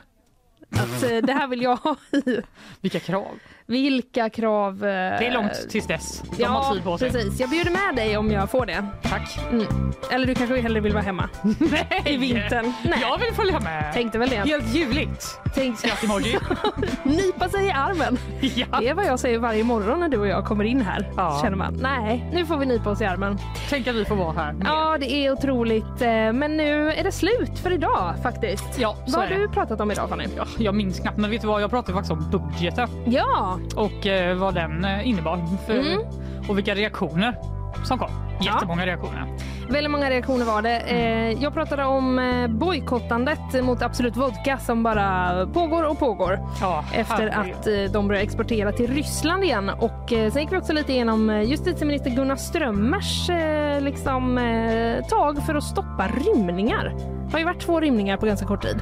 Att 0.71 1.03
eh, 1.11 1.17
det 1.17 1.33
här 1.33 1.47
vill 1.47 1.61
jag 1.61 1.75
ha 1.75 1.95
i. 2.11 2.41
Vilka 2.81 2.99
krav. 2.99 3.39
Vilka 3.67 4.29
krav... 4.29 4.73
eh, 4.73 4.79
Det 5.19 5.27
är 5.27 5.33
långt 5.33 5.69
tills 5.69 5.87
dess. 5.87 6.21
De 6.37 6.43
Ja, 6.43 6.49
har 6.49 6.73
tid 6.73 6.83
på 6.83 6.97
sig. 6.97 7.11
precis. 7.11 7.39
Jag 7.39 7.49
bjuder 7.49 7.71
med 7.71 7.95
dig 7.95 8.17
om 8.17 8.31
jag 8.31 8.49
får 8.51 8.65
det. 8.65 8.85
Tack. 9.03 9.39
Mm. 9.51 9.65
Eller 10.11 10.25
du 10.27 10.35
kanske 10.35 10.61
hellre 10.61 10.79
vill 10.79 10.93
vara 10.93 11.03
hemma 11.03 11.29
Nej! 11.59 12.03
i 12.05 12.17
vintern. 12.17 12.73
Nej, 12.83 12.99
Jag 13.01 13.17
vill 13.17 13.33
följa 13.35 13.59
med. 13.59 13.93
tänkte 13.93 14.17
väl 14.19 14.29
det. 14.29 14.35
Helt 14.35 14.75
ljuvligt. 14.75 15.39
Tänk, 15.55 15.79
Skratt-emoji. 15.79 16.37
nypa 17.03 17.49
sig 17.49 17.65
i 17.67 17.71
armen. 17.71 18.17
ja. 18.55 18.65
Det 18.79 18.87
är 18.89 18.93
vad 18.93 19.05
jag 19.05 19.19
säger 19.19 19.39
varje 19.39 19.63
morgon 19.63 19.99
när 19.99 20.09
du 20.09 20.17
och 20.17 20.27
jag 20.27 20.45
kommer 20.45 20.63
in 20.63 20.81
här. 20.81 21.11
Ja. 21.17 21.39
Känner 21.43 21.57
man, 21.57 21.73
nej, 21.81 22.29
nu 22.33 22.45
får 22.45 22.57
vi 22.57 22.65
nypa 22.65 22.89
oss 22.89 23.01
i 23.01 23.05
armen. 23.05 23.37
Tänk 23.69 23.87
att 23.87 23.95
vi 23.95 24.05
får 24.05 24.15
vara 24.15 24.31
här. 24.33 24.55
Ja, 24.65 24.97
det 24.99 25.11
är 25.11 25.31
otroligt. 25.31 26.01
eh, 26.01 26.07
Men 26.33 26.57
nu 26.57 26.91
är 26.91 27.03
det 27.03 27.11
slut 27.11 27.59
för 27.63 27.71
idag 27.73 28.13
faktiskt. 28.23 28.65
Ja, 28.79 28.95
Vad 29.07 29.29
har 29.29 29.35
du 29.37 29.47
pratat 29.49 29.81
om 29.81 29.91
idag 29.91 30.09
Fanny? 30.09 30.25
Ja, 30.37 30.45
jag 30.57 30.75
minns 30.75 30.99
knappt, 30.99 31.17
men 31.17 31.29
vet 31.31 31.41
du 31.41 31.47
vad? 31.47 31.61
Jag 31.61 31.69
pratade 31.69 31.93
faktiskt 31.93 32.11
om 32.11 32.29
budgeten 32.31 32.89
Ja, 33.05 33.56
och 33.75 34.07
eh, 34.07 34.37
vad 34.37 34.53
den 34.53 34.85
eh, 34.85 35.07
innebar 35.09 35.39
för, 35.65 35.79
Mm. 35.79 35.99
och 36.49 36.57
vilka 36.57 36.75
reaktioner 36.75 37.35
som 37.83 37.99
kom. 37.99 38.09
Jättemånga 38.41 38.85
reaktioner. 38.85 39.25
väldigt 39.69 39.91
många 39.91 40.09
reaktioner 40.09 40.45
var 40.45 40.61
det. 40.61 40.77
Eh, 40.79 41.43
Jag 41.43 41.53
pratade 41.53 41.83
om 41.85 42.19
eh, 42.19 42.47
bojkottandet 42.47 43.63
mot 43.63 43.81
Absolut 43.81 44.15
Vodka 44.17 44.57
som 44.57 44.83
bara 44.83 45.45
pågår 45.53 45.83
och 45.89 45.99
pågår 45.99 46.39
Ja, 46.61 46.83
efter 46.93 47.29
herregud. 47.29 47.55
att 47.59 47.67
eh, 47.67 47.93
de 47.93 48.07
börjar 48.07 48.21
exportera 48.21 48.71
till 48.71 48.93
Ryssland 48.93 49.43
igen. 49.43 49.69
Och 49.69 50.13
eh, 50.13 50.31
sen 50.31 50.41
gick 50.41 50.51
vi 50.51 50.57
också 50.57 50.73
lite 50.73 50.93
igenom 50.93 51.29
eh, 51.29 51.41
justitieminister 51.41 52.09
Gunnar 52.09 52.35
Strömmers 52.35 53.29
eh, 53.29 53.81
liksom, 53.81 54.37
eh, 54.37 55.05
tag 55.05 55.43
för 55.45 55.55
att 55.55 55.63
stoppa 55.63 56.07
rymningar. 56.07 56.93
Det 57.25 57.31
har 57.31 57.39
ju 57.39 57.45
varit 57.45 57.61
två 57.61 57.79
rymningar 57.79 58.17
på 58.17 58.25
ganska 58.25 58.45
kort 58.45 58.61
tid. 58.61 58.77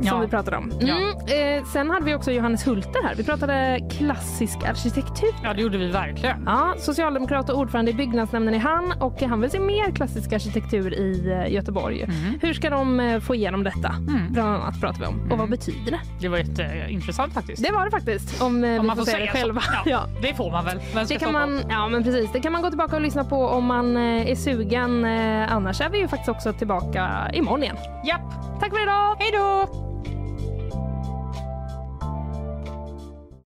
Som 0.00 0.06
Ja. 0.06 0.18
vi 0.20 0.28
pratade 0.28 0.56
om. 0.56 0.72
Ja. 0.80 0.94
Mm, 0.96 1.58
eh, 1.58 1.64
sen 1.64 1.90
hade 1.90 2.04
vi 2.04 2.14
också 2.14 2.32
Johannes 2.32 2.66
Hulter 2.66 3.02
här. 3.04 3.14
Vi 3.14 3.24
pratade 3.24 3.80
klassisk 3.98 4.64
arkitektur. 4.64 5.28
Ja, 5.42 5.54
det 5.54 5.62
gjorde 5.62 5.78
vi 5.78 5.88
verkligen. 5.90 6.42
Ja, 6.46 6.74
socialdemokrat 6.78 7.50
och 7.50 7.58
ordförande 7.58 7.90
i 7.90 7.94
byggnadsnämnden 7.94 8.54
är 8.54 8.58
han 8.58 8.92
och 9.00 9.22
han 9.22 9.40
vill 9.40 9.50
se 9.50 9.60
mer 9.60 9.90
klassisk 9.90 10.32
arkitektur 10.32 10.94
i 10.94 11.30
eh, 11.32 11.52
Göteborg. 11.54 12.06
Hur 12.42 12.54
ska 12.54 12.70
de 12.70 13.00
eh, 13.00 13.20
få 13.20 13.34
igenom 13.34 13.64
detta? 13.64 13.88
Mm. 13.88 14.32
Bland 14.32 14.48
annat 14.48 14.80
pratar 14.80 15.00
vi 15.00 15.06
om. 15.06 15.32
Och 15.32 15.38
vad 15.38 15.50
betyder 15.50 15.90
det? 15.92 16.00
Det 16.20 16.28
var 16.28 16.38
jätteintressant 16.38 17.32
faktiskt. 17.34 17.62
Det 17.64 17.72
var 17.72 17.84
det 17.84 17.90
faktiskt, 17.90 18.42
om, 18.42 18.64
eh, 18.64 18.70
Om 18.70 18.80
vi 18.80 18.86
man 18.86 18.96
får 18.96 19.04
får 19.04 19.10
säga 19.10 19.24
det 19.24 19.30
själva. 19.38 19.62
Ja, 19.72 19.82
Ja. 19.90 20.00
Det 20.22 20.34
får 20.34 20.50
man 20.50 20.64
väl. 20.64 20.78
Vem 20.94 21.06
Det 21.08 21.14
kan 21.18 21.32
man, 21.32 21.60
ja 21.68 21.88
men 21.88 22.04
precis, 22.04 22.32
det 22.32 22.40
kan 22.40 22.52
man 22.52 22.62
gå 22.62 22.68
tillbaka 22.68 22.96
och 22.96 23.02
lyssna 23.02 23.24
på 23.24 23.46
om 23.46 23.64
man 23.64 23.96
är 23.96 24.34
sugen. 24.34 25.04
Annars 25.48 25.80
är 25.80 25.88
vi 25.90 25.98
ju 25.98 26.08
faktiskt 26.08 26.28
också 26.28 26.52
tillbaka 26.52 27.30
imorgon 27.32 27.62
igen. 27.62 27.76
Japp. 28.06 28.20
Tack 28.60 28.70
för 28.70 28.82
idag! 28.82 29.16
Hej 29.18 29.30
då! 29.32 29.89